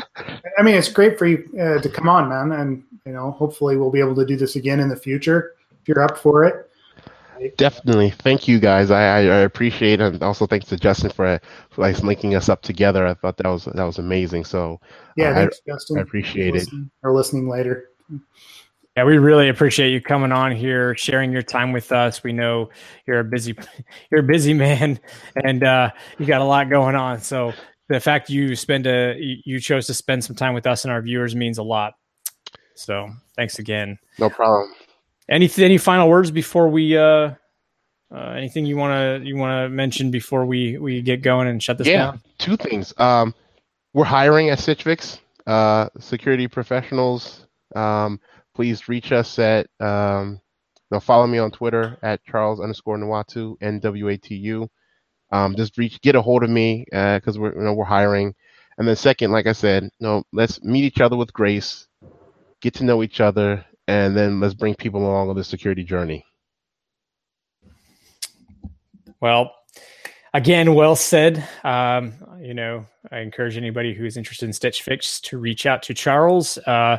I 0.58 0.64
mean, 0.64 0.76
it's 0.76 0.92
great 0.92 1.20
for 1.20 1.28
you 1.28 1.48
uh, 1.60 1.82
to 1.82 1.90
come 1.90 2.10
on, 2.10 2.30
man, 2.30 2.60
and 2.60 2.84
you 3.06 3.14
know, 3.14 3.32
hopefully, 3.32 3.78
we'll 3.78 3.92
be 3.92 4.00
able 4.00 4.16
to 4.16 4.26
do 4.26 4.36
this 4.36 4.56
again 4.56 4.80
in 4.80 4.90
the 4.90 4.96
future 4.96 5.56
if 5.86 5.90
you're 5.90 6.04
up 6.04 6.18
for 6.18 6.44
it. 6.44 6.72
Definitely. 7.58 8.10
Thank 8.10 8.48
you 8.48 8.60
guys. 8.60 8.90
I, 8.90 9.02
I, 9.02 9.20
I 9.20 9.40
appreciate 9.40 10.02
it. 10.02 10.14
And 10.14 10.24
also 10.24 10.48
thanks 10.48 10.66
to 10.68 10.78
Justin 10.78 11.12
for, 11.12 11.40
for 11.70 11.82
like 11.82 12.02
linking 12.02 12.34
us 12.34 12.50
up 12.50 12.62
together. 12.62 13.06
I 13.06 13.14
thought 13.14 13.38
that 13.38 13.48
was 13.48 13.66
that 13.66 13.84
was 13.84 14.00
amazing. 14.00 14.46
So 14.46 14.80
yeah, 15.16 15.30
uh, 15.30 15.34
thanks, 15.36 15.62
I, 15.68 15.72
Justin. 15.72 15.98
I 16.00 16.02
appreciate 16.02 16.56
it. 16.56 16.68
Or 17.04 17.14
listening 17.14 17.50
later. 17.50 17.90
Yeah, 18.98 19.04
we 19.04 19.18
really 19.18 19.50
appreciate 19.50 19.92
you 19.92 20.02
coming 20.02 20.32
on 20.32 20.54
here, 20.54 20.96
sharing 20.96 21.32
your 21.32 21.42
time 21.42 21.74
with 21.74 21.92
us. 21.92 22.24
We 22.24 22.32
know 22.32 22.70
you're 23.06 23.20
a 23.20 23.26
busy 23.26 23.56
you're 24.12 24.22
a 24.22 24.24
busy 24.24 24.54
man 24.54 25.00
and 25.44 25.64
uh, 25.64 25.92
you 26.18 26.26
got 26.26 26.42
a 26.42 26.46
lot 26.46 26.70
going 26.70 26.96
on. 26.96 27.20
So 27.20 27.54
the 27.90 28.00
fact 28.00 28.30
you 28.30 28.56
spend 28.56 28.88
a 28.88 29.18
you 29.20 29.60
chose 29.60 29.86
to 29.88 29.94
spend 29.94 30.24
some 30.24 30.36
time 30.36 30.54
with 30.54 30.66
us 30.66 30.86
and 30.86 30.92
our 30.92 31.02
viewers 31.02 31.36
means 31.36 31.58
a 31.58 31.64
lot. 31.64 31.94
So 32.76 33.10
thanks 33.36 33.60
again. 33.60 34.00
No 34.18 34.30
problem. 34.30 34.74
Any 35.30 35.50
any 35.58 35.78
final 35.78 36.10
words 36.10 36.32
before 36.32 36.68
we 36.68 36.98
uh, 36.98 37.32
uh 38.14 38.30
anything 38.36 38.66
you 38.66 38.78
want 38.78 39.24
to 39.24 39.28
you 39.28 39.36
want 39.36 39.66
to 39.66 39.70
mention 39.70 40.12
before 40.12 40.46
we 40.46 40.78
we 40.78 41.02
get 41.02 41.22
going 41.22 41.48
and 41.48 41.62
shut 41.62 41.78
this 41.78 41.88
yeah, 41.88 42.12
down? 42.12 42.22
two 42.38 42.58
things. 42.58 42.94
Um, 42.98 43.34
we're 43.94 44.06
hiring 44.06 44.50
at 44.50 44.60
Fix, 44.60 45.20
uh, 45.48 45.90
security 46.00 46.48
professionals. 46.48 47.48
Um, 47.76 48.20
please 48.54 48.88
reach 48.88 49.12
us 49.12 49.40
at 49.40 49.68
um, 49.80 50.40
you 50.92 50.96
know, 50.96 51.00
follow 51.00 51.26
me 51.26 51.40
on 51.40 51.50
Twitter 51.50 51.98
at 52.04 52.24
Charles 52.26 52.60
underscore 52.60 52.98
Nwatu 52.98 53.56
N 53.62 53.80
W 53.80 54.10
A 54.10 54.18
T 54.18 54.36
U. 54.36 54.70
Um, 55.32 55.56
just 55.56 55.78
reach 55.78 56.00
get 56.02 56.16
a 56.16 56.22
hold 56.22 56.44
of 56.44 56.50
me 56.50 56.86
because 56.92 57.38
uh, 57.38 57.42
we're 57.42 57.56
you 57.56 57.64
know 57.64 57.74
we're 57.74 57.86
hiring. 57.86 58.36
And 58.78 58.88
then 58.88 58.96
second, 58.96 59.32
like 59.32 59.48
I 59.48 59.54
said, 59.54 59.84
you 59.84 59.90
know, 60.02 60.24
let's 60.34 60.62
meet 60.62 60.84
each 60.84 61.00
other 61.00 61.16
with 61.16 61.32
grace, 61.32 61.88
get 62.62 62.74
to 62.76 62.84
know 62.84 63.02
each 63.04 63.22
other, 63.22 63.66
and 63.88 64.16
then 64.16 64.40
let's 64.40 64.54
bring 64.54 64.76
people 64.76 65.02
along 65.02 65.30
on 65.30 65.36
the 65.36 65.44
security 65.44 65.84
journey. 65.84 66.26
Well, 69.22 69.56
again, 70.34 70.76
well 70.76 70.96
said. 70.96 71.48
Um, 71.64 72.14
you 72.40 72.54
know, 72.54 72.86
I 73.12 73.20
encourage 73.20 73.58
anybody 73.58 73.94
who's 73.94 74.18
interested 74.18 74.46
in 74.46 74.54
Stitch 74.54 74.82
Fix 74.82 75.20
to 75.22 75.38
reach 75.38 75.66
out 75.66 75.84
to 75.84 75.94
Charles. 75.94 76.58
Uh, 76.60 76.98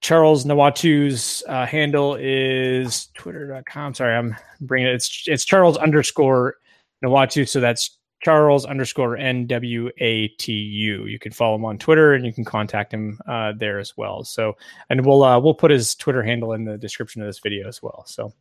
Charles 0.00 0.44
Nwatu's 0.44 1.42
uh, 1.48 1.64
handle 1.64 2.16
is 2.20 3.08
twitter.com. 3.14 3.94
Sorry, 3.94 4.14
I'm 4.14 4.36
bringing 4.60 4.88
it. 4.88 4.96
It's, 4.96 5.24
it's 5.26 5.44
Charles 5.44 5.78
underscore 5.78 6.56
Nawatu. 7.02 7.48
So 7.48 7.60
that's 7.60 7.98
Charles 8.24 8.64
underscore 8.64 9.16
NWATU. 9.16 10.38
You 10.78 11.18
can 11.20 11.32
follow 11.32 11.56
him 11.56 11.64
on 11.64 11.76
Twitter 11.76 12.14
and 12.14 12.24
you 12.24 12.32
can 12.32 12.44
contact 12.44 12.92
him 12.92 13.20
uh, 13.28 13.52
there 13.56 13.78
as 13.78 13.96
well. 13.96 14.24
So, 14.24 14.56
and 14.88 15.04
we'll 15.04 15.22
uh, 15.22 15.38
we'll 15.38 15.54
put 15.54 15.70
his 15.70 15.94
Twitter 15.94 16.22
handle 16.22 16.52
in 16.54 16.64
the 16.64 16.78
description 16.78 17.20
of 17.20 17.28
this 17.28 17.38
video 17.38 17.68
as 17.68 17.82
well. 17.82 18.04
So, 18.06 18.32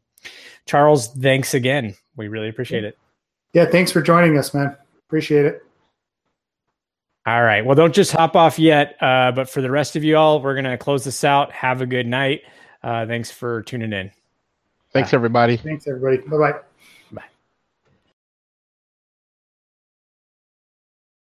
Charles, 0.66 1.10
thanks 1.10 1.54
again. 1.54 1.96
We 2.16 2.30
really 2.30 2.48
appreciate 2.48 2.86
it. 2.86 2.98
Yeah, 3.54 3.66
thanks 3.66 3.92
for 3.92 4.02
joining 4.02 4.38
us, 4.38 4.54
man. 4.54 4.76
Appreciate 5.08 5.46
it. 5.46 5.64
All 7.26 7.44
right. 7.44 7.66
Well, 7.66 7.76
don't 7.76 7.94
just 7.94 8.12
hop 8.12 8.36
off 8.36 8.60
yet. 8.60 8.96
Uh, 9.02 9.32
but 9.34 9.50
for 9.50 9.62
the 9.62 9.72
rest 9.72 9.96
of 9.96 10.04
you 10.04 10.18
all, 10.18 10.42
we're 10.42 10.56
going 10.56 10.66
to 10.66 10.78
close 10.78 11.04
this 11.04 11.24
out. 11.24 11.52
Have 11.52 11.82
a 11.82 11.86
good 11.86 12.08
night. 12.08 12.42
Uh, 12.82 13.06
thanks 13.06 13.32
for 13.32 13.62
tuning 13.64 13.94
in. 13.94 14.12
Thanks, 14.92 15.14
everybody. 15.14 15.58
Thanks, 15.58 15.88
everybody. 15.88 16.18
Bye 16.18 16.38
bye. 16.38 16.60